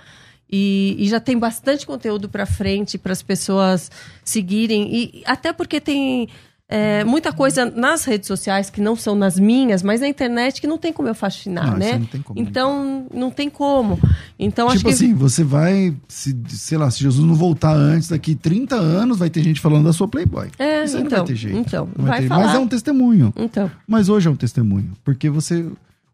E, 0.51 0.95
e 0.97 1.07
já 1.07 1.19
tem 1.19 1.37
bastante 1.37 1.85
conteúdo 1.85 2.27
para 2.27 2.45
frente 2.45 2.97
para 2.97 3.11
as 3.11 3.21
pessoas 3.21 3.91
seguirem. 4.23 4.89
E 4.91 5.23
até 5.25 5.53
porque 5.53 5.79
tem 5.79 6.27
é, 6.71 7.03
muita 7.03 7.33
coisa 7.33 7.65
nas 7.65 8.05
redes 8.05 8.27
sociais 8.27 8.69
que 8.69 8.79
não 8.79 8.95
são 8.95 9.15
nas 9.15 9.39
minhas, 9.39 9.81
mas 9.81 10.01
na 10.01 10.07
internet 10.07 10.61
que 10.61 10.67
não 10.67 10.77
tem 10.77 10.93
como 10.93 11.07
eu 11.07 11.15
fascinar, 11.15 11.71
não, 11.71 11.77
né? 11.77 11.97
Não 11.97 12.05
tem 12.05 12.21
como, 12.21 12.39
então, 12.39 13.07
não 13.11 13.31
tem 13.31 13.49
como. 13.49 13.99
Então, 14.37 14.67
tipo 14.67 14.87
acho 14.87 14.95
assim, 14.95 15.07
que... 15.07 15.13
você 15.15 15.43
vai, 15.43 15.95
se, 16.07 16.37
sei 16.47 16.77
lá, 16.77 16.91
se 16.91 16.99
Jesus 16.99 17.25
não 17.25 17.33
voltar 17.33 17.73
antes, 17.73 18.09
daqui 18.09 18.35
30 18.35 18.75
anos, 18.75 19.17
vai 19.17 19.31
ter 19.31 19.41
gente 19.41 19.59
falando 19.59 19.85
da 19.85 19.93
sua 19.93 20.07
Playboy. 20.07 20.49
É, 20.59 20.83
Isso 20.83 20.95
então, 20.97 21.09
não 21.09 21.17
vai 21.17 21.25
ter 21.25 21.35
jeito. 21.35 21.57
Então, 21.57 21.89
vai, 21.95 22.05
vai 22.05 22.21
ter. 22.21 22.29
Mas 22.29 22.53
é 22.53 22.59
um 22.59 22.67
testemunho. 22.67 23.33
Então. 23.35 23.71
Mas 23.87 24.07
hoje 24.07 24.27
é 24.27 24.31
um 24.31 24.35
testemunho, 24.35 24.91
porque 25.03 25.27
você... 25.27 25.65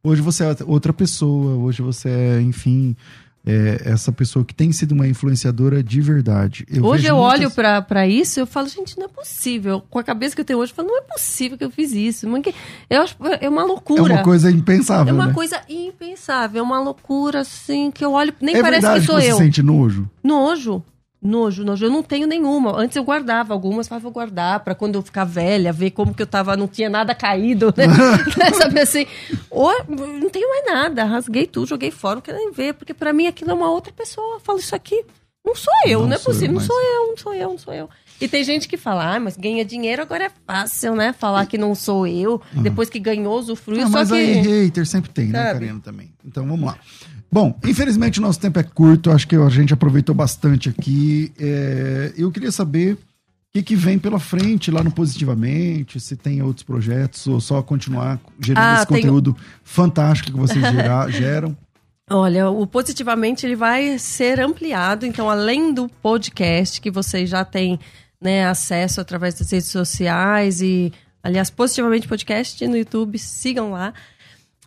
Hoje 0.02 0.22
você 0.22 0.44
é 0.44 0.56
outra 0.68 0.94
pessoa, 0.94 1.56
hoje 1.56 1.82
você 1.82 2.08
é, 2.10 2.40
enfim, 2.40 2.96
é, 3.46 3.82
essa 3.86 4.12
pessoa 4.12 4.44
que 4.44 4.54
tem 4.54 4.72
sido 4.72 4.94
uma 4.94 5.08
influenciadora 5.08 5.84
de 5.84 6.02
verdade. 6.02 6.66
Eu 6.70 6.84
hoje 6.84 7.06
eu 7.06 7.16
muitas... 7.16 7.40
olho 7.58 7.84
para 7.84 8.08
isso 8.08 8.40
e 8.40 8.42
eu 8.42 8.48
falo, 8.48 8.68
gente, 8.68 8.98
não 8.98 9.06
é 9.06 9.10
possível. 9.10 9.84
Com 9.90 10.00
a 10.00 10.04
cabeça 10.04 10.36
que 10.36 10.42
eu 10.42 10.46
tenho 10.46 10.60
hoje, 10.60 10.72
eu 10.72 10.76
falo, 10.76 10.88
não 10.88 10.98
é 10.98 11.02
possível 11.02 11.58
que 11.58 11.64
eu 11.64 11.70
fiz 11.70 11.92
isso. 11.94 12.28
Eu 12.90 13.02
acho 13.02 13.16
é 13.40 13.48
uma 13.48 13.64
loucura. 13.64 14.14
É 14.14 14.16
uma 14.16 14.24
coisa 14.24 14.50
impensável. 14.50 15.12
É 15.12 15.14
uma 15.14 15.28
né? 15.28 15.34
coisa 15.34 15.62
impensável, 15.70 16.60
é 16.60 16.64
uma 16.64 16.80
loucura 16.80 17.42
assim 17.42 17.92
que 17.92 18.04
eu 18.04 18.14
olho, 18.14 18.34
nem 18.42 18.56
é 18.56 18.62
parece 18.62 18.88
que 18.88 19.02
sou 19.02 19.16
que 19.18 19.22
você 19.22 19.32
eu. 19.32 19.38
sente 19.38 19.62
nojo? 19.62 20.10
Nojo. 20.24 20.84
Nojo, 21.22 21.64
nojo. 21.64 21.86
Eu 21.86 21.90
não 21.90 22.04
tenho 22.04 22.28
nenhuma. 22.28 22.78
Antes 22.78 22.96
eu 22.96 23.04
guardava 23.04 23.54
algumas, 23.54 23.88
falava, 23.88 24.04
vou 24.04 24.12
guardar 24.12 24.60
para 24.60 24.76
quando 24.76 24.96
eu 24.96 25.02
ficar 25.02 25.26
velha, 25.26 25.74
ver 25.74 25.92
como 25.92 26.14
que 26.14 26.22
eu 26.22 26.28
tava, 26.28 26.56
não 26.56 26.68
tinha 26.68 26.90
nada 26.90 27.16
caído, 27.16 27.74
né? 27.76 27.86
Sabe 28.54 28.80
assim? 28.80 29.08
Ou, 29.50 29.74
não 29.88 30.30
tenho 30.30 30.48
mais 30.50 30.66
nada. 30.66 31.04
Rasguei 31.04 31.48
tudo, 31.48 31.68
joguei 31.68 31.92
fora, 31.92 32.16
não 32.16 32.22
quero 32.22 32.38
nem 32.38 32.52
ver, 32.52 32.74
porque 32.74 32.94
para 32.94 33.12
mim 33.12 33.28
aquilo 33.28 33.52
é 33.52 33.54
uma 33.54 33.72
outra 33.72 33.92
pessoa. 33.92 34.36
Eu 34.36 34.40
falo 34.40 34.60
isso 34.60 34.76
aqui. 34.76 35.04
Não 35.46 35.56
sou 35.56 35.74
eu, 35.86 36.00
não, 36.02 36.08
não 36.10 36.16
é 36.16 36.20
possível. 36.20 36.54
Não 36.54 36.60
sou 36.60 36.82
eu, 36.82 37.08
não 37.08 37.18
sou 37.18 37.34
eu, 37.34 37.50
não 37.50 37.58
sou 37.58 37.74
eu. 37.74 37.90
E 38.20 38.28
tem 38.28 38.44
gente 38.44 38.68
que 38.68 38.78
fala, 38.78 39.16
ah, 39.16 39.20
mas 39.20 39.36
ganha 39.36 39.64
dinheiro 39.66 40.02
agora 40.02 40.26
é 40.26 40.32
fácil, 40.48 40.96
né? 40.96 41.14
Falar 41.14 41.46
que 41.46 41.58
não 41.58 41.76
sou 41.76 42.08
eu, 42.08 42.42
uhum. 42.56 42.64
depois 42.64 42.90
que 42.90 42.98
ganhou, 42.98 43.38
usufruiu, 43.38 43.82
não, 43.82 43.92
só 43.92 44.00
mas 44.00 44.10
que... 44.10 44.16
aí 44.16 44.42
hater 44.42 44.86
sempre 44.86 45.12
tem, 45.12 45.28
né, 45.28 45.54
Karina, 45.54 45.80
também. 45.82 46.14
Então, 46.24 46.48
vamos 46.48 46.66
lá. 46.66 46.78
Bom, 47.36 47.54
infelizmente 47.66 48.20
o 48.20 48.22
nosso 48.22 48.40
tempo 48.40 48.58
é 48.58 48.64
curto, 48.64 49.12
acho 49.12 49.28
que 49.28 49.36
a 49.36 49.50
gente 49.50 49.74
aproveitou 49.74 50.16
bastante 50.16 50.70
aqui. 50.70 51.34
É, 51.38 52.14
eu 52.16 52.32
queria 52.32 52.50
saber 52.50 52.94
o 52.94 52.98
que, 53.52 53.62
que 53.62 53.76
vem 53.76 54.00
pela 54.00 54.20
frente 54.20 54.72
lá 54.72 54.82
no 54.82 54.90
Positivamente, 54.90 56.00
se 56.00 56.16
tem 56.16 56.42
outros 56.42 56.64
projetos 56.64 57.28
ou 57.28 57.42
só 57.42 57.62
continuar 57.62 58.22
gerando 58.40 58.64
Ah, 58.64 58.76
esse 58.78 58.88
conteúdo 58.88 59.36
fantástico 59.66 60.32
que 60.32 60.38
vocês 60.38 60.62
gera- 60.62 61.10
geram. 61.12 61.58
Olha, 62.10 62.50
o 62.50 62.66
Positivamente 62.66 63.46
ele 63.46 63.58
vai 63.58 64.00
ser 64.00 64.40
ampliado, 64.40 65.06
então 65.06 65.30
além 65.30 65.74
do 65.74 65.90
podcast 65.90 66.80
que 66.80 66.90
vocês 66.90 67.30
já 67.30 67.44
têm 67.44 67.78
né, 68.22 68.48
acesso 68.48 69.02
através 69.02 69.34
das 69.34 69.52
redes 69.52 69.68
sociais 69.68 70.62
e, 70.62 70.94
aliás, 71.22 71.50
Positivamente 71.50 72.08
Podcast 72.08 72.66
no 72.66 72.78
YouTube, 72.78 73.20
sigam 73.20 73.72
lá, 73.72 73.94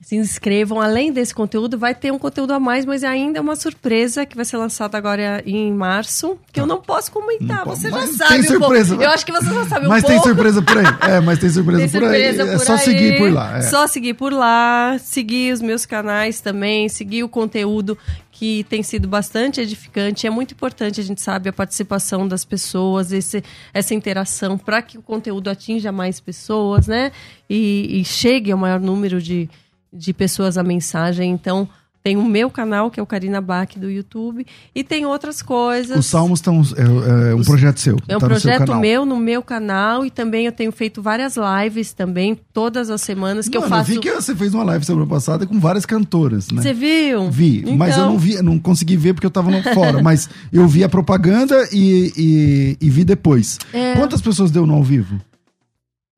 se 0.00 0.16
inscrevam. 0.16 0.80
Além 0.80 1.12
desse 1.12 1.34
conteúdo, 1.34 1.78
vai 1.78 1.94
ter 1.94 2.12
um 2.12 2.18
conteúdo 2.18 2.52
a 2.52 2.60
mais, 2.60 2.84
mas 2.86 3.04
ainda 3.04 3.38
é 3.38 3.40
uma 3.42 3.56
surpresa 3.56 4.24
que 4.24 4.34
vai 4.36 4.44
ser 4.44 4.56
lançada 4.56 4.96
agora 4.96 5.42
em 5.44 5.72
março, 5.72 6.38
que 6.52 6.60
eu 6.60 6.66
não 6.66 6.80
posso 6.80 7.10
comentar, 7.12 7.58
Não 7.58 7.64
pode, 7.64 7.80
você 7.80 7.90
já 7.90 7.96
mas 7.96 8.16
sabe 8.16 8.30
tem 8.30 8.40
um 8.40 8.42
pouco. 8.44 8.64
surpresa, 8.64 8.96
vai. 8.96 9.06
Eu 9.06 9.10
acho 9.10 9.26
que 9.26 9.32
você 9.32 9.52
já 9.54 9.66
sabe 9.66 9.86
um 9.86 9.88
mas 9.88 10.02
pouco. 10.02 10.14
tem 10.14 10.22
surpresa 10.22 10.62
por 10.62 10.78
aí. 10.78 10.84
É, 11.08 11.20
mas 11.20 11.38
tem 11.38 11.50
surpresa, 11.50 11.78
Tem 11.80 12.00
por 12.00 12.08
aí. 12.10 12.22
é 12.22 12.32
por 12.56 12.64
só 12.64 12.72
aí. 12.74 12.78
seguir 12.78 13.18
por 13.18 13.32
lá. 13.32 13.58
é. 13.58 13.62
Só 13.62 13.86
seguir 13.86 14.14
por 14.14 14.32
lá, 14.32 14.96
seguir 14.98 15.52
os 15.52 15.60
meus 15.60 15.84
canais 15.84 16.40
também, 16.40 16.88
seguir 16.88 17.22
o 17.22 17.28
conteúdo 17.28 17.98
que 18.30 18.64
tem 18.70 18.82
sido 18.84 19.08
bastante 19.08 19.60
edificante. 19.60 20.26
É 20.26 20.30
muito 20.30 20.52
importante, 20.54 21.00
a 21.00 21.04
gente 21.04 21.20
sabe, 21.20 21.48
a 21.48 21.52
participação 21.52 22.26
das 22.28 22.44
pessoas, 22.44 23.10
esse, 23.12 23.42
essa 23.74 23.94
interação 23.94 24.56
para 24.56 24.80
que 24.80 24.96
o 24.96 25.02
conteúdo 25.02 25.50
atinja 25.50 25.90
mais 25.90 26.20
pessoas, 26.20 26.86
né? 26.86 27.10
E, 27.50 28.00
e 28.00 28.04
chegue 28.04 28.52
ao 28.52 28.58
maior 28.58 28.78
número 28.78 29.20
de, 29.20 29.50
de 29.92 30.12
pessoas 30.12 30.58
a 30.58 30.62
mensagem. 30.62 31.30
Então, 31.30 31.68
tem 32.02 32.16
o 32.16 32.24
meu 32.24 32.48
canal, 32.48 32.90
que 32.90 32.98
é 32.98 33.02
o 33.02 33.06
Karina 33.06 33.40
Bach 33.40 33.76
do 33.76 33.90
YouTube, 33.90 34.46
e 34.74 34.84
tem 34.84 35.04
outras 35.04 35.42
coisas. 35.42 35.98
Os 35.98 36.06
Salmos 36.06 36.38
estão. 36.38 36.62
É, 36.76 37.32
é 37.32 37.34
um 37.34 37.42
projeto 37.42 37.78
seu. 37.80 37.96
É 38.08 38.16
um 38.16 38.20
tá 38.20 38.26
no 38.26 38.30
projeto 38.30 38.58
canal. 38.60 38.80
meu 38.80 39.04
no 39.04 39.16
meu 39.18 39.42
canal 39.42 40.06
e 40.06 40.10
também 40.10 40.46
eu 40.46 40.52
tenho 40.52 40.72
feito 40.72 41.02
várias 41.02 41.34
lives 41.36 41.92
também, 41.92 42.38
todas 42.52 42.88
as 42.88 43.02
semanas 43.02 43.48
que 43.48 43.56
eu 43.56 43.62
faço. 43.62 43.90
vi 43.90 43.98
que 43.98 44.10
você 44.10 44.34
fez 44.34 44.54
uma 44.54 44.64
live 44.64 44.84
semana 44.84 45.06
passada 45.06 45.44
com 45.44 45.58
várias 45.60 45.84
cantoras, 45.84 46.50
né? 46.50 46.62
Você 46.62 46.72
viu? 46.72 47.30
Vi, 47.30 47.64
mas 47.76 47.94
eu 47.94 48.02
Então, 48.02 48.12
não 48.12 48.18
vi, 48.18 48.42
não 48.42 48.58
consegui 48.58 48.96
ver 48.96 49.12
porque 49.12 49.26
eu 49.26 49.30
tava 49.30 49.50
no 49.50 49.62
fora, 49.74 50.02
mas 50.02 50.30
eu 50.52 50.66
vi 50.66 50.84
a 50.84 50.88
propaganda 50.88 51.68
e, 51.72 52.12
e, 52.16 52.86
e 52.86 52.90
vi 52.90 53.04
depois. 53.04 53.58
É. 53.72 53.94
Quantas 53.96 54.22
pessoas 54.22 54.50
deu 54.50 54.66
no 54.66 54.74
ao 54.74 54.82
vivo? 54.82 55.20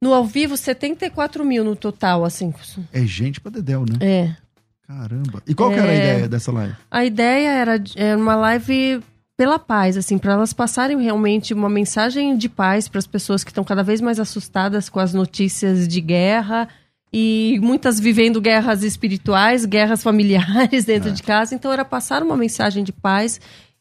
No 0.02 0.14
ao 0.14 0.24
vivo, 0.24 0.56
74 0.56 1.44
mil 1.44 1.62
no 1.62 1.76
total, 1.76 2.24
assim. 2.24 2.52
É 2.92 3.04
gente 3.04 3.40
pra 3.40 3.50
Dedéu, 3.50 3.84
né? 3.84 3.98
É. 4.00 4.36
Caramba. 4.86 5.42
E 5.46 5.54
qual 5.54 5.70
que 5.70 5.76
era 5.78 5.88
a 5.88 5.92
É. 5.94 5.98
ideia 5.98 6.28
dessa 6.28 6.50
live? 6.50 6.74
A 6.90 7.04
ideia 7.04 7.48
era, 7.50 7.82
era 7.94 8.16
uma 8.18 8.34
live 8.34 9.00
pela 9.36 9.58
paz, 9.58 9.96
assim, 9.96 10.18
para 10.18 10.32
elas 10.32 10.52
passarem 10.52 11.00
realmente 11.02 11.54
uma 11.54 11.68
mensagem 11.68 12.36
de 12.36 12.48
paz 12.48 12.88
para 12.88 12.98
as 12.98 13.06
pessoas 13.06 13.44
que 13.44 13.50
estão 13.50 13.62
cada 13.64 13.82
vez 13.82 14.00
mais 14.00 14.18
assustadas 14.18 14.88
com 14.88 14.98
as 15.00 15.14
notícias 15.14 15.86
de 15.86 16.00
guerra 16.00 16.68
e 17.12 17.58
muitas 17.62 17.98
vivendo 18.00 18.40
guerras 18.40 18.82
espirituais, 18.82 19.64
guerras 19.64 20.02
familiares 20.02 20.84
dentro 20.86 21.10
É. 21.10 21.12
de 21.12 21.22
casa. 21.22 21.54
Então 21.54 21.72
era 21.72 21.84
passar 21.84 22.22
uma 22.22 22.36
mensagem 22.36 22.82
de 22.84 22.92
paz 22.92 23.40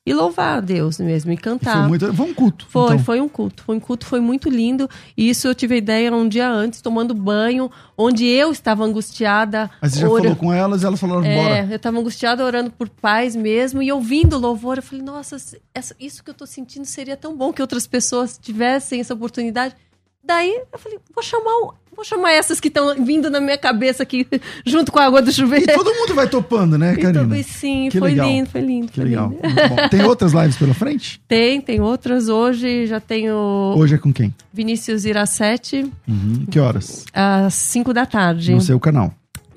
e 0.10 0.14
louvar 0.14 0.58
a 0.58 0.60
Deus 0.60 0.98
mesmo 0.98 1.32
e 1.32 1.38
cantar. 1.38 1.82
Foi, 1.82 1.88
muito, 1.88 2.14
foi 2.16 2.26
um 2.26 2.34
culto. 2.34 2.66
Foi, 2.68 2.84
então. 2.86 3.00
foi 3.00 3.22
um 3.22 3.30
culto. 3.30 3.64
Foi 3.64 3.76
um 3.76 3.80
culto, 3.80 4.06
foi 4.08 4.20
muito 4.20 4.50
lindo. 4.50 4.90
E 5.16 5.30
isso 5.30 5.48
eu 5.48 5.54
tive 5.54 5.76
a 5.76 5.78
ideia 5.78 6.12
um 6.12 6.28
dia 6.28 6.50
antes, 6.50 6.82
tomando 6.82 7.14
banho, 7.14 7.70
onde 7.96 8.26
eu 8.26 8.52
estava 8.52 8.84
angustiada. 8.84 9.70
Aí 9.80 9.88
você 9.88 10.00
já 10.00 10.08
falou 10.08 10.36
com 10.36 10.52
elas 10.52 10.82
e 10.82 10.86
elas 10.88 11.00
falaram, 11.00 11.24
É, 11.24 11.36
bora. 11.36 11.68
eu 11.70 11.76
estava 11.76 12.00
angustiada 12.00 12.44
orando 12.44 12.72
por 12.72 12.90
paz 12.90 13.36
mesmo 13.36 13.84
e 13.84 13.92
ouvindo 13.92 14.36
o 14.36 14.40
louvor. 14.40 14.78
Eu 14.78 14.84
falei, 14.84 15.06
nossa, 15.06 15.38
isso 16.00 16.24
que 16.24 16.32
eu 16.32 16.34
tô 16.34 16.48
sentindo 16.48 16.86
seria 16.86 17.16
tão 17.16 17.38
bom 17.38 17.54
que 17.54 17.62
outras 17.62 17.86
pessoas 17.86 18.36
tivessem 18.42 19.00
essa 19.00 19.14
oportunidade. 19.14 19.76
Daí 20.24 20.62
eu 20.72 20.78
falei, 20.80 21.00
vou 21.16 21.24
chamar, 21.24 21.52
o- 21.64 21.74
vou 21.96 22.06
chamar 22.06 22.34
essas 22.34 22.60
que 22.60 22.68
estão 22.68 22.94
vindo 23.04 23.30
na 23.30 23.40
minha 23.40 23.58
cabeça 23.58 24.04
aqui, 24.04 24.28
junto 24.66 24.92
com 24.92 25.00
a 25.00 25.06
água 25.06 25.22
do 25.22 25.30
E 25.30 25.34
chuveiro. 25.34 25.74
todo 25.74 25.94
mundo 25.94 26.14
vai 26.14 26.28
topando, 26.30 26.78
né, 26.78 26.96
Karina? 26.96 27.38
e 27.38 27.44
sim, 27.44 27.90
Que 27.90 28.00
foi 28.00 28.10
legal. 28.12 28.28
lindo, 28.30 28.50
foi 28.50 28.62
lindo. 28.62 28.88
Que 28.90 28.96
foi 28.96 29.04
legal. 29.06 29.30
lindo. 29.30 29.90
Tem 29.90 30.04
outras 30.04 30.34
lives 30.34 30.56
pela 30.58 30.74
frente? 30.74 31.20
Tem, 31.28 31.60
tem 31.62 31.80
outras. 31.82 32.30
Hoje 32.30 32.86
já 32.86 33.00
tenho 33.00 33.34
Hoje 33.76 33.96
é 33.96 33.98
com 33.98 34.14
quem? 34.14 34.34
Vinícius 34.54 35.06
Iracete, 35.06 35.90
Uhum. 36.08 36.46
Que 36.52 36.60
horas? 36.60 37.06
às 37.14 37.54
5 37.56 37.94
da 37.94 38.06
tarde. 38.06 38.52
No 38.54 38.62
seu 38.62 38.80
canal. 38.80 39.14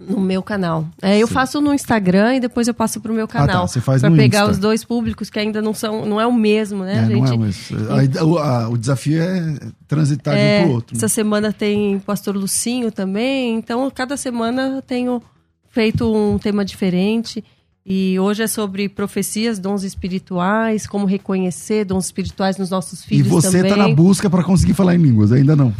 No 0.08 0.20
meu 0.20 0.42
canal. 0.42 0.86
É, 1.00 1.18
eu 1.18 1.26
Sim. 1.26 1.32
faço 1.34 1.60
no 1.60 1.72
Instagram 1.72 2.34
e 2.36 2.40
depois 2.40 2.66
eu 2.68 2.74
passo 2.74 3.00
pro 3.00 3.12
meu 3.14 3.26
tá, 3.28 3.38
canal. 3.38 3.68
você 3.68 3.80
faz 3.80 4.00
pra 4.00 4.10
no 4.10 4.16
pegar 4.16 4.40
Insta. 4.40 4.50
os 4.52 4.58
dois 4.58 4.84
públicos 4.84 5.30
que 5.30 5.38
ainda 5.38 5.62
não 5.62 5.72
são, 5.72 6.04
não 6.04 6.20
é 6.20 6.26
o 6.26 6.32
mesmo, 6.32 6.84
né, 6.84 7.04
É, 7.04 7.06
gente? 7.06 7.20
não 7.20 7.32
é, 7.32 7.36
mas 7.36 8.16
a- 8.16 8.24
o, 8.24 8.38
a- 8.38 8.68
o 8.68 8.76
desafio 8.76 9.22
é 9.22 9.58
transitar 9.86 10.34
de 10.34 10.40
É, 10.40 10.60
um 10.60 10.64
pro 10.64 10.72
outro. 10.74 10.94
né? 10.94 10.98
essa 10.98 11.08
semana 11.08 11.52
tem 11.52 11.98
Pastor 12.00 12.36
Lucinho 12.36 12.90
também, 12.90 13.54
então 13.56 13.90
cada 13.94 14.16
semana 14.16 14.62
eu 14.76 14.82
tenho 14.82 15.22
feito 15.68 16.12
um 16.14 16.38
tema 16.38 16.64
diferente 16.64 17.42
E 17.84 18.16
hoje 18.20 18.44
é 18.44 18.46
sobre 18.46 18.88
profecias, 18.88 19.58
dons 19.58 19.82
espirituais, 19.82 20.86
como 20.86 21.04
reconhecer 21.04 21.84
dons 21.84 22.04
espirituais 22.04 22.56
nos 22.56 22.70
nossos 22.70 23.04
filhos 23.04 23.26
E 23.26 23.30
você 23.30 23.56
também. 23.58 23.70
tá 23.72 23.76
na 23.76 23.88
busca 23.92 24.30
para 24.30 24.44
conseguir 24.44 24.72
falar 24.74 24.94
em 24.94 24.98
línguas, 24.98 25.32
ainda 25.32 25.56
não. 25.56 25.74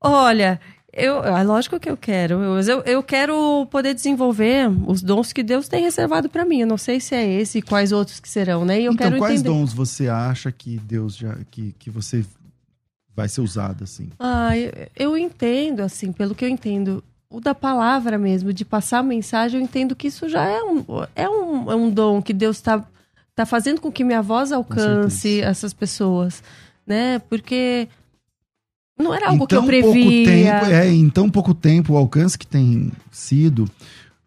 Olha, 0.00 0.58
eu, 0.92 1.24
é 1.24 1.42
lógico 1.42 1.80
que 1.80 1.88
eu 1.88 1.96
quero. 1.96 2.34
Eu, 2.42 2.82
eu, 2.82 3.02
quero 3.02 3.66
poder 3.70 3.94
desenvolver 3.94 4.68
os 4.86 5.02
dons 5.02 5.32
que 5.32 5.42
Deus 5.42 5.66
tem 5.66 5.84
reservado 5.84 6.28
para 6.28 6.44
mim. 6.44 6.60
Eu 6.60 6.66
não 6.66 6.76
sei 6.76 7.00
se 7.00 7.14
é 7.14 7.26
esse 7.26 7.58
e 7.58 7.62
quais 7.62 7.92
outros 7.92 8.20
que 8.20 8.28
serão, 8.28 8.64
né? 8.64 8.80
Então, 8.80 9.18
quais 9.18 9.40
entender. 9.40 9.48
dons 9.48 9.72
você 9.72 10.08
acha 10.08 10.52
que 10.52 10.78
Deus 10.78 11.16
já 11.16 11.34
que, 11.50 11.74
que 11.78 11.88
você 11.88 12.24
vai 13.16 13.26
ser 13.26 13.40
usado 13.40 13.84
assim? 13.84 14.10
Ah, 14.18 14.56
eu, 14.56 14.72
eu 14.94 15.18
entendo, 15.18 15.80
assim, 15.80 16.12
pelo 16.12 16.34
que 16.34 16.44
eu 16.44 16.48
entendo, 16.48 17.02
o 17.30 17.40
da 17.40 17.54
palavra 17.54 18.18
mesmo, 18.18 18.52
de 18.52 18.64
passar 18.64 18.98
a 18.98 19.02
mensagem, 19.02 19.60
eu 19.60 19.64
entendo 19.64 19.96
que 19.96 20.08
isso 20.08 20.28
já 20.28 20.44
é 20.44 20.62
um, 20.62 20.84
é 21.16 21.28
um, 21.28 21.72
é 21.72 21.74
um 21.74 21.90
dom 21.90 22.20
que 22.20 22.34
Deus 22.34 22.56
está 22.56 22.84
tá 23.34 23.46
fazendo 23.46 23.80
com 23.80 23.90
que 23.90 24.04
minha 24.04 24.20
voz 24.20 24.52
alcance 24.52 25.40
essas 25.40 25.72
pessoas, 25.72 26.42
né? 26.86 27.18
Porque 27.18 27.88
não 28.98 29.14
era 29.14 29.28
algo 29.28 29.44
em 29.44 29.46
que 29.46 29.54
eu 29.54 29.62
previa. 29.62 29.92
pouco 29.92 30.08
tempo, 30.10 30.66
é, 30.66 30.88
em 30.90 31.10
tão 31.10 31.30
pouco 31.30 31.54
tempo 31.54 31.92
o 31.94 31.96
alcance 31.96 32.38
que 32.38 32.46
tem 32.46 32.92
sido, 33.10 33.68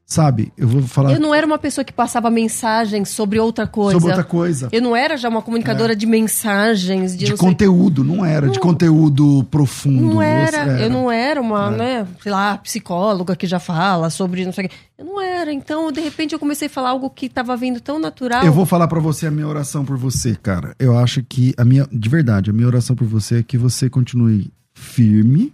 sabe? 0.06 0.54
Eu 0.56 0.68
vou 0.68 0.82
falar 0.84 1.14
Eu 1.14 1.20
não 1.20 1.34
era 1.34 1.46
uma 1.48 1.58
pessoa 1.58 1.84
que 1.84 1.92
passava 1.92 2.30
mensagens 2.30 3.10
sobre 3.10 3.40
outra 3.40 3.66
coisa. 3.66 3.94
sobre 4.00 4.10
outra 4.10 4.24
coisa. 4.24 4.70
Eu 4.72 4.82
não 4.82 4.96
era 4.96 5.18
já 5.18 5.28
uma 5.28 5.42
comunicadora 5.42 5.96
de 5.96 6.06
mensagens, 6.06 7.18
de, 7.18 7.26
De 7.26 7.32
não 7.32 7.38
conteúdo, 7.38 8.04
não 8.04 8.24
era, 8.24 8.48
de 8.48 8.56
Não. 8.56 8.62
conteúdo 8.62 9.44
profundo. 9.50 10.02
Não 10.16 10.22
era, 10.22 10.78
Você 10.78 10.86
eu 10.86 10.90
não 10.90 11.12
era 11.12 11.42
uma, 11.42 11.74
É. 11.74 11.78
né, 11.78 12.08
sei 12.22 12.32
lá, 12.32 12.58
psicóloga 12.60 13.36
que 13.36 13.48
já 13.48 13.60
fala 13.60 14.10
sobre 14.10 14.46
não 14.46 14.54
sei 14.54 14.66
o 14.66 14.70
quê. 14.70 14.76
Eu 14.98 15.06
não 15.06 15.20
era. 15.22 15.52
Então, 15.52 15.92
de 15.92 16.00
repente, 16.02 16.34
eu 16.34 16.40
comecei 16.40 16.68
a 16.68 16.70
falar 16.70 16.90
algo 16.92 17.10
que 17.10 17.26
estava 17.26 17.58
vindo 17.58 17.82
tão 17.82 18.00
natural. 18.00 18.44
Eu 18.46 18.54
vou 18.54 18.66
falar 18.66 18.88
pra 18.88 19.00
você 19.00 19.26
a 19.28 19.32
minha 19.32 19.48
oração 19.48 19.84
por 19.84 19.98
você, 19.98 20.36
cara. 20.36 20.76
Eu 20.80 20.98
acho 20.98 21.24
que 21.28 21.54
a 21.58 21.66
minha, 21.66 21.88
de 21.92 22.10
verdade, 22.10 22.50
a 22.50 22.54
minha 22.54 22.68
oração 22.68 22.96
por 22.96 23.08
você 23.08 23.40
é 23.40 23.44
que 23.44 23.58
você 23.58 23.90
continue 23.90 24.52
firme, 24.74 25.52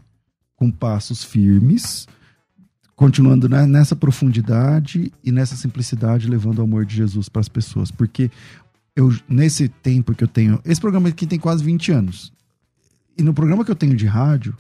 com 0.56 0.70
passos 0.70 1.24
firmes, 1.24 2.06
continuando 3.02 3.50
né, 3.50 3.66
nessa 3.66 3.96
profundidade 3.96 5.12
e 5.24 5.32
nessa 5.32 5.56
simplicidade, 5.56 6.30
levando 6.30 6.60
o 6.60 6.62
amor 6.62 6.86
de 6.86 6.96
Jesus 6.96 7.28
para 7.28 7.40
as 7.40 7.50
pessoas, 7.50 7.90
porque 7.90 8.30
eu 8.96 9.12
nesse 9.28 9.68
tempo 9.68 10.14
que 10.14 10.24
eu 10.24 10.28
tenho, 10.28 10.60
esse 10.64 10.80
programa 10.80 11.10
aqui 11.10 11.26
tem 11.26 11.40
quase 11.40 11.64
20 11.64 11.92
anos. 11.92 12.32
E 13.18 13.24
no 13.24 13.34
programa 13.34 13.66
que 13.66 13.72
eu 13.72 13.76
tenho 13.76 13.96
de 13.96 14.06
rádio, 14.06 14.56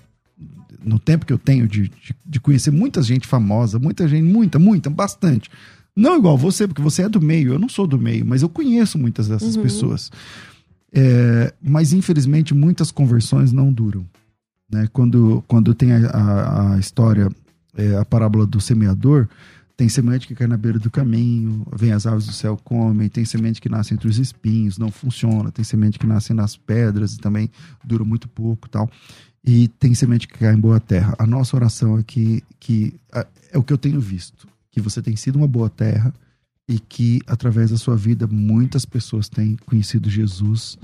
no 0.83 0.97
tempo 0.97 1.23
que 1.23 1.31
eu 1.31 1.37
tenho 1.37 1.67
de, 1.67 1.89
de, 1.89 2.15
de 2.25 2.39
conhecer 2.39 2.71
muita 2.71 3.03
gente 3.03 3.27
famosa, 3.27 3.77
muita 3.77 4.07
gente, 4.07 4.23
muita, 4.23 4.57
muita, 4.57 4.89
bastante. 4.89 5.47
Não 5.95 6.17
igual 6.17 6.35
você, 6.35 6.67
porque 6.67 6.81
você 6.81 7.03
é 7.03 7.09
do 7.09 7.21
meio, 7.21 7.53
eu 7.53 7.59
não 7.59 7.69
sou 7.69 7.85
do 7.85 7.99
meio, 7.99 8.25
mas 8.25 8.41
eu 8.41 8.49
conheço 8.49 8.97
muitas 8.97 9.27
dessas 9.27 9.55
pessoas. 9.55 10.11
É, 10.91 11.53
mas 11.61 11.93
infelizmente 11.93 12.55
muitas 12.55 12.91
conversões 12.91 13.51
não 13.51 13.71
duram. 13.71 14.03
Né? 14.67 14.89
Quando, 14.91 15.43
quando 15.47 15.75
tem 15.75 15.91
a, 15.91 16.07
a, 16.07 16.73
a 16.73 16.79
história, 16.79 17.29
é, 17.75 17.97
a 17.97 18.05
parábola 18.05 18.45
do 18.45 18.59
semeador, 18.59 19.27
tem 19.75 19.89
semente 19.89 20.27
que 20.27 20.35
cai 20.35 20.45
na 20.45 20.57
beira 20.57 20.77
do 20.77 20.91
caminho, 20.91 21.65
vem 21.75 21.91
as 21.91 22.05
aves 22.05 22.27
do 22.27 22.33
céu 22.33 22.55
comem, 22.63 23.09
tem 23.09 23.25
semente 23.25 23.59
que 23.59 23.67
nasce 23.67 23.93
entre 23.93 24.07
os 24.07 24.19
espinhos, 24.19 24.77
não 24.77 24.91
funciona, 24.91 25.51
tem 25.51 25.65
semente 25.65 25.97
que 25.97 26.05
nasce 26.05 26.33
nas 26.33 26.55
pedras 26.55 27.15
e 27.15 27.17
também 27.17 27.49
dura 27.83 28.03
muito 28.03 28.27
pouco 28.27 28.69
tal. 28.69 28.89
E 29.43 29.67
tem 29.67 29.95
semente 29.95 30.27
que 30.27 30.37
cai 30.37 30.53
em 30.53 30.59
boa 30.59 30.79
terra. 30.79 31.15
A 31.17 31.25
nossa 31.25 31.55
oração 31.55 31.97
é 31.97 32.03
que, 32.03 32.43
que 32.59 32.93
é 33.51 33.57
o 33.57 33.63
que 33.63 33.73
eu 33.73 33.77
tenho 33.77 33.99
visto, 33.99 34.47
que 34.69 34.79
você 34.79 35.01
tem 35.01 35.15
sido 35.15 35.37
uma 35.37 35.47
boa 35.47 35.69
terra 35.69 36.13
e 36.69 36.79
que 36.79 37.19
através 37.25 37.71
da 37.71 37.77
sua 37.77 37.97
vida 37.97 38.27
muitas 38.27 38.85
pessoas 38.85 39.27
têm 39.27 39.57
conhecido 39.65 40.09
Jesus 40.09 40.77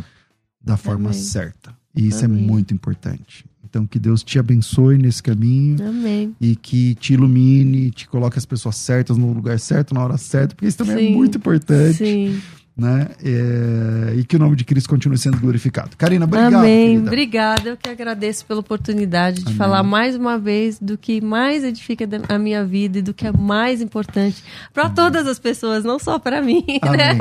da 0.59 0.75
forma 0.75 1.09
Amém. 1.09 1.21
certa. 1.21 1.77
E 1.97 2.07
isso 2.07 2.23
Amém. 2.25 2.43
é 2.43 2.47
muito 2.47 2.73
importante. 2.73 3.45
Então 3.69 3.85
que 3.85 3.99
Deus 3.99 4.23
te 4.23 4.39
abençoe 4.39 4.97
nesse 4.97 5.21
caminho 5.21 5.85
Amém. 5.85 6.33
e 6.39 6.55
que 6.55 6.95
te 6.95 7.13
ilumine, 7.13 7.91
te 7.91 8.07
coloque 8.07 8.37
as 8.37 8.45
pessoas 8.45 8.77
certas 8.77 9.17
no 9.17 9.31
lugar 9.33 9.59
certo, 9.59 9.93
na 9.93 10.03
hora 10.03 10.17
certa, 10.17 10.55
porque 10.55 10.67
isso 10.67 10.77
também 10.77 10.95
é 10.95 10.99
Sim. 10.99 11.13
muito 11.13 11.37
importante, 11.37 11.97
Sim. 11.97 12.41
Né? 12.77 13.07
É, 13.23 14.13
E 14.15 14.23
que 14.23 14.35
o 14.35 14.39
nome 14.39 14.55
de 14.55 14.63
Cristo 14.63 14.87
continue 14.89 15.17
sendo 15.17 15.37
glorificado. 15.39 15.91
Karina, 15.97 16.25
obrigado, 16.25 16.53
Amém. 16.55 16.87
querida. 16.89 17.07
Obrigada. 17.07 17.69
Eu 17.69 17.77
que 17.77 17.89
agradeço 17.89 18.45
pela 18.45 18.59
oportunidade 18.59 19.37
de 19.39 19.47
Amém. 19.47 19.57
falar 19.57 19.83
mais 19.83 20.15
uma 20.15 20.37
vez 20.37 20.77
do 20.79 20.97
que 20.97 21.19
mais 21.21 21.63
edifica 21.63 22.07
a 22.29 22.37
minha 22.37 22.63
vida 22.65 22.99
e 22.99 23.01
do 23.01 23.13
que 23.13 23.25
é 23.25 23.31
mais 23.31 23.81
importante 23.81 24.43
para 24.73 24.89
todas 24.89 25.25
as 25.27 25.39
pessoas, 25.39 25.83
não 25.83 25.97
só 25.99 26.19
para 26.19 26.41
mim. 26.41 26.63
Né? 26.83 27.17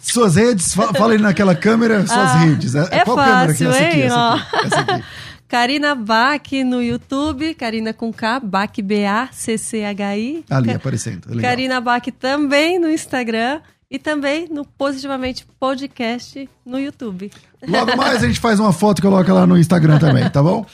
Suas 0.00 0.36
redes, 0.36 0.74
fa- 0.74 0.92
fala 0.94 1.12
aí 1.12 1.18
naquela 1.18 1.54
câmera, 1.54 2.06
suas 2.06 2.30
Ah, 2.30 2.36
redes. 2.38 2.74
é 2.74 3.04
Qual 3.04 3.16
câmera 3.16 3.48
fácil, 3.48 3.56
que 3.56 3.64
é 3.64 3.68
essa 3.68 3.84
aqui? 3.84 3.96
hein? 3.98 4.04
Essa 4.06 4.34
aqui, 4.34 4.66
essa 4.66 4.80
aqui. 4.80 5.04
Karina 5.46 5.94
Bach 5.94 6.50
no 6.64 6.82
YouTube, 6.82 7.54
Karina 7.54 7.92
com 7.92 8.12
K, 8.12 8.40
Bach 8.40 8.72
B-A-C-C-H-I. 8.82 10.44
Ali, 10.50 10.70
aparecendo. 10.72 11.26
Legal. 11.28 11.42
Karina 11.50 11.80
Bach 11.80 12.02
também 12.18 12.78
no 12.78 12.88
Instagram 12.88 13.60
e 13.90 13.98
também 13.98 14.48
no 14.50 14.64
Positivamente 14.64 15.46
Podcast 15.58 16.48
no 16.64 16.78
YouTube. 16.78 17.30
Logo 17.66 17.96
mais 17.96 18.22
a 18.22 18.26
gente 18.26 18.40
faz 18.40 18.58
uma 18.60 18.72
foto 18.72 18.98
e 18.98 19.02
coloca 19.02 19.32
lá 19.32 19.46
no 19.46 19.56
Instagram 19.58 19.98
também, 19.98 20.28
tá 20.30 20.42
bom? 20.42 20.66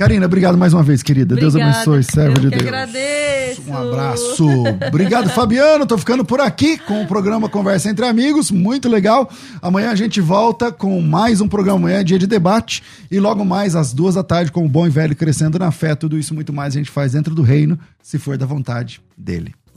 Karina, 0.00 0.24
obrigado 0.24 0.56
mais 0.56 0.72
uma 0.72 0.82
vez, 0.82 1.02
querida. 1.02 1.36
Deus 1.36 1.54
Obrigada. 1.54 1.76
abençoe, 1.76 2.02
servo 2.02 2.38
Eu 2.38 2.40
de 2.40 2.48
que 2.48 2.56
Deus. 2.56 2.62
agradeço. 2.62 3.62
Um 3.68 3.76
abraço. 3.76 4.46
Obrigado, 4.88 5.28
Fabiano. 5.28 5.84
Tô 5.84 5.98
ficando 5.98 6.24
por 6.24 6.40
aqui 6.40 6.78
com 6.78 7.02
o 7.02 7.06
programa 7.06 7.50
Conversa 7.50 7.90
Entre 7.90 8.06
Amigos. 8.06 8.50
Muito 8.50 8.88
legal. 8.88 9.30
Amanhã 9.60 9.90
a 9.90 9.94
gente 9.94 10.18
volta 10.18 10.72
com 10.72 10.98
mais 11.02 11.42
um 11.42 11.48
programa. 11.48 11.80
Amanhã 11.80 12.00
é 12.00 12.02
dia 12.02 12.18
de 12.18 12.26
debate. 12.26 12.82
E 13.10 13.20
logo 13.20 13.44
mais, 13.44 13.76
às 13.76 13.92
duas 13.92 14.14
da 14.14 14.22
tarde, 14.22 14.50
com 14.50 14.64
o 14.64 14.68
bom 14.70 14.86
e 14.86 14.90
velho 14.90 15.14
crescendo 15.14 15.58
na 15.58 15.70
fé. 15.70 15.94
Tudo 15.94 16.16
isso 16.18 16.34
muito 16.34 16.50
mais 16.50 16.74
a 16.74 16.78
gente 16.78 16.90
faz 16.90 17.12
dentro 17.12 17.34
do 17.34 17.42
reino, 17.42 17.78
se 18.02 18.18
for 18.18 18.38
da 18.38 18.46
vontade 18.46 19.02
dele. 19.18 19.54